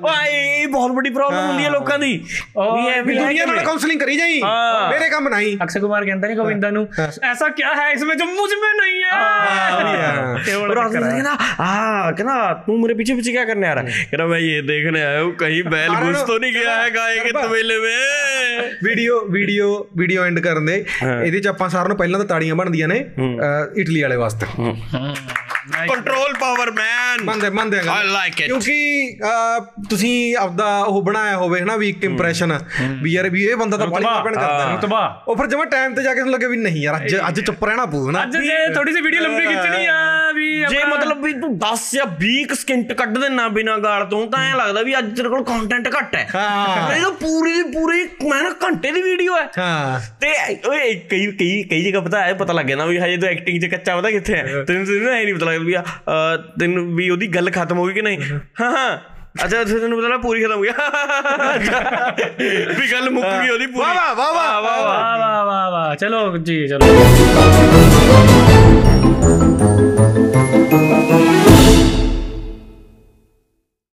ਹਾਂ। 0.04 0.26
ਇਹ 0.26 0.68
ਬਹੁਤ 0.68 0.90
ਵੱਡੀ 0.92 1.10
ਪ੍ਰੋਬਲਮ 1.10 1.46
ਹੁੰਦੀ 1.46 1.64
ਹੈ 1.64 1.70
ਲੋਕਾਂ 1.70 1.98
ਦੀ। 1.98 2.12
ਵੀ 2.56 2.88
ਐ 2.88 3.00
ਵੀ 3.02 3.14
ਦੁਨੀਆ 3.18 3.44
ਨਾਲ 3.46 3.58
ਕਾਉਂਸਲਿੰਗ 3.64 4.00
ਕਰੀ 4.00 4.16
ਜਾਈ। 4.16 4.40
ਮੇਰੇ 4.90 5.08
ਕੰਮ 5.10 5.28
ਨਹੀਂ। 5.28 5.56
ਅਕਸ਼ੇ 5.64 5.80
ਕੁਮਾਰ 5.80 6.04
ਕਹਿੰਦਾ 6.04 6.26
ਨਹੀਂ 6.28 6.36
ਗੋਵਿੰਦਾ 6.36 6.70
ਨੂੰ 6.70 6.86
ਐਸਾ 7.30 7.48
ਕੀ 7.48 7.62
ਹੈ 7.62 7.90
ਇਸ 7.92 8.02
ਵਿੱਚ? 8.02 8.22
ਮੁਝ 8.22 8.50
ਮੈਂ 8.54 8.74
ਨਹੀਂ 8.76 9.02
ਹੈ! 9.04 9.10
ਕੇਵਲ 10.44 10.74
ਕਹਿੰਦਾ 10.88 11.36
ਆ 11.60 12.10
ਕਹਿੰਦਾ 12.12 12.52
ਤੂੰ 12.66 12.80
ਮੇਰੇ 12.80 12.94
ਪਿੱਛੇ 12.94 13.14
ਪਿੱਛੇ 13.14 13.32
ਕੀ 13.32 13.44
ਕਰਨੇ 13.46 13.68
ਆ? 13.68 13.74
ਰਹਾ 13.74 13.82
ਕਹਿੰਦਾ 13.82 14.26
ਮੈਂ 14.26 14.38
ਇਹ 14.38 14.62
ਦੇਖਨੇ 14.62 15.02
ਆਇਆ 15.02 15.22
ਹੂੰ 15.22 15.32
ਕਹੀਂ 15.36 15.62
ਬੈਲ 15.64 15.94
ਗੁੱਸ 15.96 16.22
ਤੋਂ 16.22 16.38
ਨਹੀਂ 16.40 16.52
ਗਿਆ 16.52 16.74
ਹੈ 16.82 16.88
ਗਾਏ 16.90 17.18
ਕੇ 17.18 17.32
ਤਵੇਲੇ 17.32 17.78
ਵੇ? 17.78 17.94
ਵੀਡੀਓ 18.84 19.20
ਵੀਡੀਓ 19.30 19.68
ਵੀਡੀਓ 19.98 20.24
ਐਂਡ 20.24 20.38
ਕਰਨ 20.40 20.66
ਦੇ। 20.66 20.84
ਇਹਦੇ 21.24 21.40
ਚ 21.40 21.46
ਆਪਾਂ 21.48 21.68
ਸਾਰਿਆਂ 21.68 21.88
ਨੂੰ 21.88 21.96
ਪਹਿਲਾਂ 21.96 22.18
ਤਾਂ 22.20 22.26
ਤਾੜੀਆਂ 22.28 22.54
ਬਣਦੀਆਂ 22.54 22.88
ਨੇ 22.88 23.04
ਇਟਲੀ 23.76 24.02
ਵਾਲੇ 24.02 24.16
ਵਾਸਤੇ। 24.16 24.46
ਕੰਟਰੋਲ 25.88 26.34
ਪਾਵਰ 26.40 26.70
ਮੈਨ 26.70 27.24
ਮੰਨਦੇ 27.24 27.50
ਮੰਨਦੇ 27.50 27.80
ਆਈ 27.90 28.06
ਲਾਈਕ 28.08 28.40
ਇਟ 28.40 28.46
ਕਿਉਂਕਿ 28.46 29.18
ਤੁਸੀਂ 29.90 30.36
ਆਪਦਾ 30.36 30.66
ਉਹ 30.80 31.02
ਬਣਾਇਆ 31.02 31.36
ਹੋਵੇ 31.36 31.60
ਹਨਾ 31.60 31.76
ਵੀ 31.76 31.88
ਇੱਕ 31.88 32.04
ਇੰਪ੍ਰੈਸ਼ਨ 32.04 32.58
ਵੀ 33.02 33.12
ਯਾਰ 33.12 33.28
ਵੀ 33.28 33.44
ਇਹ 33.44 33.56
ਬੰਦਾ 33.56 33.76
ਤਾਂ 33.76 33.86
ਬੜੀ 33.86 34.04
ਪੈਣ 34.04 34.34
ਕਰਦਾ। 34.34 34.66
ਹੈ 34.68 34.76
ਰਤਬਾ। 34.76 35.00
ਉਹ 35.28 35.36
ਫਿਰ 35.36 35.46
ਜਿਵੇਂ 35.46 35.66
ਟਾਈਮ 35.66 35.94
ਤੇ 35.94 36.02
ਜਾ 36.02 36.14
ਕੇ 36.14 36.24
ਲੱਗੇ 36.30 36.46
ਵੀ 36.46 36.56
ਨਹੀਂ 36.56 36.82
ਯਾਰ 36.82 36.96
ਅੱਜ 36.96 37.16
ਅੱਜ 37.28 37.40
ਚੁੱਪ 37.40 37.64
ਰਹਿਣਾ 37.64 37.86
ਪਊ 37.86 38.08
ਹਨਾ। 38.10 38.22
ਅੱਜ 38.22 38.36
ਜੇ 38.36 38.56
ਥੋੜੀ 38.74 38.92
ਜਿਹੀ 38.92 39.02
ਵੀਡੀਓ 39.02 39.20
ਲੰਬੀ 39.20 39.46
ਖਿੱਚਣੀ 39.46 39.86
ਆ 39.86 40.30
ਵੀ 40.34 40.48
ਜੇ 40.70 40.84
ਮਤਲਬ 40.84 41.22
ਵੀ 41.24 41.32
ਤੂੰ 41.32 41.50
10 41.58 41.88
ਜਾਂ 41.94 42.06
20 42.20 42.54
ਸਕਿੰਟ 42.54 42.92
ਕੱਢ 42.92 43.18
ਦੇਣਾ 43.18 43.48
ਬਿਨਾ 43.48 43.76
ਗਾਲ 43.78 44.04
ਤੋਂ 44.06 44.26
ਤਾਂ 44.26 44.42
ਐ 44.44 44.54
ਲੱਗਦਾ 44.56 44.82
ਵੀ 44.82 44.98
ਅੱਜ 44.98 45.16
ਤੇਰੇ 45.16 45.28
ਕੋਲ 45.28 45.44
ਕੰਟੈਂਟ 45.44 45.88
ਘੱਟ 45.88 46.14
ਹੈ। 46.16 46.26
ਹਾਂ। 46.34 46.96
ਇਹ 46.96 47.02
ਤਾਂ 47.02 47.10
ਪੂਰੀ 47.12 47.52
ਦੀ 47.52 47.62
ਪੂਰੀ 47.72 48.02
ਮੈਂ 48.28 48.42
ਨਾ 48.42 48.50
ਘੰਟੇ 48.64 48.90
ਦੀ 48.92 49.02
ਵੀਡੀਓ 49.02 49.36
ਹੈ। 49.36 49.48
ਹਾਂ। 49.58 50.00
ਤੇ 50.20 50.32
ਓਏ 50.68 50.94
ਕਈ 51.10 51.26
ਕਈ 51.32 51.62
ਕਈ 51.62 51.82
ਜਗ੍ਹਾ 51.84 52.00
ਪਤਾ 52.00 52.20
ਹੈ 52.24 52.32
ਪਤਾ 52.34 52.52
ਲੱਗੇ 52.52 52.74
ਨਾ 52.74 52.86
ਵੀ 52.86 52.98
ਹਜੇ 52.98 53.16
ਤੂੰ 53.16 53.28
ਐਕਟਿੰਗ 53.28 53.60
'ਚ 53.62 53.66
ਕੱਚਾ 53.66 53.96
ਪਤਾ 53.96 54.10
ਕਿੱਥੇ 54.10 54.34
ਹੈ। 54.34 54.42
ਤੈਨੂੰ 54.42 54.84
ਤੈਨੂੰ 54.86 55.12
ਇਹ 55.16 55.24
ਨਹੀਂ 55.24 55.34
ਪਤਾ 55.34 55.46
ਲੱਗਦਾ 55.46 55.61
ਚੱਲਵੀਆ 55.62 55.84
ਤੈਨੂੰ 56.60 56.96
ਵੀ 56.96 57.10
ਉਹਦੀ 57.10 57.28
ਗੱਲ 57.28 57.50
ਖਤਮ 57.50 57.78
ਹੋ 57.78 57.86
ਗਈ 57.86 57.92
ਕਿ 57.92 58.02
ਨਹੀਂ? 58.02 58.18
ਹਾਂ 58.60 58.70
ਹਾਂ। 58.70 58.98
ਅੱਛਾ 59.44 59.64
ਤੁਹਾਨੂੰ 59.64 59.98
ਪਤਾ 59.98 60.08
ਨਾ 60.08 60.16
ਪੂਰੀ 60.16 60.44
ਖਤਮ 60.44 60.54
ਹੋ 60.54 60.60
ਗਿਆ 60.60 60.72
ਵੀ 62.78 62.92
ਗੱਲ 62.92 63.10
ਮੁੱਕ 63.10 63.26
ਗਈ 63.42 63.48
ਉਹਦੀ 63.48 63.66
ਪੂਰੀ। 63.66 63.86
ਵਾਹ 63.86 64.14
ਵਾਹ 64.14 64.32
ਵਾਹ। 64.34 64.62
ਵਾਹ 64.62 64.82
ਵਾਹ 64.82 65.44
ਵਾਹ 65.44 65.70
ਵਾਹ। 65.70 65.94
ਚਲੋ 65.96 66.36
ਜੀ 66.36 66.66
ਚਲੋ। 66.68 66.86